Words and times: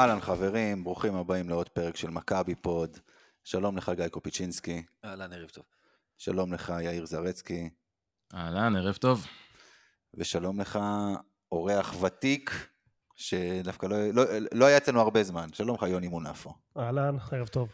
אהלן 0.00 0.20
חברים, 0.20 0.84
ברוכים 0.84 1.14
הבאים 1.14 1.48
לעוד 1.48 1.68
פרק 1.68 1.96
של 1.96 2.10
מכבי 2.10 2.54
פוד. 2.54 2.98
שלום 3.44 3.76
לך 3.76 3.92
גיא 3.96 4.08
קופיצ'ינסקי, 4.08 4.82
אהלן, 5.04 5.32
ערב 5.32 5.48
טוב. 5.48 5.64
שלום 6.18 6.52
לך 6.52 6.72
יאיר 6.82 7.06
זרצקי, 7.06 7.70
אהלן, 8.34 8.76
ערב 8.76 8.94
טוב. 8.94 9.26
ושלום 10.14 10.60
לך 10.60 10.78
אורח 11.52 12.02
ותיק, 12.02 12.68
שדווקא 13.16 13.86
לא, 13.86 13.96
לא, 14.12 14.22
לא 14.52 14.66
היה 14.66 14.76
אצלנו 14.76 15.00
הרבה 15.00 15.22
זמן. 15.22 15.52
שלום 15.52 15.76
לך 15.76 15.82
יוני 15.82 16.08
מונפו. 16.08 16.54
אהלן, 16.76 17.16
ערב 17.32 17.48
טוב. 17.48 17.68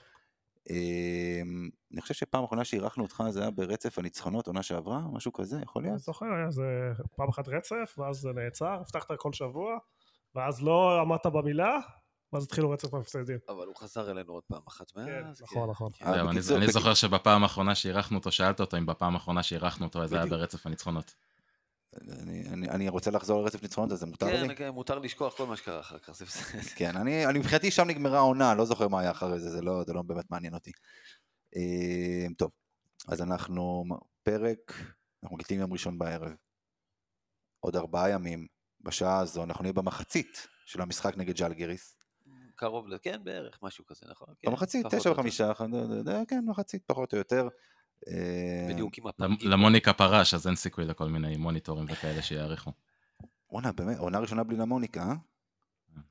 אמ, 0.70 1.68
אני 1.92 2.00
חושב 2.00 2.14
שפעם 2.14 2.44
אחרונה 2.44 2.64
שאירחנו 2.64 3.02
אותך 3.02 3.22
זה 3.30 3.40
היה 3.40 3.50
ברצף 3.50 3.98
הניצחונות, 3.98 4.46
עונה 4.46 4.62
שעברה, 4.62 5.00
משהו 5.12 5.32
כזה, 5.32 5.60
יכול 5.62 5.82
אני 5.82 5.88
להיות? 5.88 6.00
זוכר, 6.00 6.26
היה 6.26 6.46
איזה 6.46 6.92
פעם 7.16 7.28
אחת 7.28 7.48
רצף, 7.48 7.94
ואז 7.98 8.16
זה 8.16 8.32
נעצר, 8.32 8.78
הבטחת 8.80 9.12
כל 9.18 9.32
שבוע, 9.32 9.78
ואז 10.34 10.62
לא 10.62 11.00
עמדת 11.00 11.26
במילה, 11.26 11.78
ואז 12.32 12.44
התחילו 12.44 12.70
רצף 12.70 12.94
ההפסדים. 12.94 13.38
אבל 13.48 13.66
הוא 13.66 13.76
חזר 13.76 14.10
אלינו 14.10 14.32
עוד 14.32 14.42
פעם 14.46 14.62
אחת 14.68 14.90
כן, 14.90 15.00
מאז. 15.24 15.42
נכון, 15.42 15.70
נכון. 15.70 15.92
כן. 15.92 16.06
אה, 16.06 16.20
אני- 16.56 16.72
זוכר 16.72 16.94
שבפעם 16.94 17.42
האחרונה 17.42 17.74
שאירחנו 17.74 18.18
אותו, 18.18 18.32
שאלת 18.32 18.60
אותו 18.60 18.76
אם 18.76 18.86
בפעם 18.86 19.14
האחרונה 19.14 19.42
שאירחנו 19.42 19.86
אותו, 19.86 20.06
זה 20.06 20.16
היה. 20.16 20.26
ברצף 20.26 20.66
הניצחונות. 20.66 21.14
אני, 22.10 22.48
אני, 22.48 22.68
אני 22.68 22.88
רוצה 22.88 23.10
לחזור 23.10 23.42
לרצף 23.42 23.62
ניצחונות, 23.62 23.92
אז 23.92 23.98
זה 23.98 24.06
מותר 24.06 24.42
לי? 24.42 24.48
כן, 24.48 24.54
כן, 24.54 24.68
מותר 24.68 24.98
לשכוח 24.98 25.36
כל 25.36 25.46
מה 25.46 25.56
שקרה 25.56 25.80
אחר 25.80 25.98
כך, 25.98 26.12
זה 26.12 26.24
בסדר. 26.24 26.60
כן, 26.76 26.96
אני, 26.96 27.26
אני 27.26 27.38
מבחינתי 27.38 27.70
שם 27.70 27.84
נגמרה 27.86 28.18
העונה, 28.18 28.54
לא 28.54 28.64
זוכר 28.64 28.88
מה 28.88 29.00
היה 29.00 29.10
אחרי 29.10 29.40
זה, 29.40 29.50
זה 29.50 29.62
לא, 29.62 29.82
זה 29.86 29.92
לא 29.92 30.02
באמת 30.02 30.30
מעניין 30.30 30.54
אותי. 30.54 30.70
אה, 31.56 32.26
טוב, 32.38 32.50
אז 33.08 33.22
אנחנו, 33.22 33.84
פרק, 34.22 34.72
אנחנו 35.22 35.36
מקליטים 35.36 35.60
יום 35.60 35.72
ראשון 35.72 35.98
בערב. 35.98 36.32
עוד 37.60 37.76
ארבעה 37.76 38.10
ימים, 38.10 38.46
בשעה 38.80 39.18
הזו, 39.18 39.44
אנחנו 39.44 39.62
נהיה 39.62 39.72
במחצית 39.72 40.46
של 40.66 40.80
המשחק 40.82 41.16
נגד 41.16 41.36
ג'לגיריס. 41.36 41.96
קרוב 42.56 42.88
ל... 42.88 42.98
כן, 43.02 43.20
בערך, 43.24 43.58
משהו 43.62 43.86
כזה, 43.86 44.06
נכון? 44.10 44.28
כן, 44.38 44.50
במחצית, 44.50 44.86
תשע. 44.86 45.10
וחמישה, 45.10 45.52
אה, 46.08 46.22
כן, 46.28 46.44
מחצית, 46.46 46.82
פחות 46.86 47.12
או 47.12 47.18
יותר. 47.18 47.48
אה, 48.08 48.66
בדיוק 48.70 48.98
עם 48.98 49.06
הפרקים. 49.06 49.50
למוניקה 49.50 49.92
פרש, 49.92 50.34
אז 50.34 50.46
אין 50.46 50.56
סיכוי 50.56 50.84
לכל 50.84 51.08
מיני 51.08 51.36
מוניטורים 51.36 51.86
וכאלה 51.90 52.22
שיעריכו. 52.22 52.72
וואנה, 53.50 53.72
באמת, 53.72 53.98
עונה 53.98 54.18
ראשונה 54.18 54.44
בלי 54.44 54.56
למוניקה, 54.56 55.02
אה? 55.02 55.14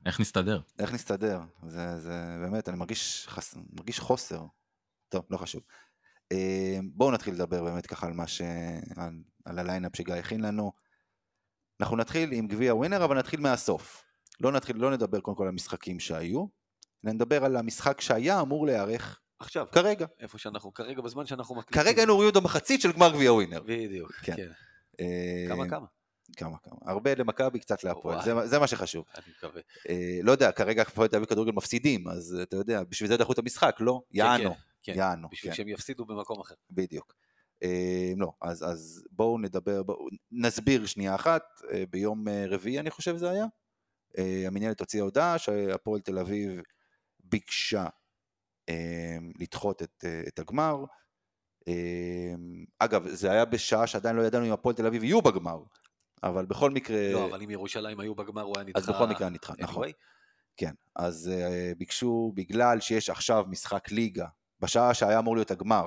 איך 0.06 0.20
נסתדר? 0.20 0.60
איך 0.78 0.92
נסתדר? 0.92 1.40
זה, 1.66 2.00
זה 2.00 2.36
באמת, 2.42 2.68
אני 2.68 2.76
מרגיש, 2.76 3.26
חס... 3.28 3.56
מרגיש 3.72 4.00
חוסר. 4.00 4.44
טוב, 5.08 5.24
לא 5.30 5.36
חשוב. 5.36 5.62
אה, 6.32 6.78
בואו 6.92 7.10
נתחיל 7.10 7.34
לדבר 7.34 7.64
באמת 7.64 7.86
ככה 7.86 8.06
על 8.06 8.12
מה 8.12 8.26
ש... 8.26 8.42
על, 8.96 9.22
על 9.44 9.58
ה 9.58 9.63
lineup 9.63 9.96
שגיא 9.96 10.14
הכין 10.14 10.40
לנו. 10.40 10.72
אנחנו 11.80 11.96
נתחיל 11.96 12.32
עם 12.32 12.46
גביע 12.46 12.74
ווינר, 12.74 13.04
אבל 13.04 13.18
נתחיל 13.18 13.40
מהסוף. 13.40 14.05
לא 14.40 14.52
נתחיל, 14.52 14.76
לא 14.76 14.90
נדבר 14.90 15.20
קודם 15.20 15.36
כל 15.36 15.42
על 15.42 15.48
המשחקים 15.48 16.00
שהיו, 16.00 16.46
אלא 17.04 17.12
נדבר 17.12 17.44
על 17.44 17.56
המשחק 17.56 18.00
שהיה 18.00 18.40
אמור 18.40 18.66
להיערך 18.66 19.20
עכשיו, 19.38 19.66
כרגע. 19.72 20.06
איפה 20.20 20.38
שאנחנו, 20.38 20.74
כרגע 20.74 21.02
בזמן 21.02 21.26
שאנחנו 21.26 21.54
מקליטים. 21.54 21.82
כרגע 21.82 22.00
היינו 22.00 22.14
רואים 22.14 22.28
אותו 22.28 22.40
מחצית 22.40 22.80
של 22.80 22.92
גמר 22.92 23.12
גביע 23.12 23.32
ווינר. 23.32 23.62
בדיוק, 23.62 24.12
כן. 24.12 24.36
כן. 24.36 24.50
אה, 25.00 25.44
כמה 25.48 25.68
כמה? 25.68 25.86
כמה 26.36 26.56
כמה. 26.62 26.78
הרבה 26.82 27.14
למכבי, 27.14 27.60
קצת 27.60 27.84
להפועל. 27.84 28.22
זה, 28.22 28.46
זה 28.46 28.58
מה 28.58 28.66
שחשוב. 28.66 29.04
אני 29.14 29.24
מקווה. 29.38 29.60
אה, 29.88 30.18
לא 30.22 30.32
יודע, 30.32 30.52
כרגע 30.52 30.82
הפועל 30.82 31.08
תל 31.08 31.16
אביב 31.16 31.28
כדורגל 31.28 31.52
מפסידים, 31.52 32.08
אז 32.08 32.38
אתה 32.42 32.56
יודע, 32.56 32.82
בשביל 32.82 33.08
זה 33.08 33.16
דחו 33.16 33.32
את 33.32 33.38
המשחק, 33.38 33.76
לא? 33.80 34.00
יענו, 34.10 34.54
כן, 34.82 34.92
יענו, 34.96 35.28
בשביל 35.28 35.52
כן. 35.52 35.56
שהם 35.56 35.68
יפסידו 35.68 36.04
במקום 36.04 36.40
אחר. 36.40 36.54
בדיוק. 36.70 37.14
אה, 37.62 38.12
לא, 38.16 38.32
אז, 38.42 38.62
אז 38.62 39.04
בואו 39.10 39.38
נדבר, 39.38 39.82
בואו, 39.82 40.06
נסביר 40.32 40.86
שנייה 40.86 41.14
אחת, 41.14 41.42
אה, 41.72 41.84
ביום 41.90 42.28
אה, 42.28 42.44
רביעי 42.48 42.80
אני 42.80 42.90
חושב 42.90 43.16
זה 43.16 43.30
היה, 43.30 43.46
המנהלת 44.46 44.80
הוציאה 44.80 45.04
הודעה 45.04 45.38
שהפועל 45.38 46.00
תל 46.00 46.18
אביב 46.18 46.60
ביקשה 47.20 47.86
אה, 48.68 49.16
לדחות 49.38 49.82
את, 49.82 50.04
אה, 50.04 50.22
את 50.28 50.38
הגמר. 50.38 50.84
אה, 51.68 52.34
אגב, 52.78 53.08
זה 53.08 53.30
היה 53.30 53.44
בשעה 53.44 53.86
שעדיין 53.86 54.16
לא 54.16 54.22
ידענו 54.22 54.46
אם 54.46 54.52
הפועל 54.52 54.74
תל 54.74 54.86
אביב 54.86 55.04
יהיו 55.04 55.22
בגמר, 55.22 55.58
אבל 56.22 56.46
בכל 56.46 56.70
מקרה, 56.70 57.12
לא, 57.12 57.26
אבל 57.26 57.42
אם 57.42 57.50
ירושלים 57.50 58.00
היו 58.00 58.14
בגמר, 58.14 58.42
הוא 58.42 58.54
היה 58.56 58.64
נדחה. 58.64 58.78
אז 58.78 58.86
בכל 58.86 59.06
מקרה 59.06 59.28
נדחה, 59.28 59.54
נכון. 59.58 59.88
כן, 60.56 60.72
אז 60.96 61.30
ביקשו, 61.78 62.32
בגלל 62.34 62.80
שיש 62.80 63.10
עכשיו 63.10 63.44
משחק 63.48 63.90
ליגה, 63.90 64.26
בשעה 64.60 64.94
שהיה 64.94 65.18
אמור 65.18 65.36
להיות 65.36 65.50
הגמר, 65.50 65.86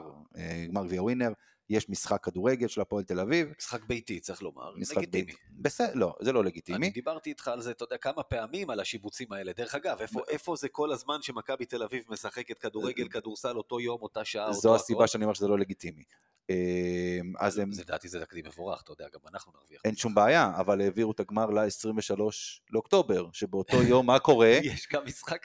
גמר 0.67 0.85
גביע 0.85 1.03
ווינר, 1.03 1.31
יש 1.69 1.89
משחק 1.89 2.23
כדורגל 2.23 2.67
של 2.67 2.81
הפועל 2.81 3.03
תל 3.03 3.19
אביב, 3.19 3.53
משחק 3.59 3.83
ביתי, 3.83 4.19
צריך 4.19 4.41
לומר. 4.41 4.75
משחק 4.75 4.97
לגיטימי. 4.97 5.25
ביתי. 5.25 5.37
בסדר, 5.51 5.91
לא, 5.95 6.15
זה 6.21 6.31
לא 6.31 6.39
אני 6.39 6.47
לגיטימי. 6.47 6.89
דיברתי 6.89 7.29
איתך 7.29 7.47
על 7.47 7.61
זה, 7.61 7.71
אתה 7.71 7.83
יודע, 7.83 7.97
כמה 7.97 8.23
פעמים 8.23 8.69
על 8.69 8.79
השיבוצים 8.79 9.33
האלה. 9.33 9.51
דרך 9.53 9.75
אגב, 9.75 10.01
איפה, 10.01 10.19
איפה 10.27 10.55
זה 10.55 10.69
כל 10.69 10.91
הזמן 10.91 11.21
שמכבי 11.21 11.65
תל 11.65 11.83
אביב 11.83 12.03
משחקת 12.09 12.59
כדורגל, 12.59 13.07
כדורסל, 13.07 13.57
אותו 13.57 13.79
יום, 13.79 14.01
אותה 14.01 14.25
שעה, 14.25 14.47
אותו 14.47 14.59
זו 14.59 14.69
הכל? 14.69 14.83
הסיבה 14.83 15.07
שאני 15.07 15.23
אומר 15.23 15.33
שזה 15.33 15.47
לא 15.47 15.59
לגיטימי. 15.59 16.03
אה, 16.49 17.19
אז 17.39 17.57
הם, 17.57 17.71
זה 17.71 17.81
לדעתי 17.81 18.07
זה 18.07 18.19
תקדים 18.19 18.45
מבורך, 18.45 18.81
אתה 18.81 18.91
יודע, 18.91 19.05
גם 19.13 19.19
אנחנו 19.27 19.51
נרוויח. 19.55 19.81
אין 19.85 19.95
שום 19.95 20.15
בעיה, 20.15 20.51
אבל 20.55 20.81
העבירו 20.81 21.11
את 21.11 21.19
הגמר 21.19 21.45
ל-23 21.49 22.21
לאוקטובר, 22.69 23.25
שבאותו 23.33 23.83
יום 23.83 24.05
מה 24.05 24.19
קורה? 24.19 24.59
יש 24.63 24.87
גם 24.93 25.05
משחק, 25.05 25.41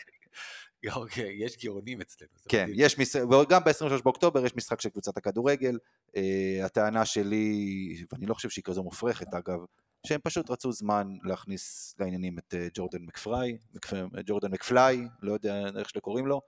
אוקיי, 0.92 1.44
יש 1.44 1.64
גאונים 1.64 2.00
אצלנו. 2.00 2.30
כן. 2.48 2.66
יש 2.74 2.98
משחק, 2.98 3.22
וגם 3.24 3.64
ב-23 3.64 4.02
באוקטובר 4.04 4.46
יש 4.46 4.54
משחק 4.56 4.80
של 4.80 4.88
קבוצת 4.88 5.16
הכדורגל. 5.16 5.78
אה, 6.16 6.60
הטענה 6.64 7.04
שלי, 7.04 7.66
ואני 8.12 8.26
לא 8.26 8.34
חושב 8.34 8.48
שהיא 8.50 8.64
כזו 8.64 8.82
מופרכת 8.82 9.34
אגב, 9.34 9.58
שהם 10.06 10.20
פשוט 10.22 10.50
רצו 10.50 10.72
זמן 10.72 11.08
להכניס 11.24 11.94
לעניינים 11.98 12.38
את 12.38 12.54
אה, 12.54 12.68
ג'ורדן 12.74 13.02
מקפריי, 13.02 13.58
מקפ- 13.76 14.20
ג'ורדן 14.26 14.50
מקפליי, 14.50 15.00
לא 15.22 15.32
יודע 15.32 15.62
איך 15.78 15.88
שקוראים 15.90 16.26
לו. 16.26 16.40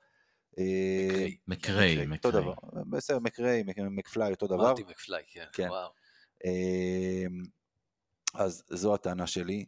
אה, 0.58 1.26
מקריי. 1.48 2.06
מקריי, 2.06 2.16
אותו. 2.16 2.30
דבר, 2.30 2.54
בסדר, 2.90 3.18
מקריי, 3.18 3.62
מק- 3.62 3.78
מקפליי, 3.78 4.30
אותו 4.30 4.46
דבר. 4.46 4.56
מרטי 4.56 4.82
מקפליי, 4.82 5.22
כן, 5.28 5.44
כן. 5.52 5.68
וואו. 5.68 5.88
אז 8.34 8.62
זו 8.70 8.94
הטענה 8.94 9.26
שלי. 9.26 9.64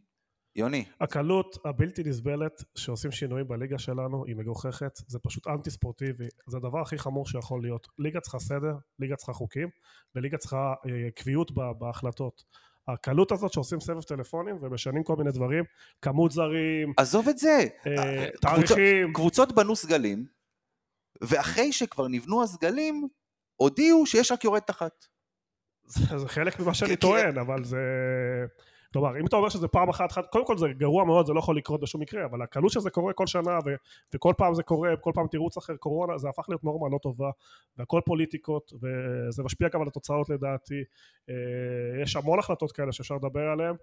יוני, 0.59 0.85
הקלות 1.01 1.57
הבלתי 1.65 2.03
נסבלת 2.03 2.63
שעושים 2.75 3.11
שינויים 3.11 3.47
בליגה 3.47 3.79
שלנו 3.79 4.25
היא 4.25 4.35
מגוחכת, 4.35 4.99
זה 5.07 5.19
פשוט 5.19 5.47
אנטי 5.47 5.69
ספורטיבי, 5.71 6.27
זה 6.47 6.57
הדבר 6.57 6.81
הכי 6.81 6.97
חמור 6.97 7.27
שיכול 7.27 7.61
להיות. 7.61 7.87
ליגה 7.99 8.19
צריכה 8.19 8.39
סדר, 8.39 8.73
ליגה 8.99 9.15
צריכה 9.15 9.33
חוקים, 9.33 9.69
וליגה 10.15 10.37
צריכה 10.37 10.73
אה, 10.85 11.11
קביעות 11.15 11.51
ב- 11.51 11.71
בהחלטות. 11.79 12.43
הקלות 12.87 13.31
הזאת 13.31 13.53
שעושים 13.53 13.79
סבב 13.79 14.01
טלפונים 14.01 14.57
ומשנים 14.61 15.03
כל 15.03 15.15
מיני 15.15 15.31
דברים, 15.31 15.63
כמות 16.01 16.31
זרים, 16.31 16.93
עזוב 16.97 17.29
את 17.29 17.37
זה. 17.37 17.57
אה, 17.87 18.27
קבוצות- 18.27 18.41
תאריכים, 18.41 19.13
קבוצות 19.13 19.51
בנו 19.55 19.75
סגלים, 19.75 20.25
ואחרי 21.21 21.71
שכבר 21.71 22.07
נבנו 22.07 22.43
הסגלים, 22.43 23.07
הודיעו 23.55 24.05
שיש 24.05 24.31
רק 24.31 24.43
יורדת 24.43 24.69
אחת. 24.69 25.05
זה, 25.85 26.17
זה 26.17 26.27
חלק 26.27 26.59
ממה 26.59 26.73
שאני 26.73 26.89
כי- 26.89 26.95
טוען, 26.95 27.37
אבל 27.37 27.63
זה... 27.63 27.77
כלומר, 28.93 29.19
אם 29.19 29.25
אתה 29.25 29.35
אומר 29.35 29.49
שזה 29.49 29.67
פעם 29.67 29.89
אחת, 29.89 30.11
אחת, 30.11 30.25
קודם 30.31 30.45
כל 30.45 30.57
זה 30.57 30.67
גרוע 30.77 31.05
מאוד, 31.05 31.25
זה 31.25 31.33
לא 31.33 31.39
יכול 31.39 31.57
לקרות 31.57 31.81
בשום 31.81 32.01
מקרה, 32.01 32.25
אבל 32.25 32.41
הקלות 32.41 32.71
שזה 32.71 32.89
קורה 32.89 33.13
כל 33.13 33.27
שנה, 33.27 33.59
ו, 33.65 33.69
וכל 34.15 34.33
פעם 34.37 34.53
זה 34.53 34.63
קורה, 34.63 34.95
כל 35.01 35.11
פעם 35.15 35.27
תירוץ 35.27 35.57
אחר 35.57 35.75
קורונה, 35.75 36.17
זה 36.17 36.29
הפך 36.29 36.45
להיות 36.49 36.63
נורמה 36.63 36.89
לא 36.91 36.99
טובה, 37.01 37.29
והכל 37.77 38.01
פוליטיקות, 38.05 38.73
וזה 38.73 39.43
משפיע 39.43 39.67
גם 39.73 39.81
על 39.81 39.87
התוצאות 39.87 40.29
לדעתי. 40.29 40.83
אה, 41.29 42.01
יש 42.03 42.15
המון 42.15 42.39
החלטות 42.39 42.71
כאלה 42.71 42.91
שאפשר 42.91 43.15
לדבר 43.15 43.49
עליהן. 43.53 43.75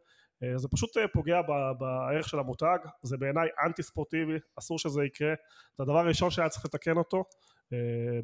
אה, 0.42 0.58
זה 0.58 0.68
פשוט 0.68 0.96
אה, 0.96 1.08
פוגע 1.08 1.40
בערך 1.78 2.28
של 2.28 2.38
המותג, 2.38 2.78
זה 3.02 3.16
בעיניי 3.16 3.48
אנטי 3.66 3.82
ספורטיבי, 3.82 4.38
אסור 4.58 4.78
שזה 4.78 5.04
יקרה. 5.04 5.34
זה 5.78 5.82
הדבר 5.82 5.98
הראשון 5.98 6.30
שהיה 6.30 6.48
צריך 6.48 6.64
לתקן 6.64 6.96
אותו, 6.96 7.24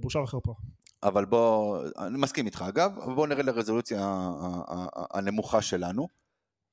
בושה 0.00 0.19
וחרפה. 0.19 0.55
אבל 1.02 1.25
בוא, 1.25 1.84
אני 1.99 2.19
מסכים 2.19 2.46
איתך 2.46 2.64
אגב, 2.69 2.93
בוא 3.14 3.26
נרד 3.26 3.44
לרזולוציה 3.44 4.31
הנמוכה 5.11 5.62
שלנו. 5.62 6.22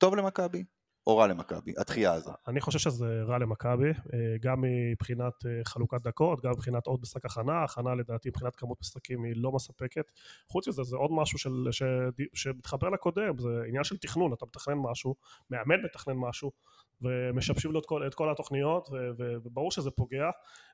טוב 0.00 0.16
למכבי, 0.16 0.64
או 1.06 1.16
רע 1.16 1.26
למכבי, 1.26 1.72
התחייה 1.78 2.12
הזו? 2.12 2.30
אני 2.48 2.60
חושב 2.60 2.78
שזה 2.78 3.22
רע 3.26 3.38
למכבי, 3.38 3.88
אה, 3.88 4.36
גם 4.40 4.64
מבחינת 4.92 5.32
אה, 5.46 5.50
חלוקת 5.64 6.02
דקות, 6.02 6.44
גם 6.44 6.50
מבחינת 6.50 6.86
עוד 6.86 7.00
משחק 7.02 7.24
הכנה, 7.24 7.64
הכנה 7.64 7.94
לדעתי 7.94 8.28
מבחינת 8.28 8.56
כמות 8.56 8.80
משחקים 8.80 9.24
היא 9.24 9.32
לא 9.36 9.52
מספקת. 9.52 10.04
חוץ 10.48 10.68
מזה 10.68 10.82
זה 10.82 10.96
עוד 10.96 11.10
משהו 11.12 11.38
של, 11.38 11.50
ש, 11.70 11.82
שמתחבר 12.34 12.88
לקודם, 12.88 13.38
זה 13.38 13.48
עניין 13.68 13.84
של 13.84 13.96
תכנון, 13.96 14.32
אתה 14.32 14.46
מתכנן 14.46 14.78
משהו, 14.90 15.14
מאמן 15.50 15.84
מתכנן 15.84 16.16
משהו, 16.16 16.50
ומשבשים 17.02 17.72
לו 17.72 17.80
את 17.80 17.86
כל, 17.86 18.06
את 18.06 18.14
כל 18.14 18.30
התוכניות, 18.30 18.88
ו, 18.92 18.94
ו, 19.18 19.34
וברור 19.44 19.72
שזה 19.72 19.90
פוגע. 19.90 20.30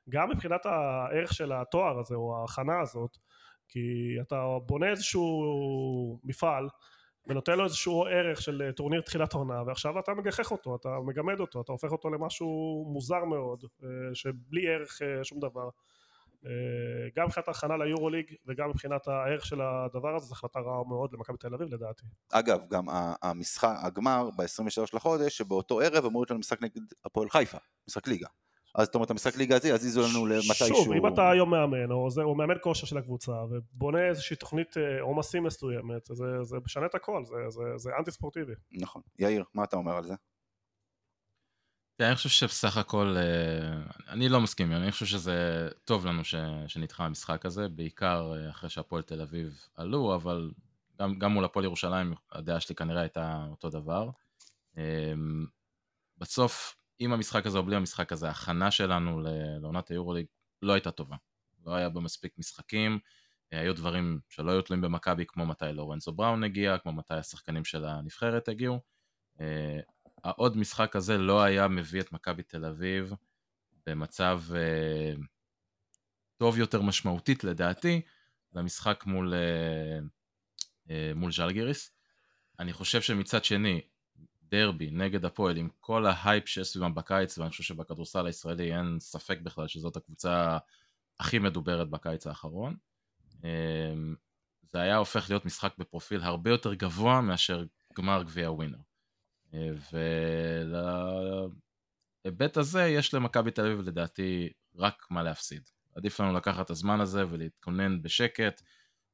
גם 0.09 0.29
מבחינת 0.29 0.65
הערך 0.65 1.33
של 1.33 1.51
התואר 1.51 1.99
הזה, 1.99 2.15
או 2.15 2.41
ההכנה 2.41 2.81
הזאת, 2.81 3.17
כי 3.67 4.17
אתה 4.21 4.45
בונה 4.65 4.89
איזשהו 4.89 6.19
מפעל, 6.23 6.67
ונותן 7.27 7.57
לו 7.57 7.63
איזשהו 7.63 8.03
ערך 8.05 8.41
של 8.41 8.61
אה, 8.61 8.71
טורניר 8.71 9.01
תחילת 9.01 9.33
העונה, 9.33 9.63
ועכשיו 9.67 9.99
אתה 9.99 10.13
מגחך 10.13 10.51
אותו, 10.51 10.75
אתה 10.75 10.89
מגמד 11.05 11.39
אותו, 11.39 11.61
אתה 11.61 11.71
הופך 11.71 11.91
אותו 11.91 12.09
למשהו 12.09 12.85
מוזר 12.93 13.25
מאוד, 13.25 13.63
אה, 13.83 13.89
שבלי 14.13 14.67
ערך 14.67 15.01
אה, 15.01 15.23
שום 15.23 15.39
דבר. 15.39 15.69
גם 17.15 17.25
מבחינת 17.25 17.47
ההכנה 17.47 17.77
ליורוליג 17.77 18.33
וגם 18.45 18.69
מבחינת 18.69 19.07
הערך 19.07 19.45
של 19.45 19.61
הדבר 19.61 20.15
הזה, 20.15 20.25
זו 20.25 20.33
החלטה 20.33 20.59
רעה 20.59 20.83
מאוד 20.87 21.13
למכבי 21.13 21.37
תל 21.37 21.53
אביב 21.53 21.73
לדעתי. 21.73 22.05
אגב, 22.31 22.59
גם 22.69 22.85
המשחק, 23.21 23.75
הגמר 23.81 24.29
ב-23 24.37 24.83
לחודש, 24.93 25.37
שבאותו 25.37 25.79
ערב 25.79 26.05
אמור 26.05 26.21
להיות 26.21 26.31
לנו 26.31 26.39
משחק 26.39 26.61
נגד 26.61 26.81
הפועל 27.05 27.29
חיפה, 27.29 27.57
משחק 27.87 28.07
ליגה. 28.07 28.27
אז 28.77 28.85
זאת 28.85 28.95
אומרת, 28.95 29.11
המשחק 29.11 29.35
ליגה 29.35 29.55
הזה 29.55 29.69
יזיזו 29.69 30.01
לנו 30.01 30.25
למתישהו... 30.25 30.67
שוב, 30.67 30.91
אם 30.91 31.07
אתה 31.07 31.29
היום 31.31 31.51
מאמן, 31.51 31.91
או, 31.91 32.09
זה, 32.09 32.21
או 32.21 32.35
מאמן 32.35 32.55
כושר 32.61 32.87
של 32.87 32.97
הקבוצה, 32.97 33.31
ובונה 33.31 34.07
איזושהי 34.09 34.35
תוכנית 34.35 34.77
אה, 34.77 35.01
עומסים 35.01 35.43
מסוימת, 35.43 36.05
זה, 36.05 36.43
זה 36.43 36.57
משנה 36.65 36.85
את 36.85 36.95
הכל, 36.95 37.25
זה, 37.25 37.35
זה, 37.49 37.61
זה 37.75 37.91
אנטי 37.99 38.11
ספורטיבי. 38.11 38.53
נכון. 38.71 39.01
יאיר, 39.19 39.43
מה 39.53 39.63
אתה 39.63 39.75
אומר 39.75 39.97
על 39.97 40.03
זה? 40.03 40.13
אני 41.99 42.15
חושב 42.15 42.29
שבסך 42.29 42.77
הכל, 42.77 43.15
אה, 43.17 44.13
אני 44.13 44.29
לא 44.29 44.41
מסכים, 44.41 44.71
אני 44.71 44.91
חושב 44.91 45.05
שזה 45.05 45.69
טוב 45.85 46.05
לנו 46.05 46.23
ש, 46.23 46.35
שנדחה 46.67 47.05
המשחק 47.05 47.45
הזה, 47.45 47.69
בעיקר 47.69 48.33
אה, 48.35 48.49
אחרי 48.49 48.69
שהפועל 48.69 49.01
תל 49.01 49.21
אביב 49.21 49.67
עלו, 49.75 50.15
אבל 50.15 50.51
גם, 50.99 51.19
גם 51.19 51.31
מול 51.31 51.45
הפועל 51.45 51.65
ירושלים 51.65 52.13
הדעה 52.31 52.59
שלי 52.59 52.75
כנראה 52.75 53.01
הייתה 53.01 53.45
אותו 53.51 53.69
דבר. 53.69 54.09
בסוף 56.17 56.75
עם 56.99 57.13
המשחק 57.13 57.45
הזה 57.45 57.57
או 57.57 57.63
בלי 57.63 57.75
המשחק 57.75 58.11
הזה, 58.11 58.27
ההכנה 58.27 58.71
שלנו 58.71 59.21
לעונת 59.61 59.89
היורוליג 59.89 60.25
לא 60.61 60.73
הייתה 60.73 60.91
טובה. 60.91 61.15
לא 61.65 61.75
היה 61.75 61.89
בה 61.89 62.01
מספיק 62.01 62.33
משחקים, 62.37 62.99
היו 63.51 63.75
דברים 63.75 64.19
שלא 64.29 64.51
היו 64.51 64.61
תלויים 64.61 64.81
במכבי, 64.81 65.25
כמו 65.27 65.45
מתי 65.45 65.65
לורנזו 65.73 66.11
בראון 66.11 66.43
הגיע, 66.43 66.77
כמו 66.77 66.91
מתי 66.91 67.13
השחקנים 67.13 67.65
של 67.65 67.85
הנבחרת 67.85 68.47
הגיעו. 68.47 68.81
אה, 69.41 69.79
העוד 70.23 70.57
משחק 70.57 70.95
הזה 70.95 71.17
לא 71.17 71.41
היה 71.41 71.67
מביא 71.67 72.01
את 72.01 72.11
מכבי 72.11 72.43
תל 72.43 72.65
אביב 72.65 73.13
במצב 73.85 74.41
אה, 74.55 75.13
טוב 76.37 76.57
יותר 76.57 76.81
משמעותית 76.81 77.43
לדעתי 77.43 78.01
למשחק 78.53 79.03
מול, 79.05 79.33
אה, 80.89 81.11
מול 81.15 81.31
ז'לגיריס. 81.31 81.91
אני 82.59 82.73
חושב 82.73 83.01
שמצד 83.01 83.43
שני, 83.43 83.81
דרבי 84.49 84.91
נגד 84.91 85.25
הפועל 85.25 85.57
עם 85.57 85.69
כל 85.79 86.05
ההייפ 86.05 86.47
שיש 86.47 86.67
סביבם 86.67 86.95
בקיץ 86.95 87.37
ואני 87.37 87.49
חושב 87.49 87.63
שבכדורסל 87.63 88.25
הישראלי 88.25 88.75
אין 88.75 88.99
ספק 88.99 89.39
בכלל 89.43 89.67
שזאת 89.67 89.97
הקבוצה 89.97 90.57
הכי 91.19 91.39
מדוברת 91.39 91.89
בקיץ 91.89 92.27
האחרון. 92.27 92.75
אמ, 93.43 94.15
זה 94.63 94.81
היה 94.81 94.97
הופך 94.97 95.29
להיות 95.29 95.45
משחק 95.45 95.73
בפרופיל 95.77 96.21
הרבה 96.21 96.49
יותר 96.49 96.73
גבוה 96.73 97.21
מאשר 97.21 97.65
גמר 97.97 98.23
גביע 98.23 98.51
ווינר. 98.51 98.77
אה, 99.53 99.69
ולהיבט 102.25 102.57
הזה 102.57 102.85
יש 102.85 103.13
למכבי 103.13 103.51
תל 103.51 103.65
אביב 103.65 103.79
לדעתי 103.79 104.49
רק 104.75 105.07
מה 105.09 105.23
להפסיד. 105.23 105.69
עדיף 105.95 106.19
לנו 106.19 106.33
לקחת 106.33 106.65
את 106.65 106.69
הזמן 106.69 107.01
הזה 107.01 107.25
ולהתכונן 107.29 108.01
בשקט. 108.01 108.61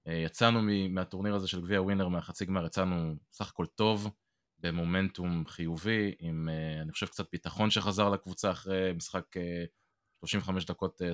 אה, 0.07 0.13
יצאנו 0.13 0.61
מהטורניר 0.89 1.35
הזה 1.35 1.47
של 1.47 1.61
גביע 1.61 1.81
ווינר 1.81 2.07
מהחצי 2.07 2.45
גמר 2.45 2.65
יצאנו 2.65 3.15
סך 3.31 3.49
הכל 3.49 3.65
טוב 3.65 4.09
במומנטום 4.63 5.45
חיובי, 5.47 6.15
עם 6.19 6.49
אה, 6.49 6.81
אני 6.81 6.91
חושב 6.91 7.05
קצת 7.05 7.31
ביטחון 7.31 7.69
שחזר 7.69 8.09
לקבוצה 8.09 8.51
אחרי 8.51 8.93
משחק 8.93 9.25
35 10.19 10.63
אה, 10.63 10.67
דקות 10.73 11.01
אה, 11.01 11.13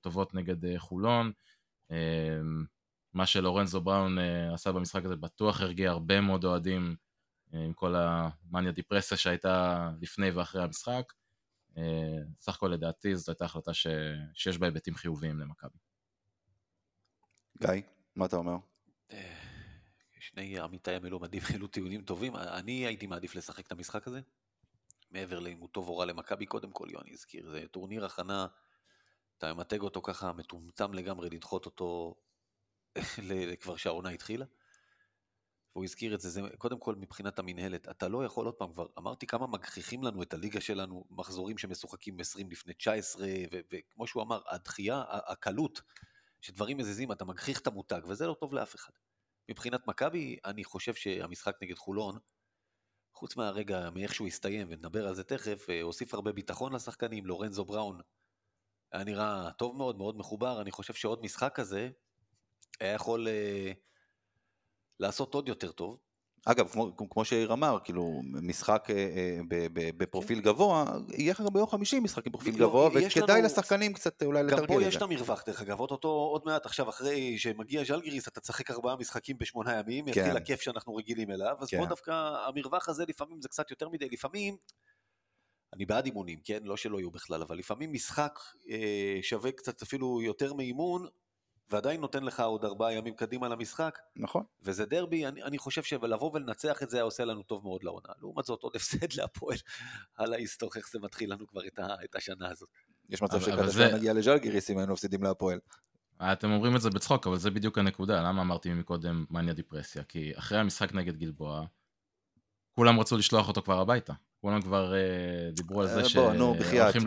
טובות 0.00 0.34
נגד 0.34 0.76
חולון. 0.78 1.32
מה 3.14 3.26
שלורנזו 3.26 3.80
בראון 3.80 4.18
עשה 4.54 4.72
במשחק 4.72 5.04
הזה 5.04 5.16
בטוח 5.16 5.60
הרגיע 5.60 5.90
הרבה 5.90 6.20
מאוד 6.20 6.44
אוהדים 6.44 6.96
עם 7.52 7.72
כל 7.72 7.94
המאניה 7.96 8.72
דיפרסיה 8.72 9.16
שהייתה 9.16 9.90
לפני 10.00 10.30
ואחרי 10.30 10.62
המשחק. 10.62 11.12
סך 12.40 12.54
הכל 12.54 12.68
לדעתי 12.68 13.16
זו 13.16 13.32
הייתה 13.32 13.44
החלטה 13.44 13.74
ש... 13.74 13.86
שיש 14.34 14.58
בה 14.58 14.66
היבטים 14.66 14.94
חיוביים 14.94 15.38
למכבי. 15.38 15.78
גיא, 17.60 17.82
מה 18.16 18.26
אתה 18.26 18.36
אומר? 18.36 18.56
שני 20.26 20.58
עמיתי 20.58 20.92
המלומדים 20.92 21.42
העלו 21.50 21.66
טיעונים 21.66 22.02
טובים, 22.02 22.36
אני 22.36 22.86
הייתי 22.86 23.06
מעדיף 23.06 23.34
לשחק 23.34 23.66
את 23.66 23.72
המשחק 23.72 24.06
הזה, 24.06 24.20
מעבר 25.10 25.38
לאם 25.38 25.58
הוא 25.58 25.68
טוב 25.72 25.88
או 25.88 25.98
רע 25.98 26.04
למכבי, 26.04 26.46
קודם 26.46 26.70
כל 26.72 26.86
יוני 26.90 27.12
הזכיר, 27.12 27.50
זה 27.50 27.64
טורניר 27.70 28.04
הכנה, 28.04 28.46
אתה 29.38 29.54
ממתג 29.54 29.80
אותו 29.80 30.02
ככה 30.02 30.32
מטומטם 30.32 30.94
לגמרי, 30.94 31.30
לדחות 31.30 31.66
אותו 31.66 32.14
כבר 33.60 33.76
שהעונה 33.76 34.10
התחילה. 34.10 34.46
והוא 35.74 35.84
הזכיר 35.84 36.14
את 36.14 36.20
זה, 36.20 36.28
זה 36.30 36.40
קודם 36.58 36.78
כל 36.78 36.94
מבחינת 36.94 37.38
המינהלת, 37.38 37.88
אתה 37.88 38.08
לא 38.08 38.24
יכול 38.24 38.46
עוד 38.46 38.54
פעם, 38.54 38.72
כבר 38.72 38.86
אמרתי 38.98 39.26
כמה 39.26 39.46
מגחיכים 39.46 40.02
לנו 40.02 40.22
את 40.22 40.34
הליגה 40.34 40.60
שלנו, 40.60 41.04
מחזורים 41.10 41.58
שמשוחקים 41.58 42.20
20 42.20 42.50
לפני 42.50 42.74
19, 42.74 43.26
וכמו 43.72 44.06
שהוא 44.06 44.22
אמר, 44.22 44.40
הדחייה, 44.48 45.04
הקלות, 45.08 45.82
שדברים 46.40 46.76
מזיזים, 46.76 47.12
אתה 47.12 47.24
מגחיך 47.24 47.60
את 47.60 47.66
המותג, 47.66 48.00
וזה 48.08 48.26
לא 48.26 48.34
טוב 48.34 48.54
לאף 48.54 48.74
אחד. 48.74 48.92
מבחינת 49.48 49.86
מכבי, 49.86 50.36
אני 50.44 50.64
חושב 50.64 50.94
שהמשחק 50.94 51.56
נגד 51.62 51.76
חולון, 51.76 52.18
חוץ 53.14 53.36
מהרגע, 53.36 53.90
מאיך 53.90 54.14
שהוא 54.14 54.28
הסתיים, 54.28 54.66
ונדבר 54.70 55.06
על 55.08 55.14
זה 55.14 55.24
תכף, 55.24 55.70
אה, 55.70 55.82
הוסיף 55.82 56.14
הרבה 56.14 56.32
ביטחון 56.32 56.72
לשחקנים, 56.72 57.26
לורנזו 57.26 57.64
בראון 57.64 58.00
היה 58.92 59.04
נראה 59.04 59.50
טוב 59.50 59.76
מאוד, 59.76 59.98
מאוד 59.98 60.16
מחובר, 60.16 60.60
אני 60.60 60.70
חושב 60.70 60.94
שעוד 60.94 61.22
משחק 61.22 61.52
כזה 61.54 61.90
היה 62.80 62.92
יכול 62.92 63.28
אה, 63.28 63.72
לעשות 65.00 65.34
עוד 65.34 65.48
יותר 65.48 65.72
טוב. 65.72 66.05
אגב, 66.48 66.68
כמו, 66.68 66.96
כמו 67.10 67.24
שיאיר 67.24 67.52
אמר, 67.52 67.78
כאילו, 67.84 68.20
משחק 68.24 68.86
אה, 68.90 68.94
אה, 68.94 69.38
בפרופיל 69.72 70.38
כן. 70.38 70.44
גבוה, 70.44 70.84
יהיה 71.18 71.32
לך 71.32 71.40
גם 71.40 71.52
ביום 71.52 71.66
חמישי 71.66 72.00
משחק 72.00 72.26
עם 72.26 72.32
פרופיל 72.32 72.56
גבוה, 72.56 72.90
וכדאי 72.94 73.38
לנו... 73.38 73.46
לשחקנים 73.46 73.92
קצת 73.92 74.22
אולי 74.22 74.42
לתרגל 74.42 74.62
את 74.62 74.68
זה. 74.68 74.74
גם 74.74 74.80
פה 74.80 74.86
יש 74.86 74.96
את 74.96 75.02
המרווח, 75.02 75.42
דרך 75.46 75.62
אגב, 75.62 75.80
אותו 75.80 76.08
עוד 76.08 76.42
מעט, 76.44 76.66
עכשיו, 76.66 76.88
אחרי 76.88 77.38
שמגיע 77.38 77.84
ז'לגיריס, 77.84 78.28
אתה 78.28 78.40
תשחק 78.40 78.70
ארבעה 78.70 78.96
משחקים 78.96 79.38
בשמונה 79.38 79.78
ימים, 79.78 80.04
כן. 80.04 80.10
יתחיל 80.10 80.36
הכיף 80.36 80.60
שאנחנו 80.60 80.94
רגילים 80.94 81.30
אליו, 81.30 81.56
אז 81.60 81.68
כן. 81.68 81.78
פה 81.78 81.86
דווקא 81.86 82.12
המרווח 82.48 82.88
הזה 82.88 83.04
לפעמים 83.08 83.42
זה 83.42 83.48
קצת 83.48 83.70
יותר 83.70 83.88
מדי, 83.88 84.08
לפעמים... 84.12 84.56
אני 85.74 85.86
בעד 85.86 86.06
אימונים, 86.06 86.38
כן? 86.44 86.58
לא 86.62 86.76
שלא 86.76 86.98
יהיו 86.98 87.10
בכלל, 87.10 87.42
אבל 87.42 87.58
לפעמים 87.58 87.92
משחק 87.92 88.38
אה, 88.70 89.18
שווה 89.22 89.52
קצת 89.52 89.82
אפילו 89.82 90.22
יותר 90.22 90.52
מאימון, 90.54 91.06
ועדיין 91.70 92.00
נותן 92.00 92.22
לך 92.22 92.40
עוד 92.40 92.64
ארבעה 92.64 92.92
ימים 92.92 93.14
קדימה 93.14 93.48
למשחק. 93.48 93.98
נכון. 94.16 94.44
וזה 94.62 94.86
דרבי, 94.86 95.26
אני, 95.26 95.42
אני 95.42 95.58
חושב 95.58 95.82
שלבוא 95.82 96.30
ולנצח 96.34 96.82
את 96.82 96.90
זה 96.90 96.96
היה 96.96 97.04
עושה 97.04 97.24
לנו 97.24 97.42
טוב 97.42 97.62
מאוד 97.64 97.84
לעונה. 97.84 98.08
לעומת 98.20 98.44
זאת, 98.44 98.62
עוד 98.62 98.72
הפסד 98.76 99.12
להפועל 99.12 99.58
על 100.16 100.32
ההיסטור, 100.32 100.70
איך 100.76 100.88
זה 100.90 100.98
מתחיל 100.98 101.32
לנו 101.32 101.46
כבר 101.46 101.66
את, 101.66 101.78
ה, 101.78 101.86
את 102.04 102.16
השנה 102.16 102.48
הזאת. 102.48 102.68
יש 103.08 103.22
מצב 103.22 103.40
שכזה 103.40 103.70
זה... 103.70 103.94
נגיע 103.94 104.12
לז'לגיריס 104.12 104.70
אם 104.70 104.78
היינו 104.78 104.92
מפסידים 104.92 105.22
להפועל. 105.22 105.58
אתם 106.22 106.50
אומרים 106.50 106.76
את 106.76 106.80
זה 106.80 106.90
בצחוק, 106.90 107.26
אבל 107.26 107.36
זה 107.36 107.50
בדיוק 107.50 107.78
הנקודה. 107.78 108.22
למה 108.22 108.42
אמרתי 108.42 108.74
מקודם 108.74 109.24
מניה 109.30 109.54
דיפרסיה? 109.54 110.04
כי 110.04 110.32
אחרי 110.38 110.58
המשחק 110.58 110.94
נגד 110.94 111.16
גלבוע, 111.16 111.66
כולם 112.72 113.00
רצו 113.00 113.16
לשלוח 113.16 113.48
אותו 113.48 113.62
כבר 113.62 113.80
הביתה. 113.80 114.12
כולם 114.46 114.62
כבר 114.62 114.92
uh, 114.92 115.56
דיברו 115.56 115.80
על 115.80 115.88
זה 115.88 116.00
אה, 116.00 116.08
שהולכים 116.08 117.04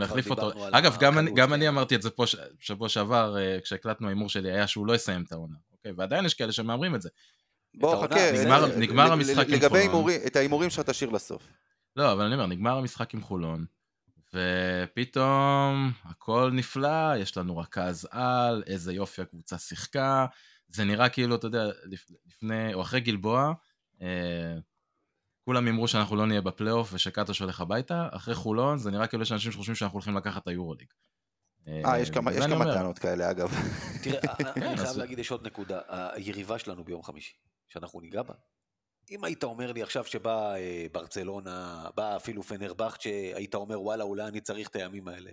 להחליף 0.00 0.30
אותו. 0.30 0.52
אגב, 0.72 0.96
גם 1.34 1.54
אני, 1.54 1.68
אמרתי 1.68 1.94
את 1.94 2.02
זה 2.02 2.10
פה 2.10 2.24
שבוע 2.60 2.88
שעבר, 2.88 3.36
uh, 3.36 3.60
כשהקלטנו 3.60 4.06
ההימור 4.06 4.28
שלי, 4.28 4.52
היה 4.52 4.66
שהוא 4.66 4.86
לא 4.86 4.94
יסיים 4.94 5.22
את 5.22 5.32
העונה. 5.32 5.56
אוקיי? 5.72 5.92
ועדיין 5.96 6.24
יש 6.24 6.34
כאלה 6.34 6.52
שמהמרים 6.52 6.94
את 6.94 7.02
זה. 7.02 7.08
בוא, 7.74 8.06
חכה. 8.06 8.32
נגמר, 8.76 9.12
המשחק 9.12 9.48
עם 9.48 9.68
חולון. 9.68 9.90
לגבי 9.90 10.26
את 10.26 10.36
ההימורים 10.36 10.70
שלך 10.70 10.80
תשאיר 10.80 11.10
לסוף. 11.10 11.42
לא, 11.96 12.12
אבל 12.12 12.24
אני 12.24 12.34
אומר, 12.34 12.46
נגמר 12.46 12.78
המשחק 12.78 13.14
עם 13.14 13.22
חולון, 13.22 13.64
ופתאום 14.34 15.92
הכל 16.04 16.50
נפלא, 16.52 17.16
יש 17.18 17.36
לנו 17.36 17.58
רכז 17.58 18.08
על, 18.10 18.62
איזה 18.66 18.92
יופי 18.92 19.22
הקבוצה 19.22 19.58
שיחקה. 19.58 20.26
זה 20.68 20.84
נראה 20.84 21.08
כאילו, 21.08 21.36
אתה 21.36 21.46
יודע, 21.46 21.64
לפני, 22.26 22.74
או 22.74 22.82
אחרי 22.82 23.00
גלבוע, 23.00 23.52
כולם 25.44 25.68
אמרו 25.68 25.88
שאנחנו 25.88 26.16
לא 26.16 26.26
נהיה 26.26 26.40
בפלייאוף 26.40 26.90
ושקטוש 26.92 27.38
הולך 27.38 27.60
הביתה, 27.60 28.08
אחרי 28.10 28.34
חולון 28.34 28.78
זה 28.78 28.90
נראה 28.90 29.06
כאילו 29.06 29.22
יש 29.22 29.32
אנשים 29.32 29.52
שחושבים 29.52 29.74
שאנחנו 29.74 29.96
הולכים 29.96 30.16
לקחת 30.16 30.42
את 30.42 30.48
היורוליג. 30.48 30.88
אה, 31.68 31.98
יש 31.98 32.10
כמה, 32.10 32.32
יש 32.32 32.46
כמה 32.46 32.64
טענות 32.64 32.98
כאלה 32.98 33.30
אגב. 33.30 33.54
תראה, 34.02 34.34
אני 34.56 34.76
חייב 34.76 34.96
להגיד, 34.96 35.18
יש 35.18 35.30
עוד 35.30 35.46
נקודה, 35.46 35.80
היריבה 35.88 36.58
שלנו 36.58 36.84
ביום 36.84 37.02
חמישי, 37.02 37.34
שאנחנו 37.68 38.00
ניגע 38.00 38.22
בה, 38.22 38.34
אם 39.10 39.24
היית 39.24 39.44
אומר 39.44 39.72
לי 39.72 39.82
עכשיו 39.82 40.04
שבא 40.04 40.54
אה, 40.54 40.86
ברצלונה, 40.92 41.86
בא 41.94 42.16
אפילו 42.16 42.42
פנרבכט, 42.42 43.00
שהיית 43.00 43.54
אומר 43.54 43.80
וואלה 43.80 44.04
אולי 44.04 44.28
אני 44.28 44.40
צריך 44.40 44.68
את 44.68 44.76
הימים 44.76 45.08
האלה. 45.08 45.30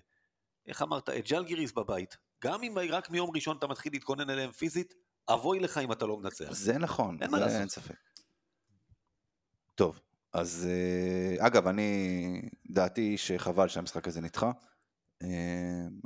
איך 0.68 0.82
אמרת? 0.82 1.10
את 1.10 1.30
ג'לגיריס 1.30 1.72
בבית. 1.72 2.18
גם 2.44 2.64
אם 2.64 2.78
רק 2.90 3.10
מיום 3.10 3.32
ראשון 3.36 3.58
אתה 3.58 3.68
מתחיל 3.68 3.92
להתכונן 3.92 4.30
אליהם 4.30 4.52
פיזית, 4.52 4.94
אבוי 5.30 5.60
לך 5.60 5.78
אם 5.78 5.92
אתה 5.92 6.06
לא 6.06 6.18
מנצח. 6.18 6.52
זה 6.52 6.78
נכון, 6.78 7.18
אין 7.22 7.32
מה 7.32 7.40
לעשות. 7.40 7.60
אין 7.60 7.70
ספק. 7.70 7.96
טוב, 9.80 10.00
אז 10.34 10.68
אה, 10.70 11.48
אגב, 11.48 11.68
אני, 11.68 12.42
דעתי 12.70 13.18
שחבל 13.18 13.68
שהמשחק 13.68 14.08
הזה 14.08 14.22
נדחה. 14.22 14.52
אה, 15.24 15.28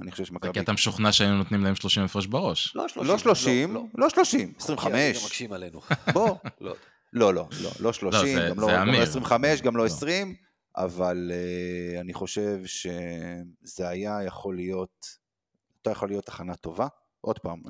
אני 0.01 0.11
חושב 0.11 0.25
שמכבי... 0.25 0.53
כי 0.53 0.59
אתה 0.59 0.73
משוכנע 0.73 1.11
שהיינו 1.11 1.37
נותנים 1.37 1.63
להם 1.63 1.75
30 1.75 2.03
הפרש 2.03 2.25
בראש. 2.25 2.75
לא 2.75 2.87
30. 2.87 3.11
לא 3.11 3.17
30, 3.17 3.73
לא. 3.73 3.83
לא 3.95 4.09
30, 4.09 4.51
כי 4.53 4.57
25. 4.57 4.93
הליגה 4.93 5.19
מקשים 5.25 5.53
עלינו. 5.53 5.81
בוא. 6.13 6.35
לא. 6.61 6.75
לא, 7.13 7.33
לא, 7.33 7.47
לא, 7.61 7.71
לא 7.79 7.93
30, 7.93 8.21
זה- 8.39 8.47
גם 8.49 8.59
לא 8.59 8.65
זה 8.67 8.73
גם 8.73 8.87
לא 8.87 8.91
אמיר. 8.91 9.01
25, 9.01 9.61
גם 9.61 9.77
לא 9.77 9.83
לא. 9.83 9.87
20, 9.89 10.35
אבל 10.77 11.31
אה, 11.33 11.99
אני 12.01 12.13
חושב 12.13 12.59
שזה 12.65 13.89
היה 13.89 14.23
יכול 14.23 14.55
להיות, 14.55 15.07
הייתה 15.75 15.91
יכול 15.91 16.09
להיות 16.09 16.29
הכנה 16.29 16.55
טובה. 16.55 16.87
עוד 17.21 17.39
פעם, 17.39 17.61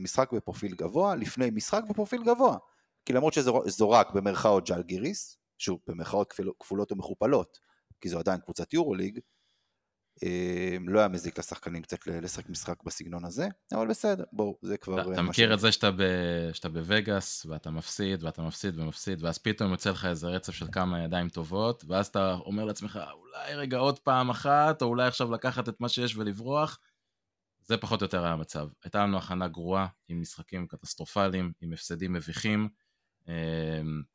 משחק 0.00 0.32
בפרופיל 0.32 0.74
גבוה, 0.74 1.14
לפני 1.14 1.50
משחק 1.50 1.82
בפרופיל 1.88 2.22
גבוה. 2.22 2.56
כי 3.04 3.12
למרות 3.12 3.32
שזו 3.32 3.90
רק 3.90 4.10
במרכאות 4.10 4.68
ג'לגיריס, 4.70 5.41
שוב, 5.62 5.80
במרכאות 5.86 6.32
כפול- 6.32 6.52
כפולות 6.60 6.92
ומכופלות, 6.92 7.58
כי 8.00 8.08
זו 8.08 8.18
עדיין 8.18 8.40
קבוצת 8.40 8.72
יורוליג, 8.74 9.18
אה, 10.22 10.76
לא 10.86 10.98
היה 10.98 11.08
מזיק 11.08 11.38
לשחקנים 11.38 11.82
קצת 11.82 12.06
לשחק 12.06 12.48
משחק 12.48 12.82
בסגנון 12.82 13.24
הזה, 13.24 13.48
אבל 13.72 13.88
בסדר, 13.88 14.24
בואו, 14.32 14.58
זה 14.62 14.76
כבר... 14.76 15.00
אתה 15.00 15.08
אה, 15.08 15.14
אתה 15.14 15.22
מכיר 15.22 15.54
את 15.54 15.60
זה 15.60 15.72
שאתה 15.72 15.90
ב- 15.90 16.50
שאתה 16.52 16.68
בווגאס, 16.68 17.46
ואתה 17.46 17.70
מפסיד, 17.70 18.24
ואתה 18.24 18.42
מפסיד 18.42 18.78
ומפסיד, 18.78 19.24
ואז 19.24 19.38
פתאום 19.38 19.70
יוצא 19.70 19.90
לך 19.90 20.04
איזה 20.04 20.28
רצף 20.28 20.52
של 20.52 20.66
כמה 20.72 21.04
ידיים 21.04 21.28
טובות, 21.28 21.84
ואז 21.88 22.06
אתה 22.06 22.34
אומר 22.34 22.64
לעצמך, 22.64 23.00
אולי 23.12 23.54
רגע 23.54 23.78
עוד 23.78 23.98
פעם 23.98 24.30
אחת, 24.30 24.82
או 24.82 24.86
אולי 24.86 25.06
עכשיו 25.06 25.32
לקחת 25.32 25.68
את 25.68 25.80
מה 25.80 25.88
שיש 25.88 26.16
ולברוח. 26.16 26.78
זה 27.64 27.76
פחות 27.76 28.00
או 28.00 28.04
יותר 28.04 28.24
היה 28.24 28.32
המצב. 28.32 28.68
הייתה 28.84 29.02
לנו 29.02 29.18
הכנה 29.18 29.48
גרועה, 29.48 29.86
עם 30.08 30.20
משחקים 30.20 30.66
קטסטרופליים, 30.66 31.52
עם 31.60 31.72
הפסדים 31.72 32.12
מביכים. 32.12 32.68
אמ, 33.28 33.34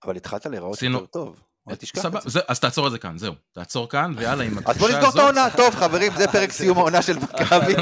אבל 0.04 0.16
התחלת 0.16 0.46
להיראות 0.46 0.82
יותר 0.82 1.06
טוב, 1.06 1.42
אל 1.70 1.76
תשכח 1.76 2.02
סבבה, 2.02 2.18
את 2.20 2.24
זה. 2.24 2.30
זה, 2.30 2.40
אז 2.48 2.60
תעצור 2.60 2.88
את 2.88 2.92
זה 2.92 3.00
כאן, 3.00 3.18
זהו. 3.18 3.34
תעצור 3.52 3.90
כאן, 3.90 4.14
ויאללה, 4.18 4.44
עם 4.44 4.58
אז 4.58 4.64
בוא 4.64 4.72
התחושה 4.72 4.88
נסגור 4.88 5.02
את 5.02 5.08
הזאת... 5.08 5.20
העונה, 5.20 5.48
טוב 5.58 5.76
חברים, 5.76 6.12
זה 6.18 6.28
פרק 6.28 6.52
סיום 6.58 6.78
העונה 6.78 7.02
של 7.02 7.18
מכבי. 7.20 7.76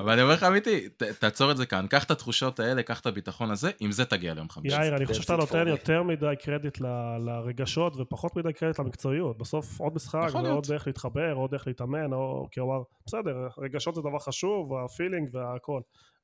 אבל 0.00 0.12
אני 0.12 0.22
אומר 0.22 0.34
לך 0.34 0.42
אמיתי, 0.42 0.88
תעצור 1.18 1.50
את 1.50 1.56
זה 1.56 1.66
כאן, 1.66 1.86
קח 1.90 2.04
את 2.04 2.10
התחושות 2.10 2.60
האלה, 2.60 2.82
קח 2.82 3.00
את 3.00 3.06
הביטחון 3.06 3.50
הזה, 3.50 3.70
עם 3.80 3.92
זה 3.92 4.04
תגיע 4.04 4.34
ליום 4.34 4.50
חמישי. 4.50 4.76
יאיר, 4.80 4.96
אני 4.96 5.06
חושב 5.06 5.22
שאתה 5.22 5.36
נותן. 5.36 5.68
יותר 5.68 6.02
מדי 6.02 6.34
קרדיט 6.42 6.80
ל- 6.80 6.86
לרגשות 7.24 7.96
ופחות 7.96 8.36
מדי 8.36 8.52
קרדיט 8.52 8.78
למקצועיות. 8.78 9.38
בסוף 9.38 9.80
עוד 9.80 9.94
משחק 9.94 10.20
יכול 10.28 10.40
זה 10.40 10.48
להיות. 10.48 10.54
עוד 10.54 10.66
דרך 10.66 10.86
להתחבר, 10.86 11.32
עוד 11.32 11.50
דרך 11.50 11.66
להתאמן, 11.66 12.12
או 12.12 12.48
כלומר, 12.54 12.82
בסדר, 13.06 13.48
רגשות 13.58 13.94
זה 13.94 14.00
דבר 14.00 14.18
חשוב, 14.18 14.70
ה 14.84 14.90
feeling 14.90 15.28
והכל. 15.32 15.80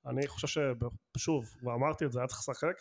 אני 0.07 0.27
חושב 0.27 0.63
ששוב, 1.17 1.45
ואמרתי 1.63 2.05
את 2.05 2.13
זה, 2.13 2.21
היה 2.21 2.27
צריך 2.27 2.41
לשחק, 2.41 2.75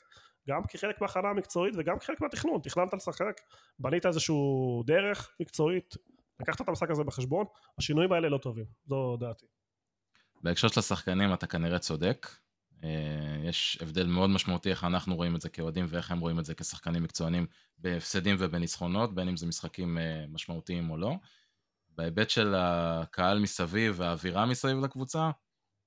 גם 0.49 0.61
כחלק 0.69 1.01
מההכנה 1.01 1.29
המקצועית 1.29 1.75
וגם 1.77 1.99
כחלק 1.99 2.21
מהתכנון. 2.21 2.61
תכננת 2.61 2.93
לשחק, 2.93 3.41
בנית 3.79 4.05
איזשהו 4.05 4.83
דרך 4.85 5.35
מקצועית, 5.39 5.95
לקחת 6.39 6.61
את 6.61 6.69
המשחק 6.69 6.91
הזה 6.91 7.03
בחשבון, 7.03 7.45
השינויים 7.77 8.11
האלה 8.11 8.29
לא 8.29 8.37
טובים, 8.37 8.65
זו 8.85 9.17
דעתי. 9.19 9.45
בהקשר 10.43 10.67
של 10.67 10.79
השחקנים 10.79 11.33
אתה 11.33 11.47
כנראה 11.47 11.79
צודק. 11.79 12.27
אה, 12.83 12.89
יש 13.43 13.77
הבדל 13.81 14.07
מאוד 14.07 14.29
משמעותי 14.29 14.69
איך 14.69 14.83
אנחנו 14.83 15.15
רואים 15.15 15.35
את 15.35 15.41
זה 15.41 15.49
כאוהדים 15.49 15.85
ואיך 15.89 16.11
הם 16.11 16.19
רואים 16.19 16.39
את 16.39 16.45
זה 16.45 16.55
כשחקנים 16.55 17.03
מקצוענים 17.03 17.45
בהפסדים 17.77 18.35
ובניצחונות, 18.39 19.15
בין 19.15 19.27
אם 19.29 19.37
זה 19.37 19.47
משחקים 19.47 19.97
אה, 19.97 20.25
משמעותיים 20.27 20.89
או 20.89 20.97
לא. 20.97 21.15
בהיבט 21.89 22.29
של 22.29 22.55
הקהל 22.57 23.39
מסביב 23.39 23.95
והאווירה 23.97 24.45
מסביב 24.45 24.77
לקבוצה, 24.77 25.31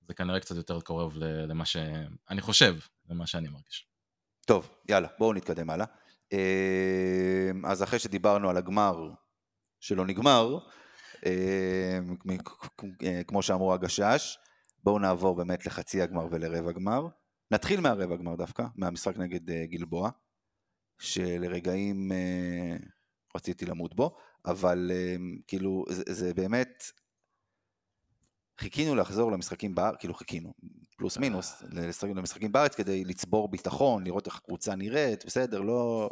זה 0.08 0.14
כנראה 0.14 0.40
קצת 0.40 0.56
יותר 0.56 0.80
קרוב 0.80 1.18
למה 1.18 1.64
ש... 1.64 1.76
אני 2.30 2.40
חושב, 2.40 2.76
למה 3.08 3.26
שאני 3.26 3.48
מרגיש. 3.48 3.91
טוב, 4.46 4.70
יאללה, 4.88 5.08
בואו 5.18 5.32
נתקדם 5.32 5.70
הלאה. 5.70 5.86
אה, 6.32 7.50
אז 7.64 7.82
אחרי 7.82 7.98
שדיברנו 7.98 8.50
על 8.50 8.56
הגמר 8.56 9.10
שלא 9.80 10.06
נגמר, 10.06 10.58
אה, 11.26 11.98
אה, 13.04 13.24
כמו 13.26 13.42
שאמרו 13.42 13.74
הגשש, 13.74 14.38
בואו 14.84 14.98
נעבור 14.98 15.36
באמת 15.36 15.66
לחצי 15.66 16.02
הגמר 16.02 16.26
ולרבע 16.30 16.72
גמר. 16.72 17.06
נתחיל 17.50 17.80
מהרבע 17.80 18.16
גמר 18.16 18.36
דווקא, 18.36 18.64
מהמשחק 18.76 19.16
נגד 19.16 19.50
גלבוע, 19.64 20.10
שלרגעים 20.98 22.12
רציתי 23.36 23.66
למות 23.66 23.94
בו, 23.94 24.16
אבל 24.46 24.90
כאילו 25.46 25.84
זה, 25.88 26.02
זה 26.06 26.34
באמת, 26.34 26.84
חיכינו 28.60 28.94
לחזור 28.94 29.32
למשחקים 29.32 29.74
בארץ, 29.74 29.96
כאילו 29.98 30.14
חיכינו, 30.14 30.54
פלוס 30.96 31.16
מינוס, 31.16 31.62
לשחק- 31.72 32.08
למשחקים 32.08 32.52
בארץ 32.52 32.74
כדי 32.74 33.04
לצבור 33.04 33.48
ביטחון, 33.48 34.04
לראות 34.04 34.26
איך 34.26 34.36
הקבוצה 34.36 34.74
נראית, 34.74 35.24
בסדר, 35.26 35.60
לא, 35.60 36.10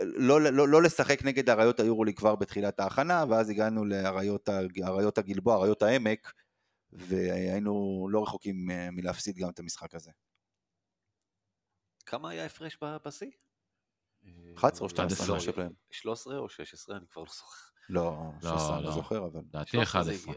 לא, 0.00 0.40
לא, 0.40 0.68
לא 0.68 0.82
לשחק 0.82 1.24
נגד 1.24 1.50
אריות 1.50 1.80
היורוליג 1.80 2.16
כבר 2.16 2.34
בתחילת 2.36 2.80
ההכנה, 2.80 3.24
ואז 3.28 3.50
הגענו 3.50 3.84
לאריות 3.84 4.48
הגלבוע, 5.18 5.56
אריות 5.56 5.82
העמק, 5.82 6.32
והיינו 6.92 8.06
לא 8.10 8.22
רחוקים 8.22 8.70
אה, 8.70 8.88
מלהפסיד 8.90 9.36
גם 9.36 9.48
את 9.50 9.58
המשחק 9.58 9.94
הזה. 9.94 10.10
כמה 12.06 12.30
היה 12.30 12.42
ההפרש 12.42 12.78
ב- 12.82 12.96
בשיא? 13.06 13.30
11 14.56 14.84
או 14.84 14.88
12, 14.90 15.26
לא, 15.28 15.32
אני 15.32 15.40
חושב 15.40 15.58
להם. 15.58 15.72
13 15.90 16.38
או 16.38 16.48
16, 16.48 16.96
אני 16.96 17.06
כבר 17.06 17.22
לא 17.22 17.28
זוכר. 17.32 17.58
לא, 17.88 18.16
לא, 18.42 18.50
16, 18.50 18.74
אני 18.76 18.82
לא 18.84 18.88
לא. 18.88 18.94
זוכר, 18.94 19.26
אבל... 19.26 19.40
לדעתי 19.40 19.70
13 19.70 20.02
זה 20.04 20.10
11. 20.12 20.34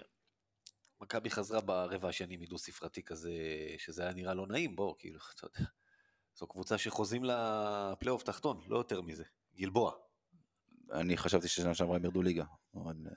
מכבי 1.01 1.29
חזרה 1.29 1.61
ברבע 1.61 2.09
השני 2.09 2.37
מדו 2.37 2.57
ספרתי 2.57 3.03
כזה, 3.03 3.31
שזה 3.77 4.03
היה 4.03 4.13
נראה 4.13 4.33
לא 4.33 4.47
נעים, 4.47 4.75
בוא, 4.75 4.95
כאילו, 4.99 5.19
אתה 5.35 5.45
יודע. 5.45 5.69
זו 6.35 6.47
קבוצה 6.47 6.77
שחוזים 6.77 7.23
לפלייאוף 7.23 8.23
תחתון, 8.23 8.61
לא 8.67 8.77
יותר 8.77 9.01
מזה. 9.01 9.23
גלבוע. 9.55 9.91
אני 10.91 11.17
חשבתי 11.17 11.47
ששנה 11.47 11.73
שעברה 11.73 11.95
הם 11.95 12.05
ירדו 12.05 12.21
ליגה, 12.21 12.43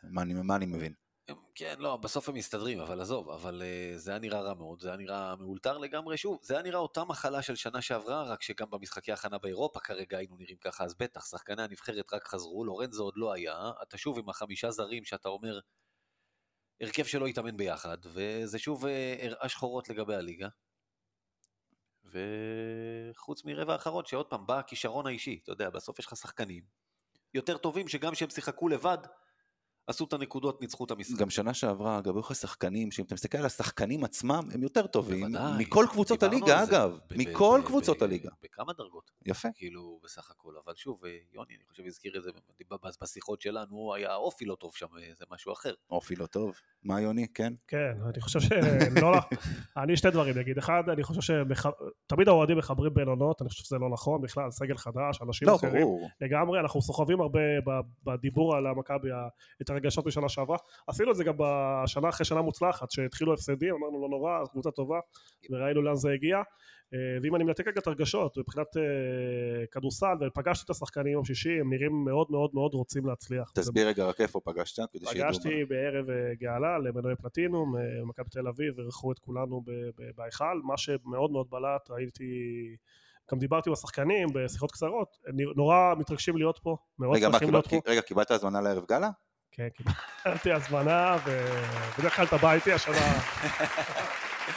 מה 0.02 0.22
אני, 0.22 0.34
מה 0.34 0.56
אני 0.56 0.66
מבין? 0.66 0.94
הם, 1.28 1.36
כן, 1.54 1.74
לא, 1.78 1.96
בסוף 1.96 2.28
הם 2.28 2.34
מסתדרים, 2.34 2.80
אבל 2.80 3.00
עזוב, 3.00 3.30
אבל 3.30 3.62
uh, 3.62 3.98
זה 3.98 4.10
היה 4.10 4.20
נראה 4.20 4.40
רע 4.40 4.54
מאוד, 4.54 4.80
זה 4.80 4.88
היה 4.88 4.96
נראה 4.96 5.36
מאולתר 5.36 5.78
לגמרי, 5.78 6.16
שוב, 6.16 6.38
זה 6.42 6.54
היה 6.54 6.62
נראה 6.62 6.78
אותה 6.78 7.04
מחלה 7.04 7.42
של 7.42 7.56
שנה 7.56 7.82
שעברה, 7.82 8.22
רק 8.22 8.42
שגם 8.42 8.70
במשחקי 8.70 9.12
הכנה 9.12 9.38
באירופה 9.38 9.80
כרגע 9.80 10.18
היינו 10.18 10.36
נראים 10.36 10.56
ככה, 10.56 10.84
אז 10.84 10.94
בטח, 10.94 11.26
שחקני 11.26 11.62
הנבחרת 11.62 12.14
רק 12.14 12.28
חזרו, 12.28 12.64
לורנזו 12.64 13.04
עוד 13.04 13.14
לא 13.16 13.32
היה, 13.32 13.70
אתה 13.82 13.98
שוב 13.98 14.18
עם 14.18 14.28
החמישה 14.28 14.70
זרים 14.70 15.04
שאתה 15.04 15.28
אומר, 15.28 15.60
הרכב 16.80 17.04
שלא 17.04 17.26
התאמן 17.26 17.56
ביחד, 17.56 17.98
וזה 18.04 18.58
שוב 18.58 18.86
אה, 18.86 19.16
הראה 19.20 19.48
שחורות 19.48 19.88
לגבי 19.88 20.14
הליגה. 20.14 20.48
וחוץ 22.04 23.44
מרבע 23.44 23.72
האחרון, 23.72 24.04
שעוד 24.06 24.26
פעם, 24.26 24.46
בא 24.46 24.58
הכישרון 24.58 25.06
האישי, 25.06 25.40
אתה 25.42 25.52
יודע, 25.52 25.70
בסוף 25.70 25.98
יש 25.98 26.06
לך 26.06 26.16
שחקנים 26.16 26.62
יותר 27.34 27.58
טובים, 27.58 27.88
שגם 27.88 28.12
כשהם 28.12 28.30
שיחקו 28.30 28.68
לבד, 28.68 28.98
עשו 29.86 30.04
את 30.04 30.12
הנקודות, 30.12 30.60
ניצחו 30.60 30.84
את 30.84 30.90
המשחק. 30.90 31.18
גם 31.18 31.30
שנה 31.30 31.54
שעברה, 31.54 31.98
אגב, 31.98 32.14
היו 32.14 32.20
לך 32.20 32.34
שחקנים, 32.34 32.90
שאם 32.90 33.04
אתה 33.04 33.14
מסתכל 33.14 33.38
על 33.38 33.46
השחקנים 33.46 34.04
עצמם, 34.04 34.48
הם 34.54 34.62
יותר 34.62 34.86
טובים, 34.86 35.32
בוודאי, 35.32 35.52
מכל 35.64 35.86
קבוצות 35.90 36.22
הליגה. 36.22 36.62
אגב, 36.62 36.98
מכל 37.16 37.60
קבוצות 37.66 38.02
הליגה. 38.02 38.30
בכמה 38.42 38.72
דרגות, 38.72 39.10
יפה. 39.26 39.48
כאילו, 39.54 40.00
בסך 40.04 40.30
הכל. 40.30 40.52
אבל 40.64 40.72
שוב, 40.76 41.04
אה, 41.04 41.10
יוני, 41.32 41.54
אני 41.54 41.64
חושב 41.70 41.82
הזכיר 41.86 42.16
את 42.16 42.22
זה 42.22 42.30
בשיחות 43.02 43.40
שלנו, 43.40 43.94
היה 43.94 44.14
אופי 44.14 44.44
לא 44.44 44.54
טוב 44.54 44.74
שם, 44.74 44.86
אה, 44.98 45.10
זה 45.18 45.24
משהו 45.30 45.52
אחר. 45.52 45.74
אופי 45.90 46.16
לא 46.16 46.26
טוב. 46.26 46.54
מה 46.82 47.00
יוני? 47.00 47.26
כן? 47.34 47.52
כן, 47.68 47.92
אני 48.12 48.20
חושב 48.20 48.40
ש... 48.40 48.52
לא, 49.02 49.12
אני 49.82 49.96
שתי 49.96 50.10
דברים 50.10 50.38
אגיד. 50.38 50.58
אחד, 50.58 50.82
אני 50.88 51.02
חושב 51.02 51.20
שתמיד 51.20 52.28
האוהדים 52.28 52.58
מחברים 52.58 52.94
בין 52.94 53.08
עונות, 53.08 53.42
אני 53.42 53.48
חושב 53.48 53.64
שזה 53.64 53.78
לא 53.78 53.88
נכון 53.92 54.22
בכלל, 54.22 54.50
סגל 54.50 54.76
חדש, 54.76 55.22
אנשים 55.22 55.48
לא, 55.48 55.56
אחרים. 55.56 55.82
ברור. 55.82 56.08
לגמרי, 56.20 56.60
אנחנו 56.60 56.82
סוחבים 56.82 57.20
הרבה 57.20 57.40
בדיבור 58.04 58.56
על 58.56 58.66
המכבי, 58.66 59.10
ה- 59.12 59.28
את 59.70 59.74
הרגשות 59.74 60.06
משנה 60.06 60.28
שעברה. 60.28 60.56
עשינו 60.86 61.10
את 61.10 61.16
זה 61.16 61.24
גם 61.24 61.34
בשנה 61.38 62.08
אחרי 62.08 62.26
שנה 62.26 62.42
מוצלחת, 62.42 62.90
שהתחילו 62.90 63.34
הפסדים, 63.34 63.74
אמרנו 63.74 64.02
לא 64.02 64.08
נורא, 64.08 64.46
קבוצה 64.52 64.70
טובה, 64.70 64.98
וראינו 65.50 65.82
לאן 65.82 65.96
זה 65.96 66.10
הגיע. 66.10 66.42
אה, 66.94 66.98
ואם 67.22 67.36
אני 67.36 67.44
מנתק 67.44 67.68
רגע 67.68 67.80
את 67.80 67.86
הרגשות, 67.86 68.38
מבחינת 68.38 68.76
אה, 68.76 68.82
כדורסל, 69.70 70.16
ופגשתי 70.20 70.64
את 70.64 70.70
השחקנים 70.70 71.12
יום 71.12 71.24
שישי, 71.24 71.60
הם 71.60 71.72
נראים 71.72 72.04
מאוד 72.04 72.26
מאוד 72.30 72.50
מאוד 72.54 72.74
רוצים 72.74 73.06
להצליח. 73.06 73.50
תסביר 73.54 73.88
רגע 73.88 74.04
רק 74.04 74.20
איפה 74.20 74.40
פגשת, 74.44 74.82
כדי 74.92 75.06
שידעו. 75.06 75.28
פגשתי 75.28 75.64
בערב 75.64 76.10
אה, 76.10 76.34
גאלה 76.34 76.78
למנועי 76.78 77.16
פלטינום, 77.16 77.74
מכבי 78.04 78.30
תל 78.30 78.48
אביב, 78.48 78.80
אירחו 78.80 79.12
את 79.12 79.18
כולנו 79.18 79.62
בהיכל, 80.16 80.60
מה 80.64 80.76
שמאוד 80.76 81.30
מאוד 81.30 81.46
בלט, 81.50 81.90
הייתי, 81.96 82.24
גם 83.32 83.38
דיברתי 83.38 83.70
עם 83.70 83.72
השחקנים 83.72 84.28
בשיחות 84.34 84.72
קצרות, 84.72 85.16
הם 85.26 85.36
נורא 85.56 85.94
מתרגשים 85.98 86.36
להיות 86.36 86.58
פה, 86.62 86.76
מאוד 86.98 87.18
שמחים 87.20 87.50
להיות 87.50 87.66
פה. 87.66 87.80
רגע, 87.86 88.00
קיבלת 88.00 88.30
הזמנה 88.30 88.60
לערב 88.60 88.84
גאלה? 88.88 89.10
כן, 89.60 89.68
קיבלתי 90.24 90.52
הזמנה, 90.52 91.16
ובדרך 91.26 92.16
כלל 92.16 92.24
אתה 92.24 92.36
בא 92.36 92.52
איתי 92.52 92.72
השנה, 92.72 93.20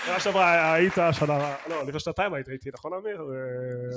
שנה 0.05 0.19
שעברה 0.19 0.73
היית, 0.73 0.93
שנה, 1.11 1.55
לא, 1.69 1.83
לפני 1.87 1.99
שנתיים 1.99 2.33
היית 2.33 2.49
איתי, 2.49 2.69
נכון 2.73 2.91
אמיר? 2.93 3.21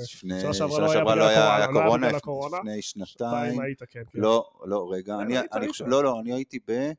שנה 0.05 0.55
שעברה 0.55 1.15
לא 1.15 1.29
היה 1.29 1.67
לא 1.67 1.99
לא 2.13 2.19
קורונה. 2.19 2.59
לפני 2.59 2.83
שנתיים 2.83 3.61
היית, 3.61 3.79
כן, 3.79 4.03
כן. 4.13 4.21
לא, 4.21 4.51
לא, 4.65 4.89
רגע, 4.93 5.17
כן, 5.29 5.47
אני. 5.53 5.69
חושב, 5.69 5.85
לא, 5.89 6.05
לא, 6.05 6.21
אני 6.21 6.33
הייתי 6.33 6.59
ב... 6.69 6.93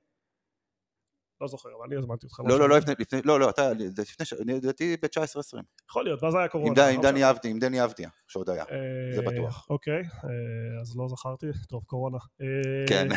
לא 1.41 1.47
זוכר, 1.47 1.69
אבל 1.69 1.85
אני 1.85 1.95
הזמנתי 1.95 2.25
אותך. 2.25 2.39
לא, 2.39 2.59
לא. 2.59 2.69
לא, 2.69 2.77
לפני, 2.77 2.93
לפני, 2.99 3.21
לא, 3.25 3.39
לא, 3.39 3.49
אתה, 3.49 3.73
לפני, 3.73 4.25
אני 4.41 4.53
לדעתי 4.53 4.97
ב-19-20. 5.01 5.61
יכול 5.89 6.03
להיות, 6.03 6.23
ואז 6.23 6.35
היה 6.35 6.47
קורונה. 6.47 6.87
עם 6.87 6.95
אוקיי. 6.97 7.11
דני 7.11 7.29
אבדיה, 7.29 7.51
עם 7.51 7.59
דני 7.59 7.83
אבדיה, 7.83 8.09
שעוד 8.27 8.49
היה. 8.49 8.63
אה, 8.63 9.15
זה 9.15 9.21
בטוח. 9.21 9.67
אוקיי, 9.69 10.01
אה, 10.01 10.81
אז 10.81 10.97
לא 10.97 11.07
זכרתי, 11.07 11.45
טוב, 11.69 11.83
קורונה. 11.83 12.17
אה, 12.41 12.47
כן. 12.87 13.07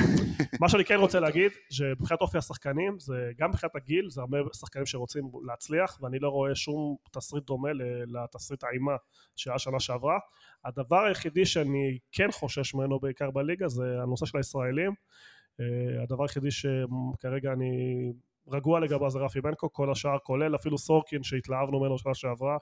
מה 0.60 0.68
שאני 0.68 0.84
כן 0.84 0.96
רוצה 0.96 1.20
להגיד, 1.20 1.52
שמבחינת 1.70 2.20
אופי 2.20 2.38
השחקנים, 2.38 2.98
זה 2.98 3.14
גם 3.38 3.50
מבחינת 3.50 3.76
הגיל, 3.76 4.10
זה 4.10 4.20
הרבה 4.20 4.38
שחקנים 4.52 4.86
שרוצים 4.86 5.30
להצליח, 5.46 5.98
ואני 6.02 6.18
לא 6.18 6.28
רואה 6.28 6.54
שום 6.54 6.96
תסריט 7.12 7.44
דומה 7.44 7.68
לתסריט 8.06 8.64
האימה 8.64 8.96
שהיה 9.36 9.58
שנה 9.58 9.80
שעברה. 9.80 10.18
הדבר 10.64 11.04
היחידי 11.04 11.46
שאני 11.46 11.98
כן 12.12 12.30
חושש 12.30 12.74
ממנו 12.74 13.00
בעיקר 13.00 13.30
בליגה 13.30 13.68
זה 13.68 13.84
הנושא 14.02 14.26
של 14.26 14.38
הישראלים. 14.38 14.94
אה, 15.60 16.02
הדבר 16.02 16.22
היחידי 16.22 16.50
שכרגע 16.50 17.52
אני 17.52 17.72
רגוע 18.48 18.80
לגביו 18.80 19.10
זה 19.10 19.18
רפי 19.18 19.40
בנקו, 19.40 19.72
כל 19.72 19.92
השאר 19.92 20.18
כולל 20.18 20.54
אפילו 20.54 20.78
סורקין 20.78 21.22
שהתלהבנו 21.22 21.80
ממנו 21.80 21.98
שנה 21.98 22.14
שעברה. 22.14 22.56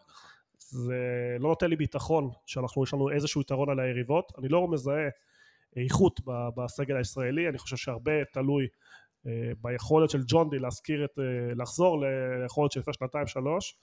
זה 0.58 1.36
לא 1.40 1.48
נותן 1.48 1.70
לי 1.70 1.76
ביטחון 1.76 2.30
שאנחנו, 2.46 2.84
יש 2.84 2.94
לנו 2.94 3.10
איזשהו 3.10 3.40
יתרון 3.40 3.70
על 3.70 3.80
היריבות. 3.80 4.32
אני 4.38 4.48
לא 4.48 4.68
מזהה 4.68 5.08
איכות 5.76 6.20
בסגל 6.56 6.96
הישראלי, 6.96 7.48
אני 7.48 7.58
חושב 7.58 7.76
שהרבה 7.76 8.24
תלוי 8.32 8.66
אה, 9.26 9.52
ביכולת 9.60 10.10
של 10.10 10.22
ג'ונדי 10.26 10.58
להזכיר 10.58 11.04
את, 11.04 11.18
אה, 11.18 11.54
לחזור 11.54 12.02
ליכולת 12.42 12.72
של 12.72 12.80
לפני 12.80 12.94
שנתיים 12.94 13.26
שלוש, 13.26 13.76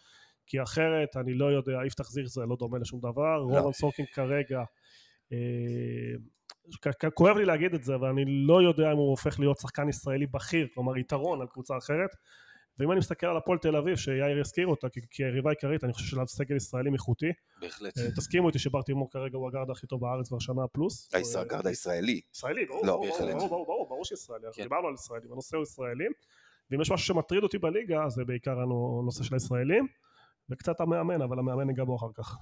כי 0.47 0.63
אחרת 0.63 1.17
אני 1.17 1.33
לא 1.33 1.45
יודע, 1.45 1.79
יפתח 1.87 2.09
זיך 2.09 2.27
זה 2.27 2.41
לא 2.45 2.55
דומה 2.59 2.77
לשום 2.77 2.99
דבר, 2.99 3.37
רובן 3.37 3.71
סורקין 3.71 4.05
כרגע, 4.13 4.63
כואב 7.13 7.37
לי 7.37 7.45
להגיד 7.45 7.73
את 7.73 7.83
זה, 7.83 7.95
אבל 7.95 8.07
אני 8.07 8.25
לא 8.27 8.61
יודע 8.61 8.91
אם 8.91 8.97
הוא 8.97 9.09
הופך 9.09 9.39
להיות 9.39 9.57
שחקן 9.57 9.89
ישראלי 9.89 10.25
בכיר, 10.27 10.67
כלומר 10.73 10.97
יתרון 10.97 11.41
על 11.41 11.47
קבוצה 11.47 11.77
אחרת, 11.77 12.09
ואם 12.79 12.91
אני 12.91 12.99
מסתכל 12.99 13.27
על 13.27 13.37
הפועל 13.37 13.57
תל 13.57 13.75
אביב, 13.75 13.95
שיאיר 13.95 14.39
הזכיר 14.39 14.67
אותה 14.67 14.87
כ- 14.89 15.05
כיריבה 15.11 15.49
עיקרית, 15.49 15.83
אני 15.83 15.93
חושב 15.93 16.05
שלנו 16.05 16.27
סגל 16.27 16.55
ישראלי 16.55 16.89
איכותי, 16.93 17.31
בהחלט. 17.61 17.97
אה, 17.97 18.11
תסכימו 18.17 18.47
איתי 18.47 18.59
שבר 18.59 18.81
תימור 18.81 19.11
כרגע 19.11 19.37
הוא 19.37 19.47
הגארד 19.47 19.69
הכי 19.69 19.87
טוב 19.87 20.01
בארץ 20.01 20.27
כבר 20.27 20.39
שנה 20.39 20.67
פלוס. 20.67 21.09
הישראגרד 21.13 21.67
הישראלי. 21.67 22.21
ישראלי, 22.33 22.65
ברור, 22.65 22.85
לא, 22.85 22.93
ברור. 22.93 23.17
ברור, 23.47 23.65
ברור, 23.65 23.87
ברור, 23.89 24.05
שישראלי, 24.05 24.47
כן. 24.53 24.63
דיברנו 24.63 24.87
על 24.87 24.93
ישראלים, 24.93 25.31
הנושא 25.31 25.57
הוא 25.57 25.63
ישראלים, 25.63 26.11
ואם 26.71 26.81
יש 26.81 26.91
משהו 26.91 27.05
שמטריד 27.07 27.43
אותי 27.43 27.57
בליגה, 27.57 28.09
זה 28.09 28.23
בעיקר 28.25 28.59
הנושא 28.59 29.23
של 29.23 29.33
הישראלים, 29.33 29.87
וקצת 30.49 30.81
המאמן, 30.81 31.21
אבל 31.21 31.39
המאמן 31.39 31.67
ניגע 31.67 31.83
בו 31.83 31.95
אחר 31.95 32.07
כך. 32.15 32.35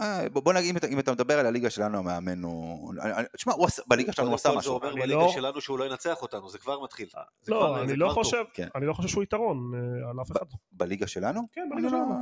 אה, 0.00 0.28
בוא 0.28 0.52
נגיד, 0.52 0.84
אם 0.84 0.98
אתה- 0.98 1.12
מדבר 1.12 1.38
על 1.38 1.46
הליגה 1.46 1.70
שלנו, 1.70 1.98
המאמן 1.98 2.42
הוא... 2.42 2.94
תשמע, 3.36 3.52
בליגה 3.86 4.12
שלנו 4.12 4.28
הוא 4.28 4.34
עשה 4.34 4.48
משהו. 4.48 4.62
זה 4.62 4.86
אומר 4.86 4.94
בליגה 4.94 5.14
לא- 5.20 5.30
שלנו 5.34 5.60
שהוא 5.60 5.78
לא 5.78 5.84
ינצח 5.84 6.22
אותנו, 6.22 6.48
זה 6.48 6.58
כבר 6.58 6.80
מתחיל. 6.82 7.08
זה 7.42 7.52
לא, 7.52 7.82
אני 7.82 7.96
לא. 7.96 8.08
חושב, 8.08 8.42
כן. 8.54 8.68
אני 8.74 8.86
לא 8.86 8.92
חושב 8.92 9.08
שהוא 9.08 9.22
יתרון 9.22 9.72
אה, 9.74 10.10
על 10.10 10.20
אף 10.22 10.30
אחד. 10.32 10.44
בליגה 10.72 11.06
שלנו? 11.06 11.40
כן, 11.52 11.68
בליגה 11.70 11.88
לא- 11.88 11.90
שלנו. 11.92 12.14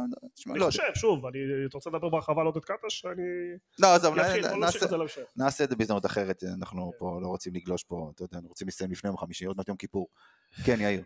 אני 0.50 0.58
לא 0.58 0.66
חושב, 0.66 0.82
שוב, 0.94 1.26
אני, 1.26 1.38
אתה 1.68 1.76
רוצה 1.76 1.90
לדבר 1.90 2.08
בהרחבה 2.08 2.40
על 2.40 2.46
עודד 2.46 2.64
קטש? 2.64 3.04
אני 3.06 3.22
לא, 3.78 3.94
עזוב, 3.94 4.18
אתחיל, 4.18 4.46
נ- 4.46 4.50
בוא 4.50 4.58
נעשה- 4.58 4.66
נמשיך 4.66 4.82
את 4.82 4.88
זה 4.88 4.96
להמשך. 4.96 5.22
נעשה 5.36 5.64
את 5.64 5.70
זה 5.70 5.76
בהזדמנות 5.76 6.06
אחרת, 6.06 6.42
אנחנו 6.58 6.92
פה 6.98 7.18
לא 7.22 7.26
רוצים 7.28 7.54
לגלוש 7.54 7.84
פה, 7.84 8.10
אתה 8.14 8.22
יודע, 8.24 8.36
אנחנו 8.36 8.48
רוצים 8.48 8.68
לסיים 8.68 8.90
לפני 8.90 9.08
יום 9.08 9.16
חמישי, 9.18 9.44
עוד 9.44 9.56
מעט 9.56 9.68
יום 9.68 9.76
כיפור. 9.76 10.08
כן, 10.64 10.76
יאיר. 10.80 11.02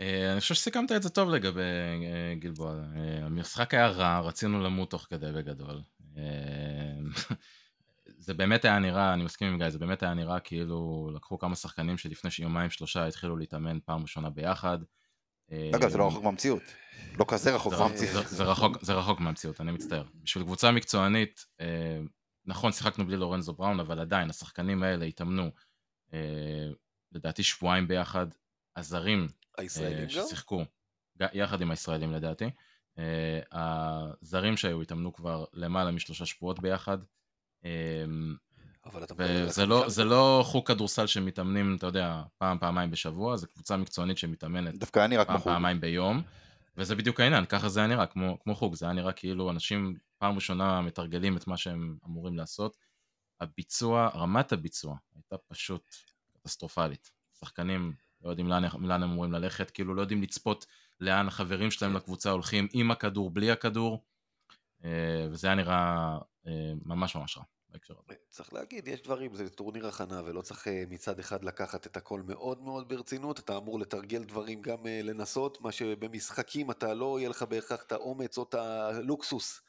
אה, 0.00 0.32
אני 0.32 0.40
חושב 0.40 0.54
שסיכמת 0.54 0.92
את 0.92 1.02
זה 1.02 1.10
טוב 1.10 1.30
לגבי 1.30 1.60
אה, 1.60 2.34
גלבוע. 2.38 2.72
אה, 2.96 3.26
המשחק 3.26 3.74
היה 3.74 3.88
רע, 3.88 4.20
רצינו 4.20 4.60
למות 4.62 4.90
תוך 4.90 5.06
כדי 5.10 5.32
בגדול. 5.32 5.82
זה 8.18 8.34
באמת 8.34 8.64
היה 8.64 8.78
נראה, 8.78 9.14
אני 9.14 9.24
מסכים 9.24 9.48
עם 9.48 9.58
גיא, 9.58 9.70
זה 9.70 9.78
באמת 9.78 10.02
היה 10.02 10.14
נראה 10.14 10.40
כאילו 10.40 11.10
לקחו 11.14 11.38
כמה 11.38 11.56
שחקנים 11.56 11.98
שלפני 11.98 12.30
יומיים 12.38 12.70
שלושה 12.70 13.06
התחילו 13.06 13.36
להתאמן 13.36 13.78
פעם 13.84 14.02
ראשונה 14.02 14.30
ביחד. 14.30 14.78
אגב, 15.50 15.88
זה 15.88 15.98
לא 15.98 16.06
רחוק 16.08 16.24
מהמציאות. 16.24 16.62
לא 17.18 17.24
כזה 17.28 17.54
רחוק 17.54 17.72
מהמציאות. 17.72 18.26
זה- 18.28 18.44
רחוק- 18.94 19.20
מהמציאות, 19.20 19.60
אני 19.60 19.72
מצטער. 19.72 20.04
בשביל 20.14 20.44
קבוצה 20.44 20.70
מקצוענית, 20.70 21.46
נכון, 22.46 22.72
שיחקנו 22.72 23.06
בלי 23.06 23.16
לורנזו 23.16 23.52
בראון, 23.52 23.80
אבל 23.80 24.00
עדיין, 24.00 24.30
השחקנים 24.30 24.82
האלה 24.82 25.04
התאמנו, 25.04 25.50
לדעתי 27.12 27.42
שבועיים 27.42 27.88
ביחד, 27.88 28.26
הזרים 28.76 29.28
הישראלים 29.58 30.08
אה, 30.08 30.14
גם? 30.16 30.26
ששיחקו, 30.26 30.64
יחד 31.32 31.60
עם 31.60 31.70
הישראלים 31.70 32.12
לדעתי. 32.12 32.50
אה, 32.98 33.40
הזרים 33.52 34.56
שהיו 34.56 34.82
התאמנו 34.82 35.12
כבר 35.12 35.44
למעלה 35.52 35.90
משלושה 35.90 36.26
שבועות 36.26 36.60
ביחד. 36.60 36.98
אה, 37.64 37.70
אבל 38.86 39.04
אתה 39.04 39.14
וזה 39.18 39.66
לא? 39.66 39.88
זה 39.88 40.04
לא 40.04 40.42
חוג 40.46 40.66
כדורסל 40.66 41.06
שמתאמנים, 41.06 41.76
אתה 41.76 41.86
יודע, 41.86 42.22
פעם, 42.38 42.58
פעמיים 42.58 42.90
בשבוע, 42.90 43.36
זו 43.36 43.46
קבוצה 43.48 43.76
מקצוענית 43.76 44.18
שמתאמנת 44.18 44.74
דווקא 44.78 44.98
היה 44.98 45.08
נראה 45.08 45.24
כמו 45.24 45.32
פעם, 45.32 45.42
חוג. 45.42 45.52
פעמיים 45.52 45.80
ביום, 45.80 46.22
וזה 46.76 46.96
בדיוק 46.96 47.20
העניין, 47.20 47.44
ככה 47.44 47.68
זה 47.68 47.80
היה 47.80 47.86
נראה, 47.86 48.06
כמו, 48.06 48.38
כמו 48.40 48.54
חוג, 48.54 48.74
זה 48.74 48.86
היה 48.86 48.92
נראה 48.92 49.12
כאילו 49.12 49.50
אנשים 49.50 49.96
פעם 50.18 50.34
ראשונה 50.34 50.80
מתרגלים 50.80 51.36
את 51.36 51.46
מה 51.46 51.56
שהם 51.56 51.98
אמורים 52.06 52.36
לעשות. 52.36 52.76
הביצוע, 53.40 54.08
רמת 54.14 54.52
הביצוע 54.52 54.96
הייתה 55.14 55.36
פשוט 55.48 55.96
קטסטרופלית. 56.32 57.10
שחקנים 57.40 57.94
לא 58.24 58.30
יודעים 58.30 58.48
לאן, 58.48 58.62
לאן 58.80 59.02
הם 59.02 59.10
אמורים 59.10 59.32
ללכת, 59.32 59.70
כאילו 59.70 59.94
לא 59.94 60.00
יודעים 60.00 60.22
לצפות 60.22 60.66
לאן 61.00 61.28
החברים 61.28 61.70
שלהם 61.70 61.96
לקבוצה 61.96 62.30
הולכים 62.30 62.68
עם 62.72 62.90
הכדור, 62.90 63.30
בלי 63.30 63.50
הכדור, 63.50 64.04
אה, 64.84 65.26
וזה 65.30 65.46
היה 65.46 65.56
נראה 65.56 66.18
אה, 66.46 66.72
ממש 66.84 67.16
ממש 67.16 67.38
רע 67.38 67.44
בהקשר 67.68 67.94
הזה. 68.04 68.18
צריך 68.30 68.52
להגיד, 68.52 68.88
יש 68.88 69.02
דברים, 69.02 69.34
זה 69.34 69.50
טורניר 69.50 69.86
הכנה, 69.86 70.22
ולא 70.24 70.42
צריך 70.42 70.68
אה, 70.68 70.84
מצד 70.88 71.18
אחד 71.18 71.44
לקחת 71.44 71.86
את 71.86 71.96
הכל 71.96 72.22
מאוד 72.22 72.62
מאוד 72.62 72.88
ברצינות, 72.88 73.38
אתה 73.38 73.56
אמור 73.56 73.80
לתרגל 73.80 74.24
דברים 74.24 74.62
גם 74.62 74.86
לנסות, 74.86 75.60
מה 75.60 75.72
שבמשחקים 75.72 76.70
אתה 76.70 76.94
לא 76.94 77.18
יהיה 77.18 77.28
לך 77.28 77.42
בהכרח 77.42 77.82
את 77.82 77.92
האומץ 77.92 78.38
או 78.38 78.42
את 78.42 78.54
הלוקסוס 78.54 79.60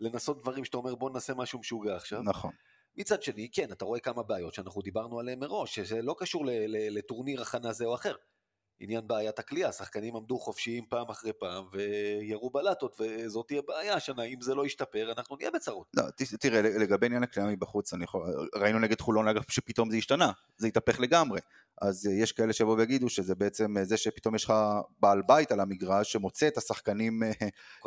לנסות 0.00 0.42
דברים 0.42 0.64
שאתה 0.64 0.76
אומר 0.76 0.94
בוא 0.94 1.10
נעשה 1.10 1.34
משהו 1.34 1.58
משוגע 1.58 1.96
עכשיו. 1.96 2.22
נכון. 2.22 2.50
מצד 2.96 3.22
שני, 3.22 3.48
כן, 3.52 3.72
אתה 3.72 3.84
רואה 3.84 4.00
כמה 4.00 4.22
בעיות 4.22 4.54
שאנחנו 4.54 4.82
דיברנו 4.82 5.20
עליהן 5.20 5.38
מראש, 5.38 5.74
שזה 5.74 6.02
לא 6.02 6.14
קשור 6.18 6.46
ל- 6.46 6.50
ל- 6.50 6.98
לטורניר 6.98 7.42
הכנה 7.42 7.72
זה 7.72 7.84
או 7.84 7.94
אחר. 7.94 8.14
עניין 8.80 9.08
בעיית 9.08 9.38
הכלייה, 9.38 9.72
שחקנים 9.72 10.16
עמדו 10.16 10.38
חופשיים 10.38 10.84
פעם 10.88 11.08
אחרי 11.10 11.32
פעם 11.32 11.64
וירו 11.72 12.50
בלטות, 12.50 13.00
וזאת 13.00 13.48
תהיה 13.48 13.62
בעיה 13.68 13.94
השנה, 13.94 14.22
אם 14.22 14.40
זה 14.40 14.54
לא 14.54 14.66
ישתפר, 14.66 15.12
אנחנו 15.12 15.36
נהיה 15.36 15.50
בצרות. 15.50 15.86
לא, 15.96 16.02
ת- 16.10 16.34
תראה, 16.40 16.62
לגבי 16.62 17.06
עניין 17.06 17.22
הקליעה 17.22 17.48
מבחוץ, 17.48 17.92
אני 17.94 18.04
יכול... 18.04 18.48
ראינו 18.54 18.78
נגד 18.78 19.00
חולון, 19.00 19.28
אגב, 19.28 19.42
שפתאום 19.48 19.90
זה 19.90 19.96
השתנה, 19.96 20.32
זה 20.56 20.66
התהפך 20.66 21.00
לגמרי. 21.00 21.40
אז 21.82 22.06
אה, 22.06 22.12
יש 22.12 22.32
כאלה 22.32 22.52
שיבואו 22.52 22.76
ויגידו 22.76 23.08
שזה 23.08 23.34
בעצם 23.34 23.76
אה, 23.76 23.84
זה 23.84 23.96
שפתאום 23.96 24.34
יש 24.34 24.44
לך 24.44 24.52
בעל 25.00 25.22
בית 25.28 25.52
על 25.52 25.60
המגרש 25.60 26.12
שמוצא 26.12 26.48
את 26.48 26.58
השחקנים, 26.58 27.22
אה, 27.22 27.30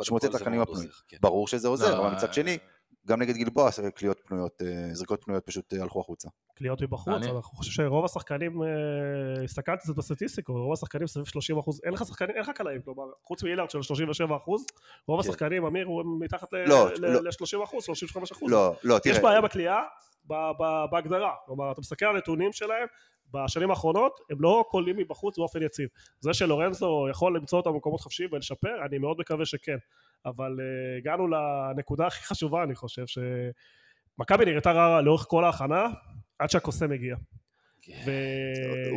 שמוצא 0.02 0.26
את 0.28 0.34
השחקנים 0.34 0.60
הפנויים. 0.60 0.88
כן. 1.08 1.16
ברור 1.20 1.48
שזה 1.48 1.68
עוזר, 1.68 1.94
לא, 1.94 2.06
אבל 2.06 2.16
מצד 2.16 2.34
שני, 2.34 2.58
גם 3.10 3.22
נגד 3.22 3.34
גלבוע 3.36 3.70
קליעות 3.94 4.20
פנויות, 4.26 4.62
אה, 4.62 4.66
זריקות 4.94 5.24
פנויות 5.24 5.46
פשוט 5.46 5.74
אה, 5.74 5.82
הלכו 5.82 6.00
החוצה. 6.00 6.28
קליעות 6.54 6.82
מבחוץ, 6.82 7.14
אני- 7.14 7.30
אני 7.30 7.42
חושב 7.42 7.70
שרוב 7.72 8.04
השחקנים, 8.04 8.62
אה, 8.62 8.68
הסתכלתי 9.44 9.80
על 9.82 9.86
זה 9.86 9.92
בסטטיסטיקה, 9.94 10.52
רוב 10.52 10.72
השחקנים 10.72 11.06
סביב 11.06 11.24
30 11.26 11.58
אחוז, 11.58 11.80
אין 11.84 11.92
לך 11.92 12.04
שחקנים, 12.06 12.30
אין 12.30 12.40
לך 12.40 12.50
קלעים, 12.54 12.82
כלומר, 12.82 13.02
חוץ 13.24 13.42
מאילארד 13.42 13.70
של 13.70 13.82
37 13.82 14.36
אחוז, 14.36 14.64
רוב 15.08 15.22
כן. 15.22 15.28
השחקנים, 15.28 15.64
אמיר, 15.64 15.86
הוא 15.86 16.04
מתחת 16.20 16.48
לא, 16.52 16.90
לא. 16.98 17.22
ל-30 17.22 17.64
אחוז, 17.64 17.84
35 17.84 18.32
אחוז. 18.32 18.52
לא, 18.52 18.74
לא, 18.84 18.94
יש 18.94 19.00
תראה, 19.00 19.22
בעיה 19.22 19.40
בכלייה 19.40 19.78
ב- 20.24 20.34
ב- 20.60 20.84
בהגדרה, 20.90 21.32
כלומר, 21.46 21.72
אתה 21.72 21.80
מסתכל 21.80 22.06
על 22.06 22.14
הנתונים 22.14 22.52
שלהם, 22.52 22.86
בשנים 23.34 23.70
האחרונות 23.70 24.20
הם 24.30 24.36
לא 24.40 24.64
קולים 24.70 24.96
מבחוץ 24.96 25.38
באופן 25.38 25.62
יציב. 25.62 25.88
זה 26.20 26.34
שלורנזו 26.34 27.06
יכול 27.10 27.36
למצוא 27.36 27.58
אותם 27.58 27.72
במקומות 27.72 28.00
חופשיים 28.00 28.28
ולשפר, 28.32 28.86
אני 28.86 28.98
מאוד 28.98 29.16
מקווה 29.18 29.46
שכן. 29.46 29.76
אבל 30.26 30.56
אה, 30.60 30.98
הגענו 30.98 31.28
לנקודה 31.28 32.06
הכי 32.06 32.24
חשובה, 32.24 32.62
אני 32.62 32.74
חושב, 32.74 33.04
שמכבי 33.06 34.44
נראתה 34.44 34.72
רע 34.72 35.00
לאורך 35.00 35.26
כל 35.28 35.44
ההכנה, 35.44 35.86
עד 36.38 36.50
שהקוסם 36.50 36.92
הגיע. 36.92 37.16
כן. 37.82 37.92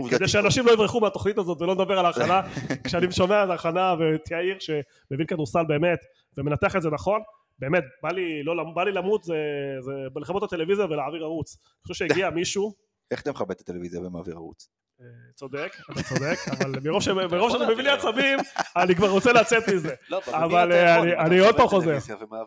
וכדי 0.05 0.27
שאנשים 0.27 0.65
לא 0.65 0.71
יברחו 0.71 0.99
מהתוכנית 0.99 1.37
הזאת 1.37 1.61
ולא 1.61 1.75
נדבר 1.75 1.99
על 1.99 2.05
ההכנה, 2.05 2.41
כשאני 2.83 3.11
שומע 3.11 3.41
על 3.41 3.51
ההכנה 3.51 3.95
ואת 3.99 4.31
יאיר 4.31 4.57
שמבין 4.59 5.27
כדורסל 5.27 5.65
באמת 5.67 5.99
ומנתח 6.37 6.75
את 6.75 6.81
זה 6.81 6.89
נכון, 6.89 7.21
באמת, 7.59 7.83
בא 8.03 8.11
לי, 8.11 8.43
לא, 8.43 8.63
בא 8.75 8.83
לי 8.83 8.91
למות, 8.91 9.23
זה, 9.23 9.35
זה 9.79 9.91
לכבות 10.21 10.43
את 10.43 10.53
הטלוויזיה 10.53 10.85
ולהעביר 10.85 11.23
ערוץ. 11.23 11.57
אני 11.63 11.87
חושב 11.87 12.07
שהגיע 12.07 12.29
מישהו, 12.39 12.73
איך 13.11 13.21
אתה 13.21 13.31
מכבד 13.31 13.51
את 13.51 13.59
הטלוויזיה 13.61 14.01
ומעביר 14.01 14.35
ערוץ? 14.35 14.69
אה, 15.01 15.05
צודק, 15.35 15.75
אתה 15.91 16.03
צודק, 16.03 16.35
אבל 16.51 16.71
מרוב 16.83 17.01
ש- 17.01 17.07
מרוב 17.07 17.51
שאתה 17.51 17.63
מביא 17.67 17.83
לי 17.83 17.89
עצבים, 17.89 18.39
אני 18.77 18.95
כבר 18.95 19.09
רוצה 19.09 19.33
לצאת 19.33 19.69
מזה. 19.69 19.93
לא, 20.09 20.21
אבל, 20.27 20.71
אה, 20.71 20.99
אני- 21.25 21.39
עוד 21.39 21.55
פעם 21.57 21.67
חוזר. 21.67 21.97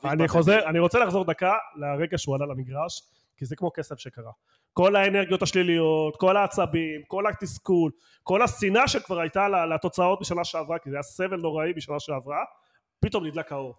אני. 0.05 0.29
חוזר, 0.29 0.59
אני 0.67 0.79
רוצה 0.79 0.99
לחזור 0.99 1.25
דקה 1.25 1.53
לרגע 1.77 2.19
שהוא 2.19 2.35
עלה 2.35 2.47
למגרש, 2.47 3.03
כי 3.37 3.45
זה 3.47 3.57
כמו 3.57 3.71
כסף 3.75 3.99
שקרה. 3.99 4.31
כל 4.73 4.97
האנרגיות 4.97 5.43
השליליות, 5.43 6.17
כל 6.17 6.37
העצבים, 6.37 7.03
כל 7.09 7.27
התסכול, 7.27 7.91
כל 8.23 8.43
השנאה 8.43 8.89
שכבר 8.89 9.21
הייתה 9.21 9.49
לתוצאות 9.75 10.21
בשנה 10.21 10.45
שעברה, 10.45 10.79
כי 10.79 10.91
זה 10.91 10.97
היה 10.97 11.03
סבל 11.03 11.37
נוראי 11.37 11.73
בשנה 11.73 12.01
שעברה, 12.01 12.45
פתאום 13.01 13.27
נדלק 13.27 13.53
האור. 13.53 13.75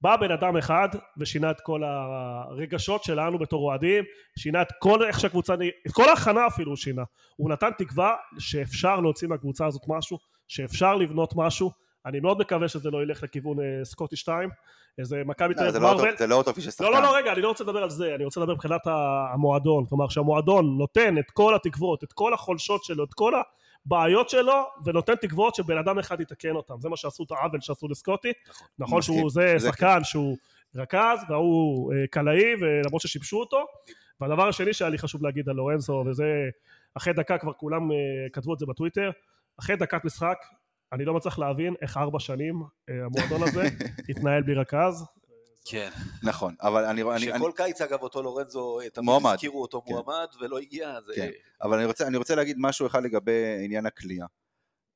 בא 0.00 0.16
בן 0.16 0.30
אדם 0.30 0.56
אחד 0.56 0.88
ושינה 1.18 1.50
את 1.50 1.60
כל 1.60 1.82
הרגשות 1.84 3.04
שלנו 3.04 3.38
בתור 3.38 3.62
אוהדים, 3.62 4.04
שינה 4.38 4.62
את 4.62 4.68
כל 4.78 5.06
איך 5.06 5.20
שהקבוצה, 5.20 5.54
את 5.86 5.92
כל 5.92 6.08
ההכנה 6.08 6.46
אפילו 6.46 6.70
הוא 6.70 6.76
שינה. 6.76 7.02
הוא 7.36 7.50
נתן 7.50 7.70
תקווה 7.78 8.14
שאפשר 8.38 9.00
להוציא 9.00 9.28
מהקבוצה 9.28 9.66
הזאת 9.66 9.82
משהו, 9.88 10.18
שאפשר 10.48 10.94
לבנות 10.94 11.32
משהו. 11.36 11.70
אני 12.06 12.20
מאוד 12.20 12.38
מקווה 12.38 12.68
שזה 12.68 12.90
לא 12.90 13.02
ילך 13.02 13.22
לכיוון 13.22 13.60
אה, 13.60 13.84
סקוטי 13.84 14.16
2, 14.16 14.50
איזה 14.98 15.22
מכבי 15.26 15.54
תל 15.54 15.68
אביב 15.68 15.82
מרוויל. 15.82 16.16
זה 16.16 16.26
לא 16.26 16.34
אוטופי 16.34 16.60
של 16.60 16.70
שחקן. 16.70 16.84
לא, 16.84 16.92
לא, 16.92 17.02
לא, 17.02 17.16
רגע, 17.16 17.32
אני 17.32 17.42
לא 17.42 17.48
רוצה 17.48 17.64
לדבר 17.64 17.82
על 17.82 17.90
זה, 17.90 18.14
אני 18.14 18.24
רוצה 18.24 18.40
לדבר 18.40 18.54
מבחינת 18.54 18.80
המועדון. 19.34 19.86
כלומר, 19.88 20.08
שהמועדון 20.08 20.78
נותן 20.78 21.18
את 21.18 21.30
כל 21.30 21.54
התקוות, 21.54 22.04
את 22.04 22.12
כל 22.12 22.34
החולשות 22.34 22.84
שלו, 22.84 23.04
את 23.04 23.14
כל 23.14 23.32
הבעיות 23.88 24.28
שלו, 24.28 24.64
ונותן 24.84 25.14
תקוות 25.14 25.54
שבן 25.54 25.78
אדם 25.78 25.98
אחד 25.98 26.20
יתקן 26.20 26.50
אותם. 26.56 26.74
זה 26.80 26.88
מה 26.88 26.96
שעשו 26.96 27.24
את 27.24 27.30
העוול 27.30 27.60
שעשו 27.60 27.88
לסקוטי. 27.88 28.32
נכון 28.78 29.02
שהוא 29.02 29.30
זה 29.30 29.56
שחקן 29.58 30.04
שהוא 30.04 30.36
רכז, 30.74 31.18
והוא 31.28 31.92
אה, 31.92 32.06
קלעי, 32.10 32.54
ולמרות 32.60 33.02
ששיבשו 33.02 33.40
אותו. 33.40 33.64
והדבר 34.20 34.48
השני 34.48 34.72
שהיה 34.72 34.90
לי 34.90 34.98
חשוב 34.98 35.22
להגיד 35.22 35.48
על 35.48 35.54
לורנזו, 35.54 36.04
וזה 36.06 36.48
אחרי 36.94 37.12
דקה 37.12 37.38
כבר 37.38 37.52
כולם 37.52 37.92
אה, 37.92 37.96
כתבו 38.32 38.54
את 38.54 38.58
זה 38.58 38.66
בטוויטר, 38.66 39.10
אחרי 39.60 39.76
דקת 39.76 40.04
משחק, 40.04 40.38
אני 40.92 41.04
לא 41.04 41.14
מצליח 41.14 41.38
להבין 41.38 41.74
איך 41.82 41.96
ארבע 41.96 42.20
שנים 42.20 42.62
אה, 42.88 42.94
המועדון 43.04 43.48
הזה 43.48 43.68
התנהל 44.08 44.42
בלי 44.42 44.54
רכז. 44.54 45.04
כן. 45.70 45.90
נכון, 46.22 46.54
אבל 46.62 46.84
אני... 46.84 47.02
רואה... 47.02 47.18
שכל 47.18 47.52
קיץ 47.56 47.80
אגב 47.80 48.02
אותו 48.02 48.22
לורנזו, 48.22 48.78
תמיד 48.92 49.04
מועמד. 49.04 49.32
הזכירו 49.32 49.62
אותו 49.62 49.82
כן. 49.86 49.92
מועמד 49.92 50.26
ולא 50.40 50.58
הגיע, 50.58 51.00
זה... 51.06 51.12
כן, 51.16 51.30
אבל 51.62 51.76
אני 51.76 51.86
רוצה, 51.86 52.06
אני 52.06 52.16
רוצה 52.16 52.34
להגיד 52.34 52.56
משהו 52.60 52.86
אחד 52.86 53.02
לגבי 53.02 53.64
עניין 53.64 53.86
הכלייה. 53.86 54.26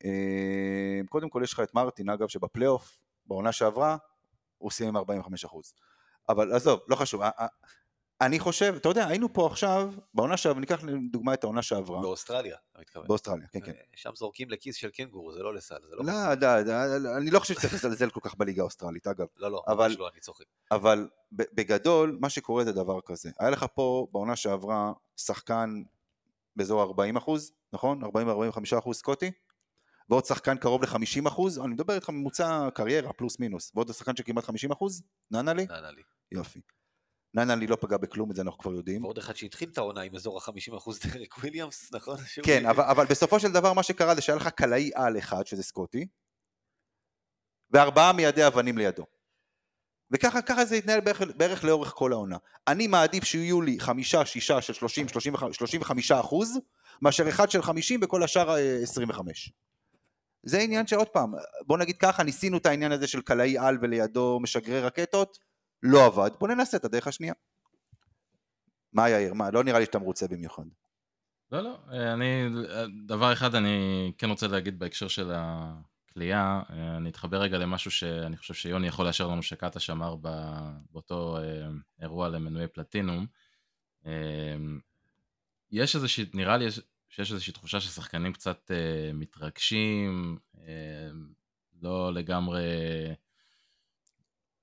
אה, 0.04 1.00
קודם 1.08 1.28
כל 1.28 1.40
יש 1.44 1.52
לך 1.52 1.60
את 1.60 1.74
מרטין, 1.74 2.08
אגב, 2.08 2.28
שבפלייאוף, 2.28 2.98
בעונה 3.26 3.52
שעברה, 3.52 3.96
הוא 4.58 4.70
סיים 4.70 4.88
עם 4.88 4.96
45 4.96 5.44
אחוז. 5.44 5.74
אבל 6.28 6.52
עזוב, 6.52 6.80
לא 6.88 6.96
חשוב. 6.96 7.22
אני 8.26 8.38
חושב, 8.40 8.74
אתה 8.76 8.88
יודע, 8.88 9.06
היינו 9.06 9.32
פה 9.32 9.46
עכשיו, 9.46 9.92
בעונה 10.14 10.36
שעברה, 10.36 10.60
ניקח 10.60 10.82
לדוגמה 10.84 11.34
את 11.34 11.44
העונה 11.44 11.62
שעברה, 11.62 12.00
באוסטרליה, 12.02 12.56
אתה 12.72 12.80
מתכוון. 12.80 13.06
באוסטרליה, 13.06 13.46
כן, 13.52 13.60
כן. 13.60 13.72
שם 13.96 14.10
זורקים 14.14 14.50
לכיס 14.50 14.76
של 14.76 14.90
קנגורו, 14.90 15.32
זה 15.32 15.42
לא 15.42 15.54
לסל, 15.54 15.76
זה 15.88 15.96
לא... 15.96 16.04
לא, 16.04 16.34
די, 16.34 16.62
די, 16.64 16.72
אני 17.16 17.30
לא 17.30 17.38
חושב 17.38 17.54
שצריך 17.54 17.74
לזלזל 17.74 18.10
כל 18.10 18.20
כך 18.22 18.34
בליגה 18.34 18.62
האוסטרלית, 18.62 19.06
אגב. 19.06 19.26
לא, 19.36 19.50
לא, 19.50 19.62
אבל- 19.66 19.88
ממש 19.88 19.98
לא, 19.98 20.08
אני 20.12 20.20
צוחק. 20.20 20.44
אבל 20.70 21.08
בגדול, 21.32 22.18
מה 22.20 22.28
שקורה 22.28 22.64
זה 22.64 22.72
דבר 22.72 23.00
כזה. 23.00 23.30
היה 23.38 23.50
לך 23.50 23.66
פה 23.74 24.06
בעונה 24.12 24.36
שעברה 24.36 24.92
שחקן 25.16 25.82
באזור 26.56 26.82
40 26.82 27.16
אחוז, 27.16 27.52
נכון? 27.72 28.04
40-45 28.04 28.08
אחוז 28.78 28.96
סקוטי, 28.96 29.30
ועוד 30.08 30.24
שחקן 30.24 30.56
קרוב 30.56 30.82
ל-50 30.82 31.28
אחוז, 31.28 31.58
אני 31.58 31.68
מדבר 31.68 31.94
איתך 31.94 32.10
ממוצע 32.10 32.68
קריירה, 32.74 33.12
פלוס 33.12 33.38
מינוס, 33.38 33.72
ועוד 33.74 33.92
שחקן 33.92 34.16
של 34.16 34.22
כמעט 34.26 34.44
50 34.44 34.70
אחוז, 34.72 35.02
נענה 35.30 35.52
לי? 35.52 35.66
נענה 35.66 35.90
לי. 35.90 36.02
יופי. 36.32 36.60
נענה 37.34 37.54
לי 37.54 37.66
לא 37.66 37.76
פגע 37.80 37.96
בכלום, 37.96 38.30
את 38.30 38.36
זה 38.36 38.42
אנחנו 38.42 38.58
כבר 38.58 38.72
יודעים. 38.72 39.04
ועוד 39.04 39.18
אחד 39.18 39.36
שהתחיל 39.36 39.68
את 39.72 39.78
העונה 39.78 40.00
עם 40.00 40.14
אזור 40.14 40.38
ה-50% 40.38 40.90
דרק 41.12 41.38
וויליאמס, 41.38 41.92
נכון? 41.92 42.16
כן, 42.42 42.66
אבל, 42.66 42.84
אבל 42.84 43.06
בסופו 43.06 43.40
של 43.40 43.52
דבר 43.52 43.72
מה 43.72 43.82
שקרה 43.82 44.14
זה 44.14 44.20
שהיה 44.20 44.36
לך 44.36 44.48
קלעי 44.48 44.90
על 44.94 45.18
אחד, 45.18 45.46
שזה 45.46 45.62
סקוטי, 45.62 46.06
וארבעה 47.70 48.12
מיידי 48.12 48.46
אבנים 48.46 48.78
לידו. 48.78 49.04
וככה 50.10 50.42
ככה 50.42 50.64
זה 50.64 50.76
התנהל 50.76 51.00
בערך, 51.00 51.22
בערך 51.36 51.64
לאורך 51.64 51.92
כל 51.96 52.12
העונה. 52.12 52.36
אני 52.68 52.86
מעדיף 52.86 53.24
שיהיו 53.24 53.62
לי 53.62 53.80
חמישה, 53.80 54.24
שישה 54.24 54.60
של 54.60 54.72
30, 54.72 55.08
35, 55.08 55.56
35 55.56 56.12
אחוז, 56.12 56.58
מאשר 57.02 57.28
אחד 57.28 57.50
של 57.50 57.62
50 57.62 58.00
וכל 58.02 58.22
השאר 58.22 58.50
אה, 58.50 58.78
25. 58.82 59.52
זה 60.42 60.58
עניין 60.58 60.86
שעוד 60.86 61.08
פעם, 61.08 61.32
בוא 61.66 61.78
נגיד 61.78 61.96
ככה, 61.96 62.22
ניסינו 62.22 62.58
את 62.58 62.66
העניין 62.66 62.92
הזה 62.92 63.06
של 63.06 63.20
קלעי 63.20 63.58
על 63.58 63.78
ולידו 63.82 64.40
משגרי 64.42 64.80
רקטות, 64.80 65.38
לא 65.82 66.06
עבד, 66.06 66.30
בוא 66.40 66.48
ננסה 66.48 66.76
את 66.76 66.84
הדרך 66.84 67.06
השנייה. 67.06 67.34
מה 68.92 69.08
יאיר? 69.10 69.34
מה? 69.34 69.50
לא 69.50 69.64
נראה 69.64 69.78
לי 69.78 69.84
שאתה 69.84 69.98
מרוצה 69.98 70.26
במיוחד. 70.28 70.62
לא, 71.52 71.60
לא, 71.60 71.78
אה, 71.92 72.12
אני, 72.14 72.48
דבר 73.06 73.32
אחד 73.32 73.54
אני 73.54 73.76
כן 74.18 74.30
רוצה 74.30 74.46
להגיד 74.46 74.78
בהקשר 74.78 75.08
של 75.08 75.32
הכלייה, 75.34 76.62
אה, 76.70 76.96
אני 76.96 77.10
אתחבר 77.10 77.40
רגע 77.42 77.58
למשהו 77.58 77.90
שאני 77.90 78.36
חושב 78.36 78.54
שיוני 78.54 78.86
יכול 78.86 79.06
לאשר 79.06 79.26
לנו 79.28 79.42
שקטש 79.42 79.90
אמר 79.90 80.16
ב- 80.20 80.70
באותו 80.90 81.38
אה, 81.38 81.68
אירוע 82.00 82.28
למנויי 82.28 82.68
פלטינום. 82.68 83.26
יש 85.70 85.96
איזושהי, 85.96 86.24
נראה 86.34 86.56
לי 86.56 86.64
יש- 86.64 86.80
שיש 87.08 87.32
איזושהי 87.32 87.52
תחושה 87.52 87.80
ששחקנים 87.80 88.32
קצת 88.32 88.70
מתרגשים, 89.14 90.38
לא 91.82 92.12
לגמרי, 92.14 92.62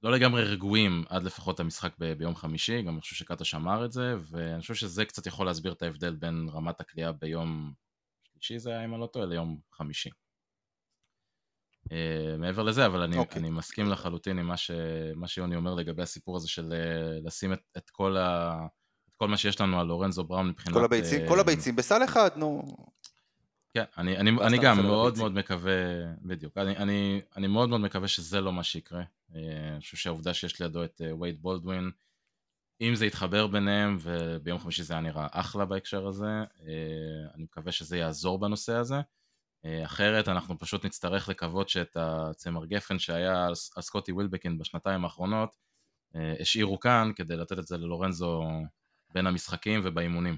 לא 0.03 0.12
לגמרי 0.12 0.43
רגועים 0.43 1.03
עד 1.09 1.23
לפחות 1.23 1.59
המשחק 1.59 1.93
ב- 1.99 2.13
ביום 2.13 2.35
חמישי, 2.35 2.81
גם 2.81 2.93
אני 2.93 3.01
חושב 3.01 3.15
שקטש 3.15 3.55
אמר 3.55 3.85
את 3.85 3.91
זה, 3.91 4.15
ואני 4.29 4.62
חושב 4.62 4.73
שזה 4.73 5.05
קצת 5.05 5.27
יכול 5.27 5.45
להסביר 5.45 5.73
את 5.73 5.81
ההבדל 5.81 6.15
בין 6.15 6.49
רמת 6.53 6.81
הכלייה 6.81 7.12
ביום 7.12 7.73
שלישי 8.23 8.59
זה 8.59 8.69
היה, 8.69 8.85
אם 8.85 8.93
אני 8.93 9.01
לא 9.01 9.07
טועה, 9.07 9.25
ליום 9.25 9.59
חמישי. 9.73 10.09
אה, 11.91 12.38
מעבר 12.38 12.63
לזה, 12.63 12.85
אבל 12.85 13.01
אני, 13.01 13.17
אוקיי. 13.17 13.41
אני 13.41 13.49
מסכים 13.49 13.89
לחלוטין 13.89 14.39
עם 14.39 14.47
מה, 14.47 14.57
ש, 14.57 14.71
מה 15.15 15.27
שיוני 15.27 15.55
אומר 15.55 15.73
לגבי 15.73 16.01
הסיפור 16.01 16.38
הזה 16.38 16.47
של 16.47 16.73
אה, 16.73 17.19
לשים 17.23 17.53
את, 17.53 17.59
את, 17.77 17.89
כל 17.89 18.17
ה, 18.17 18.57
את 19.09 19.15
כל 19.15 19.27
מה 19.27 19.38
שיש 19.38 19.62
לנו 19.62 19.79
על 19.79 19.88
לורנזו 19.88 20.23
בראון 20.23 20.49
מבחינת... 20.49 20.75
כל 20.75 20.85
הביצים, 20.85 21.21
אה, 21.21 21.27
כל 21.27 21.39
הביצים 21.39 21.75
בסל 21.75 22.03
אחד, 22.03 22.29
נו. 22.35 22.63
כן, 23.73 23.84
אני, 23.97 24.17
אני, 24.17 24.32
ואז 24.32 24.53
אני 24.53 24.58
גם 24.63 24.79
על 24.79 24.86
מאוד. 24.86 25.17
מאוד 25.17 25.32
מקווה, 25.32 25.73
בדיוק, 26.21 26.58
אני, 26.58 26.77
אני, 26.77 27.21
אני 27.36 27.47
מאוד 27.47 27.69
מאוד 27.69 27.82
מקווה 27.82 28.08
שזה 28.08 28.41
לא 28.41 28.53
מה 28.53 28.63
שיקרה. 28.63 29.03
אה, 29.36 29.69
אני 29.71 29.79
חושב 29.79 29.97
שהעובדה 29.97 30.34
שיש 30.34 30.62
לידו 30.62 30.84
את 30.84 31.01
אה, 31.05 31.15
וייד 31.15 31.41
בולדווין, 31.41 31.91
אם 32.82 32.95
זה 32.95 33.05
יתחבר 33.05 33.47
ביניהם, 33.47 33.97
וביום 34.01 34.60
חמישי 34.60 34.84
זה 34.84 34.93
היה 34.93 35.01
נראה 35.01 35.27
אחלה 35.32 35.65
בהקשר 35.65 36.08
הזה, 36.08 36.43
אה, 36.67 37.34
אני 37.36 37.43
מקווה 37.43 37.71
שזה 37.71 37.97
יעזור 37.97 38.39
בנושא 38.39 38.73
הזה. 38.73 39.01
אחרת 39.86 40.27
אנחנו 40.27 40.60
פשוט 40.60 40.86
נצטרך 40.86 41.29
לקוות 41.29 41.69
שאת 41.69 41.97
הצמר 41.99 42.65
גפן 42.65 42.99
שהיה 42.99 43.45
על 43.45 43.55
סקוטי 43.55 44.12
ווילבקין 44.12 44.58
בשנתיים 44.58 45.03
האחרונות, 45.03 45.58
השאירו 46.39 46.79
כאן 46.79 47.12
כדי 47.15 47.36
לתת 47.36 47.60
את 47.60 47.67
זה 47.67 47.77
ללורנזו 47.77 48.43
בין 49.13 49.27
המשחקים 49.27 49.82
ובאימונים. 49.84 50.38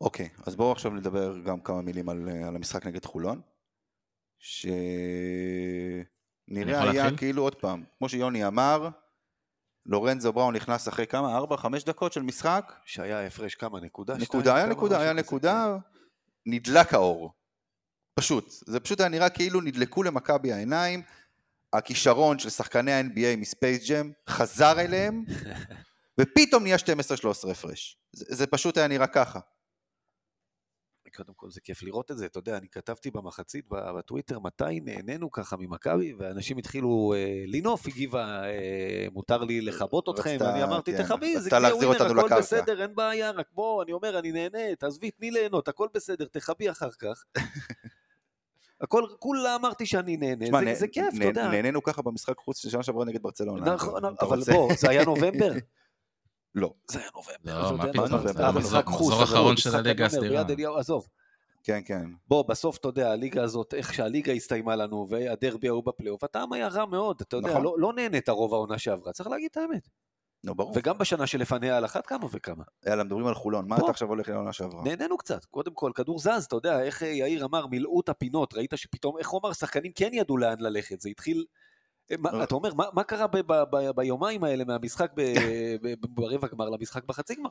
אוקיי, 0.00 0.28
אז 0.46 0.56
בואו 0.56 0.72
עכשיו 0.72 0.90
נדבר 0.90 1.38
גם 1.38 1.60
כמה 1.60 1.82
מילים 1.82 2.08
על, 2.08 2.28
אה, 2.28 2.48
על 2.48 2.56
המשחק 2.56 2.86
נגד 2.86 3.04
חולון. 3.04 3.40
שנראה 4.38 4.92
היה 6.82 6.84
להתחיל? 6.84 7.16
כאילו 7.16 7.42
עוד 7.42 7.54
פעם, 7.54 7.84
כמו 7.98 8.08
שיוני 8.08 8.46
אמר, 8.46 8.88
לורנזו 9.86 10.32
בראון 10.32 10.56
נכנס 10.56 10.88
אחרי 10.88 11.06
כמה? 11.06 11.36
ארבע, 11.36 11.56
חמש 11.56 11.84
דקות 11.84 12.12
של 12.12 12.22
משחק? 12.22 12.72
שהיה 12.84 13.26
הפרש 13.26 13.54
כמה, 13.54 13.80
נקודה? 13.80 14.16
נקודה, 14.16 14.50
שתיים, 14.50 14.56
היה 14.56 14.66
נקודה, 14.66 15.00
היה 15.00 15.12
נקודה, 15.12 15.76
נדלק 16.46 16.94
האור. 16.94 17.32
פשוט. 18.14 18.50
זה 18.50 18.80
פשוט 18.80 19.00
היה 19.00 19.08
נראה 19.08 19.28
כאילו 19.28 19.60
נדלקו 19.60 20.02
למכבי 20.02 20.52
העיניים, 20.52 21.02
הכישרון 21.72 22.38
של 22.38 22.50
שחקני 22.50 22.92
ה-NBA 22.92 23.36
מספייס 23.36 23.90
ג'ם 23.90 24.12
חזר 24.28 24.80
אליהם, 24.80 25.24
ופתאום 26.20 26.62
נהיה 26.62 26.76
12-13 26.76 27.50
הפרש. 27.50 27.98
זה, 28.12 28.24
זה 28.28 28.46
פשוט 28.46 28.76
היה 28.76 28.88
נראה 28.88 29.06
ככה. 29.06 29.40
קודם 31.16 31.32
כל 31.36 31.50
זה 31.50 31.60
כיף 31.60 31.82
לראות 31.82 32.10
את 32.10 32.18
זה, 32.18 32.26
אתה 32.26 32.38
יודע, 32.38 32.56
אני 32.56 32.68
כתבתי 32.68 33.10
במחצית 33.10 33.64
בטוויטר 33.70 34.38
מתי 34.38 34.80
נהנינו 34.80 35.30
ככה 35.30 35.56
ממכבי, 35.56 36.12
ואנשים 36.18 36.58
התחילו, 36.58 37.14
אה, 37.16 37.42
לינוף 37.46 37.86
הגיבה, 37.86 38.44
אה, 38.44 39.06
מותר 39.12 39.44
לי 39.44 39.60
לכבות 39.60 40.08
אתכם, 40.08 40.36
ואני 40.40 40.62
אמרתי, 40.64 40.92
כן, 40.96 41.02
תכבי, 41.02 41.40
זה 41.40 41.50
גביע 41.50 41.60
להחזיר 41.60 41.88
ווינר, 41.88 42.04
הכל 42.06 42.16
לקרקע." 42.18 42.38
בסדר, 42.38 42.82
אין 42.82 42.94
בעיה, 42.94 43.30
רק 43.30 43.46
בוא, 43.52 43.82
אני 43.82 43.92
אומר, 43.92 44.18
אני 44.18 44.32
נהנה, 44.32 44.74
תעזבי, 44.78 45.10
תני 45.10 45.30
ליהנות, 45.30 45.68
הכל 45.68 45.88
בסדר, 45.94 46.24
תכבי 46.32 46.70
אחר 46.70 46.90
כך. 46.90 47.24
הכל, 48.80 49.02
כולה 49.18 49.56
אמרתי 49.56 49.86
שאני 49.86 50.16
נהנה, 50.16 50.44
תשמע, 50.46 50.58
זה- 50.58 50.64
נה- 50.64 50.74
זה 50.74 50.88
כיף, 50.88 51.04
נה- 51.14 51.18
אתה 51.18 51.24
יודע. 51.24 51.48
נהנינו 51.50 51.82
ככה 51.82 52.02
במשחק 52.02 52.38
חוץ 52.38 52.58
של 52.58 52.70
שנה 52.70 52.82
שעברה 52.82 53.04
נגד 53.04 53.22
ברצלונה. 53.22 53.74
נכון, 53.74 54.04
אבל 54.22 54.40
בוא, 54.52 54.72
זה 54.78 54.90
היה 54.90 55.04
נובמבר? 55.04 55.52
לא. 56.56 56.72
זה 56.90 56.98
היה 56.98 57.08
נובמבר. 57.14 57.70
לא, 57.70 57.76
מה 57.76 57.92
פתאום, 57.92 58.06
זה 58.06 58.14
אה, 58.42 58.48
המחזור- 58.48 58.78
משחק 58.78 58.86
חוץ, 58.86 59.00
המחזור 59.00 59.26
חבר'ה, 59.26 59.38
האחרון 59.38 59.56
של 59.56 59.76
הליגה 59.76 60.06
הסדירה. 60.06 60.44
עזוב. 60.78 61.06
כן, 61.62 61.80
כן. 61.84 62.04
בוא, 62.28 62.44
בסוף, 62.48 62.76
אתה 62.78 62.88
יודע, 62.88 63.10
הליגה 63.12 63.42
הזאת, 63.42 63.74
איך 63.74 63.94
שהליגה 63.94 64.32
הסתיימה 64.32 64.76
לנו, 64.76 65.06
והדרבי 65.10 65.68
ההוא 65.68 65.84
בפלייאוף, 65.84 66.24
הטעם 66.24 66.52
היה 66.52 66.68
רע 66.68 66.86
מאוד, 66.86 67.20
אתה 67.20 67.36
יודע, 67.36 67.48
נכון. 67.50 67.62
לא, 67.62 67.74
לא 67.78 67.92
נהנית 67.92 68.28
רוב 68.28 68.54
העונה 68.54 68.78
שעברה, 68.78 69.12
צריך 69.12 69.28
להגיד 69.28 69.48
את 69.50 69.56
האמת. 69.56 69.88
נו, 70.44 70.54
ברור. 70.54 70.72
וגם 70.76 70.98
בשנה 70.98 71.26
שלפניה 71.26 71.76
על 71.76 71.84
אחת 71.84 72.06
כמה 72.06 72.26
וכמה. 72.32 72.64
יאללה, 72.86 73.04
מדברים 73.04 73.26
על 73.26 73.34
חולון. 73.34 73.68
מה. 73.68 73.76
אתה 73.76 73.90
עכשיו 73.90 74.08
הולך 74.08 74.28
לעונה 74.28 74.52
שעברה? 74.52 74.82
נהנינו 74.84 75.16
קצת, 75.16 75.44
קודם 75.44 75.74
כל, 75.74 75.90
כדור 75.94 76.18
זז, 76.18 76.44
אתה 76.44 76.56
יודע, 76.56 76.82
איך 76.82 77.02
אה, 77.02 77.08
יאיר 77.08 77.44
אמר, 77.44 77.66
מילאו 77.66 78.00
את 78.00 78.08
הפינות, 78.08 78.54
ראית 78.54 78.70
שפתאום, 78.76 79.18
איך 79.18 79.28
הוא 79.28 79.40
אמר, 79.44 79.52
שחקנים 79.52 79.92
כן 79.94 80.10
ידעו 80.12 80.36
לאן 80.36 80.60
ללכת, 80.60 81.00
זה 81.00 81.08
התחיל 81.08 81.44
אתה 82.42 82.54
אומר, 82.54 82.70
מה- 82.74 83.04
קרה 83.04 83.26
ביומיים 83.96 84.44
האלה 84.44 84.64
מהמשחק 84.64 85.12
ברבע 86.14 86.48
גמר 86.48 86.68
למשחק 86.70 87.04
בחצי 87.04 87.34
גמר? 87.34 87.50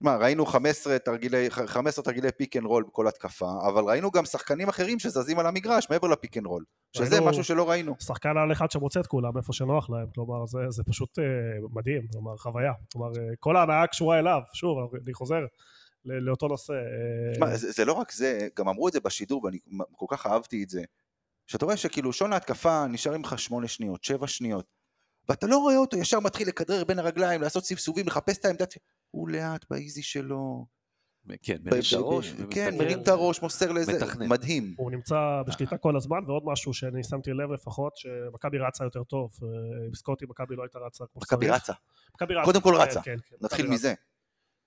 מה, 0.00 0.16
ראינו 0.16 0.46
15 0.46 0.98
תרגילי, 0.98 1.50
15 1.50 2.04
תרגילי 2.04 2.32
pick 2.32 2.56
and 2.56 2.66
roll 2.66 2.84
בכל 2.88 3.08
התקפה, 3.08 3.48
אבל 3.68 3.84
ראינו 3.84 4.10
גם 4.10 4.24
שחקנים 4.24 4.68
אחרים 4.68 4.98
שזזים 4.98 5.38
על 5.38 5.46
המגרש 5.46 5.90
מעבר 5.90 6.08
ל 6.08 6.14
pick 6.14 6.36
and 6.36 6.46
roll, 6.46 6.64
שזה 6.96 7.20
משהו 7.20 7.44
שלא 7.44 7.70
ראינו. 7.70 7.94
שחקן 8.00 8.36
על 8.36 8.52
אחד 8.52 8.70
שמוצא 8.70 9.00
את 9.00 9.06
כולם 9.06 9.36
איפה 9.36 9.52
שנוח 9.52 9.90
להם, 9.90 10.06
כלומר 10.14 10.46
זה, 10.46 10.58
זה 10.68 10.82
פשוט 10.84 11.18
אה, 11.18 11.24
מדהים, 11.72 12.02
כלומר 12.12 12.36
חוויה, 12.36 12.72
כלומר 12.92 13.08
אה, 13.18 13.22
כל 13.40 13.56
ההנאה 13.56 13.86
קשורה 13.86 14.18
אליו, 14.18 14.40
שוב, 14.54 14.78
אני 15.04 15.14
חוזר 15.14 15.40
ל- 16.04 16.18
לאותו 16.26 16.48
נושא. 16.48 16.72
אה, 16.72 17.32
תשמע, 17.32 17.56
זה, 17.56 17.72
זה 17.72 17.84
לא 17.84 17.92
רק 17.92 18.12
זה, 18.12 18.48
גם 18.58 18.68
אמרו 18.68 18.88
את 18.88 18.92
זה 18.92 19.00
בשידור 19.00 19.44
ואני 19.44 19.58
כל 19.92 20.06
כך 20.08 20.26
אהבתי 20.26 20.62
את 20.64 20.68
זה, 20.70 20.82
שאתה 21.46 21.64
רואה 21.64 21.76
שכאילו 21.76 22.12
שעון 22.12 22.32
ההתקפה 22.32 22.86
נשאר 22.86 23.16
לך 23.16 23.38
שמונה 23.38 23.68
שניות, 23.68 24.04
שבע 24.04 24.26
שניות, 24.26 24.66
ואתה 25.28 25.46
לא 25.46 25.58
רואה 25.58 25.76
אותו 25.76 25.96
ישר 25.96 26.20
מתחיל 26.20 26.48
לכדרר 26.48 26.84
בין 26.84 26.98
הרגליים, 26.98 27.42
לעשות 27.42 27.64
סבסובים, 27.64 28.06
לחפש 28.06 28.38
את 28.38 28.44
העמדת... 28.44 28.74
הוא 29.10 29.28
לאט 29.28 29.64
באיזי 29.70 30.02
שלו. 30.02 30.66
כן, 31.42 31.56
מרים 31.64 31.82
את 31.88 31.92
הראש. 31.92 32.34
כן, 32.50 32.74
מרים 32.78 33.02
את 33.02 33.08
הראש, 33.08 33.42
מוסר 33.42 33.72
לזה, 33.72 33.92
מתכנן. 33.92 34.28
מדהים. 34.28 34.74
הוא 34.76 34.90
נמצא 34.90 35.42
בשליטה 35.46 35.78
כל 35.78 35.96
הזמן, 35.96 36.18
ועוד 36.26 36.42
משהו 36.46 36.74
שאני 36.74 37.04
שמתי 37.04 37.30
לב 37.30 37.52
לפחות, 37.52 37.96
שמכבי 37.96 38.58
רצה 38.58 38.84
יותר 38.84 39.04
טוב, 39.04 39.30
אה, 39.42 39.48
עם 39.86 39.94
סקוטי 39.94 40.24
מכבי 40.28 40.56
לא 40.56 40.62
הייתה 40.62 40.78
רצה 40.78 41.04
כמו 41.12 41.22
שצריך. 41.22 41.32
מכבי 41.32 41.50
רצה. 41.50 41.72
קודם 42.44 42.60
כל 42.60 42.74
כן, 42.76 42.80
רצה. 42.80 43.02
כן, 43.02 43.16
כן, 43.28 43.36
נתחיל 43.40 43.66
מזה. 43.66 43.94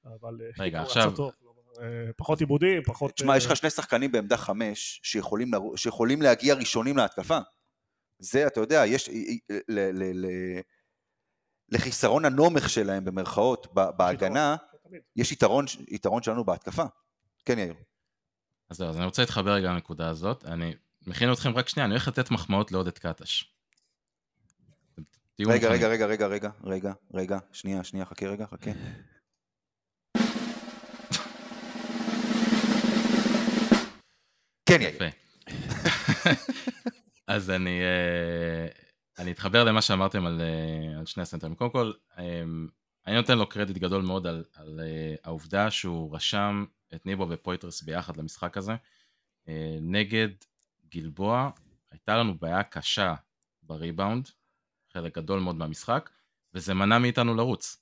אבל 0.05 0.37
אה, 0.41 0.63
רגע, 0.63 0.81
עכשיו- 0.81 1.13
אה, 1.81 2.13
פחות 2.17 2.39
עיבודים, 2.39 2.83
פחות... 2.83 3.11
תשמע, 3.11 3.31
אה, 3.33 3.37
יש 3.37 3.45
לך 3.45 3.55
שני 3.55 3.69
שחקנים 3.69 4.11
בעמדה 4.11 4.37
חמש 4.37 4.99
שיכולים, 5.03 5.53
לרו- 5.53 5.77
שיכולים 5.77 6.21
להגיע 6.21 6.55
ראשונים 6.55 6.97
להתקפה. 6.97 7.37
זה, 8.19 8.47
אתה 8.47 8.59
יודע, 8.59 8.83
יש... 8.85 9.09
ל, 9.49 9.79
ל, 9.79 10.25
ל, 10.25 10.27
לחיסרון 11.69 12.25
הנומך 12.25 12.69
שלהם 12.69 13.05
במרכאות 13.05 13.67
ב- 13.73 13.89
בהגנה, 13.97 14.55
תמיד. 14.83 15.01
יש 15.15 15.31
יתרון, 15.31 15.65
יתרון 15.87 16.23
שלנו 16.23 16.43
בהתקפה. 16.43 16.83
כן, 17.45 17.59
יאיר. 17.59 17.73
אז 18.69 18.77
זהו, 18.77 18.89
אז 18.89 18.97
אני 18.97 19.05
רוצה 19.05 19.21
להתחבר 19.21 19.51
רגע 19.53 19.67
לנקודה 19.71 20.09
הזאת. 20.09 20.45
אני 20.45 20.73
מכין 21.07 21.31
אתכם 21.33 21.49
רק 21.55 21.69
שנייה, 21.69 21.85
אני 21.85 21.93
הולך 21.93 22.07
לתת 22.07 22.31
מחמאות 22.31 22.71
לעודד 22.71 22.97
קטש. 22.97 23.43
רגע. 25.39 25.69
רגע, 25.69 25.87
רגע, 25.87 26.05
רגע, 26.05 26.27
רגע, 26.27 26.49
רגע, 26.63 26.93
רגע, 27.13 27.37
שנייה, 27.51 27.83
שנייה, 27.83 28.05
חכה 28.05 28.25
רגע, 28.27 28.45
חכה. 28.45 28.71
כן, 34.67 34.81
יאיר. 34.81 34.97
אז 37.27 37.49
אני, 37.49 37.81
אה, 37.81 38.67
אני 39.19 39.31
אתחבר 39.31 39.63
למה 39.63 39.81
שאמרתם 39.81 40.25
על, 40.25 40.41
אה, 40.41 40.99
על 40.99 41.05
שני 41.05 41.23
הסנטרים. 41.23 41.55
קודם 41.55 41.71
כל, 41.71 41.91
אה, 42.17 42.43
אני 43.07 43.15
נותן 43.15 43.37
לו 43.37 43.49
קרדיט 43.49 43.77
גדול 43.77 44.01
מאוד 44.01 44.27
על, 44.27 44.43
על 44.53 44.79
העובדה 45.23 45.71
שהוא 45.71 46.15
רשם 46.15 46.65
את 46.95 47.05
ניבו 47.05 47.29
ופויטרס 47.29 47.81
ביחד 47.81 48.17
למשחק 48.17 48.57
הזה. 48.57 48.75
נגד 49.81 50.29
גלבוע 50.89 51.49
הייתה 51.91 52.17
לנו 52.17 52.37
בעיה 52.37 52.63
קשה 52.63 53.13
בריבאונד, 53.63 54.29
חלק 54.93 55.17
גדול 55.17 55.39
מאוד 55.39 55.55
מהמשחק, 55.55 56.09
וזה 56.53 56.73
מנע 56.73 56.99
מאיתנו 56.99 57.35
לרוץ. 57.35 57.77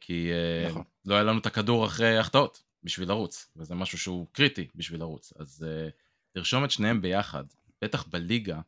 כי 0.00 0.30
נכון. 0.68 0.82
לא 1.04 1.14
היה 1.14 1.24
לנו 1.24 1.38
את 1.38 1.46
הכדור 1.46 1.86
אחרי 1.86 2.18
החטאות 2.18 2.62
בשביל 2.84 3.08
לרוץ, 3.08 3.52
וזה 3.56 3.74
משהו 3.74 3.98
שהוא 3.98 4.26
קריטי 4.32 4.68
בשביל 4.74 5.00
לרוץ. 5.00 5.32
אז 5.38 5.66
אה, 5.68 5.88
לרשום 6.34 6.64
את 6.64 6.70
שניהם 6.70 7.02
ביחד, 7.02 7.44
בטח 7.82 8.06
בליגה, 8.06 8.60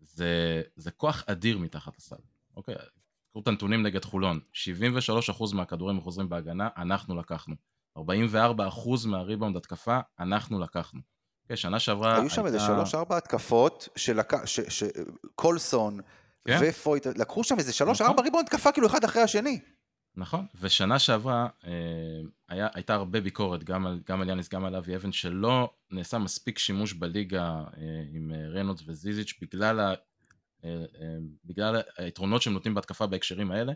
זה, 0.00 0.62
זה 0.76 0.90
כוח 0.90 1.24
אדיר 1.26 1.58
מתחת 1.58 1.98
לסל. 1.98 2.16
אוקיי, 2.56 2.74
תראו 3.32 3.42
את 3.42 3.48
הנתונים 3.48 3.82
נגד 3.82 4.04
חולון, 4.04 4.40
73% 4.52 5.54
מהכדורים 5.54 5.98
החוזרים 5.98 6.28
בהגנה, 6.28 6.68
אנחנו 6.76 7.16
לקחנו. 7.18 7.54
44% 7.98 8.00
מהריבאונד 9.06 9.56
התקפה, 9.56 10.00
אנחנו 10.20 10.60
לקחנו. 10.60 11.00
אוקיי, 11.42 11.56
שנה 11.56 11.78
שעברה 11.78 12.20
היו 12.20 12.30
שם 12.30 12.46
איזה 12.46 12.60
שלוש-ארבע 12.60 13.16
התקפות 13.16 13.88
שלק- 13.96 14.44
ש- 14.44 14.60
ש- 14.60 14.90
קולסון 15.34 16.00
כן. 16.44 16.58
ופויט, 16.62 17.06
לקחו 17.06 17.44
שם 17.44 17.58
איזה 17.58 17.70
נכון. 17.70 17.94
שלוש-ארבע 17.94 18.22
ריבון 18.22 18.40
התקפה 18.40 18.72
כאילו 18.72 18.86
אחד 18.86 19.04
אחרי 19.04 19.22
השני. 19.22 19.60
נכון, 20.20 20.46
ושנה 20.60 20.98
שעברה 20.98 21.48
אה, 21.66 21.70
היה, 22.48 22.68
הייתה 22.74 22.94
הרבה 22.94 23.20
ביקורת 23.20 23.64
גם 23.64 23.86
על, 23.86 24.00
גם 24.08 24.20
על 24.20 24.28
יאניס, 24.28 24.48
גם 24.48 24.64
על 24.64 24.74
אבי 24.74 24.96
אבן, 24.96 25.12
שלא 25.12 25.74
נעשה 25.90 26.18
מספיק 26.18 26.58
שימוש 26.58 26.92
בליגה 26.92 27.44
אה, 27.44 28.04
עם 28.12 28.32
אה, 28.34 28.48
רנולדס 28.48 28.82
וזיזיץ' 28.86 29.34
בגלל, 29.42 29.80
ה, 29.80 29.94
בגלל 31.44 31.80
היתרונות 31.96 32.42
שהם 32.42 32.52
נותנים 32.52 32.74
בהתקפה 32.74 33.06
בהקשרים 33.06 33.50
האלה. 33.50 33.72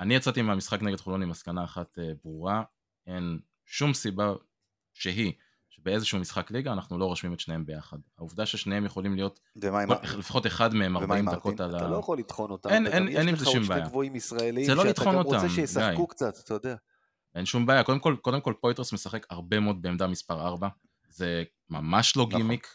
אני 0.00 0.14
יצאתי 0.14 0.42
מהמשחק 0.42 0.82
נגד 0.82 1.00
חולון 1.00 1.22
עם 1.22 1.28
מסקנה 1.28 1.64
אחת 1.64 1.98
ברורה, 2.24 2.62
אין 3.06 3.38
שום 3.66 3.94
סיבה 3.94 4.32
שהיא 4.92 5.32
שבאיזשהו 5.76 6.18
משחק 6.18 6.50
ליגה 6.50 6.72
אנחנו 6.72 6.98
לא 6.98 7.04
רושמים 7.04 7.32
את 7.34 7.40
שניהם 7.40 7.66
ביחד. 7.66 7.96
העובדה 8.18 8.46
ששניהם 8.46 8.84
יכולים 8.84 9.14
להיות. 9.14 9.40
כל- 9.86 10.18
לפחות 10.18 10.46
אחד 10.46 10.74
מהם 10.74 10.96
ומה 10.96 11.00
40 11.04 11.28
עם 11.28 11.34
דקות? 11.34 11.60
על 11.60 11.76
אתה 11.76 11.84
ה... 11.86 11.88
לא 11.88 11.96
יכול 11.96 12.18
לטחון 12.18 12.50
אותם. 12.50 12.68
אין- 12.70 12.86
אין- 12.86 13.08
אין 13.08 13.28
עם 13.28 13.36
זה 13.36 13.44
שום 13.44 13.62
בעיה. 13.62 13.86
ישראלים, 14.14 14.64
זה 14.64 14.74
לא 14.74 14.82
שאתה 14.82 14.90
לטחון 14.90 15.14
גם 15.14 15.20
רוצה 15.20 15.36
אותם, 15.36 15.48
שישחקו. 15.48 16.06
קצת, 16.06 16.34
אתה 16.44 16.54
יודע. 16.54 16.74
אין 17.34 17.46
שום 17.46 17.66
בעיה, 17.66 17.82
קודם 17.84 17.98
כל, 17.98 18.16
קודם 18.22 18.40
כל 18.40 18.54
פויטרס 18.60 18.92
משחק 18.92 19.26
הרבה 19.30 19.60
מאוד 19.60 19.82
בעמדה 19.82 20.06
מספר 20.06 20.46
4, 20.46 20.68
זה 21.08 21.42
ממש 21.70 22.16
לא 22.16 22.26
נכון. 22.28 22.40
גימיק. 22.42 22.66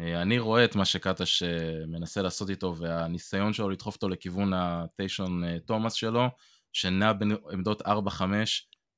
אה, 0.00 0.22
אני 0.22 0.38
רואה 0.38 0.64
את 0.64 0.76
מה 0.76 0.84
שקטש 0.84 1.42
אה, 1.42 1.48
מנסה 1.86 2.22
לעשות 2.22 2.50
איתו, 2.50 2.74
והניסיון 2.78 3.52
שלו 3.52 3.70
לדחוף 3.70 3.94
אותו 3.94 4.08
לכיוון 4.08 4.52
הדישון 4.54 5.44
אה, 5.44 5.58
תומאס 5.66 5.92
שלו, 5.92 6.26
שנע 6.72 7.12
בעמדות 7.12 7.82
4-5, 7.82 7.86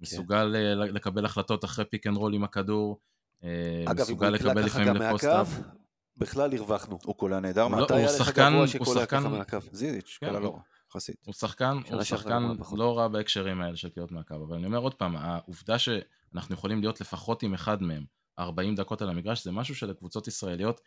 מסוגל 0.00 0.56
אה, 0.56 0.74
לקבל 0.74 1.24
החלטות 1.24 1.64
אחרי 1.64 1.84
pick 1.84 2.06
and 2.06 2.16
roll 2.16 2.34
עם 2.34 2.44
הכדור, 2.44 3.00
אגב, 3.42 3.50
אם 3.86 3.86
הוא 3.88 3.94
מסוגל 4.02 4.34
יקלע 4.34 4.50
לקבל 4.50 4.62
ככה 4.62 4.66
לפעמים 4.66 4.88
גם 4.88 4.96
ל 4.96 5.03
post-up. 5.03 5.58
מהקו, 5.58 5.68
בכלל 6.16 6.56
הרווחנו. 6.56 6.98
הוא 7.04 7.14
קולע 7.14 7.40
נהדר 7.40 7.68
לא-. 7.68 7.84
מתי 7.84 7.94
היה 7.94 8.08
לך 8.20 8.38
גבוה 8.38 8.68
שקולע 8.68 9.06
ככה 9.06 9.28
מהקו? 9.28 9.58
זיזיץ', 9.72 10.18
כן, 10.20 10.26
קולע 10.26 10.38
לא 10.40 10.46
הוא- 10.46 10.54
רע, 10.54 10.60
יחסית. 10.90 11.16
הוא 11.26 11.34
שחקן, 11.34 11.78
הוא 11.92 12.02
שחקן 12.02 12.52
פחות. 12.58 12.78
לא 12.78 12.98
רע 12.98 13.08
בהקשרים 13.08 13.60
האלה 13.60 13.76
של 13.76 13.88
קריאות 13.88 14.12
מהקו, 14.12 14.34
אבל 14.34 14.56
אני 14.56 14.66
אומר 14.66 14.78
עוד 14.78 14.94
פעם, 14.94 15.16
העובדה 15.16 15.78
שאנחנו 15.78 16.54
יכולים 16.54 16.80
להיות 16.80 17.00
לפחות 17.00 17.42
עם 17.42 17.54
אחד 17.54 17.82
מהם 17.82 18.04
40 18.38 18.74
דקות 18.74 19.02
על 19.02 19.08
המגרש, 19.08 19.44
זה 19.44 19.52
משהו 19.52 19.74
שלקבוצות 19.74 20.28
ישראליות 20.28 20.80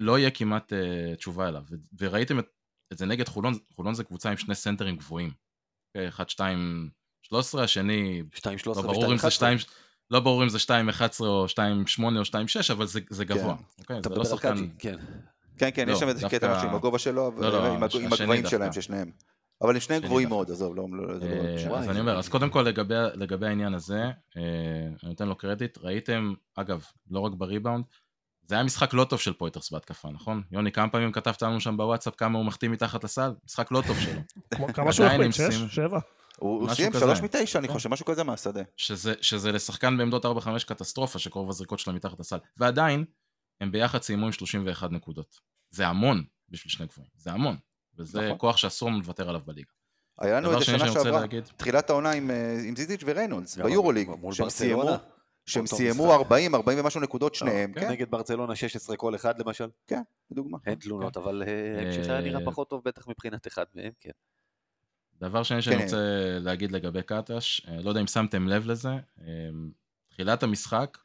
לא 0.00 0.18
יהיה 0.18 0.30
כמעט 0.30 0.72
uh, 0.72 1.16
תשובה 1.16 1.48
אליו. 1.48 1.62
וראיתם 1.98 2.38
את, 2.38 2.46
את 2.92 2.98
זה 2.98 3.06
נגד 3.06 3.28
חולון, 3.28 3.54
חולון 3.76 3.94
זה 3.94 4.04
קבוצה 4.04 4.30
עם 4.30 4.36
שני 4.36 4.54
סנטרים 4.54 4.96
גבוהים. 4.96 5.30
אוקיי, 5.88 6.08
אחד, 6.08 6.28
שתיים, 6.28 6.90
13, 7.22 7.64
השני, 7.64 8.22
2-13 8.34 8.42
לא 8.66 8.82
ברור 8.82 9.12
אם 9.12 9.18
זה 9.18 9.30
2, 9.30 9.58
לא 10.10 10.20
ברור 10.20 10.42
אם 10.42 10.48
זה 10.48 10.58
2-11 10.58 10.70
או 11.20 11.46
2-8 11.48 11.54
או 12.02 12.22
2-6, 12.22 12.34
אבל 12.72 12.86
זה, 12.86 13.00
זה 13.10 13.24
גבוה. 13.24 13.54
אוקיי, 13.78 13.98
אתה 13.98 14.08
זה 14.08 14.14
לא 14.14 14.20
מדבר 14.22 14.30
על 14.30 14.36
שחקן... 14.36 14.48
קאג'י, 14.56 14.68
כן. 14.78 14.96
כן, 15.58 15.70
כן, 15.74 15.82
יש 15.82 15.94
לא, 15.94 16.00
שם 16.00 16.08
איזה 16.08 16.20
דווקא- 16.20 16.38
קטע 16.38 16.56
משהו 16.56 16.68
עם 16.68 16.74
הגובה 16.74 16.98
שלו, 16.98 17.32
לא, 17.36 17.52
לא, 17.52 17.72
עם 17.74 17.82
הש- 17.82 17.94
עם 17.96 18.12
הגבהים. 18.12 18.46
שלהם, 18.46 18.72
של 18.72 18.80
שניהם. 18.80 19.10
אבל 19.62 19.74
הם 19.74 19.80
שניהם 19.80 20.02
גבוהים. 20.02 20.28
מאוד, 20.28 20.50
עזוב, 20.50 20.76
לא, 20.76 20.86
לא, 20.90 21.06
לא... 21.18 21.24
אה. 21.74 21.78
אז 21.78 21.88
אני 21.88 22.00
אומר, 22.00 22.18
אז 22.18 22.28
קודם 22.28 22.50
כל 22.50 22.62
לגבי, 23.16 23.46
העניין 23.46 23.74
הזה, 23.74 24.02
אה, 24.36 24.42
אני 25.02 25.10
נותן 25.10 25.28
לו 25.28 25.36
קרדיט, 25.36 25.78
ראיתם, 25.82 26.32
אגב, 26.56 26.84
לא 27.10 27.20
רק 27.20 27.32
בריבאונד, 27.32 27.84
זה 28.46 28.54
היה 28.54 28.64
משחק 28.64 28.94
לא 28.94 29.04
טוב 29.04 29.20
של 29.20 29.32
פויטרס 29.32 29.70
בהתקפה, 29.70 30.08
נכון? 30.08 30.42
יוני, 30.52 30.72
כמה 30.72 30.88
פעמים 30.88 31.12
כתבת 31.12 31.42
לנו 31.42 31.60
שם 31.60 31.76
בוואטסאפ 31.76 32.14
כמה 32.16 32.38
הוא 32.38 32.46
מחטיא 32.46 32.68
מתחת 32.68 33.04
לסל? 33.04 33.32
משחק 33.46 33.72
לא 33.72 33.82
טוב 33.86 33.96
שלו. 34.00 34.20
כמה 34.74 34.92
שהוא 34.92 35.06
הם 35.06 35.32
שש? 35.32 35.54
שבע? 35.70 35.98
הוא 36.38 36.74
סיים. 36.74 36.92
שלוש 36.92 37.20
מתשע, 37.20 37.58
אני 37.58 37.68
כן. 37.68 37.74
חושב, 37.74 37.88
משהו 37.88 38.06
כזה 38.06 38.24
מהשדה. 38.24 38.62
שזה, 38.76 39.14
שזה 39.20 39.52
לשחקן 39.52 39.98
בעמדות 39.98 40.24
4-5 40.24 40.28
קטסטרופה, 40.66 41.18
שקרוב 41.18 41.50
הזריקות 41.50 41.78
שלו 41.78 41.92
מתחת 41.92 42.20
לסל. 42.20 42.38
ועדיין, 42.56 43.04
הם 43.60 43.72
ביחד 43.72 44.02
סיימו 44.02 44.26
עם 44.26 44.32
31 44.32 44.90
נקודות. 44.90 45.40
זה 45.70 45.86
המון 45.86 46.24
בשביל 46.48 46.70
שני 46.70 46.86
גבוהים, 46.86 47.10
זה 47.16 47.32
המון. 47.32 47.56
וזה 47.98 48.20
נכון. 48.26 48.38
כוח 48.38 48.56
שאסור 48.56 48.88
לנו 48.88 48.98
לוותר 48.98 49.28
עליו 49.28 49.40
בליגה. 49.44 49.70
היה 50.20 50.40
לנו 50.40 50.52
את 50.52 50.58
זה 50.58 50.64
שנה 50.64 50.92
שעברה, 50.92 51.20
להגיד, 51.20 51.44
תחילת 51.56 51.90
העונה 51.90 52.10
עם 52.10 52.30
אה, 52.30 52.60
עם 52.68 52.76
זיזיץ' 52.76 53.00
וריינולדס, 53.06 53.56
ביורוליג, 53.56 54.10
שהם 54.32 54.50
סיימו-. 54.50 54.90
שהם 55.46 55.66
סיימו 55.66 56.06
משחק. 56.06 56.18
40, 56.18 56.54
40 56.54 56.78
ומשהו 56.78 57.00
נקודות 57.00 57.34
שניהם, 57.34 57.72
כן, 57.72 57.90
נגד 57.90 58.10
ברצלונה 58.10 58.56
16 58.56 58.96
כל 58.96 59.14
אחד 59.14 59.38
למשל. 59.38 59.68
לדוגמה. 60.30 60.58
אין 60.66 60.74
תלונות, 60.74 61.16
אבל 61.16 61.42
אה, 61.46 61.82
אני 61.82 61.90
חושב 61.90 62.04
שהיה 62.04 62.20
נראה 62.20 62.40
אה, 62.40 62.44
פחות 62.44 62.70
טוב 62.70 62.82
בטח 62.84 63.08
מבחינת 63.08 63.46
אחד 63.46 63.64
מהם, 63.74 63.92
כן. 64.00 64.10
דבר 65.22 65.42
שני 65.42 65.62
שאני 65.62 65.76
כן. 65.76 65.82
רוצה 65.82 65.96
להגיד 66.40 66.72
לגבי 66.72 67.02
קטש, 67.02 67.60
אה, 67.68 67.80
לא 67.82 67.88
יודע 67.88 68.00
אם 68.00 68.06
שמתם 68.06 68.48
לב 68.48 68.66
לזה, 68.66 68.88
אה, 69.20 69.26
תחילת 70.08 70.42
המשחק, 70.42 70.98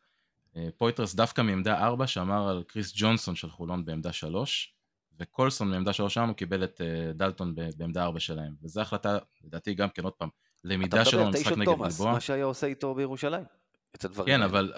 אה, 0.55 0.67
פויטרס 0.77 1.15
דווקא 1.15 1.41
מעמדה 1.41 1.79
4 1.79 2.07
שמר 2.07 2.49
על 2.49 2.63
קריס 2.67 2.93
ג'ונסון 2.95 3.35
של 3.35 3.49
חולון 3.49 3.85
בעמדה 3.85 4.13
3, 4.13 4.73
וקולסון 5.19 5.69
מעמדה 5.69 5.93
3 5.93 6.13
שלנו 6.13 6.35
קיבל 6.35 6.63
את 6.63 6.81
דלטון 7.15 7.55
בעמדה 7.77 8.03
4 8.03 8.19
שלהם. 8.19 8.55
וזו 8.63 8.81
החלטה, 8.81 9.17
לדעתי 9.43 9.73
גם 9.73 9.89
כן, 9.89 10.03
עוד 10.03 10.13
פעם, 10.13 10.29
אתה 10.59 10.67
למידה 10.67 11.05
שלו 11.05 11.19
מדבר 11.19 11.37
במשחק 11.37 11.57
נגד 11.57 11.65
תומאס, 11.65 11.97
גלבוע. 11.97 12.11
מה 12.11 12.19
שהיה 12.19 12.45
עושה 12.45 12.67
איתו 12.67 12.95
בירושלים. 12.95 13.56
את 13.97 14.05
הדברים 14.05 14.27
כן, 14.27 14.33
האלה. 14.33 14.45
אבל, 14.45 14.73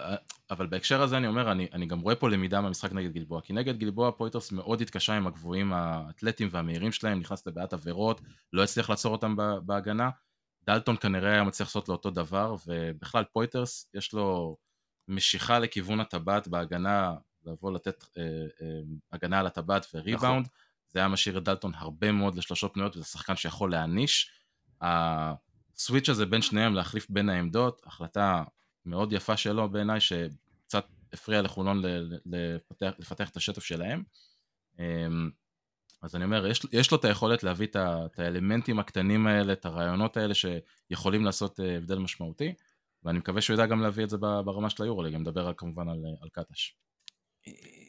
אבל 0.49 0.67
בהקשר 0.67 1.01
הזה 1.01 1.17
אני 1.17 1.27
אומר, 1.27 1.51
אני, 1.51 1.67
אני 1.73 1.85
גם 1.85 1.99
רואה 1.99 2.15
פה 2.15 2.29
למידה 2.29 2.61
מהמשחק 2.61 2.93
נגד 2.93 3.11
גלבוע, 3.11 3.41
כי 3.41 3.53
נגד 3.53 3.77
גלבוע 3.77 4.11
פויטרס 4.11 4.51
מאוד 4.51 4.81
התקשה 4.81 5.13
עם 5.13 5.27
הגבוהים 5.27 5.73
האתלטיים 5.73 6.49
והמהירים 6.51 6.91
שלהם, 6.91 7.19
נכנס 7.19 7.47
לבעיית 7.47 7.73
עבירות, 7.73 8.21
לא 8.53 8.63
הצליח 8.63 8.89
לעצור 8.89 9.11
אותם 9.11 9.35
בהגנה. 9.65 10.09
דלטון 10.65 10.95
כנראה 10.97 11.31
היה 11.31 11.43
מצליח 11.43 11.67
לעשות 11.67 11.89
לו 11.89 11.95
אותו 11.95 12.09
דבר, 12.09 12.55
ובכלל 12.67 13.23
פויטרס 13.23 13.89
יש 13.93 14.13
לו 14.13 14.57
משיכה 15.07 15.59
לכיוון 15.59 15.99
הטבעת 15.99 16.47
בהגנה, 16.47 17.13
לבוא 17.45 17.71
לתת 17.71 18.05
אה, 18.17 18.23
אה, 18.61 18.79
הגנה 19.11 19.39
על 19.39 19.47
הטבעת 19.47 19.87
וריבאונד, 19.93 20.45
נכון. 20.45 20.59
זה 20.87 20.99
היה 20.99 21.07
משאיר 21.07 21.37
את 21.37 21.43
דלטון 21.43 21.71
הרבה 21.75 22.11
מאוד 22.11 22.35
לשלושות 22.35 22.73
פנויות, 22.73 22.95
וזה 22.95 23.05
שחקן 23.05 23.35
שיכול 23.35 23.71
להעניש. 23.71 24.31
הסוויץ' 24.81 26.09
הזה 26.09 26.25
בין 26.25 26.41
שניהם, 26.41 26.73
להחליף 26.73 27.09
בין 27.09 27.29
העמדות, 27.29 27.81
החלטה 27.85 28.43
מאוד 28.89 29.13
יפה 29.13 29.37
שלו 29.37 29.69
בעיניי, 29.69 29.99
שקצת 30.01 30.85
הפריע 31.13 31.41
לחולון 31.41 31.81
לפתח, 32.25 32.91
לפתח 32.99 33.29
את 33.29 33.37
השטף 33.37 33.63
שלהם. 33.63 34.03
אמ, 34.79 35.29
אז 36.01 36.15
אני 36.15 36.23
אומר, 36.23 36.47
יש, 36.47 36.61
יש 36.71 36.91
לו 36.91 36.97
את 36.97 37.05
היכולת 37.05 37.43
להביא 37.43 37.67
את, 37.67 37.75
את 37.75 38.19
האלמנטים 38.19 38.79
הקטנים 38.79 39.27
האלה, 39.27 39.53
את 39.53 39.65
הרעיונות 39.65 40.17
האלה 40.17 40.33
שיכולים 40.33 41.25
לעשות 41.25 41.59
אה, 41.59 41.77
הבדל 41.77 41.97
משמעותי, 41.97 42.53
ואני 43.03 43.19
מקווה 43.19 43.41
שהוא 43.41 43.53
ידע 43.53 43.65
גם 43.65 43.81
להביא 43.81 44.03
את 44.03 44.09
זה 44.09 44.17
ברמה 44.17 44.69
של 44.69 44.83
היורוליג, 44.83 45.13
אני 45.13 45.21
מדבר 45.21 45.53
כמובן 45.53 45.89
על, 45.89 46.05
על 46.21 46.29
קטש. 46.29 46.75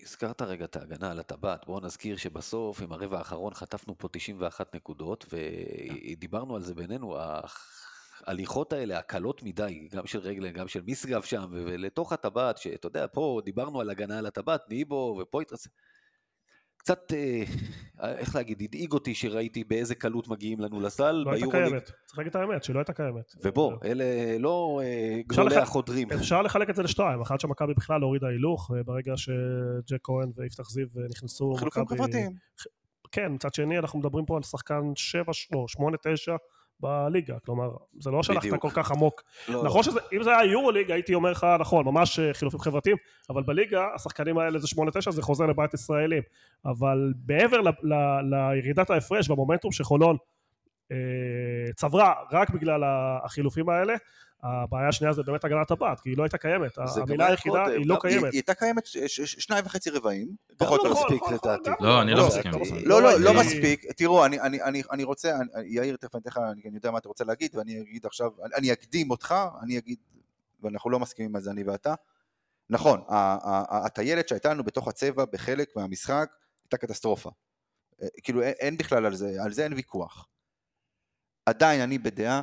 הזכרת 0.02 0.42
רגע 0.42 0.64
את 0.64 0.76
ההגנה 0.76 1.10
על 1.10 1.18
הטבעת, 1.18 1.66
בואו 1.66 1.80
נזכיר 1.80 2.16
שבסוף 2.16 2.82
עם 2.82 2.92
הרבע 2.92 3.18
האחרון 3.18 3.54
חטפנו 3.54 3.98
פה 3.98 4.08
91 4.12 4.74
נקודות 4.74 5.26
ודיברנו 5.32 6.56
על 6.56 6.62
זה 6.62 6.74
בינינו, 6.74 7.16
ההליכות 8.26 8.72
האלה 8.72 8.98
הקלות 8.98 9.42
מדי, 9.42 9.88
גם 9.92 10.06
של 10.06 10.18
רגלן, 10.18 10.50
גם 10.52 10.68
של 10.68 10.80
משגב 10.86 11.22
שם, 11.22 11.44
ולתוך 11.50 12.12
הטבעת, 12.12 12.58
שאתה 12.58 12.86
יודע, 12.86 13.06
פה 13.12 13.40
דיברנו 13.44 13.80
על 13.80 13.90
הגנה 13.90 14.18
על 14.18 14.26
הטבעת, 14.26 14.60
ניבו 14.70 15.18
ופויטרס, 15.22 15.68
קצת, 16.76 17.12
אה, 17.12 17.42
איך 18.18 18.34
להגיד, 18.36 18.62
הדאיג 18.62 18.92
אותי 18.92 19.14
שראיתי 19.14 19.64
באיזה 19.64 19.94
קלות 19.94 20.28
מגיעים 20.28 20.60
לנו 20.60 20.80
לסל, 20.80 21.12
לא 21.12 21.32
הייתה. 21.32 21.50
קיימת, 21.50 21.84
צריך 22.06 22.18
להגיד 22.18 22.30
את 22.30 22.42
האמת, 22.42 22.64
שהיא 22.64 22.74
לא 22.74 22.80
הייתה 22.80 22.92
קיימת. 22.92 23.24
ובוא, 23.44 23.72
אלה 23.84 24.04
לא 24.38 24.80
אה, 24.84 25.20
אפשר 25.30 25.42
גדולי 25.42 25.56
לח- 25.56 25.62
החודרים. 25.62 26.08
אפשר 26.12 26.42
לחלק 26.42 26.70
את 26.70 26.74
זה 26.76 26.82
לשתיים, 26.82 27.20
אחת 27.20 27.40
שמכבי 27.40 27.74
בכלל 27.74 28.00
הורידה 28.02 28.26
הילוך, 28.28 28.70
וברגע 28.74 29.12
שג'ק 29.16 29.98
כהן 30.02 30.32
ויפתח 30.36 30.70
זיו 30.70 30.86
נכנסו, 31.10 31.54
חילופים 31.54 31.82
מכבי- 31.82 31.96
חברתיים. 31.98 32.30
כן, 33.12 33.32
מצד 33.32 33.54
שני 33.54 33.78
אנחנו 33.78 33.98
מדברים 33.98 34.26
פה 34.26 34.36
על 34.36 34.42
שחקן 34.42 34.82
7, 34.96 35.32
לא, 35.52 35.64
8, 35.68 35.96
9 36.02 36.36
בליגה, 36.80 37.38
כלומר, 37.38 37.70
זה 37.98 38.10
לא 38.10 38.22
שהלכת. 38.22 38.60
כל 38.60 38.70
כך 38.70 38.90
עמוק. 38.90 39.22
לא, 39.48 39.64
נכון 39.64 39.82
שזה, 39.82 40.00
אם 40.12 40.22
זה 40.22 40.30
היה 40.38 40.52
יורו 40.52 40.70
ליג 40.70 40.90
הייתי 40.90 41.14
אומר 41.14 41.30
לך, 41.30 41.46
נכון, 41.60 41.84
ממש 41.84 42.18
אה, 42.18 42.34
חילופים 42.34 42.60
חברתיים, 42.60 42.96
אבל 43.30 43.42
בליגה 43.42 43.86
השחקנים 43.94 44.38
האלה 44.38 44.58
זה 44.58 44.66
8-9, 45.08 45.10
זה 45.10 45.22
חוזר 45.22 45.46
לבית 45.46 45.74
ישראלים. 45.74 46.22
אבל 46.64 47.12
מעבר 47.28 47.60
ל- 47.60 47.68
ל- 47.68 48.20
לירידת 48.30 48.90
ההפרש 48.90 49.30
והמומנטום 49.30 49.72
שחולון 49.72 50.16
אה, 50.92 50.96
צברה 51.76 52.14
רק 52.32 52.50
בגלל 52.50 52.82
החילופים 53.24 53.68
האלה, 53.68 53.94
הבעיה 54.42 54.88
השנייה 54.88 55.12
זה 55.12 55.22
באמת 55.22 55.44
הגנת 55.44 55.70
הטבעת, 55.70 56.00
כי 56.00 56.08
היא 56.08 56.16
לא 56.18 56.22
הייתה 56.22 56.38
קיימת. 56.38 56.78
המילה 56.78 57.26
היחידה. 57.26 57.66
היא 57.66 57.86
לא 57.86 57.96
קיימת. 58.00 58.24
היא 58.24 58.30
הייתה 58.32 58.54
קיימת 58.54 58.86
שניים 59.14 59.66
וחצי 59.66 59.90
רבעים, 59.90 60.28
פחות 60.56 60.80
לא, 60.84 60.88
או 60.88 60.92
נכון, 60.92 61.04
מספיק 61.06 61.22
נכון, 61.22 61.34
לדעתי. 61.34 61.70
גם 61.70 61.76
לא, 61.80 62.02
אני 62.02 62.12
לא 62.12 62.18
לא, 62.18 62.26
מסכים. 62.26 62.52
לא. 62.52 62.58
לא, 62.84 63.02
לא, 63.02 63.20
לא 63.20 63.30
אני- 63.30 63.40
מספיק. 63.40 63.92
תראו, 63.96 64.24
אני, 64.92 65.04
רוצה, 65.04 65.32
יאיר, 65.64 65.96
תכף 65.96 66.14
אני 66.14 66.20
אתן 66.22 66.30
לך, 66.30 66.38
אני 66.66 66.74
יודע 66.74 66.90
מה 66.90 66.98
אתה 66.98 67.08
רוצה 67.08 67.24
להגיד, 67.24 67.56
ואני 67.56 67.80
אגיד 67.80 68.06
עכשיו, 68.06 68.30
אני, 68.54 68.72
אקדים 68.72 69.10
אותך, 69.10 69.34
אני 69.62 69.78
אגיד, 69.78 69.98
ואנחנו 70.62 70.90
לא 70.90 70.98
מסכימים 71.00 71.36
על 71.36 71.42
זה, 71.42 71.50
אני 71.50 71.62
ואתה. 71.62 71.94
נכון, 72.70 73.00
הטיילת 73.70 74.28
שהייתה 74.28 74.50
לנו 74.54 74.64
בתוך 74.64 74.88
הצבע 74.88 75.24
בחלק 75.24 75.76
מהמשחק, 75.76 76.30
הייתה 76.64 76.76
קטסטרופה. 76.76 77.30
אה, 78.02 78.08
כאילו, 78.22 78.42
אין 78.42 78.76
בכלל 78.76 79.06
על 79.06 79.14
זה, 79.14 79.36
על 79.44 79.52
זה 79.52 79.64
אין 79.64 79.72
ויכוח. 79.72 80.26
עדיין 81.46 81.80
אני 81.80 81.98
בדעה, 81.98 82.42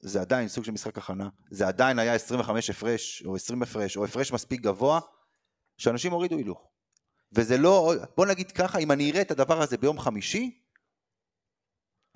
זה 0.00 0.20
עדיין 0.20 0.48
סוג 0.48 0.64
של 0.64 0.72
משחק 0.72 0.98
הכנה, 0.98 1.28
זה 1.50 1.68
עדיין 1.68 1.98
היה 1.98 2.14
25 2.14 2.70
הפרש, 2.70 3.22
או 3.26 3.36
20 3.36 3.62
הפרש, 3.62 3.96
או 3.96 4.04
הפרש 4.04 4.32
מספיק 4.32 4.60
גבוה, 4.60 5.00
שאנשים 5.78 6.12
הורידו 6.12 6.36
הילוך. 6.36 6.68
וזה 7.32 7.58
לא, 7.58 7.92
בוא 8.16 8.26
נגיד 8.26 8.52
ככה, 8.52 8.78
אם 8.78 8.92
אני 8.92 9.10
אראה 9.10 9.20
את 9.22 9.30
הדבר 9.30 9.62
הזה 9.62 9.76
ביום 9.76 9.98
חמישי, 9.98 10.60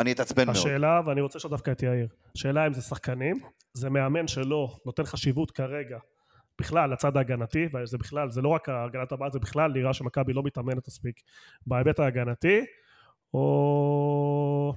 אני 0.00 0.12
אתעצבן 0.12 0.44
מאוד. 0.44 0.56
השאלה, 0.56 1.00
ואני 1.06 1.20
רוצה 1.20 1.38
לשאול 1.38 1.50
דווקא 1.50 1.70
את 1.70 1.82
יאיר, 1.82 2.08
השאלה 2.36 2.66
אם 2.66 2.72
זה 2.72 2.82
שחקנים, 2.82 3.40
זה 3.72 3.90
מאמן 3.90 4.28
שלא 4.28 4.76
נותן 4.86 5.04
חשיבות 5.04 5.50
כרגע 5.50 5.98
בכלל 6.58 6.92
לצד 6.92 7.16
ההגנתי, 7.16 7.68
וזה 7.74 7.98
בכלל, 7.98 8.30
זה 8.30 8.42
לא 8.42 8.48
רק 8.48 8.68
הגנת 8.68 9.12
הבית, 9.12 9.32
זה 9.32 9.38
בכלל 9.38 9.72
נראה 9.72 9.94
שמכבי 9.94 10.32
לא 10.32 10.42
מתאמנת 10.42 10.88
מספיק 10.88 11.20
בהיבט 11.66 12.00
ההגנתי, 12.00 12.60
או... 13.34 14.74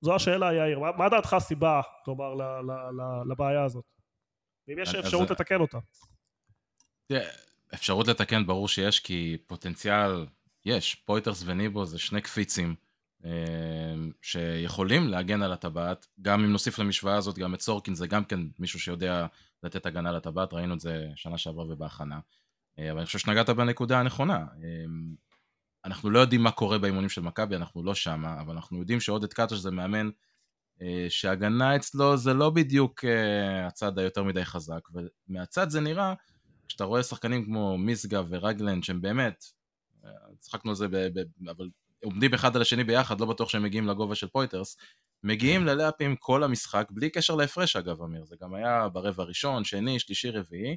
זו 0.00 0.14
השאלה 0.14 0.54
יאיר, 0.54 0.78
מה, 0.78 0.92
מה 0.98 1.08
דעתך 1.08 1.32
הסיבה, 1.32 1.80
כלומר, 2.04 2.34
ל, 2.34 2.42
ל, 2.42 2.70
ל, 2.72 3.32
לבעיה 3.32 3.64
הזאת? 3.64 3.84
ואם 4.68 4.78
יש 4.78 4.94
אפשרות 4.94 5.30
לתקן 5.30 5.60
אותה. 5.60 5.78
אפשרות 7.74 8.08
לתקן 8.08 8.46
ברור 8.46 8.68
שיש, 8.68 9.00
כי 9.00 9.36
פוטנציאל 9.46 10.26
יש. 10.64 10.94
פויטרס 10.94 11.42
וניבו 11.46 11.84
זה 11.84 11.98
שני 11.98 12.20
קפיצים 12.20 12.74
אה, 13.24 13.30
שיכולים 14.22 15.08
להגן 15.08 15.42
על 15.42 15.52
הטבעת. 15.52 16.06
גם 16.22 16.44
אם 16.44 16.52
נוסיף 16.52 16.78
למשוואה 16.78 17.16
הזאת 17.16 17.38
גם 17.38 17.54
את 17.54 17.60
סורקין, 17.60 17.94
זה 17.94 18.06
גם 18.06 18.24
כן 18.24 18.40
מישהו 18.58 18.80
שיודע 18.80 19.26
לתת 19.62 19.86
הגנה 19.86 20.12
לטבעת, 20.12 20.52
ראינו 20.52 20.74
את 20.74 20.80
זה 20.80 21.06
שנה 21.16 21.38
שעברה 21.38 21.64
ובהכנה. 21.64 22.20
אה, 22.78 22.90
אבל 22.90 22.98
אני 22.98 23.06
חושב 23.06 23.18
שנגעת 23.18 23.50
בנקודה 23.50 24.00
הנכונה. 24.00 24.46
אנחנו 25.84 26.10
לא 26.10 26.18
יודעים 26.18 26.42
מה 26.42 26.50
קורה 26.50 26.78
באימונים 26.78 27.08
של 27.08 27.20
מכבי, 27.20 27.56
אנחנו 27.56 27.84
לא 27.84 27.94
שמה, 27.94 28.40
אבל 28.40 28.54
אנחנו 28.54 28.78
יודעים 28.78 29.00
שעודד 29.00 29.32
קטש 29.32 29.52
זה 29.52 29.70
מאמן 29.70 30.10
אה, 30.82 31.06
שהגנה 31.08 31.76
אצלו 31.76 32.16
זה 32.16 32.34
לא 32.34 32.50
בדיוק 32.50 33.04
אה, 33.04 33.66
הצד 33.66 33.98
היותר 33.98 34.22
מדי 34.22 34.44
חזק, 34.44 34.80
ומהצד 35.28 35.70
זה 35.70 35.80
נראה 35.80 36.14
כשאתה 36.68 36.84
רואה 36.84 37.02
שחקנים 37.02 37.44
כמו 37.44 37.78
מיסגה 37.78 38.22
ורגלנד 38.28 38.84
שהם 38.84 39.00
באמת, 39.00 39.44
אה, 40.04 40.10
צחקנו 40.38 40.70
על 40.70 40.76
זה, 40.76 40.88
ב, 40.88 40.96
ב, 40.96 41.48
אבל 41.50 41.68
עומדים 42.04 42.34
אחד 42.34 42.56
על 42.56 42.62
השני 42.62 42.84
ביחד, 42.84 43.20
לא 43.20 43.26
בטוח 43.26 43.48
שהם 43.48 43.62
מגיעים 43.62 43.86
לגובה 43.86 44.14
של 44.14 44.26
פויטרס, 44.26 44.76
מגיעים 45.22 45.66
ללאפים 45.66 46.16
כל 46.16 46.44
המשחק, 46.44 46.88
בלי 46.90 47.10
קשר 47.10 47.34
להפרש 47.34 47.76
אגב, 47.76 48.02
אמיר, 48.02 48.24
זה 48.24 48.36
גם 48.42 48.54
היה 48.54 48.88
ברבע 48.88 49.22
הראשון, 49.22 49.64
שני, 49.64 49.98
שלישי, 49.98 50.30
רביעי, 50.30 50.76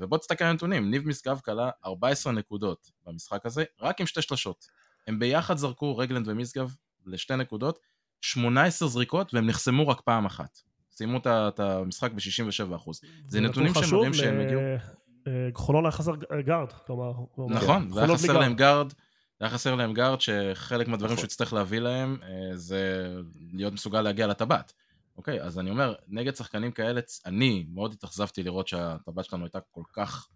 ובוא 0.00 0.18
תסתכל 0.18 0.44
על 0.44 0.50
הנתונים, 0.50 0.90
ניב 0.90 1.08
משגב 1.08 1.40
כלה 1.44 1.70
14 1.84 2.32
נקודות 2.32 2.90
במשחק 3.06 3.46
הזה, 3.46 3.64
רק 3.80 4.00
עם 4.00 4.06
שתי 4.06 4.22
שלשות. 4.22 4.66
הם 5.06 5.18
ביחד 5.18 5.56
זרקו 5.56 5.98
רגלנד 5.98 6.28
ומשגב 6.28 6.74
לשתי 7.06 7.36
נקודות, 7.36 7.78
18 8.20 8.88
זריקות 8.88 9.34
והם 9.34 9.46
נחסמו 9.46 9.88
רק 9.88 10.00
פעם 10.00 10.26
אחת. 10.26 10.58
סיימו 10.92 11.18
את 11.26 11.60
המשחק 11.60 12.12
ב-67%. 12.12 12.90
זה 13.28 13.40
נתונים 13.40 13.72
שמראים 13.74 14.14
שהם 14.14 14.40
הגיעו... 14.40 14.60
אה, 14.60 15.48
חולון 15.54 15.84
היה 15.84 15.92
חסר 15.92 16.12
גארד, 16.46 16.72
כלומר... 16.72 17.12
נכון, 17.48 17.88
והיה 17.92 18.06
חולון 18.06 18.16
חסר 18.16 18.38
להם 18.38 18.54
גארד, 18.54 18.92
היה 19.40 19.50
חסר 19.50 19.74
להם 19.74 19.94
גארד 19.94 20.20
שחלק 20.20 20.88
מהדברים 20.88 21.12
נכון. 21.12 21.16
שהוא 21.16 21.26
יצטרך 21.26 21.52
להביא 21.52 21.78
להם 21.78 22.16
אה, 22.22 22.56
זה 22.56 23.12
להיות 23.52 23.72
מסוגל 23.72 24.00
להגיע 24.02 24.26
לטבעת. 24.26 24.72
אוקיי, 25.18 25.42
אז 25.42 25.58
אני 25.58 25.70
אומר, 25.70 25.94
נגד 26.08 26.36
שחקנים 26.36 26.72
כאלה, 26.72 27.00
אני 27.26 27.66
מאוד 27.74 27.92
התאכזבתי 27.92 28.42
לראות 28.42 28.68
שהטבעת 28.68 29.24
שלנו 29.24 29.44
הייתה 29.44 29.60
כל 29.70 29.82
כך, 29.92 30.28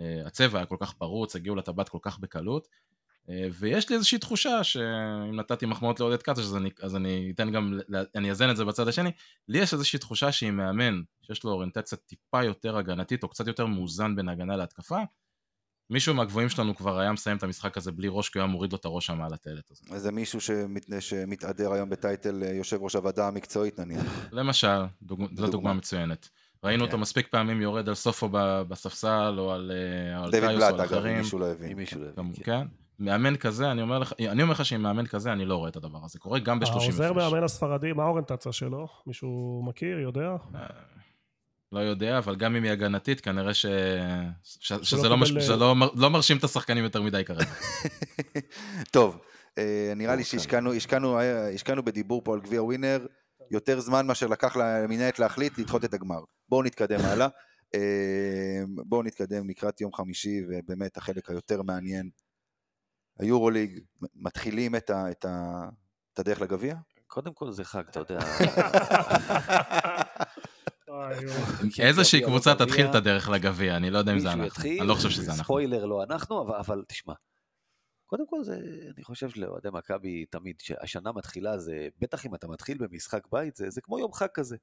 אה, 0.00 0.22
הצבע 0.26 0.58
היה 0.58 0.66
כל 0.66 0.76
כך 0.80 0.92
פרוץ, 0.92 1.36
הגיעו 1.36 1.56
לטבעת 1.56 1.88
כל 1.88 1.98
כך 2.02 2.18
בקלות, 2.18 2.68
אה, 3.28 3.48
ויש 3.58 3.88
לי 3.90 3.96
איזושהי 3.96 4.18
תחושה 4.18 4.64
שאם 4.64 5.36
נתתי 5.36 5.66
מחמאות 5.66 6.00
לעודד 6.00 6.22
קטש, 6.22 6.38
אז 6.38 6.56
אני, 6.56 6.70
אז 6.82 6.96
אני 6.96 7.32
אתן 7.34 7.52
גם, 7.52 7.78
אני 8.14 8.30
אאזן 8.30 8.50
את 8.50 8.56
זה 8.56 8.64
בצד 8.64 8.88
השני, 8.88 9.10
לי 9.48 9.58
יש 9.58 9.72
איזושהי 9.72 9.98
תחושה 9.98 10.32
שעם 10.32 10.56
מאמן 10.56 11.02
שיש 11.22 11.44
לו 11.44 11.50
אוריינטציה 11.50 11.98
טיפה 11.98 12.44
יותר 12.44 12.76
הגנתית, 12.76 13.22
או 13.22 13.28
קצת 13.28 13.46
יותר 13.46 13.66
מאוזן 13.66 14.16
בין 14.16 14.28
הגנה 14.28 14.56
להתקפה, 14.56 14.98
מישהו 15.90 16.14
מהגבוהים 16.14 16.48
שלנו 16.48 16.76
כבר 16.76 16.98
היה 16.98 17.12
מסיים 17.12 17.36
את 17.36 17.42
המשחק 17.42 17.76
הזה 17.76 17.92
בלי 17.92 18.08
ראש, 18.10 18.28
כי 18.28 18.38
הוא 18.38 18.44
היה 18.44 18.52
מוריד 18.52 18.72
לו 18.72 18.78
את 18.78 18.84
הראש 18.84 19.06
שם 19.06 19.20
על 19.20 19.34
הטיילת 19.34 19.70
הזאת. 19.70 20.00
זה 20.00 20.12
מישהו 20.12 20.40
שמת, 20.40 20.86
שמתהדר 21.00 21.72
היום 21.72 21.90
בטייטל 21.90 22.42
אה, 22.42 22.52
יושב 22.52 22.82
ראש 22.82 22.96
הוועדה 22.96 23.28
המקצועית 23.28 23.80
נניח. 23.80 24.28
למשל, 24.32 24.82
דוג... 25.02 25.22
זו 25.36 25.46
דוגמה. 25.46 25.72
מצוינת. 25.72 26.28
ראינו 26.64 26.80
כן. 26.80 26.86
אותו 26.86 26.98
מספיק 26.98 27.28
פעמים 27.28 27.62
יורד 27.62 27.88
על 27.88 27.94
סופו 27.94 28.28
בספסל, 28.68 29.34
או 29.38 29.52
על, 29.52 29.72
אה, 29.74 30.24
על 30.24 30.30
דיוויד 30.30 30.48
קאיוס, 30.48 30.62
או 30.62 30.68
בלאט 30.68 30.80
על 30.80 30.80
אגב, 30.80 30.92
אם 30.92 30.98
אחרים. 30.98 31.18
מישהו 31.18 31.38
לא 31.38 31.50
הבין. 31.50 31.70
אם 31.70 31.76
מישהו 31.76 32.00
לא 32.00 32.06
הבין, 32.08 32.32
כן. 32.34 32.42
כן. 32.42 32.66
מאמן 32.98 33.36
כזה, 33.36 33.70
אני 33.70 33.82
אומר 33.82 33.98
לך, 33.98 34.12
אני 34.28 34.42
אומר 34.42 34.52
לך 34.52 34.64
שעם 34.64 34.82
מאמן 34.82 35.06
כזה 35.06 35.32
אני 35.32 35.44
לא 35.44 35.56
רואה 35.56 35.68
את 35.68 35.76
הדבר 35.76 35.98
הזה. 36.04 36.18
קורה 36.18 36.38
גם 36.38 36.60
ב-30 36.60 36.68
הפרש. 36.70 36.82
העוזר 36.82 37.12
מאמן 37.12 37.42
הספרדי, 37.42 37.92
מה 37.92 38.02
האוריינטציה 38.02 38.52
שלו? 38.52 38.88
מישהו 39.06 39.62
מכיר, 39.66 39.98
יודע? 39.98 40.36
לא 41.74 41.80
יודע, 41.80 42.18
אבל 42.18 42.36
גם 42.36 42.56
אם 42.56 42.62
היא 42.62 42.72
הגנתית, 42.72 43.20
כנראה 43.20 43.54
ש... 43.54 43.66
ש... 44.42 44.72
שזה 44.82 45.08
לא, 45.08 45.16
מש... 45.16 45.28
שזה 45.28 45.56
לא. 45.56 45.74
לא 45.94 46.10
מרשים 46.10 46.36
את 46.36 46.44
השחקנים 46.44 46.84
יותר 46.84 47.02
מדי 47.02 47.24
כרגע. 47.24 47.50
טוב, 48.92 49.18
אה, 49.58 49.92
נראה 49.96 50.14
לי 50.14 50.22
אוקיי. 50.22 50.38
שהשקענו 50.38 50.72
השקענו, 50.72 51.20
אה, 51.20 51.82
בדיבור 51.84 52.24
פה 52.24 52.34
על 52.34 52.40
גביע 52.40 52.62
ווינר 52.62 53.06
יותר 53.50 53.80
זמן 53.80 54.06
מאשר 54.06 54.26
לקח 54.26 54.56
למנהלת 54.56 55.18
להחליט 55.18 55.58
לדחות 55.58 55.84
את 55.84 55.94
הגמר. 55.94 56.20
בואו 56.48 56.62
נתקדם 56.62 57.00
הלאה. 57.10 57.28
אה, 57.74 58.62
בואו 58.86 59.02
נתקדם 59.02 59.48
לקראת 59.48 59.80
יום 59.80 59.92
חמישי, 59.92 60.40
ובאמת 60.48 60.96
החלק 60.96 61.30
היותר 61.30 61.62
מעניין. 61.62 62.10
היורוליג, 63.18 63.80
מתחילים 64.14 64.76
את, 64.76 64.90
ה, 64.90 65.10
את, 65.10 65.24
ה, 65.24 65.62
את 66.12 66.18
הדרך 66.18 66.40
לגביע? 66.40 66.74
קודם 67.06 67.34
כל 67.34 67.50
זה 67.50 67.64
חג, 67.64 67.82
אתה 67.90 68.00
יודע. 68.00 68.18
איזושהי 71.88 72.22
קבוצה. 72.24 72.54
תתחיל 72.54 72.86
את 72.86 72.94
הדרך 72.94 73.28
לגביע, 73.28 73.76
אני 73.76 73.90
לא 73.90 73.98
יודע 73.98 74.12
אם 74.12 74.18
זה 74.18 74.32
אנחנו. 74.32 74.64
אני 74.64 74.88
לא 74.88 74.94
חושב 74.94 75.10
שזה 75.10 75.30
אנחנו. 75.30 75.44
ספוילר 75.44 75.84
לא 75.84 76.02
אנחנו, 76.02 76.56
אבל, 76.58 76.84
תשמע. 76.88 77.14
קודם 78.06 78.26
כל 78.26 78.44
זה, 78.44 78.58
אני 78.96 79.04
חושב 79.04 79.30
שלאוהדי 79.30 79.68
מכבי 79.72 80.24
תמיד, 80.24 80.56
שהשנה 80.60 81.12
מתחילה 81.12 81.58
זה, 81.58 81.88
בטח 82.00 82.26
אם 82.26 82.34
אתה 82.34 82.48
מתחיל 82.48 82.78
במשחק 82.78 83.26
בית, 83.32 83.56
זה, 83.56 83.70
זה 83.70 83.80
כמו 83.80 83.98
יום 83.98 84.12
חג 84.12 84.26
כזה. 84.34 84.56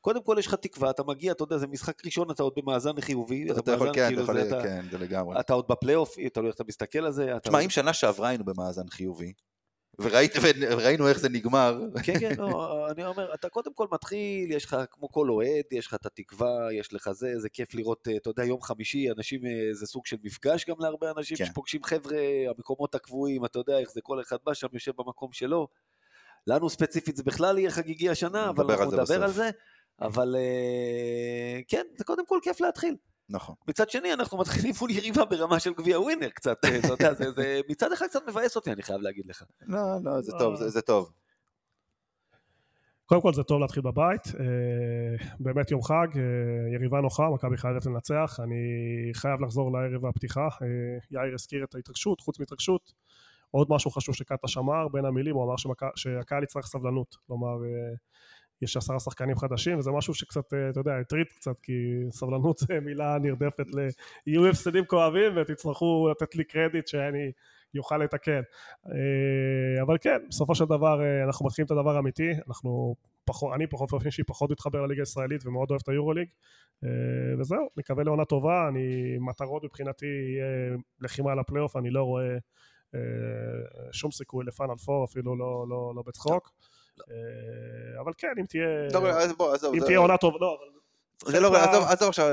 קודם 0.00 0.22
כל 0.22 0.36
יש 0.38 0.46
לך 0.46 0.54
תקווה, 0.54 0.90
אתה 0.90 1.02
מגיע, 1.04 1.32
אתה 1.32 1.42
יודע, 1.42 1.58
זה 1.58 1.66
משחק 1.66 2.04
ראשון, 2.04 2.30
אתה 2.30 2.42
עוד 2.42 2.52
במאזן 2.56 3.00
חיובי, 3.00 3.50
אתה 3.50 3.72
יכול, 3.72 3.88
במאזן, 3.88 3.92
כן, 3.92 4.00
אתה 4.00 4.08
כאילו, 4.08 4.22
יכול, 4.22 4.34
זה, 4.34 4.48
אתה, 4.48 4.62
כן, 4.62 4.84
זה 4.90 4.98
לגמרי. 4.98 5.40
אתה 5.40 5.52
עוד 5.52 5.64
בפלייאוף, 5.68 6.16
תלוי 6.32 6.46
איך 6.48 6.54
אתה 6.54 6.64
מסתכל 6.68 6.98
על 6.98 7.12
זה. 7.12 7.36
אתה 7.36 7.40
תשמע, 7.40 7.60
אם 7.60 7.70
שנה 7.70 7.92
שעברה 7.92 8.28
היינו 8.28 8.44
במאזן 8.44 8.88
חיובי, 8.88 9.32
וראית- 9.98 10.32
וראינו 10.70 11.08
איך 11.08 11.18
זה 11.18 11.28
נגמר, 11.28 11.80
כן, 12.02 12.20
כן, 12.20 12.34
לא, 12.38 12.86
אני 12.90 13.06
אומר, 13.06 13.34
אתה 13.34 13.48
קודם 13.48 13.74
כל 13.74 13.86
מתחיל, 13.92 14.52
יש 14.52 14.64
לך, 14.64 14.76
כמו 14.90 15.08
כל 15.08 15.30
אוהד, 15.30 15.64
יש 15.72 15.86
לך 15.86 15.94
את 15.94 16.06
התקווה, 16.06 16.72
יש 16.72 16.94
לך 16.94 17.10
זה, 17.12 17.38
זה 17.40 17.48
כיף 17.48 17.74
לראות, 17.74 18.08
אה, 18.08 18.16
אתה 18.16 18.30
יודע, 18.30 18.44
יום 18.44 18.62
חמישי, 18.62 19.10
אנשים, 19.10 19.46
אה, 19.46 19.68
זה 19.72 19.86
סוג 19.86 20.06
של 20.06 20.16
מפגש 20.22 20.66
גם 20.68 20.76
להרבה 20.78 21.10
אנשים 21.16 21.36
כן. 21.36 21.44
שפוגשים 21.44 21.82
חבר'ה, 21.82 22.18
המקומות 22.48 22.94
הקבועים, 22.94 23.44
אתה 23.44 23.58
יודע 23.58 23.78
איך 23.78 23.90
זה, 23.90 24.00
כל 24.00 24.20
אחד 24.20 24.36
בא 24.44 24.54
שם, 24.54 24.66
יושב 24.72 24.92
במקום 24.98 25.32
שלו. 25.32 25.68
לנו 26.46 26.70
ספציפית 26.70 27.16
זה 27.16 27.22
בכלל 27.22 27.58
יהיה 27.58 27.70
חגיגי 27.70 28.10
השנה, 28.10 28.48
אבל 28.48 28.70
אנחנו 28.70 28.90
נדבר 28.92 29.22
על. 29.24 29.30
זה. 29.30 29.50
אבל 30.00 30.36
אה, 30.38 31.60
כן, 31.68 31.86
זה 31.98 32.04
קודם 32.04 32.26
כל 32.26 32.38
כיף 32.42 32.60
להתחיל. 32.60 32.96
נכון. 33.28 33.54
מצד 33.68 33.90
שני, 33.90 34.12
אנחנו 34.12 34.38
מתחילים 34.38 34.74
מול 34.80 34.90
יריבה 34.90 35.24
ברמה 35.24 35.60
של 35.60 35.72
גביע 35.74 36.00
ווינר 36.00 36.28
קצת, 36.28 36.64
אה, 36.64 36.78
אתה 36.78 36.88
יודע, 36.88 37.14
זה, 37.14 37.30
זה 37.30 37.60
מצד 37.68 37.92
אחד 37.92 38.06
קצת 38.06 38.28
מבאס 38.28 38.56
אותי, 38.56 38.72
אני 38.72 38.82
חייב 38.82 39.00
להגיד 39.00 39.26
לך. 39.26 39.44
לא, 39.60 39.78
לא, 40.04 40.20
זה 40.20 40.32
לא. 40.32 40.38
טוב, 40.38 40.56
זה 40.56 40.68
זה 40.68 40.82
טוב. 40.82 41.12
קודם 43.06 43.20
כל 43.20 43.34
זה 43.34 43.42
טוב 43.42 43.60
להתחיל 43.60 43.82
בבית, 43.82 44.26
אה, 44.26 45.26
באמת 45.40 45.70
יום 45.70 45.82
חג, 45.82 46.06
אה, 46.16 46.22
יריבה 46.74 47.00
נוחה, 47.00 47.30
מכבי 47.30 47.56
חייבת 47.56 47.86
לנצח, 47.86 48.40
אני 48.42 48.56
חייב 49.14 49.40
לחזור 49.40 49.72
לערב 49.72 50.06
הפתיחה, 50.06 50.48
יאיר 51.10 51.34
הזכיר 51.34 51.64
את 51.64 51.74
ההתרגשות, 51.74 52.20
חוץ 52.20 52.40
מהתרגשות, 52.40 52.92
עוד 53.50 53.66
משהו 53.70 53.90
חשוב 53.90 54.14
שקטש 54.14 54.58
אמר, 54.58 54.88
בין 54.88 55.04
המילים, 55.04 55.34
הוא 55.34 55.44
אמר 55.44 55.54
שהקהל 55.96 56.42
יצטרך 56.42 56.66
סבלנות, 56.66 57.16
כלומר 57.26 57.56
יש 58.62 58.76
עשרה 58.76 59.00
שחקנים 59.00 59.36
חדשים, 59.36 59.78
וזה 59.78 59.90
משהו 59.90 60.14
שקצת, 60.14 60.54
אה, 60.54 60.70
אתה 60.70 60.80
יודע, 60.80 60.96
הטריד 60.96 61.26
קצת, 61.26 61.60
כי 61.62 61.72
סבלנות 62.10 62.58
זה 62.58 62.80
מילה 62.80 63.18
נרדפת 63.18 63.66
ל... 63.74 63.88
יהיו 64.26 64.46
הפסדים 64.46 64.84
כואבים 64.84 65.32
ותצטרכו 65.36 66.08
לתת 66.10 66.34
לי 66.34 66.44
קרדיט 66.44 66.86
שאני 66.86 67.32
יוכל 67.74 67.98
לתקן. 67.98 68.40
אה, 68.86 69.82
אבל 69.82 69.96
כן, 70.00 70.18
בסופו 70.28 70.54
של 70.54 70.64
דבר 70.64 71.02
אה, 71.02 71.24
אנחנו 71.24 71.46
מתחילים 71.46 71.66
את 71.66 71.70
הדבר 71.70 71.96
האמיתי, 71.96 72.30
אנחנו 72.48 72.94
פחות, 73.24 73.54
אני 73.54 73.66
פחות 73.66 73.90
באופן 73.90 74.06
אישי 74.06 74.22
פחות 74.22 74.50
מתחבר 74.50 74.80
לליגה 74.82 75.02
הישראלית 75.02 75.46
ומאוד 75.46 75.70
אוהב 75.70 75.80
את 75.82 75.88
היורוליג, 75.88 76.28
וזהו, 77.38 77.68
נקווה 77.76 78.04
לעונה 78.04 78.24
טובה, 78.24 78.68
אני, 78.68 79.16
מטרות 79.20 79.64
מבחינתי 79.64 80.06
יהיה 80.06 80.76
לחימה 81.00 81.32
על 81.32 81.38
הפלייאוף, 81.38 81.76
אני 81.76 81.90
לא 81.90 82.02
רואה 82.02 82.36
אה, 82.94 83.92
שום 83.92 84.10
סיכוי 84.10 84.44
לפאנל 84.44 84.76
פור, 84.76 85.04
אפילו 85.04 85.36
לא, 85.36 85.66
לא, 85.68 85.92
לא 85.96 86.02
בצחוק. 86.06 86.52
אה, 87.10 87.14
אבל 88.00 88.12
כן, 88.18 88.28
אם 88.40 88.46
תהיה, 88.46 88.66
לא, 88.92 89.08
אז 89.10 89.32
בוא, 89.32 89.54
עזוב, 89.54 89.74
אם 89.74 89.80
זה- 89.80 89.86
תהיה 89.86 89.98
עונה 89.98 90.16
טובה, 90.16 90.38
לא, 90.40 90.58
אבל 91.24 91.32
זה 91.32 91.40
לא, 91.40 91.56
עזוב, 91.56 91.84
עזוב 91.84 92.08
עכשיו 92.08 92.26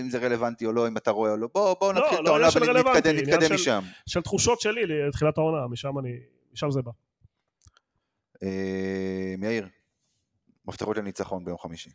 אם 0.00 0.10
זה 0.10 0.18
רלוונטי 0.18 0.66
או 0.66 0.72
לא, 0.72 0.88
אם 0.88 0.96
אתה 0.96 1.10
רואה 1.10 1.30
או 1.30 1.36
לא, 1.36 1.48
בוא, 1.54 1.74
בוא 1.80 1.92
לא, 1.92 2.00
נתחיל 2.00 2.18
את 2.20 2.24
לא 2.24 2.30
העונה 2.30 2.46
ונתקדם 2.56 3.10
עניין 3.10 3.28
נתקדם 3.28 3.48
של- 3.48 3.54
משם. 3.54 3.82
של 4.06 4.20
תחושות 4.22 4.60
שלי 4.60 4.86
לתחילת 4.86 5.38
העונה, 5.38 5.66
משם 5.66 5.98
אני, 5.98 6.16
משם 6.52 6.70
זה 6.70 6.82
בא. 6.82 6.90
אה, 8.42 8.48
יאיר, 9.42 9.68
מפתחות 10.66 10.96
לניצחון 10.96 11.44
ביום 11.44 11.58
חמישי. 11.58 11.90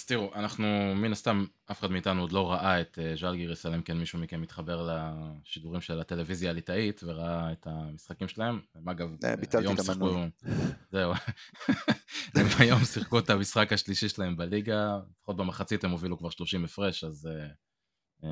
אז 0.00 0.04
תראו, 0.04 0.30
אנחנו 0.34 0.92
מן 0.96 1.12
הסתם, 1.12 1.44
אף 1.70 1.80
אחד 1.80 1.90
מאיתנו 1.90 2.20
עוד 2.20 2.32
לא 2.32 2.52
ראה 2.52 2.80
את 2.80 2.98
אה, 3.02 3.16
ז'לגיריס, 3.16 3.66
אלא 3.66 3.74
אם 3.74 3.82
כן 3.82 3.96
מישהו 3.98 4.18
מכם 4.18 4.40
מתחבר 4.40 4.88
לשידורים 5.44 5.80
של 5.80 6.00
הטלוויזיה 6.00 6.50
הליטאית 6.50 7.00
וראה 7.06 7.52
את 7.52 7.66
המשחקים 7.70 8.28
שלהם. 8.28 8.60
הם 8.74 8.88
אגב, 8.88 9.08
אה, 9.24 9.34
היום 9.58 9.76
שיחקו... 9.76 10.14
זהו. 10.92 11.12
הם 12.34 12.46
היום 12.58 12.84
שיחקו 12.84 13.18
את 13.18 13.30
המשחק 13.30 13.72
השלישי 13.72 14.08
שלהם 14.08 14.36
בליגה, 14.36 14.98
לפחות 15.18 15.36
במחצית 15.36 15.84
הם 15.84 15.90
הובילו 15.90 16.18
כבר 16.18 16.30
30 16.30 16.64
הפרש, 16.64 17.04
אז 17.04 17.28
אה, 17.32 17.46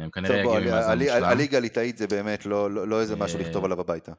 הם 0.02 0.10
כנראה 0.10 0.36
יגיעו 0.36 0.56
עם 0.56 0.68
הלי- 0.68 1.04
מושלם. 1.04 1.24
הליגה 1.24 1.56
הליטאית 1.58 1.98
זה 1.98 2.06
באמת 2.06 2.46
לא 2.46 2.70
לא- 2.70 2.88
לא 2.88 3.00
איזה 3.00 3.16
משהו 3.16 3.38
לכתוב 3.38 3.64
עליו 3.64 3.80
הביתה. 3.80 4.12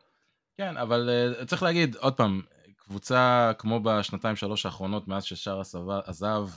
כן, 0.58 0.78
אבל 0.78 1.10
צריך 1.48 1.64
להגיד, 1.64 1.96
עוד 1.96 2.14
פעם, 2.14 2.42
קבוצה 2.78 3.52
כמו 3.58 3.80
בשנתיים 3.80 4.36
שלוש 4.36 4.66
האחרונות, 4.66 5.08
מאז 5.08 5.24
ששר 5.24 5.62
עזב, 6.06 6.48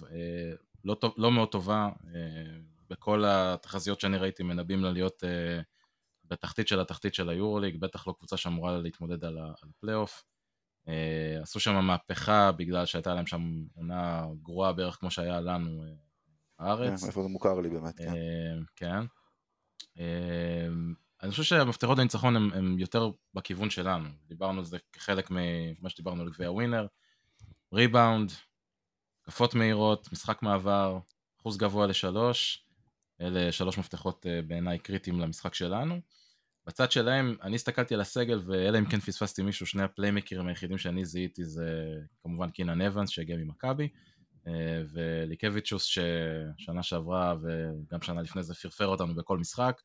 לא, 0.84 0.94
טוב, 0.94 1.14
לא 1.16 1.32
מאוד 1.32 1.48
טובה, 1.48 1.88
uh, 2.00 2.06
בכל 2.90 3.24
התחזיות 3.26 4.00
שאני 4.00 4.16
ראיתי 4.16 4.42
מנבאים 4.42 4.82
לה 4.82 4.90
להיות 4.90 5.22
אה, 5.22 5.62
בתחתית 6.24 6.68
של 6.68 6.80
התחתית 6.80 7.14
של 7.14 7.28
היורוליג, 7.28 7.80
בטח 7.80 8.06
לא 8.06 8.14
קבוצה 8.18 8.36
שאמורה 8.36 8.78
להתמודד 8.78 9.24
על, 9.24 9.38
הפלייאוף. 9.62 10.24
אה, 10.86 10.90
עשו 11.42 11.60
שם 11.60 11.74
מהפכה 11.74 12.52
בגלל 12.52 12.86
שהייתה 12.86 13.14
להם 13.14 13.26
שם 13.26 13.64
עונה 13.74 14.26
גרועה 14.42 14.72
בערך 14.72 14.96
כמו 14.96 15.10
שהיה 15.10 15.40
לנו 15.40 15.84
בארץ. 16.62 17.00
כן, 17.00 17.06
איפה 17.06 17.22
זה 17.22 17.28
מוכר 17.28 17.60
לי 17.60 17.68
באמת, 17.68 17.98
כן. 17.98 18.08
אה, 18.08 18.62
כן. 18.76 19.04
אה, 19.98 20.68
אני 21.22 21.30
חושב 21.30 21.42
שהמפתחות 21.42 21.98
לניצחון 21.98 22.36
הם, 22.36 22.50
הם 22.54 22.78
יותר 22.78 23.10
בכיוון 23.34 23.70
שלנו. 23.70 24.08
דיברנו 24.28 24.58
על 24.58 24.64
זה 24.64 24.78
כחלק 24.92 25.30
ממה 25.30 25.88
שדיברנו 25.88 26.22
על 26.22 26.30
גביע 26.30 26.50
ווינר. 26.50 26.86
ריבאונד, 27.72 28.32
התקפות 29.22 29.54
מהירות, 29.54 30.12
משחק 30.12 30.42
מעבר, 30.42 30.98
אחוז 31.40 31.56
גבוה 31.56 31.86
לשלוש. 31.86 32.66
אלה 33.20 33.52
שלוש 33.52 33.78
מפתחות 33.78 34.26
אה, 34.26 34.42
בעיניי 34.42 34.78
קריטיים 34.78 35.20
למשחק 35.20 35.54
שלנו. 35.54 36.00
בצד 36.66 36.92
שלהם, 36.92 37.36
אני 37.42 37.54
הסתכלתי 37.54 37.94
על 37.94 38.00
הסגל, 38.00 38.40
ואלא 38.46 38.78
אם 38.78 38.84
כן 38.84 39.00
פספסתי 39.00 39.42
מישהו, 39.42 39.66
שני 39.66 39.82
הפליימקרים 39.82 40.46
היחידים 40.46 40.78
שאני 40.78 41.04
זיהיתי 41.04 41.44
זה 41.44 41.94
כמובן 42.22 42.50
קינן 42.50 42.80
אבנס 42.80 43.10
שהגיע 43.10 43.36
ממכבי, 43.36 43.88
אה, 44.46 44.82
וליקביצ'וס 44.92 45.84
ששנה 45.84 46.82
שעברה 46.82 47.34
וגם 47.42 48.02
שנה 48.02 48.22
לפני 48.22 48.42
זה 48.42 48.54
פרפר 48.54 48.86
אותנו 48.86 49.14
בכל 49.14 49.38
משחק. 49.38 49.82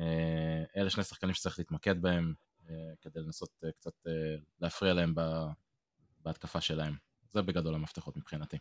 אה, 0.00 0.62
אלה 0.76 0.90
שני 0.90 1.04
שחקנים 1.04 1.34
שצריך 1.34 1.58
להתמקד 1.58 2.02
בהם 2.02 2.34
כדי 3.00 3.20
לנסות 3.20 3.50
קצת 3.76 3.92
להפריע 4.60 4.92
להם 4.92 5.14
בהתקפה 6.20 6.60
שלהם. 6.60 7.11
זה 7.32 7.42
בגדול 7.42 7.74
המפתחות 7.74 8.16
מבחינתי. 8.16 8.56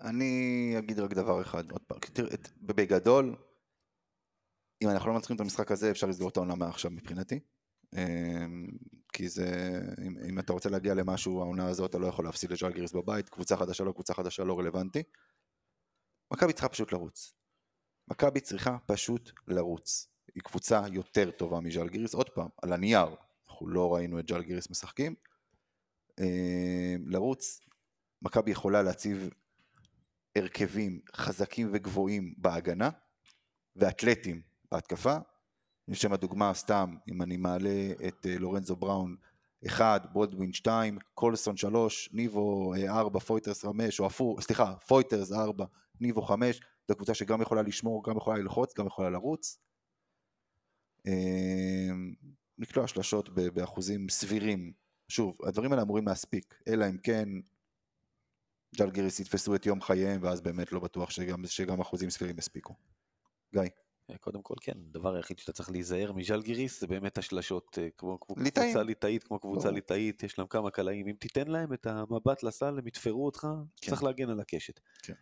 אני 0.00 0.74
אגיד 0.78 0.98
רק 0.98 1.12
דבר 1.12 1.42
אחד, 1.42 1.70
עוד 1.70 1.82
פעם, 1.82 1.98
תראה, 1.98 2.36
בגדול, 2.62 3.36
אם 4.82 4.88
אנחנו 4.88 5.08
לא 5.08 5.14
מנצחים 5.14 5.36
את 5.36 5.40
המשחק 5.40 5.70
הזה, 5.70 5.90
אפשר 5.90 6.06
לסגור 6.06 6.28
את 6.28 6.36
העונה 6.36 6.54
מעכשיו 6.54 6.90
מבחינתי. 6.90 7.40
אמ, 7.96 8.66
כי 9.12 9.28
זה, 9.28 9.80
אם, 10.06 10.16
אם 10.28 10.38
אתה 10.38 10.52
רוצה 10.52 10.70
להגיע 10.70 10.94
למשהו, 10.94 11.40
העונה 11.40 11.68
הזאת, 11.68 11.90
אתה 11.90 11.98
לא 11.98 12.06
יכול 12.06 12.24
להפסיד 12.24 12.52
לג'לגיריס 12.52 12.92
בבית, 12.92 13.28
קבוצה 13.28 13.56
חדשה 13.56 13.84
לא, 13.84 13.92
קבוצה 13.92 14.14
חדשה 14.14 14.44
לא 14.44 14.58
רלוונטי. 14.58 15.02
מכבי 16.32 16.52
צריכה 16.52 16.68
פשוט 16.68 16.92
לרוץ. 16.92 17.34
מכבי 18.08 18.40
צריכה 18.40 18.78
פשוט 18.86 19.30
לרוץ. 19.48 20.08
היא 20.34 20.42
קבוצה 20.42 20.82
יותר 20.92 21.30
טובה 21.30 21.60
מז'לגיריס, 21.60 22.14
עוד 22.14 22.30
פעם, 22.30 22.48
על 22.62 22.72
הנייר, 22.72 23.08
אנחנו 23.48 23.68
לא 23.68 23.94
ראינו 23.94 24.18
את 24.18 24.28
ז'לגיריס 24.28 24.70
משחקים. 24.70 25.14
אמ, 26.20 27.04
לרוץ, 27.06 27.60
מכבי 28.22 28.50
יכולה 28.50 28.82
להציב 28.82 29.30
הרכבים 30.36 31.00
חזקים 31.14 31.68
וגבוהים 31.72 32.34
בהגנה 32.36 32.90
ואתלטים 33.76 34.40
בהתקפה. 34.72 35.16
לשם 35.88 36.12
הדוגמה, 36.12 36.54
סתם, 36.54 36.96
אם 37.08 37.22
אני 37.22 37.36
מעלה 37.36 37.92
את 38.08 38.26
אה, 38.26 38.38
לורנזו 38.38 38.76
בראון 38.76 39.16
1, 39.66 40.12
בולדווין 40.12 40.52
2, 40.52 40.98
קולסון 41.14 41.56
3, 41.56 42.08
ניבו 42.12 42.74
4, 42.88 43.20
פויטרס 43.20 43.64
5, 43.64 44.00
או 44.00 44.06
הפוך, 44.06 44.40
סליחה, 44.40 44.74
פויטרס 44.86 45.32
4, 45.32 45.64
ניבו 46.00 46.22
5, 46.22 46.60
זו 46.88 46.96
קבוצה 46.96 47.14
שגם 47.14 47.42
יכולה 47.42 47.62
לשמור, 47.62 48.04
גם 48.04 48.16
יכולה 48.16 48.38
ללחוץ, 48.38 48.78
גם 48.78 48.86
יכולה 48.86 49.10
לרוץ. 49.10 49.58
אה, 51.06 51.90
לקלוע 52.58 52.86
שלשות 52.86 53.28
באחוזים 53.28 54.08
סבירים. 54.08 54.72
שוב, 55.10 55.36
הדברים 55.46 55.72
האלה 55.72 55.82
אמורים 55.82 56.08
להספיק, 56.08 56.62
אלא 56.68 56.88
אם 56.88 56.98
כן 56.98 57.28
ג'לגיריס 58.76 59.20
יתפסו 59.20 59.54
את 59.54 59.66
יום 59.66 59.80
חייהם, 59.80 60.22
ואז 60.22 60.40
באמת 60.40 60.72
לא 60.72 60.80
בטוח 60.80 61.10
שגם, 61.10 61.46
שגם 61.46 61.80
אחוזים 61.80 62.10
סבירים 62.10 62.38
יספיקו. 62.38 62.74
גיא. 63.52 63.62
קודם 64.20 64.42
כל, 64.42 64.54
כן, 64.60 64.72
הדבר 64.88 65.14
היחיד 65.14 65.38
שאתה 65.38 65.52
צריך 65.52 65.70
להיזהר 65.70 66.12
מז'לגיריס 66.12 66.80
זה 66.80 66.86
באמת 66.86 67.18
השלשות, 67.18 67.78
אה, 67.82 67.88
כמו 67.98 68.20
כמו 68.20 68.36
ליטאים. 68.38 68.66
קבוצה 68.66 68.82
ליטאית, 68.82 69.24
כמו 69.24 69.38
קבוצה. 69.38 69.70
ליטאית, 69.70 70.22
יש 70.22 70.38
להם 70.38 70.48
כמה 70.48 70.70
קלעים, 70.70 71.08
אם 71.08 71.14
תיתן 71.18 71.46
להם 71.46 71.72
את 71.72 71.86
המבט 71.86 72.42
לסל, 72.42 72.78
הם 72.78 72.86
יתפרו 72.86 73.26
אותך, 73.26 73.48
כן. 73.80 73.90
צריך 73.90 74.02
להגן 74.02 74.30
על 74.30 74.40
הקשת. 74.40 74.80
כן. 75.02 75.14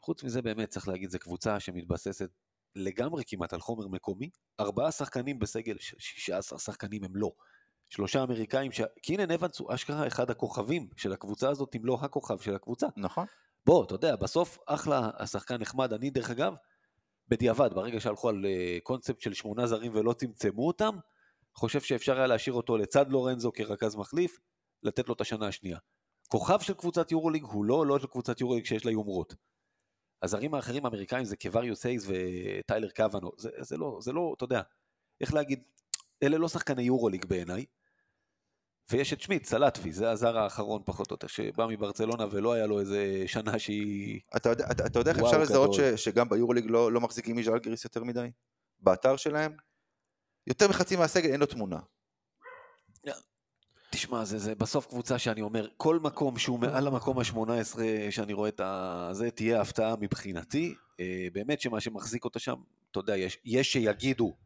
חוץ 0.00 0.24
מזה, 0.24 0.42
באמת, 0.42 0.68
צריך 0.68 0.88
להגיד, 0.88 1.10
זו 1.10 1.18
קבוצה 1.18 1.60
שמתבססת 1.60 2.30
לגמרי 2.74 3.22
כמעט 3.26 3.52
על 3.52 3.60
חומר 3.60 3.88
מקומי, 3.88 4.30
ארבעה 4.60 4.92
שחקנים 4.92 5.38
בסגל 5.38 5.76
של 5.78 5.96
16 5.98 6.58
שחקנים 6.58 7.04
הם 7.04 7.16
לא. 7.16 7.32
שלושה 7.88 8.22
אמריקאים, 8.22 8.72
ש... 8.72 8.80
קינן 9.02 9.30
אבנס 9.30 9.58
הוא 9.58 9.74
אשכרה 9.74 10.06
אחד 10.06 10.30
הכוכבים 10.30 10.88
של 10.96 11.12
הקבוצה 11.12 11.48
הזאת, 11.48 11.76
אם 11.76 11.84
לא 11.84 11.98
הכוכב 12.02 12.38
של 12.38 12.54
הקבוצה. 12.54 12.86
נכון. 12.96 13.26
בוא, 13.66 13.84
אתה 13.84 13.94
יודע, 13.94 14.16
בסוף 14.16 14.58
אחלה, 14.66 15.10
השחקן 15.18 15.56
נחמד. 15.56 15.92
אני, 15.92 16.10
דרך 16.10 16.30
אגב, 16.30 16.54
בדיעבד, 17.28 17.74
ברגע 17.74 18.00
שהלכו 18.00 18.28
על 18.28 18.46
אה, 18.46 18.78
קונספט 18.82 19.20
של 19.20 19.34
שמונה 19.34 19.66
זרים 19.66 19.92
ולא 19.94 20.12
צמצמו 20.12 20.66
אותם, 20.66 20.98
חושב 21.54 21.80
שאפשר 21.80 22.16
היה 22.16 22.26
להשאיר 22.26 22.54
אותו 22.54 22.76
לצד 22.76 23.10
לורנזו 23.10 23.52
כרכז 23.54 23.96
מחליף, 23.96 24.38
לתת 24.82 25.08
לו 25.08 25.14
את 25.14 25.20
השנה 25.20 25.46
השנייה. 25.46 25.78
כוכב 26.28 26.60
של 26.60 26.74
קבוצת 26.74 27.12
יורוליג 27.12 27.44
הוא 27.44 27.64
לא 27.64 27.86
לא 27.86 27.98
של 27.98 28.06
קבוצת 28.06 28.40
יורוליג 28.40 28.64
שיש 28.64 28.84
לה 28.84 28.90
יומרות. 28.90 29.34
הזרים 30.22 30.54
האחרים 30.54 30.84
האמריקאים 30.84 31.24
זה 31.24 31.36
קווריוס 31.36 31.86
הייז 31.86 32.10
וטיילר 32.10 32.90
קוונו, 32.90 33.30
זה, 33.38 33.50
זה 33.60 33.76
לא, 33.76 33.98
זה 34.00 34.12
לא, 34.12 34.34
אתה 34.36 34.44
יודע, 34.44 34.62
איך 35.20 35.34
להגיד, 35.34 35.62
אלה 36.22 36.38
לא 36.38 36.48
שחקני 36.48 36.82
יורוליג 36.82 37.24
בעיניי. 37.24 37.64
ויש 38.90 39.12
את 39.12 39.20
שמיץ, 39.20 39.54
הלטבי, 39.54 39.92
זה 39.92 40.10
הזר 40.10 40.38
האחרון 40.38 40.82
פחות 40.84 41.10
או 41.10 41.14
יותר, 41.14 41.26
שבא 41.26 41.66
מברצלונה 41.66 42.26
ולא 42.30 42.52
היה 42.52 42.66
לו 42.66 42.80
איזה 42.80 43.24
שנה 43.26 43.58
שהיא... 43.58 44.20
אתה 44.36 44.48
יודע, 44.48 44.66
אתה, 44.70 44.86
אתה 44.86 44.98
יודע 44.98 45.10
איך 45.10 45.18
אפשר 45.18 45.38
לזהות 45.38 45.74
ש. 45.74 45.80
שגם 45.80 46.28
ביורוליג 46.28 46.64
לא, 46.68 46.92
לא 46.92 47.00
מחזיקים 47.00 47.36
מז'לגיריס 47.36 47.84
יותר 47.84 48.04
מדי? 48.04 48.30
באתר 48.80 49.16
שלהם? 49.16 49.56
יותר 50.46 50.68
מחצי 50.68 50.96
מהסגל 50.96 51.30
אין 51.30 51.40
לו 51.40 51.46
תמונה. 51.46 51.78
תשמע, 53.90 54.24
זה, 54.24 54.38
זה 54.38 54.54
בסוף 54.54 54.86
קבוצה 54.86 55.18
שאני 55.18 55.40
אומר, 55.40 55.68
כל 55.76 55.98
מקום 55.98 56.38
שהוא 56.38 56.58
מעל 56.58 56.86
המקום 56.86 57.18
ה-18 57.18 57.78
שאני 58.10 58.32
רואה 58.32 58.48
את 58.48 58.60
ה... 58.60 59.08
זה 59.12 59.30
תהיה 59.30 59.60
הפתעה 59.60 59.94
מבחינתי. 60.00 60.74
אה, 61.00 61.26
באמת 61.32 61.60
שמה 61.60 61.80
שמחזיק 61.80 62.24
אותה 62.24 62.38
שם, 62.38 62.56
אתה 62.90 63.00
יודע, 63.00 63.16
יש, 63.16 63.38
יש 63.44 63.72
שיגידו 63.72 64.36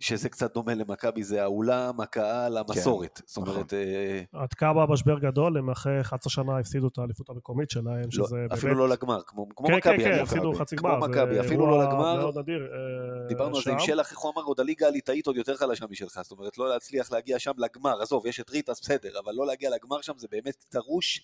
שזה 0.00 0.28
קצת 0.28 0.54
דומה 0.54 0.74
למכבי, 0.74 1.22
זה 1.22 1.42
האולם, 1.42 2.00
הקהל, 2.00 2.56
המסורת. 2.58 3.20
זאת 3.26 3.42
נכון. 3.42 3.54
אומרת, 3.54 3.74
אה, 3.74 4.22
עד 4.32 4.54
כמה 4.54 4.86
משבר 4.86 5.18
גדול, 5.18 5.58
הם 5.58 5.70
אחרי 5.70 6.00
11 6.00 6.30
שנה 6.30 6.58
הפסידו 6.58 6.88
את 6.88 6.98
האליפות 6.98 7.28
המקומית 7.30 7.70
שלהם, 7.70 8.02
לא, 8.04 8.10
שזה 8.10 8.36
באמת... 8.36 8.52
אפילו 8.52 8.74
לא 8.74 8.88
לגמר, 8.88 9.20
כמו, 9.26 9.46
כמו 9.56 9.68
כן, 9.68 9.74
מכבי. 9.76 9.98
כן, 9.98 10.04
כן, 10.04 10.12
אני- 10.12 10.20
הפסידו 10.20 10.54
חצי 10.54 10.76
כמו 10.76 10.88
גמר. 10.88 11.00
זה 11.00 11.08
מכבי, 11.08 11.40
אפילו 11.40 11.66
לא 11.66 11.82
לגמר. 11.84 12.30
אה, 12.36 13.28
דיברנו 13.28 13.56
על 13.56 13.62
זה 13.62 13.72
עם. 13.72 13.78
שלח, 13.78 14.10
איך 14.10 14.18
הוא 14.18 14.32
אמר, 14.34 14.42
עוד 14.42 14.60
הליגה 14.60 14.86
הליטאית 14.86 15.26
עוד 15.26 15.36
יותר 15.36 15.56
חלשה 15.56 15.86
משלך, 15.90 16.18
זאת 16.22 16.32
אומרת, 16.32 16.58
לא 16.58 16.68
להצליח 16.68 17.12
להגיע 17.12 17.38
שם 17.38 17.52
לגמר, 17.58 18.02
עזוב, 18.02 18.26
יש 18.26 18.40
את 18.40 18.50
ריטס, 18.50 18.80
בסדר, 18.80 19.18
אבל 19.24 19.32
לא 19.34 19.46
להגיע 19.46 19.70
לגמר 19.70 20.00
שם 20.00 20.12
זה 20.16 20.26
באמת 20.30 20.64
דרוש, 20.72 21.20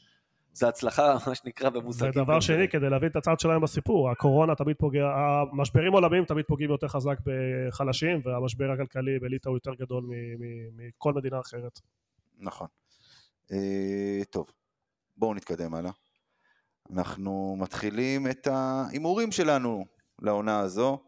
זה 0.52 0.68
הצלחה, 0.68 1.14
מה 1.26 1.34
שנקרא, 1.34 1.70
במושגים. 1.70 2.10
ודבר 2.10 2.40
שני, 2.40 2.68
כדי 2.68 2.90
להבין 2.90 3.08
את 3.10 3.16
הצד 3.16 3.40
שלהם 3.40 3.62
בסיפור, 3.62 4.10
הקורונה 4.10 4.54
תמיד 4.54 4.76
פוגע, 4.76 5.06
המשברים 5.52 5.92
עולמיים 5.92 6.24
תמיד 6.24 6.44
פוגעים 6.48 6.70
יותר 6.70 6.88
חזק 6.88 7.18
בחלשים, 7.26 8.20
והמשבר 8.24 8.70
הכלכלי 8.70 9.18
בליטא 9.18 9.48
הוא 9.48 9.56
יותר 9.56 9.74
גדול 9.74 10.04
מ- 10.04 10.10
מ- 10.42 10.76
מכל 10.76 11.12
מדינה 11.12 11.40
אחרת. 11.40 11.80
נכון. 12.38 12.66
אה, 13.52 14.20
טוב, 14.30 14.50
בואו 15.16 15.34
נתקדם 15.34 15.74
הלאה. 15.74 15.90
אנחנו 16.92 17.56
מתחילים 17.58 18.26
את 18.30 18.46
ההימורים 18.46 19.32
שלנו 19.32 19.84
לעונה 20.22 20.58
הזו. 20.60 20.98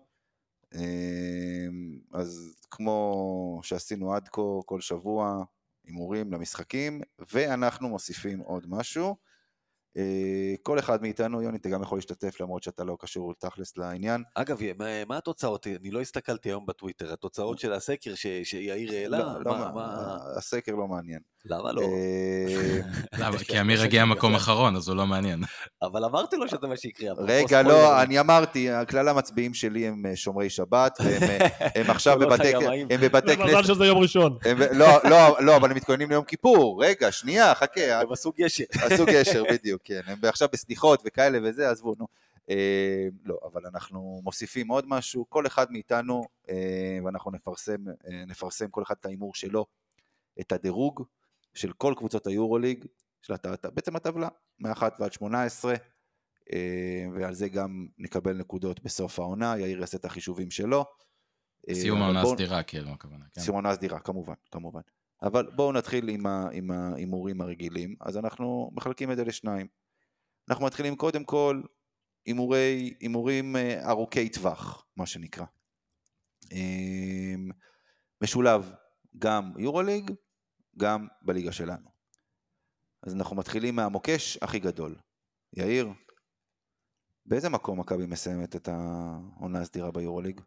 אה, 0.74 1.66
אז 2.12 2.54
כמו 2.70 3.60
שעשינו 3.62 4.14
עד 4.14 4.28
כה, 4.28 4.42
כל 4.66 4.80
שבוע, 4.80 5.44
הימורים 5.84 6.32
למשחקים, 6.32 7.00
ואנחנו 7.32 7.88
מוסיפים 7.88 8.40
עוד 8.40 8.66
משהו. 8.68 9.16
אה, 9.96 10.02
כל 10.62 10.78
אחד 10.78 11.02
מאיתנו, 11.02 11.42
יוני, 11.42 11.58
אתה 11.58 11.68
גם 11.68 11.82
יכול 11.82 11.98
להשתתף 11.98 12.40
למרות 12.40 12.62
שאתה 12.62 12.84
לא 12.84 12.96
קשור 13.00 13.34
תכלס 13.38 13.76
לעניין. 13.76 14.22
אגב, 14.34 14.58
מה, 14.78 15.04
מה 15.04 15.16
התוצאות? 15.16 15.66
אני 15.66 15.90
לא 15.90 16.00
הסתכלתי 16.00 16.48
היום 16.48 16.66
בטוויטר, 16.66 17.12
התוצאות 17.12 17.58
של 17.58 17.72
הסקר 17.72 18.14
ש, 18.14 18.26
שיאיר 18.44 18.92
העלה, 18.92 19.18
לא, 19.18 19.40
לא, 19.44 19.52
מה, 19.52 19.58
מה- 19.58 19.72
מה, 19.74 20.16
הסקר 20.36 20.72
לא 20.74 20.88
מעניין. 20.88 21.20
למה 21.46 21.72
לא? 21.72 21.82
אה, 21.82 23.38
כי 23.48 23.60
אמיר 23.60 23.82
הגיע 23.82 24.04
מקום. 24.04 24.34
אחרון, 24.34 24.76
אז 24.76 24.88
הוא 24.88 24.96
לא 24.96 25.06
מעניין. 25.06 25.42
אבל 25.82 26.04
אמרתי 26.04 26.36
לו 26.36 26.48
שזה 26.48 26.66
מה 26.66 26.76
שיקרה. 26.76 27.14
רגע. 27.18 27.62
לא, 27.62 28.02
אני 28.02 28.20
אמרתי, 28.20 28.68
כלל 28.88 29.08
המצביעים 29.08 29.54
שלי 29.54 29.86
הם 29.86 30.06
אה, 30.06 30.16
שומרי 30.16 30.50
שבת, 30.50 30.98
והם 31.04 31.22
אה, 31.22 31.48
הם 31.80 31.90
עכשיו 31.90 32.18
בבתי 32.18 32.52
מזל 33.36 33.36
כנסת, 33.36 33.64
שזה 33.64 33.86
יום 33.86 33.98
ראשון. 33.98 34.38
לא, 34.72 34.86
לא, 35.10 35.36
לא, 35.40 35.56
אבל 35.56 35.70
הם 35.70 35.76
מתכוננים 35.76 36.10
ליום 36.10 36.24
כיפור, 36.24 36.84
רגע, 36.84 37.12
שנייה, 37.12 37.54
חכה, 37.54 38.00
הם 38.00 38.12
עשו 38.12 38.32
גשר. 38.38 38.64
עשו 38.72 39.04
גשר, 39.06 39.42
בדיוק, 39.50 39.82
כן, 39.84 40.00
הם 40.06 40.18
עכשיו 40.22 40.48
בסליחות 40.52 41.02
וכאלה 41.06 41.38
וזה, 41.42 41.70
עזבו, 41.70 41.94
נו. 41.98 42.06
אה, 42.50 43.06
לא, 43.24 43.38
אבל 43.52 43.66
אנחנו 43.66 44.20
מוסיפים 44.24 44.68
עוד 44.68 44.84
משהו, 44.88 45.26
כל 45.28 45.46
אחד 45.46 45.72
מאיתנו, 45.72 46.24
אה, 46.48 46.98
ואנחנו 47.04 47.30
נפרסם, 47.30 47.88
אה, 47.88 48.24
נפרסם 48.26 48.68
כל 48.70 48.82
אחד 48.82 48.94
את 49.00 49.06
ההימור 49.06 49.34
שלו, 49.34 49.66
את 50.40 50.52
הדירוג 50.52 51.04
של 51.54 51.72
כל 51.72 51.94
קבוצות 51.96 52.26
היורוליג, 52.26 52.84
של 53.22 53.32
הת- 53.32 53.66
בעצם 53.74 53.96
הטבלה, 53.96 54.28
מ-1 54.58 54.82
ועד 55.00 55.12
18, 55.12 55.74
אה, 56.52 57.04
ועל 57.14 57.34
זה 57.34 57.48
גם 57.48 57.86
נקבל 57.98 58.36
נקודות 58.36 58.80
בסוף 58.82 59.18
העונה, 59.18 59.54
יאיר 59.58 59.80
יעשה 59.80 59.96
את 59.96 60.04
החישובים 60.04 60.50
שלו. 60.50 60.84
אה, 61.68 61.74
סיום 61.74 62.02
העונה 62.02 62.22
בואו- 62.22 62.32
הסדירה, 62.32 62.62
כאילו, 62.62 62.90
הכוונה. 62.90 63.24
כן. 63.34 63.40
סיום 63.40 63.56
העונה 63.56 63.70
הסדירה, 63.70 64.00
כמובן, 64.00 64.34
כמובן. 64.50 64.80
אבל 65.22 65.50
בואו 65.56 65.72
נתחיל 65.72 66.08
עם 66.52 66.70
ההימורים 66.70 67.40
הרגילים. 67.40 67.94
אז 68.00 68.16
אנחנו 68.16 68.70
מחלקים 68.74 69.12
את 69.12 69.16
זה 69.16 69.24
לשניים. 69.24 69.66
אנחנו 70.50 70.66
מתחילים 70.66 70.96
קודם 70.96 71.24
כל 71.24 71.62
הימורי, 72.26 72.94
הימורים 73.00 73.56
אה, 73.56 73.90
ארוכי 73.90 74.28
טווח, 74.28 74.86
מה 74.96 75.06
שנקרא. 75.06 75.44
משולב 78.20 78.70
גם 79.18 79.52
יורוליג, 79.58 80.10
גם 80.78 81.06
בליגה 81.22 81.52
שלנו. 81.52 81.90
אז 83.02 83.14
אנחנו 83.14 83.36
מתחילים 83.36 83.76
מהמוקש 83.76 84.38
הכי 84.42 84.58
גדול. 84.58 84.96
יאיר, 85.52 85.88
באיזה 87.26 87.48
מקום 87.48 87.80
מכבי 87.80 88.06
מסיימת 88.06 88.56
את 88.56 88.68
העונה 88.68 89.60
הסדירה 89.60 89.90
ביורוליג? 89.90 90.40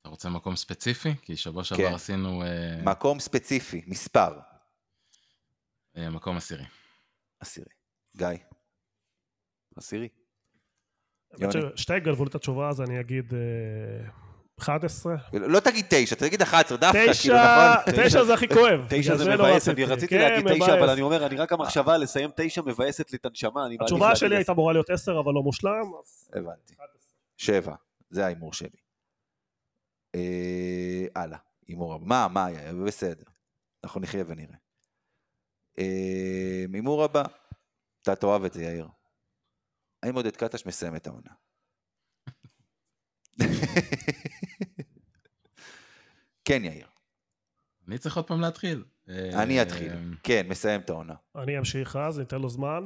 אתה 0.00 0.08
רוצה 0.08 0.28
מקום 0.28 0.56
ספציפי? 0.56 1.14
כי 1.22 1.36
שבוע 1.36 1.64
שעבר 1.64 1.88
כן. 1.88 1.94
עשינו 1.94 2.42
אה, 2.42 2.82
מקום 2.84 3.20
ספציפי, 3.20 3.82
מספר. 3.86 4.40
אה, 5.96 6.10
מקום 6.10 6.36
עשירי. 6.36 6.64
עשירי. 7.40 7.70
גיא. 8.16 8.26
עשירי. 9.76 10.08
ששתי 11.76 12.00
גנבו 12.00 12.24
לי 12.24 12.30
את 12.30 12.34
התשובה, 12.34 12.68
אז 12.68 12.80
אני 12.80 13.00
אגיד 13.00 13.34
אה, 13.34 14.10
11. 14.58 15.14
לא 15.32 15.60
תגיד 15.60 15.86
תשע, 15.88 16.16
תגיד 16.16 16.42
11 16.42 16.78
דווקא, 16.78 17.12
כאילו, 17.22 17.36
נכון? 17.36 18.04
תשע 18.04 18.24
זה 18.24 18.34
הכי 18.34 18.48
כואב. 18.48 18.86
תשע 18.90 19.14
בגלל 19.14 19.16
זה 19.18 19.24
לא 19.24 19.34
מבאס, 19.34 19.68
אני 19.68 19.84
רציתי 19.84 20.14
כן, 20.14 20.20
להגיד 20.20 20.46
תשע, 20.46 20.54
מבאס. 20.56 20.68
אבל 20.68 20.90
אני 20.90 21.00
אומר, 21.00 21.26
אני 21.26 21.36
רק 21.36 21.52
המחשבה 21.52 21.98
לסיים 21.98 22.30
תשע 22.36 22.62
מבאסת 22.62 23.10
לי 23.12 23.18
את 23.18 23.26
הנשמה, 23.26 23.66
התשובה 23.80 24.16
שלי. 24.16 24.36
הייתה 24.36 24.52
אמורה 24.52 24.72
להיות 24.72 24.90
10, 24.90 25.20
אבל 25.20 25.32
לא 25.32 25.42
מושלם. 25.42 25.92
הבנתי. 26.32 26.74
שבע, 27.36 27.74
זה 28.10 28.24
ההימור 28.24 28.52
שלי. 28.52 28.78
אה, 30.14 31.06
הלאה, 31.16 31.38
הימור 31.68 31.94
הבא. 31.94 32.04
מה, 32.06 32.28
מה 32.28 32.46
היה? 32.46 32.72
בסדר. 32.86 33.24
אנחנו 33.84 34.00
נחיה 34.00 34.24
ונראה. 34.26 34.56
אה, 35.78 36.64
הימור 36.72 37.04
הבא. 37.04 37.22
אתה 38.02 38.14
תאהב 38.14 38.44
את 38.44 38.52
זה, 38.52 38.64
יאיר. 38.64 38.88
האם 40.02 40.14
עודד 40.14 40.36
קטש 40.36 40.66
מסיים 40.66 40.96
את 40.96 41.06
העונה? 41.06 41.30
כן, 46.44 46.64
יאיר. 46.64 46.86
אני 47.88 47.98
צריך 47.98 48.16
עוד 48.16 48.26
פעם 48.26 48.40
להתחיל. 48.40 48.84
אה, 49.08 49.42
אני 49.42 49.62
אתחיל. 49.62 49.92
כן, 50.22 50.46
מסיים 50.48 50.80
את 50.80 50.90
העונה. 50.90 51.14
אני 51.36 51.58
אמשיך 51.58 51.96
אז, 51.96 52.18
ניתן 52.18 52.38
לו 52.40 52.48
זמן. 52.48 52.84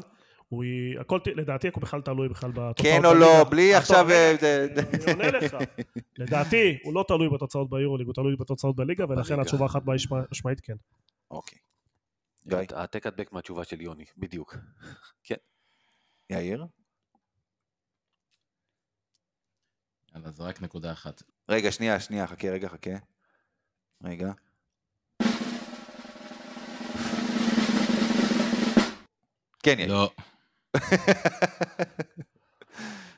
הוא 0.49 0.65
י- 0.65 0.99
הכל, 1.01 1.19
לדעתי 1.35 1.69
הכל 1.69 1.81
בכלל 1.81 2.01
תלוי 2.01 2.29
בכלל 2.29 2.51
בתוצאות 2.51 2.81
כן 2.81 3.05
או 3.05 3.15
לא, 3.15 3.45
בלי 3.51 3.75
אה, 3.75 3.79
עכשיו... 3.79 4.11
אה, 4.11 4.35
אני 4.79 5.13
עונה 5.13 5.31
לך. 5.31 5.57
לדעתי, 6.19 6.79
הוא 6.83 6.95
לא 6.95 7.05
תלוי 7.09 7.29
בתוצאות 7.29 7.71
ביורוליג, 7.71 8.07
הוא 8.07 8.15
תלוי 8.15 8.37
בתוצאות 8.37 8.77
בליגה, 8.77 9.05
ולכן. 9.09 9.41
התשובה 9.41 9.65
החד 9.65 9.81
משמעית 10.31 10.61
כן. 10.61 10.77
אוקיי. 11.31 11.59
גיא. 12.47 12.59
העתק 12.75 13.07
הדבק 13.07 13.33
מהתשובה 13.33 13.65
של 13.65 13.81
יוני, 13.81 14.05
בדיוק. 14.17 14.57
יאיר? 16.31 16.67
יאללה, 20.15 20.31
זה 20.31 20.43
רק 20.43 20.63
נקודה 20.63 20.93
אחת. 20.93 21.23
רגע, 21.49 21.73
שנייה, 21.73 22.01
שנייה, 22.01 22.27
חכה, 22.27 22.49
רגע, 22.51 22.69
חכה. 22.69 22.91
רגע. 24.05 24.33
כן, 29.63 29.79
יאיר. 29.79 29.93
לא, 29.93 30.11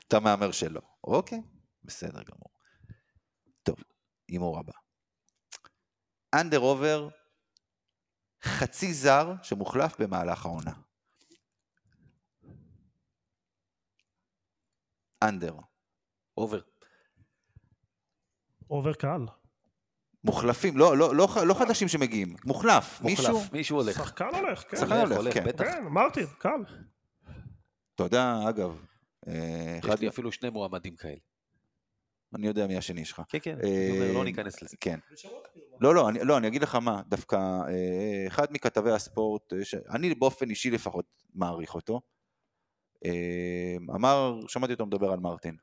אתה 0.07 0.19
מהמר 0.19 0.51
שלא. 0.51 0.81
אוקיי, 1.03 1.41
בסדר 1.83 2.23
גמור. 2.23 2.49
טוב, 3.63 3.75
הימור 4.27 4.59
הבא. 4.59 4.73
אנדר 6.35 6.57
עובר 6.57 7.09
חצי 8.43 8.93
זר 8.93 9.33
שמוחלף 9.43 10.01
במהלך 10.01 10.45
העונה. 10.45 10.71
אנדר. 15.23 15.55
אובר. 16.37 16.61
עובר 18.67 18.93
קהל. 18.93 19.38
מוחלפים, 20.23 20.77
לא, 20.77 20.97
לא, 20.97 21.15
לא, 21.15 21.27
לא 21.45 21.53
חדשים 21.53 21.87
שמגיעים, 21.87 22.35
מוחלף. 22.45 23.01
מישהו, 23.01 23.33
מוחלף, 23.33 23.53
מישהו 23.53 23.77
הולך. 23.81 23.95
שחקן 23.95 24.29
הולך, 24.33 24.63
כן. 24.69 24.77
שחקן 24.77 24.93
הולך, 24.99 25.17
הולך, 25.17 25.33
כן. 25.33 25.43
בטח. 25.45 25.63
כן, 25.63 25.85
אמרתי, 25.85 26.21
קהל. 26.39 26.65
אתה 27.95 28.03
יודע, 28.03 28.35
אגב, 28.49 28.81
אה, 29.27 29.79
אחד, 29.79 29.93
יש 29.93 30.01
לי 30.01 30.07
אפילו 30.07 30.31
שני 30.31 30.49
מועמדים 30.49 30.95
כאלה. 30.95 31.15
אני 32.35 32.47
יודע 32.47 32.67
מי 32.67 32.77
השני 32.77 33.05
שלך. 33.05 33.21
כן, 33.29 33.37
כן, 33.41 33.57
אה, 33.63 33.87
אני 33.89 33.99
אומר, 33.99 34.13
לא 34.13 34.23
ניכנס 34.23 34.61
לזה. 34.61 34.77
כן. 34.79 34.99
לא, 35.81 35.95
לא, 35.95 36.09
אני, 36.09 36.19
לא, 36.23 36.37
אני 36.37 36.47
אגיד 36.47 36.61
לך 36.61 36.75
מה, 36.75 37.01
דווקא 37.07 37.35
אה, 37.35 38.27
אחד 38.27 38.47
מכתבי 38.51 38.91
הספורט, 38.91 39.53
אה, 39.53 39.65
שאני 39.65 40.15
באופן 40.15 40.49
אישי 40.49 40.71
לפחות 40.71 41.05
מעריך 41.33 41.75
אותו, 41.75 42.01
אה, 43.05 43.75
אמר, 43.95 44.39
שמעתי 44.47 44.73
אותו 44.73 44.85
מדבר 44.85 45.11
על 45.11 45.19
מרטין, 45.19 45.57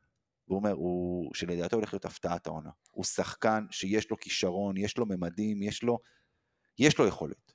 הוא 0.47 0.59
אומר, 0.59 0.73
הוא, 0.73 1.35
שלדעתו 1.35 1.77
הולך 1.77 1.95
להיות 1.95 2.05
הפתעת 2.05 2.47
העונה. 2.47 2.71
הוא 2.91 3.05
שחקן 3.05 3.65
שיש 3.71 4.11
לו 4.11 4.17
כישרון, 4.17 4.77
יש 4.77 4.99
לו 4.99 5.07
ממדים, 5.07 5.63
יש 5.63 5.83
לו, 5.83 5.99
יש 6.79 6.99
לו 6.99 7.07
יכולת. 7.07 7.53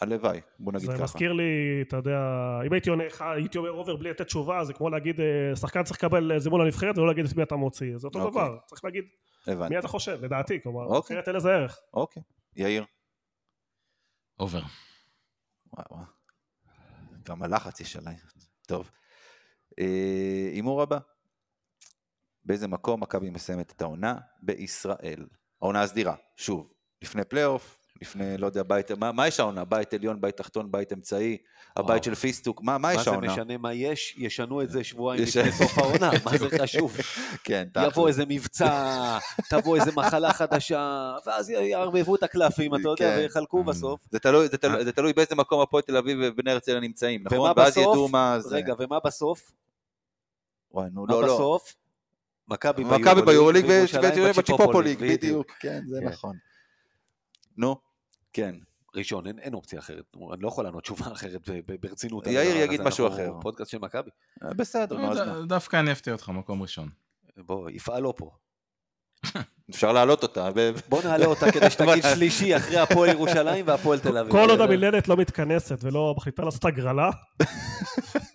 הלוואי, 0.00 0.40
בוא 0.58 0.72
נגיד 0.72 0.86
זה 0.86 0.92
ככה. 0.92 1.04
מזכיר 1.04 1.32
לי, 1.32 1.82
אתה 1.88 1.96
יודע, 1.96 2.18
אם 2.66 2.72
הייתי 2.72 2.90
עונה, 2.90 3.04
הייתי 3.20 3.58
אומר 3.58 3.70
over 3.70 3.96
בלי 3.96 4.10
לתת 4.10 4.26
תשובה, 4.26 4.64
זה 4.64 4.72
כמו 4.72 4.90
להגיד, 4.90 5.20
אה, 5.20 5.56
שחקן 5.56 5.82
צריך 5.82 5.98
לקבל 5.98 6.32
אה, 6.32 6.38
זימון 6.38 6.60
לנבחרת 6.60 6.98
ולא 6.98 7.06
להגיד 7.06 7.24
את 7.24 7.36
מי 7.36 7.42
אתה 7.42 7.56
מוציא. 7.56 7.98
זה 7.98 8.06
אותו 8.06 8.18
אוקיי. 8.18 8.30
דבר, 8.30 8.58
צריך 8.66 8.84
להגיד 8.84 9.04
הבנתי. 9.46 9.74
מי 9.74 9.78
אתה 9.78 9.88
חושב, 9.88 10.24
לדעתי, 10.24 10.62
כלומר, 10.62 10.84
אוקיי. 10.84 11.16
אחרת 11.16 11.28
אין 11.28 11.36
לזה 11.36 11.50
ערך. 11.50 11.78
אוקיי, 11.94 12.22
יאיר. 12.56 12.84
over. 14.40 14.62
וואי 15.72 15.84
וואי. 15.90 16.04
גם 17.22 17.42
הלחץ 17.42 17.80
יש 17.80 17.96
עליי. 17.96 18.14
טוב. 18.68 18.90
אה, 19.80 20.50
הימור 20.52 20.82
הבא. 20.82 20.98
באיזה 22.46 22.68
מקום 22.68 23.00
מכבי 23.02 23.30
מסיימת 23.30 23.72
את 23.76 23.82
העונה? 23.82 24.14
בישראל. 24.42 25.26
העונה 25.62 25.82
הסדירה, 25.82 26.14
שוב, 26.36 26.68
לפני 27.02 27.24
פלייאוף, 27.24 27.78
לפני, 28.02 28.38
לא 28.38 28.46
יודע, 28.46 28.62
בית, 28.62 28.90
מה, 28.92 29.12
מה 29.12 29.28
יש 29.28 29.40
העונה? 29.40 29.64
בית 29.64 29.94
עליון, 29.94 30.20
בית 30.20 30.36
תחתון, 30.36 30.72
בית 30.72 30.92
אמצעי, 30.92 31.36
הבית 31.76 31.88
וואו. 31.90 32.02
של 32.04 32.14
פיסטוק, 32.14 32.62
מה, 32.62 32.72
מה 32.72 32.78
מה 32.78 32.94
יש 32.94 33.04
זה 33.04 33.10
העונה? 33.10 33.32
משנה 33.32 33.56
מה 33.58 33.72
יש? 33.74 34.14
ישנו 34.18 34.62
את 34.62 34.70
זה 34.70 34.84
שבועיים 34.84 35.22
יש- 35.22 35.36
לפני 35.36 35.52
סוף 35.52 35.78
העונה, 35.78 36.10
מה 36.24 36.38
זה 36.38 36.46
חשוב? 36.62 36.96
כן, 37.44 37.68
יבוא 37.78 37.90
תכל'ס. 37.90 38.06
איזה 38.06 38.24
מבצע, 38.28 39.18
תבוא 39.50 39.76
איזה 39.76 39.90
מחלה 39.96 40.32
חדשה, 40.32 41.14
ואז 41.26 41.50
יערבבו 41.50 42.14
את 42.16 42.22
הקלפים, 42.22 42.74
אתה 42.74 42.88
יודע, 42.88 42.96
כן. 43.16 43.18
ויחלקו 43.18 43.64
בסוף. 43.64 44.00
זה 44.10 44.18
תלוי, 44.18 44.48
זה, 44.48 44.58
תלוי, 44.58 44.84
זה 44.84 44.92
תלוי 44.92 45.12
באיזה 45.12 45.34
מקום 45.34 45.60
הפועל 45.60 45.82
תל 45.82 45.96
אביב 45.96 46.18
ובני 46.22 46.50
הרצליה 46.50 46.80
נמצאים, 46.80 47.22
נכון? 47.24 47.52
ואז 47.56 47.70
בסוף? 47.72 47.82
ידעו 47.94 48.08
מה 48.08 48.36
זה. 48.40 48.56
רגע, 48.56 48.74
ומה 48.78 48.98
בסוף? 49.04 49.52
וואי, 50.70 50.88
נו, 50.92 51.04
מה 51.06 51.12
לא, 51.14 51.22
לא. 51.22 51.34
בסוף? 51.34 51.74
מכבי 52.48 52.84
מכבי 52.84 53.22
ביורוליג 53.22 53.64
וירושלים 53.68 54.24
וצ'יפופוליג, 54.38 54.98
בדיוק, 55.00 55.52
כן, 55.60 55.82
זה 55.86 55.98
כן. 56.00 56.06
נכון. 56.08 56.36
נו, 57.56 57.76
כן. 58.32 58.54
ראשון, 58.96 59.26
אין, 59.26 59.38
אין 59.38 59.54
אופציה 59.54 59.78
אחרת. 59.78 60.04
אני 60.34 60.42
לא 60.42 60.48
יכול 60.48 60.64
לענות 60.64 60.82
תשובה 60.82 61.12
אחרת 61.16 61.40
ברצינות. 61.82 62.26
יאיר 62.26 62.56
יגיד 62.56 62.82
משהו 62.82 63.08
אחר. 63.08 63.32
פודקאסט 63.42 63.70
של 63.70 63.78
מכבי. 63.78 64.10
אה, 64.44 64.54
בסדר, 64.54 64.96
נו, 64.96 65.12
אז 65.12 65.18
מה? 65.18 65.24
ד- 65.40 65.48
דווקא 65.48 65.76
אני 65.80 65.92
אפתיע 65.92 66.12
אותך, 66.12 66.28
מקום 66.28 66.62
ראשון. 66.62 66.88
בוא, 67.36 67.70
יפעל 67.70 68.02
לא 68.02 68.14
פה. 68.16 68.30
אפשר 69.70 69.92
להעלות 69.92 70.22
אותה. 70.22 70.48
בוא 70.88 71.02
נעלה 71.02 71.26
אותה 71.26 71.52
כדי 71.52 71.70
שתגיד 71.74 72.02
שלישי 72.14 72.56
אחרי 72.56 72.78
הפועל 72.78 73.10
ירושלים 73.10 73.66
והפועל 73.68 73.98
תל 73.98 74.18
אביב. 74.18 74.32
כל 74.32 74.50
עוד 74.50 74.60
המינהלת 74.60 75.08
לא 75.08 75.16
מתכנסת 75.16 75.78
ולא 75.84 76.14
מחליטה 76.16 76.42
לעשות 76.44 76.64
הגרלה, 76.64 77.10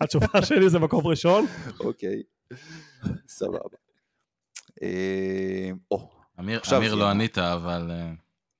התשובה 0.00 0.42
שלי 0.44 0.70
זה 0.70 0.78
מקום 0.78 1.06
ראשון. 1.06 1.46
אוקיי, 1.80 2.22
סבבה. 3.28 3.58
אה, 4.82 5.70
או, 5.90 6.10
אמיר 6.40 6.60
אמיר 6.76 6.94
לא. 6.94 7.10
ענית, 7.10 7.38
אבל... 7.38 7.90
אה, 7.90 8.12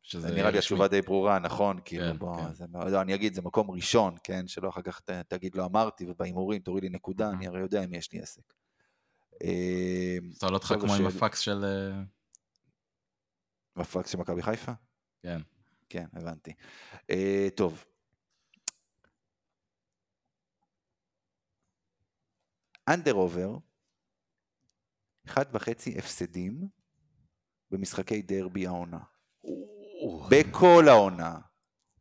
שזה 0.03 0.29
זה 0.29 0.35
נראה 0.35 0.51
לי. 0.51 0.59
התשובה 0.59 0.89
די 0.89 1.03
ברורה, 1.03 1.39
נכון? 1.39 1.81
כאילו, 1.85 2.05
כן, 2.13 2.19
בוא, 2.19 2.37
כן. 2.37 2.55
זה 2.55 2.67
מאוד- 2.67 2.89
לא, 2.89 3.01
אני 3.01 3.15
אגיד, 3.15 3.35
זה 3.35 3.43
מקום 3.43 3.71
ראשון, 3.71 4.15
כן? 4.25 4.47
שלא 4.47 4.69
אחר 4.69 4.83
כך 4.83 5.01
ת- 5.01 5.11
תגיד 5.11 5.55
לא 5.55 5.65
אמרתי, 5.65 6.07
ובהימורים 6.11 6.61
תוריד 6.63 6.83
לי 6.85 6.89
נקודה. 6.91 7.31
אני 7.31 7.47
הרי 7.47 7.61
יודע 7.61 7.85
אם 7.85 7.95
יש 7.95 8.13
לי 8.13 8.21
עסק. 8.21 8.53
אה, 9.45 10.17
סול 10.33 10.55
אותך 10.55 10.65
עכשיו 10.73 10.81
כמו 10.81 10.95
עם 10.95 11.07
הפקס 11.07 11.39
של... 11.39 11.65
אה, 11.65 12.03
בפקס 13.77 14.11
של 14.11 14.19
מכבי 14.19 14.43
חיפה? 14.43 14.73
כן. 15.23 15.41
כן, 15.89 16.07
הבנתי. 16.13 16.53
אה, 17.11 17.49
טוב. 17.57 17.85
under 22.89 23.13
over, 23.13 23.57
אחד 25.27 25.45
וחצי 25.53 25.99
הפסדים 25.99 26.69
במשחקי 27.71 28.23
דרבי 28.23 28.67
העונה. 28.67 28.99
בכל 30.31 30.85
העונה. 30.89 31.39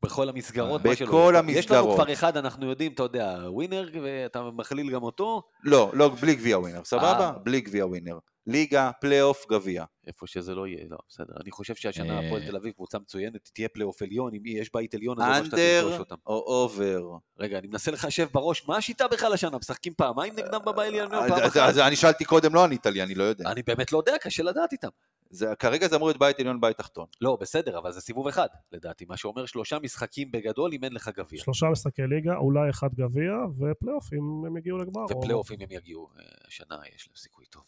בכל 0.03 0.29
המסגרות, 0.29 0.81
בכל 0.81 0.89
מה 0.89 0.95
שלא. 0.95 1.05
יש 1.05 1.71
לנו 1.71 1.79
המסגרות. 1.79 1.95
כבר 1.95 2.13
אחד, 2.13 2.37
אנחנו 2.37 2.69
יודעים, 2.69 2.93
אתה 2.93 3.03
יודע, 3.03 3.37
ווינר, 3.47 3.89
ואתה 4.03 4.43
מכליל 4.43 4.91
גם 4.91 5.03
אותו, 5.03 5.43
לא, 5.63 5.91
לא, 5.93 6.09
בלי 6.09 6.35
גביע 6.35 6.59
ווינר, 6.59 6.83
סבבה? 6.83 7.19
אה. 7.19 7.31
בלי 7.31 7.61
גביע 7.61 7.85
ווינר. 7.85 8.17
ליגה, 8.47 8.91
פלייאוף, 9.01 9.45
גביע. 9.49 9.83
איפה 10.07 10.27
שזה 10.27 10.55
לא 10.55 10.67
יהיה, 10.67 10.85
לא, 10.89 10.97
בסדר. 11.09 11.33
אני 11.43 11.51
חושב 11.51 11.75
שהשנה 11.75 12.19
אה. 12.19 12.27
הפועל 12.27 12.45
תל 12.47 12.55
אביב 12.55 12.73
קבוצה 12.73 12.99
מצוינת, 12.99 13.49
תהיה 13.53 13.69
פלייאוף 13.69 14.01
עליון, 14.01 14.33
אם 14.35 14.41
יש 14.45 14.69
בית 14.73 14.93
עליון, 14.93 15.21
אז 15.21 15.25
זה 15.27 15.31
אומר 15.31 15.45
שאתה 15.45 15.55
under 15.57 15.81
תפגוש 15.81 15.99
אותם. 15.99 16.15
או 16.27 16.33
over? 16.47 17.01
רגע, 17.39 17.57
אני 17.59 17.67
מנסה 17.67 17.91
לחשב 17.91 18.27
בראש, 18.33 18.67
מה 18.67 18.77
השיטה 18.77 19.07
בכלל 19.07 19.33
השנה? 19.33 19.57
משחקים 19.57 19.93
פעמיים 19.93 20.33
נגדם 20.33 20.59
בבית 20.65 20.87
עליון, 20.87 21.09
פעם 21.09 21.33
אז- 21.33 21.47
אחת? 21.47 21.57
אז 21.57 21.79
אני 21.79 21.95
שאלתי 21.95 22.25
קודם, 22.25 22.55
לא 22.55 22.63
ענית 22.63 22.85
לי, 22.85 23.03
אני 23.03 23.15
לא 23.15 23.23
יודע. 23.23 23.51
אני 23.51 23.63
באמת 23.63 23.91
לא 23.91 23.97
יודע, 23.97 24.13
קשה 24.21 24.43
לדעת 24.43 24.71
איתם. 24.71 24.89
זה- 25.29 25.53
כרגע 25.59 25.87
זה 25.87 25.95
אמור 25.95 26.07
להיות 26.07 26.19
בית 26.19 26.39
עליון, 26.39 26.61
בית 26.61 26.77
תחתון. 26.77 27.05
לא, 27.21 27.37
בסדר, 27.41 27.77
אבל 27.77 27.91
זה 27.91 28.01
סיבוב 28.01 28.27
אחד, 28.27 28.47
לדעתי, 28.71 29.05
מה 29.09 29.17
שאומר 29.17 29.45
שלושה 29.45 29.79
משחקים 29.79 30.31
בגדול 30.31 30.71
אם 30.73 30.83
אין 30.83 30.93
לך 30.93 31.09
גביע. 31.17 31.39
שלושה 31.43 31.65
משחקי 31.71 32.01
ליגה, 32.01 32.35
אולי 32.35 32.69
אחד 32.69 32.89
גביע, 32.95 33.31
ופלייאוף 33.59 34.13
אם 34.13 34.19
הם 34.47 34.57
יגיעו 34.57 34.77
לגמר. 34.77 35.01
או- 35.11 35.17
ופלייאוף 35.17 35.51
אם 35.51 35.57
הם 35.61 35.71
יגיעו, 35.71 36.07
אה, 36.19 36.23
השנה 36.47 36.75
יש 36.95 37.07
להם 37.07 37.15
סיכוי 37.15 37.45
טוב. 37.45 37.63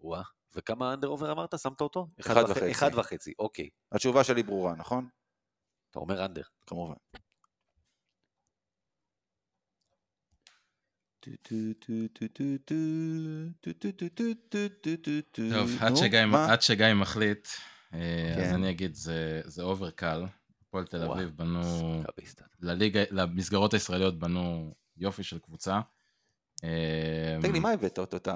וואה, 0.00 0.22
וכמה 0.54 0.94
אנדר 0.94 1.08
עובר 1.08 1.32
אמרת? 1.32 1.58
שמת 1.58 1.80
אותו? 1.80 2.08
אחד 2.20 2.42
וח- 2.44 2.50
וחצי. 2.50 2.70
אחד 2.70 2.90
וחצי, 2.94 3.32
אוקיי. 3.38 3.68
התשובה 3.92 4.24
שלי 4.24 4.42
ברורה, 4.42 4.74
נכון? 4.76 5.08
אתה 5.90 5.98
אומר 5.98 6.24
under. 6.24 6.42
כמובן. 6.66 6.94
טוב, 15.32 15.70
עד 15.80 16.62
שגיא- 16.62 16.94
מחליט, 16.94 17.48
אה, 17.94 18.34
אז 18.38 18.48
כן. 18.48 18.54
אני 18.54 18.70
אגיד, 18.70 18.94
זה- 18.94 19.62
over 19.62 19.90
קל. 19.90 20.24
הפועל 20.62 20.86
תל. 20.86 21.02
אביב 21.02 21.28
בנו. 21.36 22.02
לליגה, 22.60 23.00
למסגרות 23.10 23.74
הישראליות 23.74 24.18
בנו 24.18 24.74
יופי 24.96 25.22
של 25.22 25.38
קבוצה. 25.38 25.80
אה, 26.64 27.38
תגיד 27.40 27.52
לי, 27.54 27.60
מה 27.60 27.70
הבאת 27.70 27.98
אותו, 27.98 28.16
את 28.16 28.28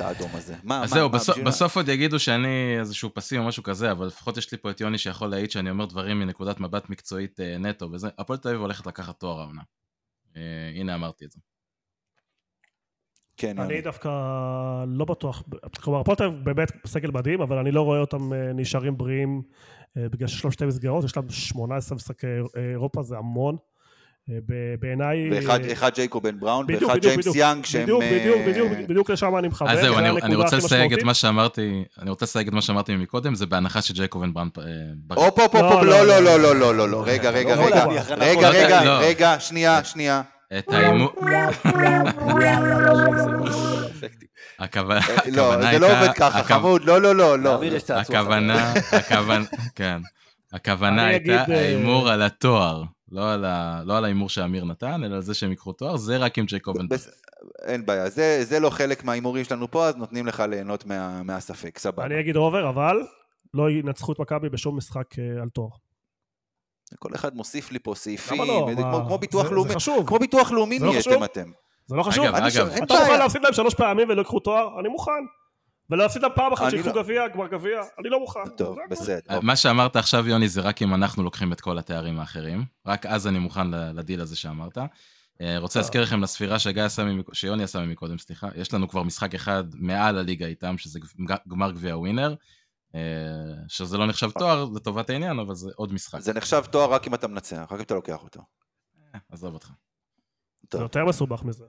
האדום 0.00 0.30
הזה? 0.34 0.54
מה, 0.64 0.82
אז 0.84 0.90
מה- 0.90 0.96
זהו, 0.96 1.08
מה, 1.08 1.14
בסוף- 1.18 1.30
בשביל 1.30 1.44
מה? 1.44 1.50
בסוף 1.50 1.76
עוד 1.76 1.88
יגידו 1.88 2.18
שאני 2.18 2.76
איזשהו 2.78 3.10
פסים 3.14 3.40
או 3.42 3.46
משהו 3.48 3.62
כזה, 3.62 3.90
אבל 3.92 4.06
לפחות 4.06 4.36
יש 4.36 4.52
לי 4.52 4.58
פה 4.58 4.70
את 4.70 4.80
יוני 4.80 4.98
שיכול 4.98 5.28
להעיד 5.28 5.50
שאני 5.50 5.70
אומר 5.70 5.84
דברים 5.84 6.18
מנקודת 6.18 6.60
מבט 6.60 6.90
מקצועית 6.90 7.40
אה, 7.40 7.58
נטו 7.58 7.88
וזה. 7.92 8.08
הפועל 8.18 8.38
תל 8.38 8.48
אביב 8.48 8.60
הולכת 8.60 8.86
לקחת 8.86 9.20
תואר 9.20 9.40
העונה. 9.40 9.62
אה, 10.36 10.42
הנה 10.74 10.94
אמרתי 10.94 11.24
את 11.24 11.30
זה. 11.30 11.40
כן, 13.36 13.58
אני. 13.58 13.80
דווקא 13.80 14.08
לא 14.86 15.04
בטוח, 15.04 15.42
כלומר, 15.82 16.00
הפועל 16.00 16.16
תל 16.16 16.24
אביב 16.24 16.44
באמת 16.44 16.72
סגל 16.86 17.10
מדהים, 17.10 17.40
אבל 17.40 17.58
אני 17.58 17.70
לא 17.70 17.82
רואה 17.82 17.98
אותם 18.00 18.32
אה, 18.32 18.52
נשארים 18.52 18.96
בריאים 18.96 19.42
אה, 19.96 20.08
בגלל 20.08 20.28
שיש 20.28 20.44
להם 20.44 20.52
שתי 20.52 20.64
מסגרות, 20.66 21.04
יש 21.04 21.16
להם 21.16 21.30
18 21.30 21.96
משחקי 21.96 22.26
אירופה, 22.56 23.02
זה 23.02 23.16
המון. 23.18 23.56
בעיניי... 24.80 25.30
ואחד 25.68 25.94
ג'קובן 25.94 26.40
בראון, 26.40 26.66
ואחד 26.68 26.98
ג'יימס 26.98 27.26
יאנג, 27.34 27.64
שהם... 27.64 27.82
בדיוק, 27.82 28.02
בדיוק, 28.04 28.38
בדיוק, 28.46 28.88
בדיוק 28.88 29.10
לשם 29.10 29.36
אני 29.36 29.48
מכוון. 29.48 29.70
אז 29.70 29.80
זהו, 29.80 29.98
אני 29.98 30.34
רוצה 30.34 30.56
לסייג 30.56 30.92
את 30.92 31.02
מה 31.02 31.14
שאמרתי, 31.14 31.84
אני 32.02 32.10
רוצה 32.10 32.24
לסייג 32.24 32.48
את 32.48 32.52
מה 32.52 32.62
שאמרתי 32.62 32.96
מקודם, 32.96 33.34
זה 33.34 33.46
בהנחה 33.46 33.82
שג'קובן 33.82 34.32
בראון... 34.96 35.24
הופ, 35.24 35.38
הופ, 35.40 35.54
הופ, 35.54 35.82
לא, 35.82 36.06
לא, 36.06 36.20
לא, 36.20 36.40
לא, 36.40 36.54
לא, 36.56 36.74
לא, 36.74 36.88
לא, 36.88 37.02
רגע, 37.06 37.30
רגע, 37.30 37.54
רגע, 37.54 37.86
רגע, 38.16 38.48
רגע, 38.50 38.98
רגע, 38.98 39.40
שנייה, 39.40 39.84
שנייה. 39.84 40.22
את 40.58 40.72
ההימור... 40.72 41.12
הכוונה 44.58 45.00
הייתה... 45.06 45.30
לא, 45.30 45.70
זה 45.70 45.78
לא 45.78 45.86
עובד 45.86 46.12
ככה, 46.12 46.42
חמוד, 46.42 46.84
לא, 46.84 47.00
לא, 47.02 47.16
לא, 47.16 47.38
לא. 47.38 47.60
הכוונה, 47.94 48.72
הכוונה, 48.92 49.44
כן. 49.74 49.98
הכוונה 50.52 51.06
הייתה 51.06 51.44
ההימור 51.48 52.10
על 52.10 52.22
התואר. 52.22 52.82
לא 53.16 53.32
על 53.32 53.44
ה- 53.44 53.82
לא 53.84 53.96
על 53.96 54.04
ההימור 54.04 54.28
שאמיר 54.28 54.64
נתן, 54.64 55.04
אלא 55.04 55.14
על 55.14 55.22
זה 55.22 55.34
שהם 55.34 55.50
ייקחו 55.50 55.72
תואר, 55.72 55.96
זה 55.96 56.16
רק 56.16 56.38
עם 56.38 56.44
ג'ייקובן. 56.46 56.88
בס- 56.88 57.08
אין 57.64 57.86
בעיה, 57.86 58.10
זה, 58.10 58.40
זה 58.44 58.60
לא 58.60 58.70
חלק 58.70 59.04
מההימורים 59.04 59.44
שלנו 59.44 59.70
פה, 59.70 59.86
אז 59.86 59.96
נותנים 59.96 60.26
לך 60.26 60.40
ליהנות 60.50 60.86
מה, 60.86 61.22
מהספק, 61.22 61.78
סבבה. 61.78 62.04
אני 62.06 62.20
אגיד 62.20 62.36
אובר, 62.36 62.68
אבל 62.68 62.96
לא 63.54 63.70
ינצחו 63.70 64.12
את 64.12 64.18
מכבי 64.20 64.48
בשום 64.48 64.76
משחק 64.76 65.18
אה, 65.18 65.42
על 65.42 65.48
תואר. 65.48 65.68
כל 66.98 67.08
אחד 67.14 67.36
מוסיף 67.36 67.72
לי 67.72 67.78
פה 67.78 67.94
סעיפים, 67.94 68.42
לא? 68.42 68.68
זה 68.76 68.82
מה, 68.82 68.90
כמו, 68.92 69.06
כמו 69.06 69.18
ביטוח 69.18 69.48
זה- 69.48 69.54
לאומי, 69.54 69.68
זה 69.68 69.74
חשוב. 69.74 70.06
כמו 70.08 70.18
ביטוח 70.18 70.50
לאומי 70.52 70.78
לא 70.78 70.86
נהייתם 70.86 71.10
חשוב? 71.10 71.22
אתם. 71.22 71.50
זה 71.86 71.96
לא 71.96 72.02
חשוב? 72.02 72.24
אגב, 72.24 72.34
אגב, 72.34 72.66
אתה 72.68 72.80
מוכן 72.80 72.86
בעיה. 73.04 73.16
להפסיד 73.18 73.42
להם 73.42 73.52
שלוש 73.52 73.74
פעמים 73.74 74.08
ולא 74.08 74.20
יקחו 74.20 74.40
תואר? 74.40 74.80
אני 74.80 74.88
מוכן. 74.88 75.10
ולהפסיד 75.90 76.22
להם 76.22 76.32
פעם 76.34 76.52
אחת 76.52 76.70
שיקחו 76.70 76.88
לא. 76.88 77.02
גביע, 77.02 77.28
גמר 77.28 77.46
גביע, 77.46 77.80
אני 77.98 78.08
לא 78.08 78.20
מוכן. 78.20 78.48
טוב. 78.56 78.76
בסדר. 78.90 79.40
מה 79.40 79.56
שאמרת 79.56 79.96
עכשיו, 79.96 80.28
יוני, 80.28 80.48
זה 80.48 80.60
רק 80.60 80.82
אם 80.82 80.94
אנחנו 80.94 81.22
לוקחים 81.22 81.52
את 81.52 81.60
כל 81.60 81.78
התארים 81.78 82.18
האחרים. 82.18 82.64
רק 82.86 83.06
אז 83.06 83.26
אני 83.26 83.38
מוכן 83.38 83.70
לדיל 83.70 84.20
הזה 84.20 84.36
שאמרת. 84.36 84.78
אה, 85.40 85.58
רוצה 85.58 85.78
להזכיר 85.78 86.02
לכם 86.02 86.20
לספירה 86.20 86.58
שגיא 86.58 86.82
עשה, 86.82 87.04
שיוני 87.32 87.62
עשה 87.62 87.80
מקודם, 87.80 88.18
סליחה. 88.18 88.48
יש 88.54 88.74
לנו 88.74 88.88
כבר 88.88 89.02
משחק 89.02 89.34
אחד 89.34 89.64
מעל 89.74 90.18
הליגה 90.18 90.46
איתם, 90.46 90.78
שזה 90.78 91.00
גמר 91.48 91.70
גביע 91.70 91.96
ווינר. 91.96 92.34
אה, 92.94 93.00
שזה 93.68 93.98
לא 93.98 94.06
נחשב 94.06 94.30
תואר 94.30 94.64
לטובת 94.74 95.10
העניין, 95.10 95.38
אבל 95.38 95.54
זה 95.54 95.70
עוד 95.76 95.92
משחק. 95.92 96.20
זה 96.20 96.32
נחשב 96.32 96.62
תואר 96.70 96.92
רק 96.92 97.06
אם 97.06 97.14
אתה 97.14 97.28
מנצח, 97.28 97.66
רק 97.70 97.78
אם 97.78 97.80
אתה 97.80 97.94
לוקח 97.94 98.22
אותו. 98.22 98.40
אה, 99.14 99.20
עזוב 99.32 99.54
אותך. 99.54 99.70
זה 100.72 100.78
יותר 100.78 101.04
מסובך 101.04 101.42
מזה. 101.42 101.64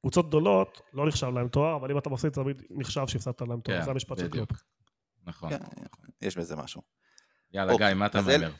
קבוצות 0.00 0.28
גדולות, 0.28 0.80
לא 0.92 1.06
נחשב 1.06 1.26
להם 1.26 1.48
תואר, 1.48 1.76
אבל 1.76 1.90
אם 1.90 1.98
אתה 1.98 2.10
מפסיד, 2.10 2.32
תמיד 2.32 2.62
נחשב 2.70 3.06
שהפסדת 3.06 3.40
להם 3.40 3.60
תואר. 3.60 3.78
כן, 3.78 3.84
זה 3.84 3.90
המשפט 3.90 4.18
של 4.18 4.28
קלופ. 4.28 4.48
נכון. 5.26 5.50
כן, 5.50 5.58
יש 6.22 6.36
בזה 6.36 6.56
משהו. 6.56 6.82
יאללה, 7.52 7.72
אוקיי, 7.72 7.88
גיא, 7.88 7.94
מה 7.94 8.06
אתה 8.06 8.20
מהמר? 8.22 8.52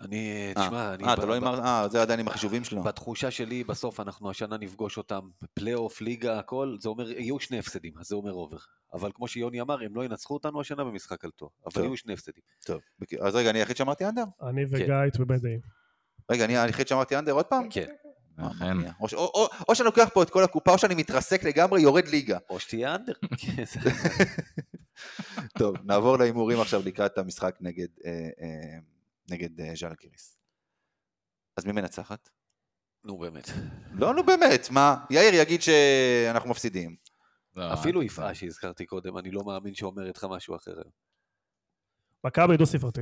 אני, 0.00 0.52
אה, 0.56 0.64
תשמע, 0.64 0.94
אני... 0.94 1.04
אה, 1.04 1.14
אתה 1.14 1.26
לא 1.26 1.32
הימר... 1.32 1.60
אה, 1.60 1.88
זה 1.88 2.02
עדיין 2.02 2.20
עם 2.20 2.28
החישובים 2.28 2.64
שלו. 2.64 2.82
בתחושה 2.82 3.30
שלי, 3.30 3.64
בסוף 3.64 4.00
אנחנו 4.00 4.30
השנה 4.30 4.56
נפגוש 4.58 4.98
אותם 4.98 5.20
בפלייאוף, 5.42 6.00
ליגה, 6.00 6.38
הכל, 6.38 6.76
זה 6.80 6.88
אומר, 6.88 7.10
יהיו 7.10 7.40
שני 7.40 7.58
הפסדים, 7.58 7.98
אז 7.98 8.06
זה 8.06 8.14
אומר 8.14 8.32
over. 8.32 8.56
אבל 8.94 9.10
כמו 9.14 9.28
שיוני 9.28 9.60
אמר, 9.60 9.82
הם 9.82 9.96
לא 9.96 10.04
ינצחו 10.04 10.34
אותנו 10.34 10.60
השנה 10.60 10.84
במשחק 10.84 11.24
על 11.24 11.30
תואר, 11.30 11.50
אבל. 11.66 11.84
יהיו 11.84 11.96
שני 11.96 12.12
הפסדים. 12.12 12.42
טוב, 12.66 12.80
אז 13.20 13.34
רגע, 13.34 13.50
אני 13.50 13.58
היחיד 13.58 13.76
שאמרתי 13.76 14.08
אנדר? 14.08 14.24
אני 14.42 14.64
וגיא 14.70 14.86
תמימי 15.12 15.38
דעים. 15.38 15.60
רגע, 16.30 16.44
אני 16.44 16.58
היחיד 16.58 16.88
שאמרתי 16.88 17.18
אנדר 17.18 17.32
עוד 17.32 17.46
פעם? 17.46 17.70
כן. 17.70 17.86
אכן. 18.50 18.76
מה, 18.76 18.90
או 19.00 19.06
או- 19.12 19.30
או- 19.34 19.48
או 19.68 19.74
שאני 19.74 19.86
לוקח 19.86 20.08
פה 20.14 20.22
את 20.22 20.30
כל 20.30 20.44
הקופה, 20.44 20.70
או 20.72 20.78
שאני 20.78 20.94
מתרסק 20.94 21.42
לגמרי, 21.44 21.80
יורד 21.80 22.08
ליגה. 22.08 22.38
או 22.50 22.60
שתהיה 22.60 22.94
אנדר. 22.94 23.12
כן, 23.40 23.64
טוב, 25.58 25.76
נעבור 25.84 26.18
להימורים 26.18 26.60
עכשיו 26.60 26.82
לקראת 26.84 27.18
המשחק 27.18 27.56
נגד, 27.60 27.88
אה, 28.04 28.10
אה, 28.10 28.78
נגד 29.30 29.60
אה, 29.60 29.72
ז'אלגיריס. 29.76 30.38
אז 31.56 31.64
מי 31.64 31.72
מנצחת? 31.72 32.28
נו 33.04 33.18
באמת. 33.18 33.48
לא, 33.92 34.14
נו 34.14 34.22
באמת, 34.26 34.70
מה? 34.70 35.04
יאיר 35.10 35.34
יגיד 35.34 35.62
שאנחנו 35.62 36.50
מפסידים. 36.50 36.96
לא, 37.56 37.72
אפילו 37.72 38.02
יפעה 38.02 38.34
שהזכרתי 38.34 38.86
קודם, 38.86 39.18
אני 39.18 39.30
לא 39.30 39.44
מאמין 39.44 39.74
שאומרת 39.74 40.16
לך 40.16 40.26
משהו 40.30 40.56
אחר. 40.56 40.82
מכבי 42.24 42.56
דו 42.56 42.66
ספרתי. 42.66 43.00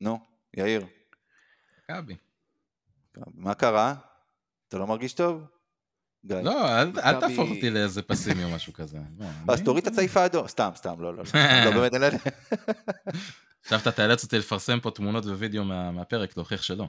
נו, 0.00 0.18
יאיר, 0.56 0.86
מכבי. 1.90 2.16
מה 3.34 3.54
קרה? 3.54 3.94
אתה 4.68 4.78
לא 4.78 4.86
מרגיש 4.86 5.12
טוב? 5.12 5.42
גיא. 6.26 6.36
לא, 6.36 6.68
אל 6.82 6.92
אל 7.00 7.20
תהפוך 7.20 7.50
אותי 7.50 7.70
לאיזה 7.70 8.02
פסימי 8.02 8.44
או 8.44 8.50
משהו 8.50 8.72
כזה. 8.72 8.98
לא, 9.18 9.26
אז 9.48 9.58
אני- 9.58 9.64
תוריד 9.66 9.86
את 9.86 9.92
הצעיף 9.92 10.16
האדום. 10.16 10.48
סתם, 10.48 10.70
סתם, 10.76 11.00
לא, 11.02 11.14
לא. 11.16 11.22
לא, 11.34 11.64
לא, 11.64 11.70
באמת, 11.70 11.94
אין 11.94 12.02
לי... 12.02 12.08
עכשיו 13.64 13.78
אתה 13.78 13.92
תאלץ 13.92 14.24
אותי 14.24 14.38
לפרסם 14.38 14.80
פה 14.80 14.90
תמונות 14.90 15.24
ווידאו 15.24 15.64
מה- 15.64 15.90
מהפרק, 15.90 16.36
להוכיח 16.36 16.62
שלא. 16.62 16.86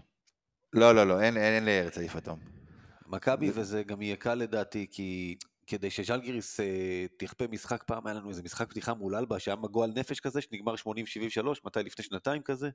לא, 0.73 0.95
לא, 0.95 1.07
לא, 1.07 1.21
אין 1.21 1.37
אין 1.37 1.65
לי 1.65 1.89
צעיף 1.91 2.15
אדום. 2.15 2.39
מכבי, 3.07 3.51
וזה 3.53 3.83
גם 3.83 4.01
יהיה 4.01 4.15
קל 4.15 4.35
לדעתי, 4.35 4.87
כי 4.91 5.35
כדי 5.67 5.89
שז'לגיריס 5.89 6.59
אה, 6.59 6.65
תכפה 7.17 7.45
משחק 7.51 7.83
פעם, 7.83 8.07
היה 8.07 8.13
לנו 8.15 8.29
איזה 8.29 8.43
משחק 8.43 8.69
פתיחה 8.69 8.93
מול 8.93 9.15
אלבה, 9.15 9.39
שהיה 9.39 9.55
מגועל 9.55 9.91
נפש 9.95 10.19
כזה, 10.19 10.41
שנגמר 10.41 10.73
80-73, 10.75 10.85
מתי? 11.65 11.79
לפני 11.83 12.05
שנתיים 12.05 12.41
כזה. 12.41 12.69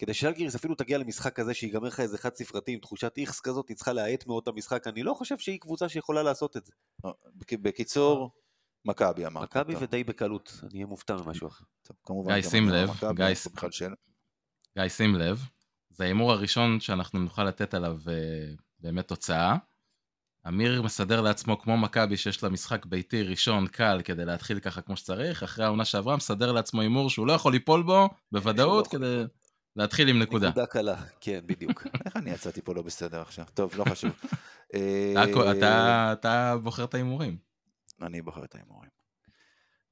כדי 0.00 0.14
שז'לגיריס 0.14 0.54
אפילו 0.54 0.74
תגיע 0.74 0.98
למשחק 0.98 1.34
כזה, 1.34 1.54
שיגמר 1.54 1.88
לך 1.88 2.00
איזה 2.00 2.18
חד 2.18 2.34
ספרתי 2.34 2.72
עם 2.72 2.78
תחושת 2.78 3.12
איכס 3.16 3.40
כזאת, 3.40 3.68
היא 3.68 3.76
צריכה 3.76 3.92
להאט 3.92 4.26
מאוד 4.26 4.42
את 4.42 4.48
המשחק, 4.48 4.86
אני 4.86 5.02
לא 5.02 5.14
חושב 5.14 5.38
שהיא 5.38 5.60
קבוצה 5.60 5.88
שיכולה 5.88 6.22
לעשות 6.22 6.56
את 6.56 6.66
זה. 6.66 6.72
לא, 7.04 7.14
בק- 7.34 7.52
בקיצור, 7.52 8.30
מכבי 8.84 9.26
אמרת. 9.26 9.42
מכבי 9.42 9.74
ודי 9.80 10.04
בקלות, 10.04 10.60
אני 10.62 10.70
אהיה 10.74 10.86
מופתע 10.86 11.16
ממשהו 11.16 11.48
אחר. 11.48 11.64
גיא, 12.26 12.42
שים 12.42 12.68
אני 12.68 12.72
לב, 12.72 12.90
גיא, 14.78 14.88
שים 14.88 15.14
לב, 15.14 15.40
זה 15.90 16.04
ההימור 16.04 16.32
הראשון 16.32 16.80
שאנחנו 16.80 17.18
נוכל 17.18 17.44
לתת 17.44 17.74
עליו 17.74 17.98
אה, 18.08 18.14
באמת 18.78 19.08
תוצאה. 19.08 19.56
אמיר 20.48 20.82
מסדר 20.82 21.20
לעצמו 21.20 21.58
כמו 21.58 21.76
מכבי 21.76 22.16
שיש 22.16 22.42
לה 22.42 22.48
משחק 22.48 22.86
ביתי 22.86 23.22
ראשון 23.22 23.66
קל 23.66 24.00
כדי 24.04 24.24
להתחיל 24.24 24.60
ככה 24.60 24.80
כמו 24.82 24.96
שצריך, 24.96 25.42
אחרי 25.42 25.64
העונה 25.64 25.84
שעברה 25.84 26.16
מסדר 26.16 26.52
לעצמו 26.52 26.80
הימור 26.80 27.10
שהוא 27.10 27.26
לא 27.26 27.32
יכול 27.32 27.52
ליפול 27.52 27.82
בו 27.82 28.08
בוודאות 28.32 28.86
יכול 28.86 28.98
כדי 28.98 29.24
להתחיל 29.76 30.08
עם 30.08 30.18
נקודה. 30.22 30.48
נקודה 30.48 30.66
קלה, 30.66 31.02
כן, 31.20 31.40
בדיוק. 31.46 31.86
איך 32.06 32.16
אני 32.16 32.30
יצאתי 32.30 32.62
פה 32.62 32.74
לא 32.74 32.82
בסדר 32.82 33.20
עכשיו? 33.20 33.44
טוב, 33.54 33.74
לא 33.76 33.84
חשוב. 33.84 34.10
אה, 34.74 36.12
אתה- 36.12 36.56
בוחר 36.62 36.84
את 36.84 36.94
ההימורים. 36.94 37.38
אני 38.02 38.22
בוחר 38.22 38.44
את 38.44 38.54
ההימורים. 38.54 38.90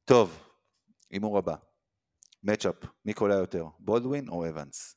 טוב, 0.05 0.43
הימור 1.11 1.39
הבא. 1.39 1.55
matchup, 2.43 2.75
מי 3.05 3.15
קולע 3.15 3.35
יותר, 3.35 3.65
בולדווין 3.79 4.29
או 4.29 4.49
אבנס? 4.49 4.95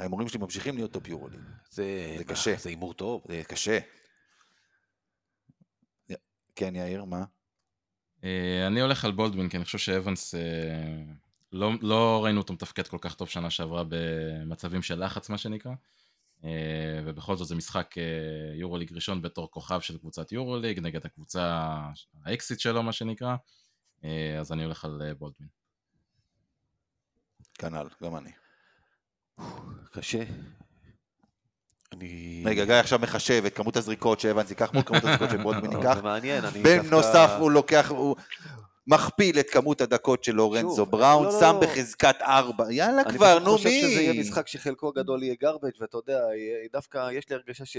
ההימורים 0.00 0.28
שלי 0.28 0.40
ממשיכים 0.40 0.74
להיות 0.76 0.92
top 0.92 1.08
יורוליג. 1.08 1.40
זה 1.70 2.24
קשה. 2.26 2.56
זה 2.56 2.68
הימור 2.68 2.94
טוב. 2.94 3.22
זה 3.28 3.42
קשה. 3.48 3.78
כן, 6.54 6.76
יאיר, 6.76 7.04
מה? 7.04 7.24
אה, 8.24 8.66
אני 8.66 8.80
הולך 8.80 9.04
על 9.04 9.12
בולדווין, 9.12 9.48
כי 9.48 9.56
אני 9.56 9.64
חושב 9.64 9.78
שאבנס, 9.78 10.34
אה, 10.34 11.02
לא, 11.56 11.70
לא 11.80 12.24
ראינו 12.24 12.40
אותו 12.40 12.52
מתפקד 12.54 12.86
כל 12.86 12.98
כך 13.00 13.14
טוב 13.14 13.28
שנה 13.28 13.50
שעברה 13.50 13.82
במצבים 13.88 14.82
של 14.82 15.04
לחץ, 15.04 15.28
מה 15.28 15.38
שנקרא. 15.38 15.72
אה, 16.44 17.00
ובכל 17.04 17.36
זאת 17.36 17.48
זה 17.48 17.54
משחק 17.54 17.98
אה, 17.98 18.54
יורוליג 18.54 18.92
ראשון 18.92 19.22
בתור 19.22 19.50
כוכב 19.50 19.80
של 19.80 19.98
קבוצת 19.98 20.32
יורוליג, 20.32 20.80
נגד 20.80 21.06
הקבוצה, 21.06 21.76
האקסיט 22.24 22.60
שלו, 22.60 22.82
מה 22.82 22.92
שנקרא. 22.92 23.36
אה, 24.04 24.38
אז 24.40 24.52
אני 24.52 24.64
הולך 24.64 24.84
על 24.84 25.12
בולדווין. 25.18 25.48
כנ"ל, 27.54 27.88
גם 28.02 28.16
אני. 28.16 28.30
קשה. 29.92 30.22
אני... 31.92 32.42
רגע, 32.46 32.64
גיא 32.64 32.74
עכשיו 32.74 32.98
מחשב 32.98 33.42
את 33.46 33.56
כמות 33.56 33.76
הזריקות 33.76 34.20
שאבנס 34.20 34.50
ייקח 34.50 34.72
מול 34.72 34.82
כמות 34.82 35.04
הזריקות 35.04 35.30
שבולדווין 35.30 35.72
לא, 35.72 35.78
ייקח. 35.78 35.94
זה 35.94 36.02
מעניין, 36.02 36.44
אני 36.44 36.62
בנוסף 36.62 37.30
הוא 37.38 37.50
לוקח, 37.50 37.92
מכפיל 38.86 39.40
את 39.40 39.50
כמות 39.50 39.80
הדקות 39.80 40.24
של 40.24 40.32
לורנזו 40.34 40.86
בראון, 40.86 41.24
לא, 41.26 41.32
לא, 41.32 41.40
שם 41.40 41.54
לא. 41.54 41.60
בחזקת 41.60 42.16
ארבע. 42.20 42.72
יאללה 42.72 43.02
אני 43.02 43.12
כבר, 43.12 43.38
נו 43.38 43.50
חושב 43.56 43.68
שזה 43.68 44.00
יהיה 44.00 44.12
מי? 44.12 44.20
משחק 44.20 44.46
שחלקו 44.48 44.88
הגדול 44.88 45.22
יהיה 45.22 45.34
garbage, 45.44 45.76
ואתה 45.80 45.96
יודע, 45.96 46.20
יהיה- 46.34 46.68
דווקא 46.72 47.10
יש 47.12 47.28
לי 47.28 47.34
הרגשה 47.34 47.64
ש... 47.64 47.76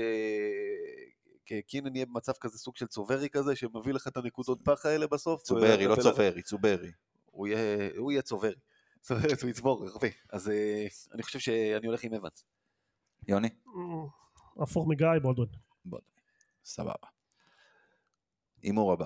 קינן 1.68 1.96
יהיה 1.96 2.06
במצב 2.06 2.32
כזה 2.42 2.58
סוג 2.58 2.76
של 2.78 2.88
צוברי 2.88 3.30
כזה, 3.30 3.56
שמביא 3.56 3.94
לך 3.94 4.08
את 4.08 4.18
הנקודות 4.18 4.60
פח 4.64 4.86
האלה 4.86 5.08
בסוף. 5.08 5.42
צוברי, 5.44 5.88
לא 5.88 5.96
צוברי, 5.96 6.42
צוברי. 6.42 6.92
הוא 7.32 7.48
יהיה, 7.48 7.90
הוא 7.98 8.12
יהיה 8.12 8.22
צוברי. 8.22 8.52
זאת 9.02 9.12
אומרת, 9.12 9.42
הוא 9.42 9.50
יצבור 9.50 9.88
הרבה. 9.88 10.08
אז 10.30 10.50
אה, 10.50 10.88
אני 11.14 11.24
חושב 11.24 11.40
שאני 11.40 11.88
הולך 11.88 12.04
עם 12.04 12.14
אבנס. 12.14 12.44
יוני? 13.28 13.50
אה, 13.68 13.74
הפוך 14.64 14.88
מגיא, 14.88 15.08
בולדווין. 15.22 15.50
סבבה. 16.66 17.08
הימור 18.64 18.94
הבא. 18.94 19.06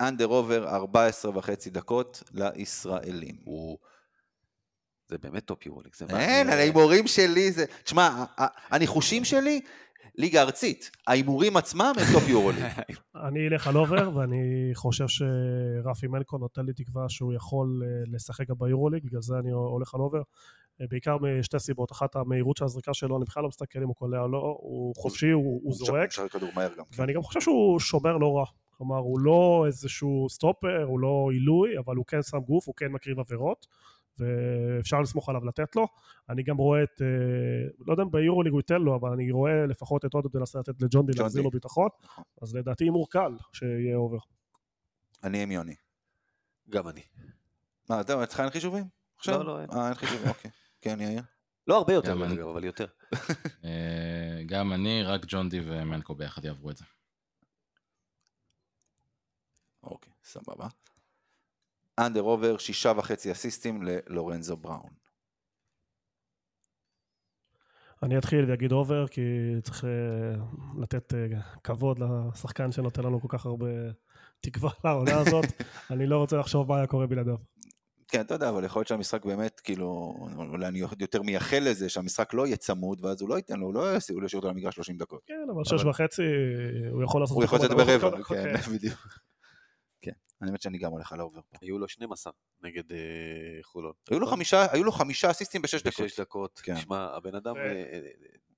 under 0.00 0.24
over 0.24 0.68
14 0.68 1.38
וחצי 1.38 1.70
דקות 1.70 2.22
לישראלים. 2.34 3.36
הוא... 3.44 3.78
זה 5.08 5.18
באמת 5.18 5.44
top 5.44 5.66
יורוליג. 5.66 5.94
זה 5.94 6.04
אין, 6.18 6.48
ההימורים 6.48 7.06
שלי 7.06 7.52
זה... 7.52 7.64
תשמע, 7.84 8.24
הניחושים 8.70 9.24
שלי, 9.24 9.60
ליגה 10.14 10.42
ארצית. 10.42 10.90
ההימורים 11.06 11.56
עצמם 11.56 11.92
הם 11.98 12.06
top 12.12 12.28
יורוליג. 12.28 12.64
אני 13.28 13.48
אלך 13.48 13.66
על 13.66 13.76
over, 13.76 14.16
ואני 14.16 14.70
חושב 14.74 15.04
שרפי 15.08 16.06
מנקו 16.06 16.38
נותן 16.38 16.66
לי 16.66 16.72
תקווה 16.72 17.08
שהוא 17.08 17.34
יכול 17.34 17.82
אה, 17.84 17.88
לשחק 18.14 18.48
גם 18.48 18.56
ביורוליג, 18.58 19.04
בגלל 19.04 19.22
זה 19.22 19.34
אני 19.38 19.50
הולך 19.50 19.94
על 19.94 20.00
over. 20.00 20.22
אה, 20.80 20.86
בעיקר 20.90 21.16
משתי 21.18 21.58
סיבות, 21.58 21.92
אחת 21.92 22.16
המהירות 22.16 22.56
של 22.56 22.64
הזריקה 22.64 22.94
שלו, 22.94 23.16
אני 23.16 23.24
בכלל 23.24 23.42
לא 23.42 23.48
מסתכל 23.48 23.78
אם 23.82 23.88
הוא 23.88 23.94
קולע 23.94 24.20
או 24.20 24.28
לא, 24.28 24.58
הוא 24.60 24.94
חופשי, 24.96 25.30
הוא, 25.30 25.60
הוא 25.64 25.74
זורק, 25.74 26.08
משחק 26.08 26.30
כדור 26.30 26.50
מהר 26.54 26.74
גם. 26.78 26.84
ואני 26.96 27.12
גם 27.12 27.22
חושב 27.22 27.40
שהוא 27.40 27.80
שומר 27.80 28.16
לא 28.16 28.36
רע. 28.36 28.44
כלומר, 28.78 28.96
הוא 28.96 29.20
לא 29.20 29.64
איזשהו 29.66 30.26
סטופר, 30.30 30.82
הוא 30.82 31.00
לא 31.00 31.28
עילוי, 31.32 31.78
אבל 31.78 31.96
הוא 31.96 32.04
כן 32.06 32.22
שם 32.22 32.38
גוף, 32.38 32.66
הוא 32.66 32.74
כן 32.74 32.92
מקריב 32.92 33.18
עבירות, 33.20 33.66
ואפשר 34.18 35.00
לסמוך 35.00 35.28
עליו 35.28 35.44
לתת 35.44 35.76
לו. 35.76 35.86
אני 36.28 36.42
גם 36.42 36.56
רואה 36.56 36.82
את, 36.82 37.02
אה, 37.02 37.68
לא 37.86 37.92
יודע 37.92 38.02
אם 38.02 38.10
ביורוליג 38.10 38.52
הוא 38.52 38.60
ייתן 38.60 38.82
לו, 38.82 38.96
אבל 38.96 39.12
אני 39.12 39.30
רואה 39.30 39.66
לפחות 39.66 40.04
את 40.04 40.14
עודד 40.14 40.36
מנסה 40.36 40.58
לתת 40.58 40.82
לג'ון 40.82 41.06
די 41.06 41.12
להחזיר. 41.18 41.42
לו 41.42 41.50
ביטחון. 41.50 41.88
אז 42.42 42.54
לדעתי 42.54 42.84
הימור 42.84 43.10
קל 43.10 43.32
שיהיה 43.52 43.96
over. 43.96 44.18
אני 45.24 45.42
עם 45.42 45.52
יוני. 45.52 45.74
גם 46.70 46.88
אני. 46.88 47.02
מה, 47.90 48.00
אתה 48.00 48.24
אצלך 48.24 48.40
אין 48.40 48.50
חישובים? 48.50 48.84
עכשיו? 49.16 49.38
לא, 49.38 49.44
לא, 49.44 49.60
אין. 49.60 49.70
אה, 49.72 49.86
אין 49.86 49.94
חישוב, 49.94 50.22
אוקיי. 50.28 50.50
כן, 50.80 51.00
יאיר? 51.00 51.22
לא 51.66 51.76
הרבה 51.76 51.92
יותר, 51.92 52.12
אבל 52.52 52.64
יותר. 52.64 52.86
אה, 53.64 54.42
גם 54.46 54.72
אני, 54.72 55.02
רק 55.02 55.24
ג'ון 55.28 55.48
די 55.48 55.60
ומנקו 55.64 56.14
ביחד 56.14 56.44
יעברו 56.44 56.70
את 56.70 56.76
זה. 56.76 56.84
אוקיי, 59.82 60.12
סבבה. 60.24 60.68
אנדר 61.98 62.20
עובר, 62.20 62.58
שישה 62.58 62.92
וחצי 62.96 63.32
אסיסטים 63.32 63.82
ללורנזו 63.82 64.56
בראון. 64.56 64.90
אני 68.02 68.18
אתחיל 68.18 68.50
ואגיד 68.50 68.72
אובר, 68.72 69.06
כי 69.08 69.20
צריך 69.62 69.84
אה, 69.84 69.90
לתת 70.82 71.14
אה, 71.14 71.40
כבוד 71.64 71.98
לשחקן 71.98 72.72
שנותן 72.72 73.02
לנו 73.02 73.20
כל 73.20 73.28
כך 73.30 73.46
הרבה 73.46 73.66
תקווה 74.40 74.70
לעונה 74.84 75.18
הזאת. 75.18 75.44
אני 75.92 76.06
לא 76.06 76.16
רוצה 76.18 76.36
לחשוב 76.36 76.68
מה 76.68 76.76
היה 76.76 76.86
קורה 76.86 77.06
בלעדיו. 77.06 77.36
כן, 78.08 78.20
אתה 78.20 78.34
יודע, 78.34 78.48
אבל 78.48 78.64
יכול 78.64 78.80
להיות 78.80 78.88
שהמשחק 78.88 79.24
באמת, 79.24 79.60
כאילו, 79.60 80.14
אולי 80.36 80.66
אני 80.66 80.78
יותר 81.00 81.22
מייחל 81.22 81.58
לזה, 81.62 81.88
שהמשחק 81.88 82.34
לא 82.34 82.46
יהיה 82.46 82.56
צמוד, 82.56 83.04
ואז 83.04 83.20
הוא 83.20 83.28
לא 83.28 83.36
ייתן 83.36 83.58
לו, 83.60 83.66
הוא 83.66 83.74
לא 83.74 83.92
לא 83.92 83.96
ישאיר 83.96 84.18
אותו 84.36 84.48
על 84.48 84.54
המגרש 84.54 84.74
30 84.74 84.96
דקות. 84.96 85.20
כן, 85.26 85.46
אבל 85.54 85.64
שש 85.64 85.84
וחצי, 85.84 86.22
הוא 86.90 87.04
יכול 87.04 87.20
לעשות... 87.20 87.36
הוא 87.36 87.44
יכול 87.44 87.58
דקות. 87.58 87.76
ברבע. 87.76 88.22
כן, 88.22 88.54
בדיוק. 88.74 89.27
כן, 90.38 90.44
אני 90.44 90.50
באמת 90.50 90.62
שאני 90.62 90.78
גם 90.78 90.90
הולך 90.90 91.12
על 91.12 91.20
ה 91.20 91.24
over 91.24 91.40
פה. 91.50 91.56
היו 91.62 91.78
לו 91.78 91.88
12 91.88 92.32
נגד 92.62 92.92
אה, 92.92 92.98
חולון. 93.62 93.92
היו 94.10 94.20
לו 94.20 94.26
חמישה, 94.26 94.66
היו 94.72 94.84
לו 94.84 94.92
חמישה 94.92 95.30
אסיסטים 95.30 95.62
בשש 95.62 95.82
דקות. 95.82 96.04
בשש 96.04 96.20
דקות. 96.20 96.60
כן. 96.64 96.76
שמע, 96.76 97.08
הבן 97.16 97.34
אדם... 97.34 97.56
אה, 97.56 97.62
אה, 97.62 98.00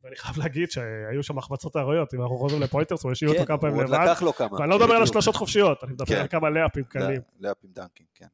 ואני 0.03 0.17
חייב 0.17 0.39
להגיד 0.39 0.71
שהיו 0.71 1.23
שם 1.23 1.39
החמצות 1.39 1.77
אריות, 1.77 2.15
אם 2.15 2.23
אנחנו 2.23 2.37
חוזרים 2.39 2.63
ל 2.63 2.67
pointers, 2.67 3.03
הוא 3.05 3.13
השאיר 3.13 3.31
כן, 3.31 3.37
אותו 3.37 3.47
כמה 3.49 3.59
פעמים 3.59 3.75
הוא 3.75 3.85
עוד 3.85 3.91
לבד. 3.91 4.05
לקח 4.11 4.23
לו 4.23 4.33
כמה. 4.33 4.49
ואני 4.53 4.71
לא 4.71 4.77
מדבר 4.77 4.95
על 4.95 5.01
בדיוק. 5.01 5.03
השלושות 5.11 5.37
חופשיות, 5.37 5.85
אני 5.85 5.93
מדבר 5.93 6.07
כן. 6.07 6.21
על 6.21 6.29
כמה 6.29 6.51
לייאפים 6.51 6.85
קלים. 6.85 7.21
לייאפים 7.41 7.71
דנקים, 7.73 8.07
כן. 8.15 8.27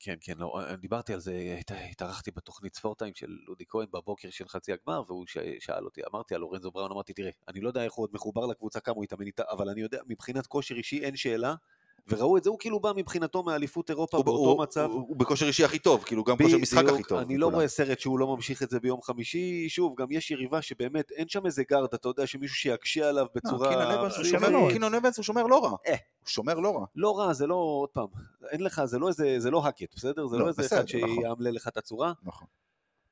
כן, 0.00 0.14
כן, 0.20 0.32
לא, 0.38 0.60
דיברתי 0.80 1.14
על 1.14 1.20
זה, 1.20 1.56
הת- 1.60 1.70
התארחתי 1.90 2.30
בתוכנית 2.30 2.74
ספורט 2.74 2.96
טיים 2.96 3.14
של 3.14 3.26
לודי 3.46 3.64
כהן 3.68 3.86
בבוקר 3.92 4.30
של 4.30 4.48
חצי 4.48 4.72
הגמר, 4.72 5.02
והוא 5.06 5.24
שאל 5.58 5.84
אותי, 5.84 6.00
אמרתי 6.12 6.34
על 6.34 6.40
לורנזו 6.40 6.70
בראון, 6.70 6.90
אמרתי, 6.92 7.12
תראה, 7.12 7.30
אני 7.48 7.60
לא 7.60 7.68
יודע 7.68 7.84
איך 7.84 7.92
הוא 7.92 8.02
עוד 8.02 8.10
מחובר 8.12 8.46
לקבוצה, 8.46 8.80
כמה 8.80 8.94
הוא 8.94 9.04
התאמן 9.04 9.26
איתה, 9.26 9.42
אבל 9.50 9.68
אני 9.68 9.80
יודע, 9.80 9.98
מבחינת 10.08 10.46
כושר 10.46 10.74
אישי 10.74 11.00
אין 11.04 11.16
שאלה, 11.16 11.54
וראו 12.08 12.36
את 12.36 12.44
זה, 12.44 12.50
הוא 12.50 12.58
כאילו 12.58 12.80
בא 12.80 12.92
מבחינתו 12.96 13.42
מאליפות 13.42 13.90
אירופה 13.90 14.16
הוא- 14.16 14.24
באותו 14.24 14.50
הוא- 14.50 14.62
מצב. 14.62 14.88
הוא 14.92 15.04
הוא 15.08 15.16
בכושר 15.16 15.46
אישי 15.46 15.64
הכי 15.64 15.78
טוב, 15.78 16.02
כאילו 16.04 16.24
גם 16.24 16.36
כושר 16.42 16.58
משחק 16.58 16.84
הכי 16.94 17.02
טוב. 17.02 17.18
אני 17.18 17.36
לא. 17.38 17.46
רואה 17.50 17.68
סרט 17.68 17.98
שהוא 18.00 18.18
לא 18.18 18.26
ממשיך 18.36 18.62
את 18.62 18.70
זה 18.70 18.80
ביום 18.80 19.02
חמישי, 19.02 19.68
שוב, 19.68 19.94
גם 20.00 20.06
יש 20.10 20.30
יריבה 20.30 20.62
שבאמת 20.62 21.10
אין 21.10 21.28
שם 21.28 21.46
איזה 21.46 21.62
גארד, 21.70 21.94
אתה 21.94 22.08
יודע, 22.08 22.26
שמישהו 22.26 22.56
שיקשה 22.56 23.08
עליו 23.08 23.24
לא, 23.24 23.30
בצורה... 23.34 23.68
קינן 23.68 23.90
אבנס 23.90 24.16
הוא 24.16 24.24
כן, 24.24 24.30
שומר- 24.30 24.48
לא. 24.48 24.68
קינן 24.72 24.94
אבנס 24.94 25.16
הוא 25.16 25.24
שומר 25.24 25.42
לא 25.46 25.64
רע. 25.64 25.70
אה. 25.86 25.92
הוא 25.94 26.28
שומר 26.28 26.54
לא 26.54 26.76
רע. 26.78 26.84
לא 26.96 27.18
רע, 27.18 27.32
זה 27.32 27.46
לא, 27.46 27.54
עוד 27.54 27.88
פעם, 27.88 28.06
אין 28.50 28.60
לך, 28.60 28.82
זה 28.84 28.98
לא 28.98 29.08
איזה, 29.08 29.34
זה 29.38 29.50
לא 29.50 29.64
האקט, 29.64 29.94
בסדר? 29.96 30.26
זה 30.26 30.36
לא, 30.36 30.42
לא 30.42 30.48
איזה 30.48 30.62
בסדר, 30.62 30.80
אחד 30.80 30.96
נכון. 30.96 31.16
שיאמלל 31.22 31.54
לך 31.54 31.68
את 31.68 31.76
הצורה. 31.76 32.12
נכון. 32.22 32.46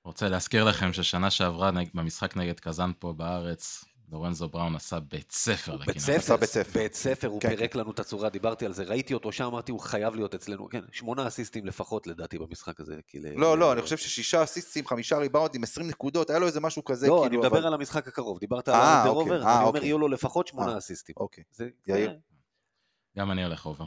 רוצה 0.04 0.28
להזכיר 0.28 0.64
לכם 0.64 0.92
ששנה 0.92 1.30
שעברה 1.30 1.70
במשחק 1.94 2.36
נגד 2.36 2.60
קזאן 2.60 2.90
פה 2.98 3.12
בארץ, 3.12 3.84
לורנזו 4.12 4.48
בראון 4.48 4.76
עשה 4.76 5.00
בית 5.00 5.32
ספר 5.32 5.76
בית 5.76 5.88
לקינן. 5.88 6.04
ספר, 6.04 6.36
בית 6.36 6.48
ספר. 6.50 6.78
בית 6.80 6.94
ספר, 6.94 7.28
הוא 7.28 7.40
כן, 7.40 7.48
פירק 7.48 7.74
לנו 7.74 7.90
את 7.90 7.98
הצורה, 7.98 8.28
דיברתי 8.28 8.66
על 8.66 8.72
זה, 8.72 8.82
ראיתי 8.84 9.14
אותו 9.14 9.32
שם, 9.32 9.44
אמרתי, 9.44 9.72
הוא 9.72 9.80
חייב 9.80 10.14
להיות 10.14 10.34
אצלנו, 10.34 10.68
כן, 10.68 10.80
שמונה 10.92 11.28
אסיסטים 11.28 11.66
לפחות 11.66 12.06
לדעתי 12.06 12.38
במשחק 12.38 12.80
הזה. 12.80 13.00
לא, 13.36 13.58
לא, 13.58 13.72
אני 13.72 13.82
חושב 13.82 13.96
ששישה 13.96 14.42
אסיסטים, 14.42 14.86
חמישה 14.86 15.18
ריבאונדים, 15.18 15.62
20 15.62 15.88
נקודות, 15.88 16.30
היה 16.30 16.38
לו 16.38 16.46
איזה 16.46 16.60
משהו 16.60 16.84
כזה, 16.84 17.06
לא, 17.06 17.12
כאילו, 17.12 17.26
אני 17.26 17.36
מדבר 17.36 17.58
אבל- 17.58 17.66
על 17.66 17.74
המשחק 17.74 18.08
הקרוב, 18.08 18.38
דיברת 18.38 18.68
על 18.68 18.74
אה, 18.74 18.80
ה 18.80 18.85
under 18.85 19.10
אוקיי, 19.10 19.22
over, 19.34 19.46
אה, 19.46 19.52
אני 19.52 19.64
אומר, 19.64 19.68
אוקיי. 19.68 19.84
יהיו 19.84 19.98
לו 19.98 20.08
לפחות 20.08 20.46
שמונה 20.46 20.72
אה. 20.72 20.78
אסיסטים. 20.78 21.14
אוקיי. 21.18 21.44
זה- 21.50 21.68
יאיר? 21.86 22.10
זה- 22.10 22.16
גם 23.18 23.30
אני 23.30 23.44
הולך 23.44 23.66
over. 23.66 23.84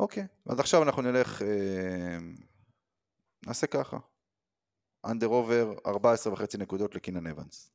אוקיי, 0.00 0.26
אז 0.46 0.60
עכשיו 0.60 0.82
אנחנו 0.82 1.02
נלך, 1.02 1.42
אה, 1.42 2.18
נעשה 3.46 3.66
ככה. 3.66 3.96
under 5.04 5.26
over, 5.26 5.72
14 5.86 6.32
וחצי 6.32 6.58
נקודות 6.58 6.94
לקינן 6.94 7.26
אבנס. 7.26 7.72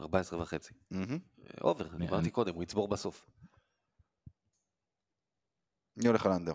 14 0.00 0.40
וחצי. 0.42 0.74
over, 1.60 1.88
אני- 1.90 1.98
דיברתי 1.98 2.22
אני- 2.22 2.30
קודם, 2.30 2.54
הוא 2.54 2.62
יצבור 2.62 2.88
בסוף. 2.88 3.26
אני 5.98 6.06
הולך 6.08 6.26
על 6.26 6.32
under. 6.32 6.54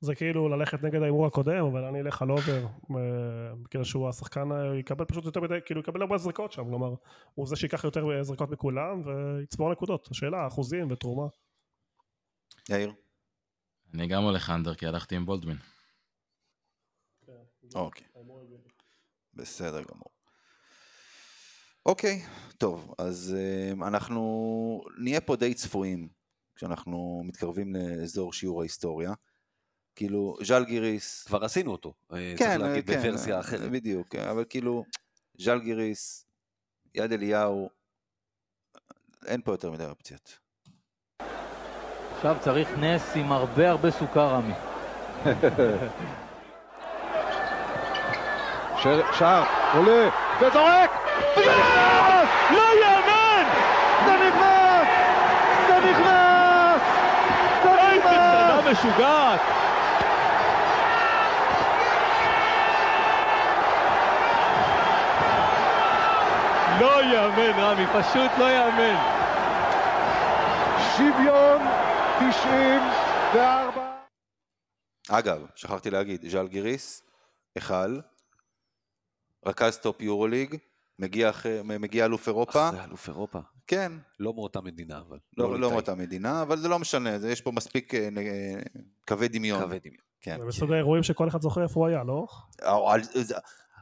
זה 0.00 0.14
כאילו 0.14 0.48
ללכת 0.48 0.78
נגד 0.82 1.02
ההימור 1.02 1.26
הקודם, 1.26 1.64
אבל 1.72 1.84
אני 1.84 2.00
אלך 2.00 2.22
על 2.22 2.30
over, 2.30 2.66
אה, 2.66 3.54
בגלל 3.62 3.84
שהוא 3.84 4.08
השחקן, 4.08 4.52
אה, 4.52 4.78
יקבל 4.78 5.04
פשוט 5.04 5.24
יותר 5.24 5.40
מדי, 5.40 5.58
כאילו 5.66 5.80
יקבל 5.80 6.02
הרבה 6.02 6.18
זריקות 6.18 6.52
שם, 6.52 6.64
כלומר, 6.64 6.94
הוא 7.34 7.46
זה 7.46 7.56
שייקח 7.56 7.84
יותר 7.84 8.22
זריקות 8.22 8.50
מכולם 8.50 9.02
ויצבור 9.06 9.72
נקודות. 9.72 10.08
השאלה, 10.10 10.46
אחוזים 10.46 10.90
ותרומה. 10.90 11.26
יאיר? 12.70 12.92
אני 13.94 14.06
גם 14.06 14.22
הולך 14.22 14.50
אנדר 14.50 14.74
כי 14.74 14.86
הלכתי 14.86 15.16
עם 15.16 15.26
בולדווין. 15.26 15.56
אוקיי. 17.74 18.06
בסדר 19.34 19.82
גמור. 19.82 20.10
אוקיי, 21.86 22.22
טוב, 22.58 22.94
אז 22.98 23.36
אה, 23.38 23.86
אנחנו 23.86 24.82
נהיה 24.98 25.20
פה 25.20 25.36
די 25.36 25.54
צפויים 25.54 26.08
כשאנחנו 26.54 27.22
מתקרבים 27.24 27.74
לאזור 27.74 28.32
שיעור 28.32 28.60
ההיסטוריה. 28.60 29.12
כאילו, 29.94 30.36
ז'אל 30.42 30.64
גיריס, 30.64 31.24
כבר 31.24 31.44
עשינו 31.44 31.72
אותו, 31.72 31.94
אה, 32.12 32.34
כן, 32.38 32.48
צריך 32.48 32.60
להגיד 32.60 32.90
כן, 32.90 33.02
בוורסיה 33.02 33.40
אחרת. 33.40 33.70
בדיוק, 33.70 34.08
כן, 34.08 34.28
אבל 34.28 34.44
כאילו, 34.48 34.84
ז'אל 35.38 35.60
גיריס, 35.60 36.26
יד 36.94 37.12
אליהו, 37.12 37.70
אין 39.26 39.42
פה 39.42 39.52
יותר 39.52 39.70
מדי 39.70 39.84
אופציות. 39.84 40.38
עכשיו 42.18 42.36
צריך 42.40 42.68
נס 42.78 43.16
עם 43.16 43.32
הרבה 43.32 43.70
הרבה 43.70 43.90
סוכר, 43.90 44.34
עמי. 44.34 44.54
שער, 49.18 49.44
עולה, 49.74 50.08
וזורק! 50.40 50.90
וזה 51.36 51.50
נכנס! 51.50 52.28
לא 52.50 52.62
יאמן! 52.82 53.44
זה 54.06 54.12
נכנס! 54.12 54.88
זה 55.66 55.78
נכנס! 55.90 56.82
זה 57.62 57.70
נכנס! 57.98 58.72
משוגעת! 58.72 59.40
לא 66.80 67.02
יאמן, 67.02 67.60
רמי, 67.60 67.86
פשוט 67.86 68.30
לא 68.38 68.50
יאמן. 68.50 68.96
שוויון 70.96 71.87
94 72.18 73.94
אגב, 75.10 75.46
שכחתי 75.54 75.90
להגיד, 75.90 76.26
ז'אל 76.28 76.48
גיריס, 76.48 77.02
היכל, 77.54 78.00
רכז 79.46 79.78
טופ 79.78 80.00
יורוליג, 80.02 80.56
מגיע, 80.98 81.30
אחרי- 81.30 81.60
מגיע 81.62 82.04
אלוף 82.04 82.28
אירופה, 82.28 82.68
אחרי 82.68 82.84
אלוף 82.84 83.08
אירופה. 83.08 83.38
כן, 83.66 83.92
לא 84.18 84.34
מאותה 84.34 84.60
מדינה, 84.60 84.98
אבל. 84.98 85.18
לא, 85.36 85.48
לא 85.50 85.56
ליטאי. 85.56 85.70
מאותה 85.72 85.94
מדינה, 85.94 86.42
אבל 86.42 86.56
זה 86.58 86.68
לא 86.68 86.78
משנה, 86.78 87.18
זה- 87.18 87.30
יש 87.30 87.40
פה 87.40 87.50
מספיק 87.52 87.94
אה, 87.94 88.08
אה, 88.18 88.60
קווי 89.08 89.28
דמיון. 89.28 89.62
קווי 89.62 89.78
דמיון. 89.78 90.02
כן. 90.20 90.36
זה 90.38 90.44
מסוג 90.44 90.72
האירועים 90.72 91.02
שכל 91.02 91.28
אחד 91.28 91.40
זוכר 91.42 91.62
איפה 91.62 91.80
הוא 91.80 91.86
היה, 91.88 92.04
לא? 92.04 92.26
על, 92.92 93.02
זה- 93.02 93.34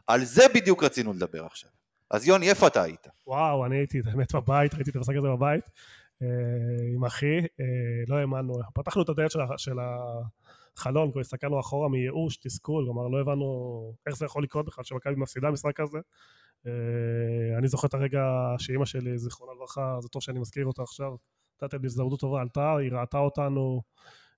על 0.06 0.24
זה 0.24 0.42
בדיוק 0.54 0.82
רצינו 0.82 1.12
לדבר 1.12 1.44
עכשיו. 1.46 1.70
אז 2.10 2.26
יוני, 2.28 2.50
איפה 2.50 2.66
אתה 2.66 2.82
היית? 2.82 3.06
וואו, 3.26 3.66
אני 3.66 3.76
הייתי 3.76 4.02
באמת 4.02 4.34
בבית, 4.34 4.74
ראיתי 4.74 4.90
את 4.90 4.96
המשחק 4.96 5.14
הזה 5.18 5.28
בבית 5.28 5.64
אה, 5.64 5.70
עם 6.94 7.04
אחי, 7.04 7.38
אה, 7.38 8.04
לא 8.08 8.16
האמנו, 8.16 8.54
פתחנו 8.74 9.02
את 9.02 9.08
הדלת 9.08 9.30
של 9.56 9.76
החלון, 9.78 11.12
כבר 11.12 11.20
הסתכלנו 11.20 11.60
אחורה 11.60 11.88
מייאוש, 11.88 12.36
תסכול, 12.36 12.84
כלומר 12.84 13.08
לא 13.08 13.20
הבנו 13.20 13.94
איך 14.06 14.16
זה 14.16 14.24
יכול 14.24 14.42
לקרות 14.42 14.66
בכלל 14.66 14.84
שמכבי 14.84 15.14
מפסידה 15.16 15.50
משחק 15.50 15.76
כזה. 15.76 15.98
אה, 16.66 17.58
אני 17.58 17.68
זוכר 17.68 17.88
את 17.88 17.94
הרגע 17.94 18.24
שאימא 18.58 18.84
שלי, 18.84 19.18
זיכרונה 19.18 19.52
לברכה, 19.52 19.96
זה 20.00 20.08
טוב 20.08 20.22
שאני 20.22 20.40
מזכיר 20.40 20.66
אותה 20.66 20.82
עכשיו, 20.82 21.16
נתת 21.62 21.74
לי 21.74 21.86
הזדמנות 21.86 22.20
טובה, 22.20 22.40
עלתה, 22.40 22.76
היא 22.76 22.92
ראתה 22.92 23.18
אותנו, 23.18 23.82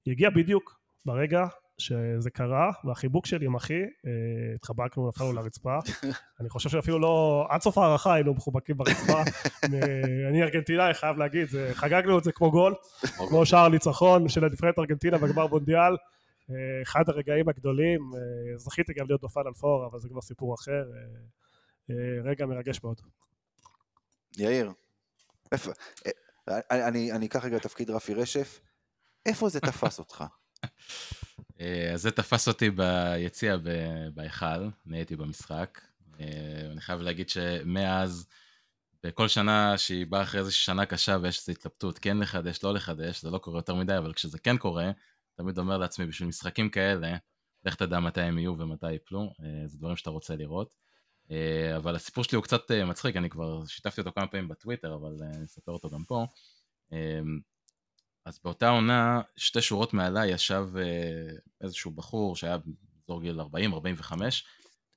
היא 0.05 0.13
הגיעה 0.13 0.31
בדיוק 0.31 0.81
ברגע 1.07 1.47
שזה 1.79 2.31
קרה, 2.31 2.71
והחיבוק 2.85 3.27
שלי 3.27 3.47
עם 3.47 3.55
אחי, 3.57 3.83
אה, 3.83 4.11
התחבקנו, 4.55 5.09
נפלנו 5.09 5.33
לרצפה. 5.33 5.79
אני 6.41 6.49
חושב 6.49 6.69
שאפילו 6.71 6.99
לא, 6.99 7.47
עד 7.51 7.61
סוף 7.63 7.79
ההערכה 7.79 8.15
היינו 8.15 8.35
מחובקים 8.35 8.77
ברצפה. 8.77 9.23
אני 10.29 10.43
ארגנטינאי, 10.43 10.95
חייב 10.95 11.17
להגיד, 11.17 11.49
זה- 11.49 11.71
חגגנו 11.75 12.19
את 12.19 12.25
זה 12.25 12.33
כמו 12.33 12.51
גול, 12.51 12.75
כמו 13.29 13.47
שער 13.47 13.69
ניצחון 13.69 14.29
של 14.29 14.45
הנבחרת 14.45 14.79
ארגנטינה 14.79 15.19
בגמר 15.19 15.47
מונדיאל. 15.47 15.97
אה, 16.51 16.55
אחד 16.83 17.09
הרגעים 17.09 17.49
הגדולים, 17.49 18.01
אה, 18.15 18.21
זכיתי 18.59 18.93
גם 18.93 19.07
להיות 19.07 19.21
בפאנל 19.25 19.53
פור, 19.53 19.87
אבל 19.87 19.99
זה 20.01 20.09
כבר 20.09 20.21
סיפור 20.21 20.55
אחר. 20.55 20.85
רגע 22.25 22.47
מרגש 22.47 22.81
מאוד. 22.85 23.01
יאיר, 24.39 24.73
איפה, 25.53 25.71
אני, 26.49 26.85
אני, 26.89 27.13
אני 27.13 27.27
אקח 27.27 27.45
רגע 27.45 27.59
תפקיד 27.59 27.91
רפי 27.91 28.15
רשף, 28.15 28.61
איפה 29.27 29.49
זה 29.49 29.61
תפס 29.61 29.99
אותך? 29.99 30.25
אה, 31.61 31.93
אז 31.95 32.03
זה 32.03 32.11
תפס 32.11 32.49
אותי 32.49 32.71
ביציע 32.71 33.57
בהיכל, 34.15 34.47
אני 34.87 34.97
הייתי 34.97 35.17
במשחק. 35.17 35.81
אה, 36.21 36.27
אני 36.73 36.81
חייב 36.81 37.01
להגיד 37.01 37.29
שמאז 37.29 38.29
בכל 39.03 39.29
שנה 39.29 39.79
שהיא 39.79 40.07
באה 40.07 40.23
אחרי 40.23 40.41
איזושהי 40.41 40.65
שנה 40.65 40.87
קשה 40.87 41.17
ויש 41.23 41.39
איזו 41.39 41.53
התלבטות, 41.53 41.99
כן 41.99 42.19
לחדש, 42.19 42.65
לא 42.65 42.75
לחדש, 42.75 43.23
זה 43.23 43.31
לא 43.31 43.39
קורה 43.39 43.59
יותר 43.59 43.75
מדי, 43.75 43.99
אבל 43.99 44.13
כשזה 44.13 44.39
כן 44.39 44.57
קורה, 44.57 44.91
תמיד 45.35 45.59
אומר 45.59 45.79
לעצמי, 45.79 46.07
בשביל 46.07 46.29
משחקים 46.29 46.71
כאלה, 46.71 47.17
לך 47.65 47.75
תדע 47.75 48.01
מתי 48.01 48.21
הם 48.21 48.39
יהיו 48.39 48.59
ומתי 48.59 48.93
ייפלו, 48.93 49.21
אה, 49.21 49.69
זה 49.69 49.79
דברים 49.79 49.97
שאתה 49.97 50.11
רוצה 50.11 50.37
לראות. 50.37 50.89
אבל 51.77 51.97
הסיפור 51.97 52.25
שלי 52.25 52.37
הוא 52.37 52.45
קצת 52.45 52.71
מצחיק, 52.71 53.17
אני 53.17 53.31
כבר 53.31 53.67
שיתפתי 53.67 54.01
אותו 54.01 54.13
כמה 54.13 54.27
פעמים 54.27 54.49
בטוויטר, 54.49 54.95
אבל 54.95 55.17
אני 55.23 55.45
אספר 55.45 55.73
אותו 55.73 55.91
גם 55.91 56.05
פה. 56.05 56.27
אז 58.29 58.41
באותה 58.45 58.69
עונה, 58.69 59.21
שתי 59.37 59.63
שורות 59.63 59.95
מעליי 59.95 60.31
ישב 60.31 60.67
איזשהו 61.61 61.91
בחור 61.91 62.37
שהיה 62.37 62.57
באזור 62.59 63.23
גיל 63.23 63.41
40-45, 63.41 64.13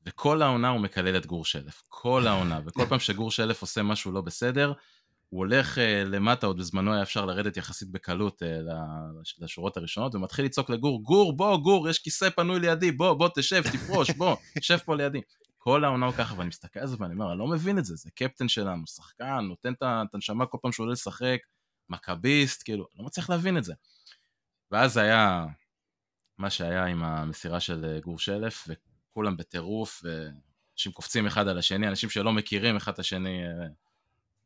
וכל 0.05 0.41
העונה 0.41 0.69
הוא 0.69 0.81
מקלל 0.81 1.17
את 1.17 1.25
גור 1.25 1.45
שלף, 1.45 1.83
כל 1.87 2.27
העונה, 2.27 2.59
וכל 2.65 2.85
פעם 2.85 2.99
שגור 2.99 3.31
שלף 3.31 3.61
עושה 3.61 3.83
משהו 3.83 4.11
לא 4.11 4.21
בסדר, 4.21 4.73
הוא 5.29 5.37
הולך 5.37 5.77
uh, 5.77 5.81
למטה, 6.05 6.47
עוד 6.47 6.57
בזמנו 6.57 6.93
היה 6.93 7.01
אפשר 7.01 7.25
לרדת 7.25 7.57
יחסית 7.57 7.91
בקלות 7.91 8.41
uh, 8.41 8.45
לשורות 9.39 9.77
הראשונות, 9.77 10.15
ומתחיל 10.15 10.45
לצעוק 10.45 10.69
לגור, 10.69 11.03
גור, 11.03 11.37
בוא, 11.37 11.57
גור, 11.57 11.89
יש 11.89 11.99
כיסא 11.99 12.29
פנוי 12.29 12.59
לידי, 12.59 12.91
בוא, 12.91 13.13
בוא, 13.13 13.29
תשב, 13.35 13.61
תפרוש, 13.71 14.09
בוא, 14.11 14.35
תשב 14.59 14.77
פה 14.77 14.95
לידי. 14.95 15.21
כל 15.57 15.83
העונה 15.83 16.05
הוא 16.05 16.13
ככה, 16.13 16.35
ואני 16.37 16.47
מסתכל 16.47 16.79
על 16.79 16.87
זה 16.87 16.95
ואני 16.99 17.13
אומר, 17.13 17.31
אני 17.31 17.39
לא 17.39 17.47
מבין 17.47 17.77
את 17.77 17.85
זה, 17.85 17.95
זה 17.95 18.09
קפטן 18.15 18.47
שלנו, 18.47 18.87
שחקן, 18.87 19.39
נותן 19.39 19.73
את 19.73 20.13
הנשמה 20.13 20.45
כל 20.45 20.57
פעם 20.61 20.71
שהוא 20.71 20.83
עולה 20.83 20.93
לשחק, 20.93 21.37
מכביסט, 21.91 22.63
כאילו, 22.63 22.87
לא 22.99 23.05
מצליח 23.05 23.29
להבין 23.29 23.57
את 23.57 23.63
זה. 23.63 23.73
ואז 24.71 24.97
היה 24.97 25.45
מה 26.37 26.49
שהיה 26.49 26.85
עם 26.85 27.03
המסירה 27.03 27.59
של 27.59 27.85
אה, 27.85 27.99
גור 27.99 28.19
שלף, 28.19 28.67
וכולם 28.67 29.37
בטירוף, 29.37 30.03
ואנשים 30.03 30.91
קופצים 30.91 31.27
אחד 31.27 31.47
על 31.47 31.57
השני, 31.57 31.87
אנשים 31.87 32.09
שלא 32.09 32.33
מכירים 32.33 32.75
אחד 32.75 32.93
את 32.93 32.99
השני, 32.99 33.41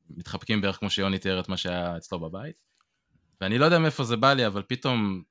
מתחבקים 0.09 0.61
בערך 0.61 0.77
כמו 0.77 0.89
שיוני 0.89 1.19
תיאר 1.19 1.39
את 1.39 1.49
מה 1.49 1.57
שהיה 1.57 1.97
אצלו 1.97 2.19
בבית. 2.19 2.57
ואני 3.41 3.57
לא 3.57 3.65
יודע 3.65 3.79
מאיפה 3.79 4.03
זה 4.03 4.17
בא 4.17 4.33
לי, 4.33 4.47
אבל 4.47 4.63
פתאום 4.67 5.23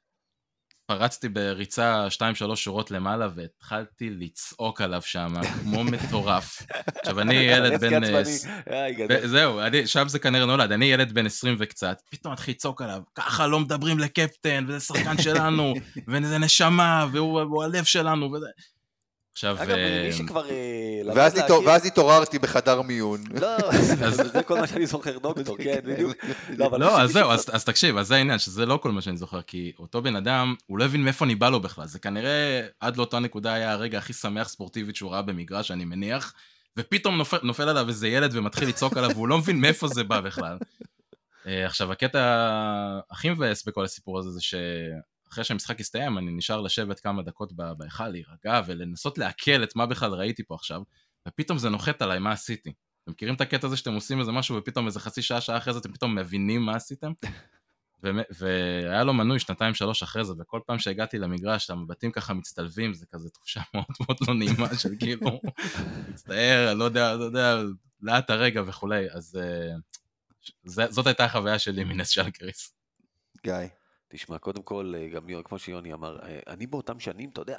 פרצתי 0.86 1.28
בריצה 1.28 2.06
2-3 2.52 2.56
שורות 2.56 2.90
למעלה 2.90 3.28
והתחלתי 3.34 4.10
לצעוק 4.10 4.80
עליו 4.80 5.02
שם, 5.02 5.34
כמו 5.62 5.84
מטורף. 5.92 6.62
עכשיו, 6.86 7.20
אני 7.20 7.34
ילד 7.34 7.80
בן... 7.80 8.00
זהו, 9.24 9.60
אני, 9.60 9.86
שם 9.86 10.08
זה 10.08 10.18
כנראה 10.18 10.46
נולד, 10.46 10.72
אני 10.72 10.84
ילד 10.84 11.12
בן 11.12 11.26
20 11.26 11.56
וקצת, 11.58 12.00
פתאום 12.10 12.32
מתחיל 12.32 12.54
לצעוק 12.54 12.82
עליו, 12.82 13.02
ככה 13.14 13.46
לא 13.46 13.60
מדברים 13.60 13.98
לקפטן, 13.98 14.64
וזה 14.68 14.80
שחקן 14.80 15.22
שלנו, 15.22 15.74
וזה 16.08 16.38
נשמה, 16.38 17.06
והוא 17.12 17.64
הלב 17.64 17.84
שלנו, 17.84 18.32
וזה... 18.32 18.46
עכשיו... 19.34 19.56
אגב, 19.62 19.76
מי 20.06 20.12
שכבר... 20.12 20.46
ואז 21.64 21.86
התעוררתי 21.86 22.38
בחדר 22.38 22.82
מיון. 22.82 23.20
לא, 23.40 23.48
זה 24.32 24.42
כל 24.42 24.58
מה 24.58 24.66
שאני 24.66 24.86
זוכר, 24.86 25.18
דוקטור, 25.18 25.56
כן, 25.58 25.80
בדיוק. 25.86 26.16
לא, 26.58 27.00
אז 27.00 27.10
זהו, 27.10 27.30
אז 27.30 27.64
תקשיב, 27.64 27.96
אז 27.96 28.06
זה 28.06 28.14
העניין, 28.14 28.38
שזה 28.38 28.66
לא 28.66 28.76
כל 28.82 28.92
מה 28.92 29.00
שאני 29.00 29.16
זוכר, 29.16 29.42
כי 29.42 29.72
אותו 29.78 30.02
בן 30.02 30.16
אדם, 30.16 30.54
הוא 30.66 30.78
לא 30.78 30.84
הבין 30.84 31.04
מאיפה 31.04 31.24
אני 31.24 31.34
בא 31.34 31.48
לו 31.48 31.60
בכלל. 31.60 31.86
זה 31.86 31.98
כנראה, 31.98 32.66
עד 32.80 32.96
לאותה 32.96 33.18
נקודה 33.18 33.52
היה 33.52 33.72
הרגע 33.72 33.98
הכי 33.98 34.12
שמח 34.12 34.48
ספורטיבית 34.48 34.96
שהוא 34.96 35.10
ראה 35.10 35.22
במגרש, 35.22 35.70
אני 35.70 35.84
מניח, 35.84 36.34
ופתאום 36.76 37.20
נופל 37.42 37.68
עליו 37.68 37.88
איזה 37.88 38.08
ילד 38.08 38.36
ומתחיל 38.36 38.68
לצעוק 38.68 38.96
עליו, 38.96 39.10
והוא 39.14 39.28
לא 39.28 39.38
מבין 39.38 39.60
מאיפה 39.60 39.88
זה 39.88 40.04
בא 40.04 40.20
בכלל. 40.20 40.58
אה, 41.46 41.66
עכשיו, 41.66 41.92
הקטע 41.92 42.20
הכי 43.10 43.30
מבאס 43.30 43.64
בכל 43.64 43.84
הסיפור 43.84 44.18
הזה, 44.18 44.30
זה 44.30 44.40
ש... 44.40 44.54
אחרי 45.34 45.44
שהמשחק 45.44 45.80
הסתיים, 45.80 46.18
אני 46.18 46.32
נשאר 46.32 46.60
לשבת 46.60 47.00
כמה 47.00 47.22
דקות 47.22 47.52
בהיכל, 47.78 48.08
להירגע 48.08 48.60
ולנסות 48.66 49.18
לעכל 49.18 49.62
את 49.62 49.76
מה 49.76 49.86
בכלל 49.86 50.14
ראיתי 50.14 50.44
פה 50.44 50.54
עכשיו, 50.54 50.82
ופתאום 51.28 51.58
זה 51.58 51.70
נוחת 51.70 52.02
עליי, 52.02 52.18
מה 52.18 52.32
עשיתי? 52.32 52.72
אתם 53.02 53.12
מכירים 53.12 53.34
את 53.34 53.40
הקטע 53.40 53.66
הזה 53.66 53.76
שאתם 53.76 53.94
עושים 53.94 54.20
איזה 54.20 54.32
משהו 54.32 54.56
ופתאום 54.56 54.86
איזה 54.86 55.00
חצי 55.00 55.22
שעה, 55.22 55.40
שעה 55.40 55.56
אחרי 55.56 55.72
זה 55.72 55.78
אתם 55.78 55.92
פתאום 55.92 56.14
מבינים 56.14 56.62
מה 56.62 56.76
עשיתם? 56.76 57.12
והיה 58.40 59.04
לו 59.04 59.14
מנוי 59.14 59.38
שנתיים 59.38 59.74
שלוש 59.74 60.02
אחרי 60.02 60.24
זה, 60.24 60.32
וכל 60.38 60.60
פעם 60.66 60.78
שהגעתי 60.78 61.18
למגרש, 61.18 61.70
המבטים 61.70 62.12
ככה 62.12 62.34
מצטלבים, 62.34 62.94
זה 62.94 63.06
כזה 63.06 63.30
תחושה 63.30 63.60
מאוד 63.74 63.86
מאוד 64.00 64.16
לא 64.28 64.34
נעימה 64.34 64.78
של 64.78 64.88
כאילו, 64.98 65.40
מצטער, 66.08 66.74
לא 66.74 66.84
יודע, 66.84 67.14
לא 67.14 67.24
יודע, 67.24 67.62
לאט 68.02 68.30
הרגע 68.30 68.62
וכולי, 68.66 69.10
אז 69.10 69.38
uh, 70.66 70.90
זאת 70.90 71.06
הייתה 71.06 71.24
החוויה 71.24 71.58
שלי 71.58 71.84
מנס 71.84 72.08
שלקריס. 72.08 72.74
גיא. 73.44 73.83
תשמע, 74.14 74.38
קודם 74.38 74.62
כל, 74.62 74.92
אה, 74.96 75.08
גם 75.08 75.26
כמו 75.44 75.58
שיוני 75.58 75.92
אמר, 75.92 76.18
אה, 76.22 76.40
אני 76.46 76.66
באותם 76.66 77.00
שנים, 77.00 77.30
אתה 77.30 77.40
יודע, 77.40 77.58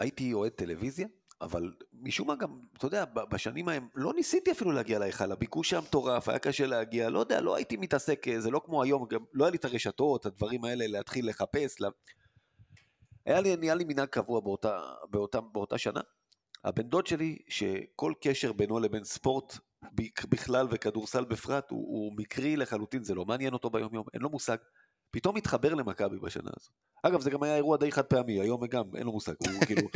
הייתי 0.00 0.32
אוהד 0.32 0.52
טלוויזיה, 0.52 1.06
אבל 1.40 1.74
משום 1.92 2.28
מה 2.28 2.34
גם, 2.34 2.60
אתה 2.78 2.86
יודע, 2.86 3.04
בשנים 3.04 3.68
ההם 3.68 3.88
לא 3.94 4.12
ניסיתי 4.14 4.52
אפילו 4.52 4.72
להגיע 4.72 4.98
להיכל, 4.98 5.32
הביקוש 5.32 5.72
היה 5.72 5.82
מטורף, 5.82 6.28
היה 6.28 6.38
קשה 6.38 6.66
להגיע, 6.66 7.10
לא 7.10 7.18
יודע, 7.18 7.40
לא 7.40 7.56
הייתי 7.56 7.76
מתעסק, 7.76 8.28
אה, 8.28 8.40
זה 8.40 8.50
לא 8.50 8.60
כמו 8.64 8.82
היום, 8.82 9.06
גם 9.10 9.20
לא 9.32 9.44
היה 9.44 9.50
לי 9.50 9.56
את 9.56 9.64
הרשתות, 9.64 10.26
הדברים 10.26 10.64
האלה, 10.64 10.86
להתחיל 10.86 11.28
לחפש. 11.28 11.80
לה... 11.80 11.88
היה 13.26 13.40
לי, 13.40 13.56
נהיה 13.56 13.74
לי 13.74 13.84
מנהג 13.84 14.08
קבוע 14.08 14.40
באותה, 14.40 14.80
באותה, 15.10 15.40
באותה 15.40 15.78
שנה. 15.78 16.00
הבן 16.64 16.88
דוד 16.88 17.06
שלי, 17.06 17.38
שכל 17.48 18.12
קשר 18.20 18.52
בינו 18.52 18.78
לבין 18.78 19.04
ספורט 19.04 19.58
בכלל 20.28 20.66
וכדורסל 20.70 21.24
בפרט, 21.24 21.70
הוא, 21.70 21.80
הוא 21.80 22.16
מקרי 22.16 22.56
לחלוטין, 22.56 23.04
זה 23.04 23.14
לא 23.14 23.24
מעניין 23.24 23.52
אותו 23.52 23.70
ביום 23.70 23.94
יום, 23.94 24.06
אין 24.14 24.22
לו 24.22 24.30
מושג. 24.30 24.56
פתאום 25.10 25.36
התחבר 25.36 25.74
למכבי 25.74 26.18
בשנה 26.18 26.50
הזו. 26.60 26.70
אגב, 27.02 27.20
זה 27.20 27.30
גם 27.30 27.42
היה 27.42 27.56
אירוע 27.56 27.76
די 27.76 27.92
חד 27.92 28.04
פעמי, 28.04 28.40
היום 28.40 28.66
גם, 28.66 28.96
אין 28.96 29.06
לו 29.06 29.12
מושג, 29.12 29.34
הוא 29.38 29.64
כאילו... 29.66 29.88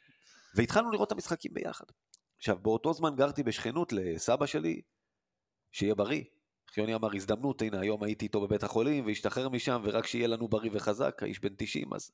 והתחלנו 0.54 0.90
לראות 0.90 1.06
את 1.06 1.12
המשחקים 1.12 1.54
ביחד. 1.54 1.84
עכשיו, 2.38 2.58
באותו 2.62 2.92
זמן 2.92 3.16
גרתי 3.16 3.42
בשכנות 3.42 3.92
לסבא 3.92 4.46
שלי, 4.46 4.80
שיהיה 5.72 5.94
בריא. 5.94 6.22
חיוני 6.70 6.94
אמר, 6.94 7.16
הזדמנות, 7.16 7.62
הנה, 7.62 7.80
היום 7.80 8.02
הייתי 8.02 8.24
איתו 8.24 8.40
בבית 8.40 8.62
החולים, 8.62 9.06
והשתחרר 9.06 9.48
משם, 9.48 9.80
ורק 9.84 10.06
שיהיה 10.06 10.28
לנו 10.28 10.48
בריא 10.48 10.70
וחזק, 10.74 11.22
האיש 11.22 11.40
בן 11.40 11.54
90, 11.56 11.94
אז... 11.94 12.10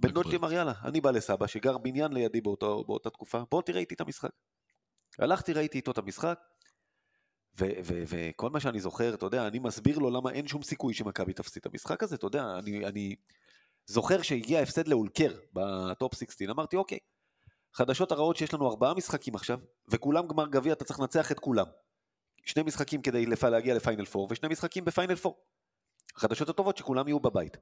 בן 0.00 0.10
דוד 0.10 0.26
שלי 0.26 0.36
אמר, 0.36 0.52
יאללה, 0.52 0.72
אני 0.84 1.00
בא 1.00 1.10
לסבא, 1.10 1.46
שגר 1.46 1.78
בניין 1.78 2.12
לידי 2.12 2.40
באותו, 2.40 2.84
באותה 2.84 3.10
תקופה, 3.10 3.42
בוא 3.50 3.62
תראה 3.62 3.80
איתי 3.80 3.94
את 3.94 4.00
המשחק. 4.00 4.30
הלכתי, 5.18 5.52
ראיתי 5.52 5.78
איתו 5.78 5.90
את 5.90 5.98
המשחק, 5.98 6.40
וכל 7.56 8.50
מה 8.50 8.60
שאני 8.60 8.80
זוכר, 8.80 9.14
אתה 9.14 9.26
יודע, 9.26 9.46
אני 9.46 9.58
מסביר 9.58 9.98
לו 9.98 10.10
למה 10.10 10.30
אין 10.30 10.46
שום 10.46 10.62
סיכוי 10.62 10.94
שמכבי 10.94 11.32
תפסיד 11.32 11.60
את 11.60 11.66
המשחק 11.66 12.02
הזה, 12.02 12.16
אתה 12.16 12.26
יודע, 12.26 12.58
אני, 12.58 12.86
אני 12.86 13.14
זוכר 13.86 14.22
שהגיע 14.22 14.58
ההפסד 14.58 14.88
לאולקר 14.88 15.32
בטופ 15.52 16.14
16, 16.14 16.50
אמרתי, 16.50 16.76
אוקיי, 16.76 16.98
חדשות 17.74 18.12
הרעות 18.12 18.36
שיש 18.36 18.54
לנו 18.54 18.70
ארבעה 18.70 18.94
משחקים 18.94 19.34
עכשיו, 19.34 19.58
וכולם 19.88 20.28
גמר 20.28 20.46
גביע, 20.46 20.72
אתה 20.72 20.84
צריך 20.84 21.00
לנצח 21.00 21.32
את 21.32 21.40
כולם. 21.40 21.66
שני 22.44 22.62
משחקים 22.62 23.02
כדי 23.02 23.26
להגיע 23.26 23.74
לפיינל 23.74 24.04
4, 24.16 24.26
ושני 24.30 24.48
משחקים 24.48 24.84
בפיינל 24.84 25.14
4. 25.26 25.36
החדשות 26.16 26.48
הטובות 26.48 26.76
שכולם 26.76 27.08
יהיו 27.08 27.20
בבית. 27.20 27.56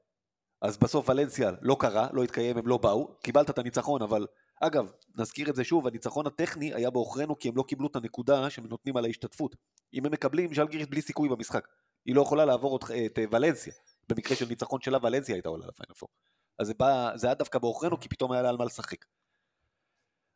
אז 0.63 0.77
בסוף 0.77 1.09
ולנסיה 1.09 1.51
לא 1.63 1.77
קרה, 1.81 2.09
לא 2.13 2.23
התקיים, 2.23 2.59
הם 2.59 2.67
לא 2.67 2.79
באו, 2.79 3.15
קיבלת 3.23 3.51
את 3.51 3.59
הניצחון, 3.59 4.03
אבל 4.03 4.27
אגב, 4.61 4.93
נזכיר 5.19 5.51
את 5.51 5.57
זה 5.57 5.65
שוב, 5.65 5.87
הניצחון 5.87 6.27
הטכני 6.27 6.75
היה 6.75 6.91
בעוכרינו 6.91 7.39
כי 7.39 7.49
הם 7.49 7.57
לא 7.57 7.63
קיבלו 7.63 7.87
את 7.87 7.97
הנקודה 7.97 8.51
שהם 8.51 8.67
נותנים 8.67 8.97
על 8.97 9.05
ההשתתפות. 9.05 9.57
אם 9.95 10.07
הם 10.07 10.13
מקבלים, 10.13 10.55
ז'לגיריס 10.55 10.87
בלי 10.87 11.03
סיכוי 11.03 11.29
במשחק. 11.29 11.69
היא 12.05 12.15
לא 12.15 12.23
יכולה 12.23 12.45
לעבור 12.45 12.77
את, 12.77 12.85
את 13.07 13.19
אה, 13.19 13.25
ולנסיה. 13.31 13.73
במקרה 14.09 14.37
של 14.37 14.49
ניצחון 14.49 14.81
שלה, 14.81 14.99
ולנסיה 15.03 15.35
הייתה 15.35 15.49
עולה 15.49 15.67
לפיינל 15.67 15.95
פור. 15.95 16.09
אז 16.59 16.67
זה, 16.67 16.75
בא, 16.75 17.13
זה 17.15 17.27
היה 17.27 17.35
דווקא 17.35 17.59
בעוכרינו, 17.59 18.01
כי 18.01 18.09
פתאום 18.09 18.33
היה 18.33 18.43
לה 18.43 18.49
על 18.49 18.57
מה 18.57 18.65
לשחק. 18.65 19.05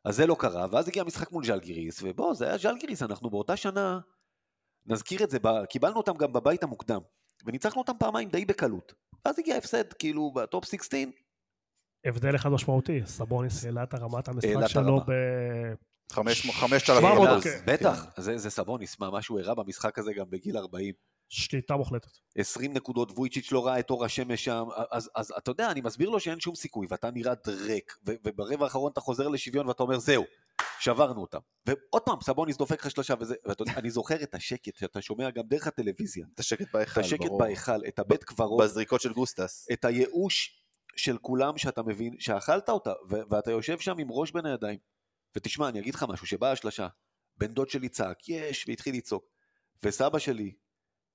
אז 0.04 0.16
זה 0.16 0.26
לא 0.26 0.36
קרה, 0.38 0.66
ואז 0.70 0.88
הגיע 0.88 1.02
המשחק 1.02 1.32
מול 1.32 1.44
ז'לגיריס, 1.44 2.00
ובוא, 2.02 2.34
זה 2.34 2.46
היה 2.46 2.58
ז'לגיריס, 2.58 3.02
אנחנו 3.02 3.30
באותה 3.30 3.56
שנה, 3.56 4.00
נזכיר 4.86 5.24
את 5.24 5.30
זה, 5.30 5.38
קיבלנו 5.70 5.96
אותם 5.96 6.14
גם 6.14 6.32
בבית 6.32 6.62
המוקדם, 6.62 7.00
וניצחנו 7.44 7.80
אותם 7.80 7.92
פעמיים 7.98 8.28
די 8.28 8.44
בקלות. 8.44 8.94
ואז 9.24 9.38
הגיע 9.38 9.54
ההפסד, 9.54 9.92
כאילו, 9.92 10.30
בטופ 10.30 10.64
16, 10.64 11.00
הבדל 12.07 12.36
אחד 12.36 12.48
משמעותי, 12.48 13.00
סבוניס 13.07 13.64
העלה 13.64 13.82
את 13.82 13.94
הרמת 13.94 14.28
המשחק 14.28 14.66
שלו 14.66 15.00
ב... 15.00 15.12
חמשת 16.12 16.90
אלפים 16.90 17.09
אחוז. 17.09 17.44
בטח, 17.66 18.04
זה 18.16 18.50
סבוניס, 18.50 18.98
מה 19.00 19.22
שהוא 19.22 19.40
הראה 19.40 19.54
במשחק 19.54 19.98
הזה 19.98 20.12
גם 20.12 20.30
בגיל 20.30 20.59
40. 20.59 20.94
שליטה 21.28 21.76
מוחלטת. 21.76 22.11
20 22.36 22.72
נקודות, 22.72 23.12
וויצ'יץ' 23.16 23.52
לא 23.52 23.66
ראה 23.66 23.78
את 23.78 23.90
אור 23.90 24.04
השמש 24.04 24.44
שם, 24.44 24.64
אז, 24.90 25.11
אז 25.14 25.32
אתה 25.38 25.50
יודע, 25.50 25.70
אני 25.70 25.80
מסביר 25.80 26.09
לו 26.09 26.20
שאין 26.20 26.40
שום 26.40 26.54
סיכוי, 26.54 26.86
ואתה 26.90 27.11
נראה 27.11 27.34
דרק, 27.46 27.96
וברבע 28.04 28.64
האחרון 28.64 28.92
אתה 28.92 29.00
חוזר 29.00 29.28
לשוויון 29.28 29.66
ואתה 29.66 29.82
אומר, 29.82 29.98
זהו, 29.98 30.24
שברנו 30.80 31.20
אותם. 31.20 31.38
ועוד 31.66 32.02
פעם, 32.02 32.18
סבוניס 32.22 32.57
דופק 32.57 32.86
לך 32.86 32.90
שלושה 32.90 33.14
וזה, 33.20 33.34
ואני 33.74 33.90
זוכר 33.90 34.22
את 34.22 34.34
השקט 34.34 34.76
שאתה 34.76 35.02
שומע 35.02 35.30
גם 35.30 35.44
דרך 35.46 35.66
הטלוויזיה. 35.66 36.26
את 36.34 36.40
השקט 36.40 36.72
בהיכל, 36.72 37.00
ברור. 37.00 37.09
את 37.09 37.20
השקט 37.20 37.30
בהיכל, 37.38 37.86
את 37.88 37.98
הבית 37.98 38.24
קברות. 38.24 38.64
בזריקות 38.64 39.00
של 39.00 39.12
גוסטס. 39.12 39.66
את 39.72 39.84
הייאוש 39.84 40.65
של 40.97 41.18
כולם 41.18 41.59
שאתה 41.59 41.82
מבין 41.82 42.14
שאכלת 42.18 42.68
אותה, 42.68 42.92
ו- 43.11 43.30
ואתה 43.30 43.51
יושב 43.51 43.78
שם 43.78 43.99
עם 43.99 44.09
ראש 44.11 44.30
בין 44.30 44.47
הידיים. 44.47 44.78
ותשמע, 45.36 45.68
אני 45.68 45.80
אגיד 45.80 45.94
לך 45.94 46.05
משהו, 46.09 46.26
שבאה 46.26 46.53
השלשה, 46.53 46.88
בן 47.36 47.55
דוד 47.55 47.68
שלי 47.68 47.88
צעק, 47.88 48.28
יש, 48.28 48.64
והתחיל 48.68 48.97
לצעוק. 48.97 49.24
וסבא 49.82 50.18
שלי 50.18 50.55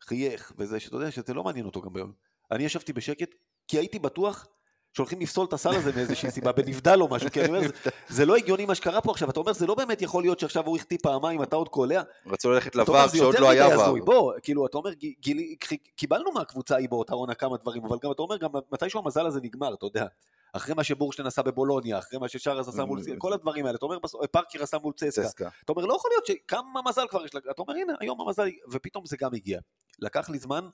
חייך, 0.04 0.54
וזה, 0.58 0.80
שאתה 0.80 0.96
יודע 0.96 1.12
שזה 1.12 1.34
לא 1.34 1.44
מעניין 1.44 1.66
אותו 1.66 1.82
גם 1.82 1.94
ביום. 1.94 2.14
אני 2.52 2.64
ישבתי 2.64 2.94
בשקט, 2.94 3.36
כי 3.68 3.78
הייתי 3.78 4.00
בטוח 4.00 4.48
שהולכים 4.94 5.20
לפסול 5.20 5.46
את 5.46 5.54
הסל 5.54 5.70
הזה 5.76 5.92
מאיזושהי 5.96 6.32
סיבה, 6.32 6.52
בנבדל 6.52 7.02
או 7.02 7.08
משהו, 7.08 7.32
כי 7.32 7.40
אני 7.42 7.48
אומר, 7.50 7.62
זה, 7.62 7.68
זה 8.10 8.26
לא 8.26 8.36
הגיוני 8.36 8.66
מה 8.66 8.76
שקרה 8.76 9.02
פה 9.02 9.12
עכשיו, 9.12 9.30
אתה 9.30 9.40
אומר, 9.40 9.54
זה 9.54 9.68
לא 9.68 9.76
באמת 9.76 10.02
יכול 10.02 10.24
להיות 10.24 10.40
שעכשיו 10.40 10.66
הוא 10.66 10.78
החטיא 10.78 10.98
פעמיים, 11.04 11.44
אתה 11.44 11.56
עוד 11.56 11.70
קולע. 11.70 12.02
רצו 12.28 12.52
ללכת 12.52 12.76
לבר 12.76 13.08
שעוד 13.08 13.36
לא 13.40 13.50
היה 13.50 13.78
בר. 13.78 13.96
בוא, 14.06 14.34
כאילו, 14.44 14.66
אתה 14.66 14.78
אומר, 14.78 14.92
גילי- 15.22 15.56
קיבלנו 15.96 16.32
מהקבוצה 16.32 16.76
ההיא 16.76 16.90
באותה 16.90 17.14
עונה 17.14 17.34
כמה 17.34 17.58
דברים, 17.58 17.86
אבל 17.86 17.98
גם 18.04 18.12
אתה 18.12 18.22
אומר, 18.22 18.38
גם 18.38 18.50
מתישהו 18.72 19.00
המזל 19.04 19.26
הזה 19.26 19.40
נגמר, 19.44 19.74
אתה 19.74 19.86
יודע. 19.86 20.06
אחרי 20.54 20.76
מה 20.76 20.84
שבורשטיין 20.84 21.28
עשה 21.28 21.42
בבולוניה, 21.42 21.98
אחרי 22.00 22.20
מה 22.20 22.28
ששארס 22.28 22.68
עשה 22.68 22.86
מול... 22.86 23.02
זה- 23.02 23.12
כל 23.18 23.34
הדברים 23.34 23.66
האלה, 23.66 23.76
אתה 23.78 23.86
אומר, 23.86 23.98
פארקר 24.32 24.64
עשה 24.64 24.78
מול 24.78 24.94
צסקה. 24.94 25.24
צסקה. 25.24 25.50
אתה 25.66 25.74
אומר, 25.74 25.86
לא 25.86 25.94
יכול 25.94 26.12
להיות 26.14 26.26
שכמה 26.26 26.82
מזל 26.90 27.08
כבר 27.10 27.26
יש 27.26 27.36
לה... 27.36 27.42
אתה 27.52 27.62
אומר, 27.62 27.74
הנה, 27.74 27.94
היום 28.00 28.22
המזל... 28.22 28.50
ופתאום 28.72 29.06
זה 29.06 29.18
גם 29.20 29.34
הגיע. 29.34 29.60
לקח 30.00 30.30
לי 30.30 30.40
זמן 30.40 30.68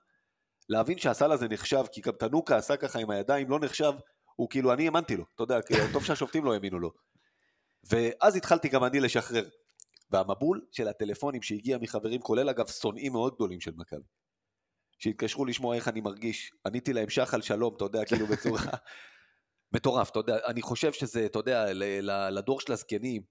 להבין 0.70 0.98
שהסל 0.98 1.32
הזה 1.32 1.48
נחשב, 1.48 1.84
כי 1.92 2.02
גם 2.02 2.14
תנוקה 2.20 2.58
עשה 2.58 2.78
ככה 2.78 3.00
עם 3.00 3.10
הידיים, 3.10 3.50
לא 3.50 3.60
נחשב, 3.60 3.94
הוא 4.36 4.50
כאילו, 4.50 4.74
אני 4.74 4.86
האמנתי 4.86 5.18
לו, 5.18 5.26
אתה 5.36 5.44
יודע, 5.44 5.62
כי 5.62 5.74
טוב 5.94 6.06
שהשופטים 6.06 6.46
לא 6.46 6.54
האמינו 6.54 6.80
לו. 6.80 6.92
ואז 7.92 8.36
התחלתי 8.36 8.70
גם 8.70 8.84
אני 8.84 9.00
לשחרר. 9.00 9.44
והמבול 10.12 10.66
של 10.72 10.88
הטלפונים 10.88 11.42
שהגיע 11.42 11.78
מחברים, 11.78 12.22
כולל 12.22 12.50
אגב 12.50 12.68
שונאים 12.68 13.12
מאוד 13.12 13.36
גדולים 13.36 13.60
של 13.62 13.72
מכבי, 13.76 14.04
שהתקשרו 15.00 15.46
לשמוע 15.46 15.76
איך 15.76 15.88
אני 15.88 16.02
מרגיש, 16.02 16.52
עניתי 16.66 16.94
להם 16.94 17.10
שחל 17.10 17.42
שלום, 17.42 17.76
אתה 17.76 17.86
יודע, 17.86 18.06
כאילו 18.06 18.28
בצורה 18.28 18.62
מטורף, 19.76 20.10
אתה 20.10 20.20
יודע, 20.20 20.38
אני 20.46 20.62
חושב 20.62 20.94
שזה, 20.94 21.26
אתה 21.26 21.40
יודע, 21.40 21.66
לדור 22.32 22.62
של 22.62 22.74
הזקנים, 22.74 23.22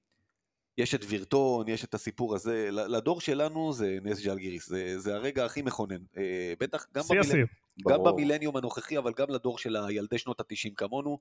יש 0.79 0.95
את 0.95 1.01
וירטון, 1.09 1.69
יש 1.69 1.85
את 1.85 1.95
הסיפור 1.95 2.35
הזה, 2.35 2.69
ל- 2.71 2.97
לדור 2.97 3.21
שלנו 3.21 3.73
זה 3.73 3.99
נס 4.03 4.19
ז'לגיריס, 4.19 4.69
זה, 4.69 4.99
זה 4.99 5.15
הרגע 5.15 5.45
הכי 5.45 5.63
מכונן, 5.63 6.05
אה, 6.17 6.53
בטח 6.61 6.87
גם, 6.95 7.03
במילנ... 7.09 7.25
השיאים. 7.27 7.47
גם. 7.89 8.05
במילניום 8.05 8.57
הנוכחי, 8.57 8.99
אבל 8.99 9.13
גם 9.17 9.31
לדור 9.31 9.59
של 9.59 9.77
הילדי 9.77 10.19
שנות 10.19 10.41
התשעים 10.41 10.75
כמונו, 10.75 11.19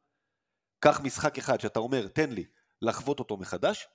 קח 0.79 0.99
משחק 1.03 1.37
אחד 1.37 1.59
שאתה 1.59 1.79
אומר, 1.79 2.07
תן 2.07 2.29
לי 2.29 2.45
לחוות 2.81 3.19
אותו 3.19 3.37
מחדש, 3.37 3.87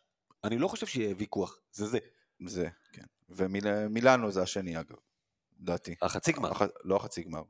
אני 0.44 0.58
לא 0.58 0.68
חושב 0.68 0.86
שיהיה 0.86 1.14
ויכוח, 1.18 1.58
זה 1.72 1.86
זה. 1.86 1.98
זה, 2.46 2.68
כן. 2.92 3.02
ומילאנו 3.28 4.30
זה 4.30 4.42
השני 4.42 4.80
אגב, 4.80 4.96
לדעתי. 5.60 5.94
החצי 6.02 6.32
גמר. 6.32 6.50
הח- 6.50 6.62
לא 6.84 6.96
החצי 6.96 7.22
גמר. 7.22 7.42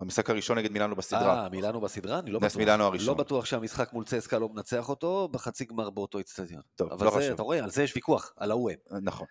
המשחק 0.00 0.30
הראשון 0.30 0.58
נגד 0.58 0.72
מילאנו 0.72 0.96
בסדרה. 0.96 1.44
אה, 1.44 1.48
מילאנו 1.48 1.80
בסדרה? 1.80 2.18
אני 2.18 2.30
לא 2.30 2.40
נס 2.40 2.52
בטוח. 2.52 2.58
מילאנו 2.58 2.84
הראשון. 2.84 3.08
לא 3.08 3.14
בטוח 3.14 3.44
שהמשחק 3.44 3.92
מול 3.92 4.04
צסקה 4.04 4.38
לא 4.38 4.48
מנצח 4.48 4.88
אותו, 4.88 5.28
בחצי 5.28 5.64
גמר 5.64 5.90
באותו 5.90 6.20
אצטדיון. 6.20 6.62
טוב, 6.76 6.92
אבל 6.92 7.06
לא 7.06 7.10
זה, 7.12 7.18
חשוב. 7.18 7.32
אתה 7.32 7.42
רואה, 7.42 7.64
על 7.64 7.70
זה 7.70 7.82
יש 7.82 7.96
ויכוח, 7.96 8.32
על 8.36 8.50
ההוא 8.50 8.70
הם. 8.70 8.76
נכון. 9.02 9.26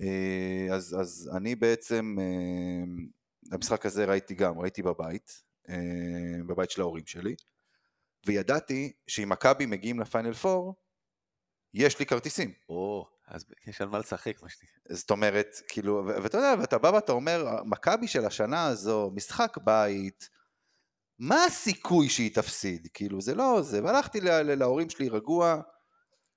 אה, 0.00 0.74
אז, 0.74 0.96
אז 1.00 1.30
אני 1.36 1.54
בעצם, 1.54 2.16
אה, 2.20 3.54
המשחק 3.56 3.86
הזה 3.86 4.04
ראיתי 4.04 4.34
גם, 4.34 4.58
ראיתי 4.58 4.82
בבית, 4.82 5.42
אה, 5.68 5.74
בבית 6.46 6.70
של 6.70 6.80
ההורים 6.80 7.06
שלי, 7.06 7.34
וידעתי 8.26 8.92
שאם 9.06 9.28
מכבי 9.28 9.66
מגיעים 9.66 10.00
לפיינל 10.00 10.32
פור, 10.32 10.74
יש 11.74 11.98
לי 11.98 12.06
כרטיסים. 12.06 12.52
או, 12.68 13.08
אז 13.30 13.44
יש 13.66 13.80
על 13.80 13.88
מה 13.88 13.98
לשחק, 13.98 14.42
מה 14.42 14.48
שנקרא. 14.48 14.96
זאת 14.96 15.10
אומרת, 15.10 15.56
כאילו, 15.68 16.06
ואתה 16.06 16.38
יודע, 16.38 16.54
ואתה 16.60 16.78
בא 16.78 16.88
ואתה 16.88 17.12
אומר, 17.12 17.62
מכבי 17.64 18.08
של 18.08 18.24
השנה 18.24 18.66
הזו, 18.66 19.10
משחק 19.14 19.56
בית, 19.64 20.28
מה 21.18 21.44
הסיכוי 21.44 22.08
שהיא 22.08 22.34
תפסיד? 22.34 22.88
כאילו, 22.94 23.20
זה 23.20 23.34
לא 23.34 23.62
זה. 23.62 23.84
והלכתי 23.84 24.20
ל- 24.20 24.42
ל- 24.42 24.54
להורים 24.54 24.90
שלי 24.90 25.08
רגוע, 25.08 25.60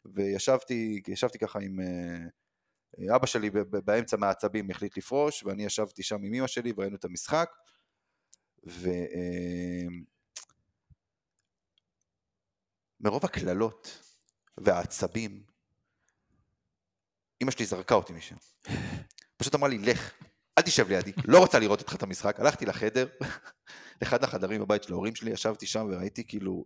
וישבתי 0.06 1.02
ישבתי 1.08 1.40
ככה 1.40 1.60
עם... 1.60 1.80
אה, 1.80 3.16
אבא 3.16 3.26
שלי 3.26 3.50
באמצע 3.86 4.18
מהעצבים 4.18 4.70
החליט 4.70 4.98
לפרוש, 4.98 5.44
ואני 5.44 5.66
ישבתי 5.66 6.04
שם 6.04 6.24
עם 6.24 6.34
אמא 6.34 6.48
שלי 6.48 6.74
וראינו 6.78 6.96
את 6.96 7.06
המשחק, 7.06 7.50
ו... 8.68 8.90
אה, 8.90 9.88
מרוב 13.00 13.26
הקללות 13.26 14.00
והעצבים, 14.58 15.44
אמא 17.42 17.52
שלי 17.52 17.66
זרקה 17.66 17.96
אותי 17.96 18.14
משם. 18.14 18.36
פשוט 19.38 19.56
אמרה 19.56 19.70
לי, 19.70 19.78
לך, 19.78 20.12
אל 20.58 20.64
תשב 20.64 20.88
לידי, 20.90 21.12
לא 21.26 21.40
רוצה 21.40 21.60
לראות 21.60 21.80
איתך 21.80 21.96
את 21.96 22.04
המשחק. 22.04 22.40
הלכתי 22.40 22.66
לחדר, 22.66 23.08
לאחד 24.02 24.24
החדרים 24.24 24.62
בבית 24.62 24.84
של 24.84 24.94
ההורים 24.94 25.16
שלי, 25.16 25.32
ישבתי 25.32 25.66
שם 25.66 25.88
וראיתי 25.92 26.28
כאילו, 26.28 26.66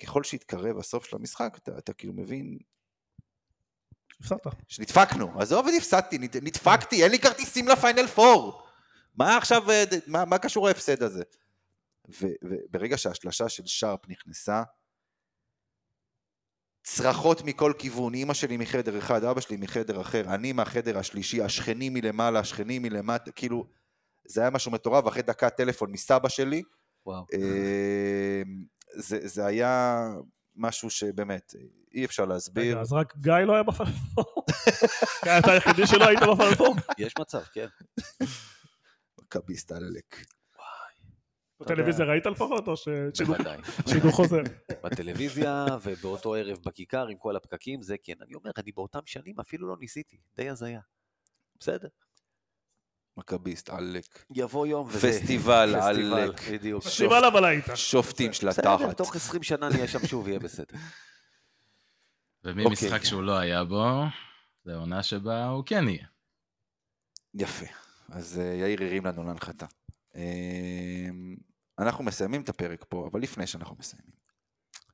וככל 0.00 0.24
שהתקרב 0.24 0.78
הסוף 0.78 1.04
של 1.04 1.16
המשחק, 1.16 1.58
אתה, 1.62 1.78
אתה 1.78 1.92
כאילו 1.92 2.12
מבין 2.12 2.58
הפסדת. 4.20 4.40
שנדפקנו. 4.68 5.40
עזוב, 5.40 5.66
נפסדתי, 5.76 6.18
נד- 6.18 6.36
נדפקתי, 6.42 7.02
אין 7.04 7.10
לי 7.10 7.18
כרטיסים 7.18 7.68
לפיינל 7.68 8.06
פור. 8.06 8.62
מה 9.14 9.36
עכשיו, 9.36 9.70
אה, 9.70 9.84
מה, 10.06 10.24
מה 10.24 10.38
קשור 10.38 10.68
ההפסד 10.68 11.02
הזה? 11.02 11.22
ו- 12.20 12.26
וברגע 12.42 12.98
שהשלשה 12.98 13.48
של 13.48 13.62
שרפ 13.66 14.08
נכנסה, 14.08 14.62
צרחות 16.82 17.42
מכל 17.44 17.72
כיוון, 17.78 18.14
אימא 18.14 18.34
שלי 18.34 18.56
מחדר 18.56 18.98
אחד, 18.98 19.24
אבא 19.24 19.40
שלי 19.40 19.56
מחדר 19.56 20.00
אחר, 20.00 20.34
אני 20.34 20.52
מהחדר 20.52 20.98
השלישי, 20.98 21.42
השכנים 21.42 21.94
מלמעלה, 21.94 22.38
השכנים 22.38 22.82
מלמטה, 22.82 23.30
כאילו, 23.30 23.66
זה 24.26 24.40
היה 24.40 24.50
משהו 24.50 24.72
מטורף, 24.72 25.04
ואחרי 25.04 25.22
דקה 25.22 25.50
טלפון 25.50 25.92
מסבא 25.92 26.28
שלי, 26.28 26.62
וואו. 27.06 27.24
אה, 27.34 28.42
זה, 28.94 29.18
זה 29.28 29.46
היה 29.46 30.08
משהו 30.56 30.90
שבאמת, 30.90 31.54
אי 31.94 32.04
אפשר 32.04 32.24
להסביר. 32.24 32.80
אז 32.80 32.92
רק 32.92 33.16
גיא 33.16 33.32
לא 33.32 33.52
היה? 33.52 33.62
גיא, 35.24 35.38
אתה 35.38 35.52
היחידי 35.52 35.86
שלא 35.86 36.04
היית 36.08 36.20
בפלפור? 36.20 36.76
יש 36.98 37.14
מצב, 37.20 37.42
כן. 37.52 37.66
מכביסט 39.22 39.72
עלק. 39.72 40.16
בטלוויזיה 41.62 42.06
ראית 42.06 42.26
לפחות, 42.26 42.68
או 42.68 42.74
ששידור 42.76 44.12
חוזר? 44.12 44.42
בטלוויזיה 44.84 45.66
ובאותו 45.82 46.34
ערב 46.34 46.58
בכיכר 46.64 47.06
עם 47.06 47.16
כל 47.18 47.36
הפקקים, 47.36 47.82
זה 47.82 47.96
כן. 48.02 48.14
אני 48.22 48.34
אומר, 48.34 48.50
אני 48.58 48.72
באותם 48.72 49.00
שנים 49.06 49.40
אפילו 49.40 49.68
לא 49.68 49.76
ניסיתי, 49.80 50.16
די 50.36 50.48
הזיה. 50.48 50.80
בסדר. 51.60 51.88
מכביסט 53.16 53.70
עלק. 53.70 54.24
יבוא 54.34 54.66
יום 54.66 54.86
וזה... 54.88 55.08
פסטיבל 55.08 55.74
פסטיבל, 55.80 56.12
עלק. 56.14 56.40
בדיוק. 56.52 56.84
סימן 56.84 57.24
אבל 57.32 57.44
היית. 57.44 57.64
שופטים 57.74 58.32
של 58.32 58.48
בסדר, 58.48 58.74
התחת. 58.74 58.96
תוך 58.96 59.16
20 59.16 59.42
שנה 59.42 59.68
נהיה 59.68 59.88
שם 59.88 60.06
שוב, 60.06 60.28
יהיה 60.28 60.38
בסדר. 60.38 60.76
וממשחק 62.44 62.92
אוקיי. 62.92 63.06
שהוא 63.06 63.22
לא 63.22 63.38
היה 63.38 63.64
בו, 63.64 64.02
זה 64.64 64.74
עונה 64.74 65.02
שבה 65.02 65.46
הוא 65.46 65.64
כן 65.66 65.88
יהיה. 65.88 66.06
יפה. 67.34 67.66
אז 68.08 68.38
אה, 68.38 68.54
יאיר 68.54 68.82
הרים 68.82 69.06
לנו 69.06 69.24
להנחתה. 69.24 69.66
אנחנו 71.78 72.04
מסיימים 72.04 72.42
את 72.42 72.48
הפרק 72.48 72.84
פה, 72.88 73.08
אבל 73.12 73.20
לפני 73.20 73.46
שאנחנו 73.46 73.76
מסיימים. 73.78 74.22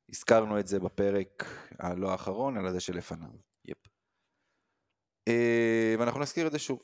הזכרנו 0.08 0.60
את 0.60 0.66
זה 0.66 0.80
בפרק 0.80 1.44
הלא 1.78 2.10
האחרון, 2.10 2.56
אלא 2.56 2.72
זה 2.72 2.80
שלפניו. 2.80 3.30
יפ. 3.64 3.78
אה, 5.28 5.94
ואנחנו 5.98 6.20
נזכיר 6.20 6.46
את 6.46 6.52
זה 6.52 6.58
שוב. 6.58 6.82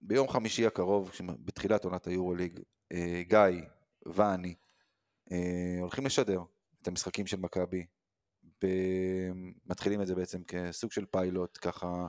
ביום 0.00 0.28
חמישי 0.28 0.66
הקרוב, 0.66 1.10
בתחילת 1.44 1.84
עונת 1.84 2.06
היורוליג, 2.06 2.60
אה, 2.92 3.22
גיא 3.28 3.66
ואני 4.06 4.54
אה, 5.32 5.76
הולכים 5.80 6.06
לשדר 6.06 6.42
את 6.82 6.88
המשחקים 6.88 7.26
של 7.26 7.36
מכבי. 7.36 7.86
מתחילים 9.66 10.02
את 10.02 10.06
זה 10.06 10.14
בעצם 10.14 10.44
כסוג 10.44 10.92
של 10.92 11.04
פיילוט, 11.06 11.58
ככה 11.62 12.06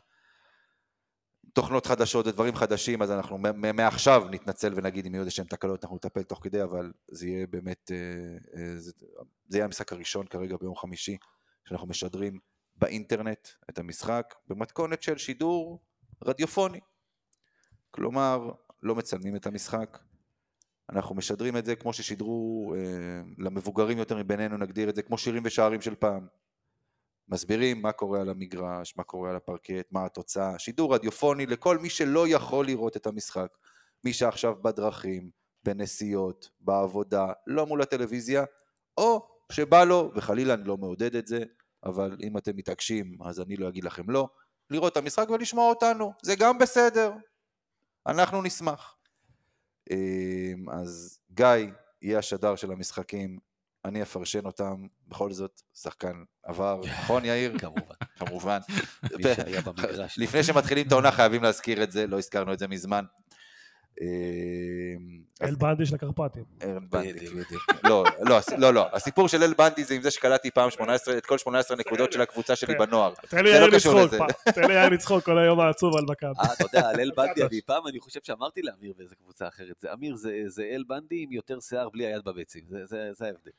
תוכנות 1.53 1.85
חדשות 1.85 2.27
ודברים 2.27 2.55
חדשים, 2.55 3.01
אז 3.01 3.11
אנחנו 3.11 3.37
מעכשיו 3.73 4.23
נתנצל 4.31 4.73
ונגיד 4.75 5.05
אם 5.05 5.13
יהיו 5.13 5.21
איזה 5.21 5.31
שהם 5.31 5.45
תקלות, 5.45 5.83
אנחנו 5.83 5.95
נטפל 5.95 6.23
תוך 6.23 6.39
כדי, 6.43 6.63
אבל 6.63 6.91
זה 7.07 7.27
יהיה 7.27 7.47
באמת, 7.47 7.91
אה, 7.91 8.61
אה, 8.61 8.79
זה, 8.79 8.91
זה 9.47 9.57
יהיה 9.57 9.65
המשחק 9.65 9.93
הראשון 9.93 10.27
כרגע 10.27 10.57
ביום 10.57 10.75
חמישי, 10.75 11.17
שאנחנו 11.65 11.87
משדרים 11.87 12.39
באינטרנט 12.75 13.47
את 13.69 13.79
המשחק, 13.79 14.33
במתכונת 14.47 15.03
של 15.03 15.17
שידור 15.17 15.83
רדיופוני. 16.23 16.79
כלומר, 17.91 18.51
לא 18.83 18.95
מצלמים 18.95 19.35
את 19.35 19.47
המשחק, 19.47 19.99
אנחנו 20.89 21.15
משדרים 21.15 21.57
את 21.57 21.65
זה 21.65 21.75
כמו 21.75 21.93
ששידרו 21.93 22.73
אה, 22.77 23.21
למבוגרים 23.37 23.97
יותר 23.97 24.17
מבינינו, 24.17 24.57
נגדיר 24.57 24.89
את 24.89 24.95
זה 24.95 25.01
כמו 25.01 25.17
שירים 25.17 25.43
ושערים 25.45 25.81
של 25.81 25.95
פעם. 25.95 26.27
מסבירים 27.27 27.81
מה 27.81 27.91
קורה 27.91 28.21
על 28.21 28.29
המגרש, 28.29 28.97
מה 28.97 29.03
קורה 29.03 29.29
על 29.29 29.35
הפרקט, 29.35 29.91
מה 29.91 30.05
התוצאה, 30.05 30.59
שידור 30.59 30.95
רדיופוני 30.95 31.45
לכל 31.45 31.77
מי 31.77 31.89
שלא 31.89 32.27
יכול 32.27 32.65
לראות 32.65 32.97
את 32.97 33.07
המשחק. 33.07 33.47
מי 34.03 34.13
שעכשיו 34.13 34.55
בדרכים, 34.61 35.29
בנסיעות, 35.63 36.49
בעבודה, 36.59 37.27
לא 37.47 37.65
מול 37.65 37.81
הטלוויזיה, 37.81 38.43
או 38.97 39.27
שבא 39.51 39.83
לו, 39.83 40.11
וחלילה 40.15 40.53
אני 40.53 40.63
לא 40.63 40.77
מעודד 40.77 41.15
את 41.15 41.27
זה, 41.27 41.43
אבל 41.83 42.17
אם 42.23 42.37
אתם 42.37 42.51
מתעקשים 42.55 43.17
אז 43.25 43.41
אני 43.41 43.55
לא 43.55 43.69
אגיד 43.69 43.83
לכם 43.83 44.09
לא, 44.09 44.27
לראות 44.69 44.91
את 44.91 44.97
המשחק 44.97 45.29
ולשמוע 45.29 45.69
אותנו, 45.69 46.13
זה 46.23 46.35
גם 46.35 46.57
בסדר, 46.57 47.13
אנחנו 48.07 48.41
נשמח. 48.41 48.95
אמ, 49.91 50.69
אז 50.69 51.19
גיא 51.31 51.47
יהיה 52.01 52.19
השדר 52.19 52.55
של 52.55 52.71
המשחקים, 52.71 53.39
אני 53.85 54.01
אפרשן 54.01 54.45
אותם, 54.45 54.87
בכל 55.07 55.31
זאת, 55.31 55.61
שחקן 55.73 56.23
עבר, 56.43 56.81
נכון 56.99 57.25
יאיר? 57.25 57.59
כמובן. 57.59 57.95
כמובן. 58.19 58.59
לפני 60.17 60.43
שמתחילים 60.43 60.87
את 60.87 60.91
העונה 60.91 61.11
חייבים 61.11 61.43
להזכיר 61.43 61.83
את 61.83 61.91
זה, 61.91 62.07
לא 62.07 62.17
הזכרנו 62.17 62.53
את 62.53 62.59
זה 62.59 62.67
מזמן. 62.67 63.05
אז 64.01 65.49
אל 65.49 65.55
בנדי 65.55 65.85
של 65.85 65.95
הקרפטים. 65.95 66.43
ארן 66.63 66.89
בנדי, 66.89 67.27
בדיוק. 67.27 67.63
לא, 67.83 68.03
לא, 68.21 68.39
לא, 68.57 68.73
לא, 68.73 68.87
הסיפור 68.93 69.27
של 69.27 69.43
אל 69.43 69.53
בנדי 69.53 69.83
זה 69.83 69.93
עם 69.93 70.01
זה 70.01 70.11
שקלטתי 70.11 70.51
פעם 70.51 70.69
18, 70.69 71.17
את 71.17 71.25
כל 71.25 71.37
18 71.37 71.77
נקודות 71.77 72.11
של 72.11 72.21
הקבוצה 72.21 72.55
שלי 72.55 72.73
כן. 72.73 72.79
בנוער. 72.79 73.13
תן 73.29 73.43
לי 73.43 73.51
לא 73.51 73.57
יאיר 73.57 73.75
קשור 73.75 74.01
לצחוק. 74.01 74.31
תן 74.55 74.67
לי 74.67 74.73
יאיר 74.73 74.89
לצחוק 74.89 75.23
כל 75.23 75.37
היום 75.37 75.59
העצוב 75.59 75.97
על 75.97 76.03
מכבי. 76.09 76.31
אה, 76.39 76.53
אתה 76.53 76.63
יודע, 76.63 76.89
על 76.89 76.99
אל 76.99 77.11
בנדי, 77.17 77.43
אני 77.51 77.61
פעם, 77.61 77.87
אני 77.87 77.99
חושב 77.99 78.19
שאמרתי 78.23 78.61
לאמיר 78.61 78.93
באיזה 78.97 79.15
קבוצה 79.15 79.47
אחרת, 79.47 79.75
זה 79.79 79.93
אמיר, 79.93 80.15
זה, 80.15 80.43
זה 80.47 80.63
אל 80.63 80.83
בנדי 80.87 81.23
עם 81.23 81.31
יותר 81.31 81.59
שיער 81.59 81.89
בלי 81.89 82.05
היד 82.05 82.23
בביצים, 82.25 82.63
זה, 82.69 82.85
זה, 82.85 83.09
זה 83.13 83.25
ההבדל. 83.25 83.51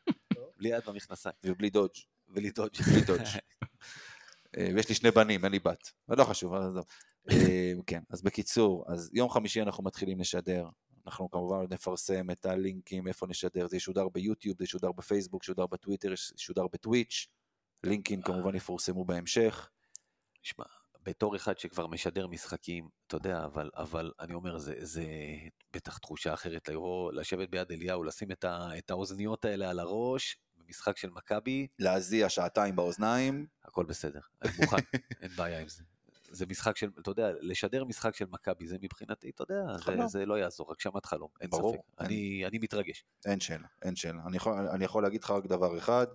בלי 0.59 0.69
יד 0.69 0.83
במכנסיים, 0.87 1.35
ובלי 1.45 1.71
דודג'. 1.71 1.95
בלי 2.29 2.51
דודג'. 2.51 3.25
אה, 4.59 4.69
ויש 4.75 4.89
לי 4.89 4.95
שני 4.95 5.11
בנים, 5.11 5.45
אין 5.45 5.53
לי 5.53 5.59
בת. 5.59 5.93
אבל 6.09 6.19
לא 6.19 6.25
חשוב, 6.25 6.55
אבל 6.55 6.69
עזוב. 6.69 6.85
אה, 7.31 7.73
כן, 7.87 8.01
אז 8.11 8.23
בקיצור, 8.23 8.85
אז 8.89 9.11
יום 9.15 9.31
חמישי 9.31 9.63
אנחנו 9.63 9.85
מתחילים 9.85 10.21
לשדר. 10.21 10.69
אנחנו 11.07 11.31
כמובן 11.31 11.57
נפרסם 11.71 12.31
את 12.31 12.47
הלינקים, 12.47 13.09
איפה 13.09 13.27
נשדר. 13.27 13.67
זה 13.69 13.77
ישודר 13.77 14.09
ביוטיוב, 14.09 14.59
זה 14.59 14.65
ישודר 14.65 14.93
בפייסבוק, 14.93 15.45
ישודר 15.45 15.67
בטוויטר, 15.67 16.13
ישודר 16.13 16.67
בטוויץ'. 16.73 17.27
לינקים 17.85 18.23
כמובן 18.23 18.55
יפורסמו 18.55 19.05
בהמשך. 19.05 19.71
שמע, 20.43 20.65
בתור 21.03 21.37
אחד 21.37 21.59
שכבר 21.59 21.87
משדר 21.87 22.27
משחקים, 22.27 22.89
אתה 23.07 23.17
יודע, 23.17 23.45
אבל, 23.45 23.71
אבל 23.77 24.13
אני 24.21 24.35
אומר, 24.35 24.59
זה, 24.59 24.75
זה 24.79 25.05
בטח 25.73 25.99
תחושה 25.99 26.35
אחרת 26.35 26.69
לבוא, 26.69 27.13
לשבת 27.13 27.49
ביד 27.49 27.73
אליהו, 27.73 28.05
לשים 28.05 28.33
את, 28.33 28.45
ה, 28.45 28.69
את 28.79 28.91
האוזניות 28.91 29.45
האלה 29.45 29.71
על 29.71 29.79
הראש, 29.79 30.37
במשחק 30.67 30.97
של 30.97 31.11
מכבי, 31.11 31.67
להזיע 31.79 32.29
שעתיים 32.29 32.77
באוזניים. 32.77 33.47
הכל 33.65 33.85
בסדר, 33.85 34.21
אני 34.43 34.53
מוכן, 34.61 34.77
אין 35.23 35.31
בעיה 35.37 35.61
עם 35.61 35.69
זה. 35.69 35.83
זה 36.31 36.47
משחק 36.47 36.77
של, 36.77 36.91
אתה 36.99 37.11
יודע, 37.11 37.31
לשדר 37.41 37.85
משחק 37.85 38.15
של 38.15 38.25
מכבי, 38.31 38.67
זה 38.67 38.77
מבחינתי, 38.83 39.31
אתה 39.31 39.43
יודע, 39.43 39.77
זה. 39.87 40.07
זה 40.07 40.27
לא 40.27 40.39
יעזור, 40.39 40.73
הגשמת 40.73 41.07
חלום, 41.07 41.29
אין 41.41 41.51
ברור, 41.51 41.75
ספק. 41.75 42.01
אין. 42.01 42.07
אני, 42.07 42.47
אני 42.47 42.59
מתרגש. 42.59 43.05
אין 43.27 43.41
שאלה, 43.41 43.67
אין 43.83 43.97
שאלה. 43.97 44.23
אני 44.27 44.37
יכול, 44.37 44.53
אני 44.53 44.85
יכול 44.85 45.03
להגיד 45.03 45.25
לך 45.25 45.31
רק 45.31 45.47
דבר 45.47 45.79
אחד, 45.79 46.07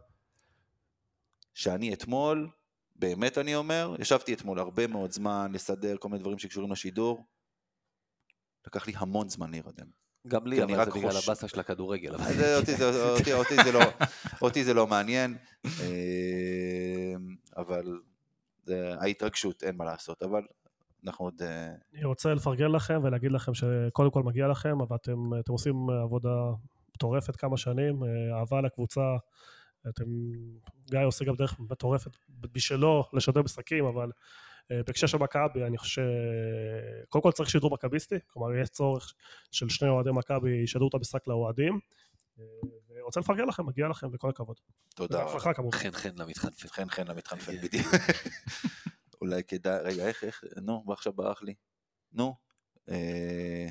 שאני 1.54 1.94
אתמול, 1.94 2.50
באמת 2.96 3.38
אני 3.38 3.56
אומר, 3.56 3.96
ישבתי 4.00 4.34
אתמול 4.34 4.60
הרבה 4.60 4.88
מאוד 4.88 5.12
זמן 5.12 5.52
לסדר 5.54 5.98
כל 5.98 6.10
מיני 6.10 6.20
דברים 6.20 6.40
שקשורים 6.40 6.72
לשידור. 6.72 7.26
לקח 8.68 8.88
לי 8.88 8.94
המון 8.98 9.30
זמן 9.30 9.52
להירדם. 9.52 9.88
גם 10.28 10.48
לי, 10.48 10.64
אבל 10.64 10.86
זה 10.86 10.92
בגלל 10.92 11.18
הבאסה 11.24 11.48
של 11.48 11.60
הכדורגל. 11.60 12.16
אותי, 12.60 12.76
זה, 12.76 13.72
לא, 13.72 13.80
אותי 14.42 14.64
זה 14.64 14.74
לא 14.74 14.88
מעניין, 14.88 15.38
אה, 15.66 17.16
אבל 17.58 18.00
ההתרגשות, 19.02 19.64
אין 19.64 19.76
מה 19.76 19.86
לעשות, 19.86 20.24
אבל 20.24 20.42
אנחנו 21.06 21.26
עוד... 21.26 21.42
אה, 21.42 21.72
אני 21.94 22.06
רוצה 22.06 22.34
לפרגן 22.34 22.72
לכם 22.72 23.00
ולהגיד 23.04 23.32
לכם 23.32 23.54
שקודם 23.54 24.12
כל 24.12 24.24
מגיע 24.24 24.48
לכם, 24.48 24.82
אבל 24.82 24.96
אתם, 24.96 25.52
עושים 25.52 25.90
עבודה 25.90 26.30
מטורפת 26.96 27.36
כמה 27.36 27.58
שנים, 27.58 28.04
אה, 28.04 28.40
אהבה 28.40 28.62
לקבוצה, 28.62 29.02
אתם, 29.90 30.06
גיא 30.90 31.00
עושה 31.00 31.26
גם 31.26 31.36
דרך 31.36 31.60
מטורפת 31.60 32.12
בשבילו 32.30 33.04
לשדר 33.14 33.42
משחקים, 33.42 33.86
אבל 33.86 34.12
בהקשר 34.70 35.08
של 35.08 35.18
מכבי, 35.18 35.64
אני 35.64 35.78
חושב 35.78 36.02
שקודם 37.08 37.22
כל 37.22 37.32
צריך 37.32 37.50
שידור 37.50 37.72
מכביסטי, 37.74 38.16
כלומר 38.28 38.56
יש 38.56 38.70
צורך 38.70 39.14
של 39.52 39.70
שני 39.70 39.90
אוהדי 39.90 40.10
מכבי 40.14 40.52
ישדרו 40.64 40.88
את 40.88 40.94
המשחק 40.94 41.28
לאוהדים. 41.28 41.80
אה, 42.40 42.44
ורוצה 42.90 43.20
לפרגן 43.20 43.46
לכם, 43.46 43.66
מגיע 43.66 43.88
לכם, 43.88 44.08
וכל 44.14 44.30
הכבוד. 44.30 44.56
תודה. 44.96 45.26
בהצלחה 45.26 45.54
כמובן. 45.54 45.78
חן 45.78 45.92
חן 45.92 46.10
למתחנפן. 46.18 46.68
חן 46.68 46.90
חן 46.90 47.08
למתחנפן 47.08 47.52
כן. 47.52 47.62
בדיוק. 47.62 47.88
אולי 49.22 49.44
כדאי, 49.44 49.80
רגע, 49.84 50.08
איך, 50.08 50.24
איך, 50.24 50.44
נו, 50.62 50.84
ועכשיו 50.88 51.14
ברח 51.14 51.42
לי. 51.42 51.54
נו, 52.14 52.36
אה, 52.90 53.68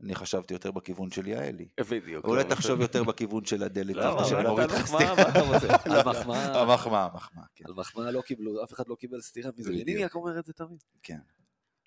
אני 0.00 0.14
חשבתי 0.14 0.54
יותר 0.54 0.70
בכיוון 0.70 1.10
של 1.10 1.26
יעלי. 1.26 1.68
בדיוק. 1.90 2.24
אולי 2.24 2.44
תחשוב 2.44 2.80
יותר 2.80 3.04
בכיוון 3.04 3.44
של 3.44 3.62
הדלת. 3.62 3.96
לא, 3.96 4.20
אבל 4.20 4.46
אורית 4.46 4.70
אתה 4.70 4.76
על 4.76 4.82
חסטי. 4.82 4.94
מחמאה, 4.96 5.14
מה 5.14 5.22
אתה 5.30 5.40
רוצה? 5.40 5.74
על 5.84 5.92
לא, 5.92 6.04
לא, 6.04 6.10
מחמאה. 6.10 6.62
המחמאה, 6.62 7.04
המחמאה, 7.04 7.44
כן. 7.54 7.64
על 7.66 7.72
מחמאה 7.74 8.10
לא 8.10 8.20
קיבלו, 8.20 8.64
אף 8.64 8.72
אחד 8.72 8.88
לא 8.88 8.94
קיבל 8.94 9.20
סטירה 9.20 9.50
מזה. 9.56 9.70
ליניאק 9.70 10.14
אומר 10.14 10.38
את 10.38 10.46
זה 10.46 10.52
תמיד. 10.52 10.84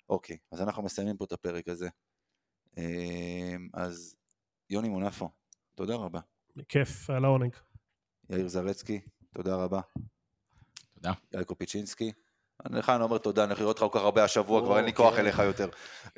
אוקיי, 0.08 0.36
אז 0.52 0.62
אנחנו 0.62 0.82
מסיימים 0.82 1.16
פה 1.16 1.24
את 1.24 1.32
הפרק 1.32 1.68
הזה. 1.68 1.88
אה, 2.78 3.54
אז 3.74 4.16
יוני 4.70 4.88
מונפו, 4.88 5.30
תודה 5.74 5.94
רבה. 5.94 6.20
כיף, 6.68 7.10
היה 7.10 7.18
לעונג. 7.20 7.54
יאיר 8.30 8.48
זרצקי, 8.48 9.00
תודה 9.34 9.56
רבה. 9.56 9.80
תודה. 10.94 11.12
יאיקו 11.34 11.58
פיצ'ינסקי. 11.58 12.12
אני 12.66 12.78
לך 12.78 12.90
אני 12.90 13.02
אומר 13.02 13.18
תודה, 13.18 13.44
אני 13.44 13.50
הולך 13.50 13.60
לראות 13.60 13.80
אותך 13.80 13.92
כל 13.92 13.98
כך 13.98 14.04
הרבה 14.04 14.24
השבוע, 14.24 14.62
כבר 14.62 14.76
אין 14.76 14.84
לי. 14.84 14.92
כוח 14.92 15.18
אליך 15.18 15.38
יותר. 15.38 15.68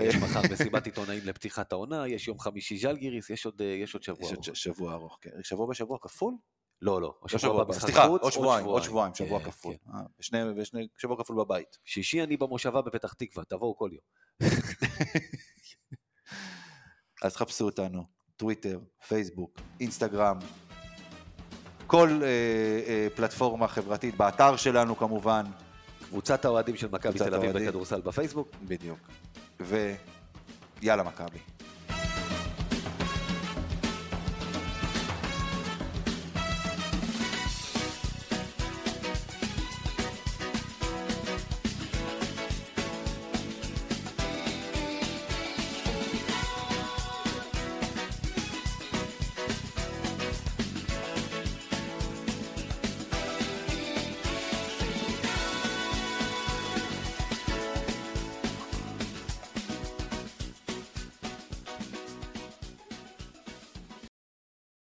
יש 0.00 0.14
מחר 0.14 0.40
מסיבת 0.52 0.86
עיתונאים 0.86 1.20
לפתיחת 1.24 1.72
העונה, 1.72 2.08
יש 2.08 2.28
יום 2.28 2.38
חמישי 2.38 2.78
ז'לגיריס, 2.78 3.30
יש 3.30 3.46
עוד, 3.46 3.62
אה, 3.62 3.66
יש 3.66 3.94
עוד 3.94 4.02
שבוע. 4.02 4.26
יש 4.26 4.32
עוד 4.32 4.56
שבוע 4.56 4.92
ארוך, 4.92 5.18
כן. 5.20 5.30
שבוע 5.42 5.66
בשבוע 5.66 5.98
כפול? 6.00 6.34
לא, 6.82 7.00
לא, 7.00 7.14
לא 7.32 7.38
שבוע 7.38 7.62
הבא 7.62 7.72
סליחה, 7.72 8.04
עוד 8.04 8.32
שבועיים, 8.32 8.66
עוד 8.66 8.82
שבועיים, 8.82 9.14
שבוע 9.14 9.40
כן, 9.40 9.44
כפול. 9.44 9.74
כן. 9.84 9.90
אה, 9.94 10.00
ושני, 10.20 10.38
ושני, 10.56 10.88
שבוע 10.98 11.16
כפול 11.18 11.36
בבית. 11.36 11.78
שישי 11.84 12.22
אני 12.22 12.36
במושבה 12.36 12.82
בפתח 12.82 13.12
תקווה, 13.12 13.44
תבואו 13.44 13.76
כל 13.76 13.90
יום. 13.92 14.02
אז 17.24 17.36
חפשו 17.36 17.64
אותנו, 17.64 18.04
טוויטר, 18.36 18.80
פייסבוק, 19.08 19.60
אינסטגרם, 19.80 20.38
כל 21.86 22.20
אה, 22.22 22.28
אה, 22.86 23.08
פלטפורמה 23.14 23.68
חברתית, 23.68 24.16
באתר 24.16 24.56
שלנו 24.56 24.96
כמובן, 24.96 25.44
קבוצת 26.08 26.44
האוהדים 26.44 26.76
של 26.76 26.88
מכבי 26.90 27.18
תל 27.18 27.34
אביב. 27.34 27.58
בכדורסל 27.58 28.00
בפייסבוק. 28.00 28.50
בדיוק. 28.68 28.98
ויאללה 29.60 31.02
מכבי. 31.02 31.38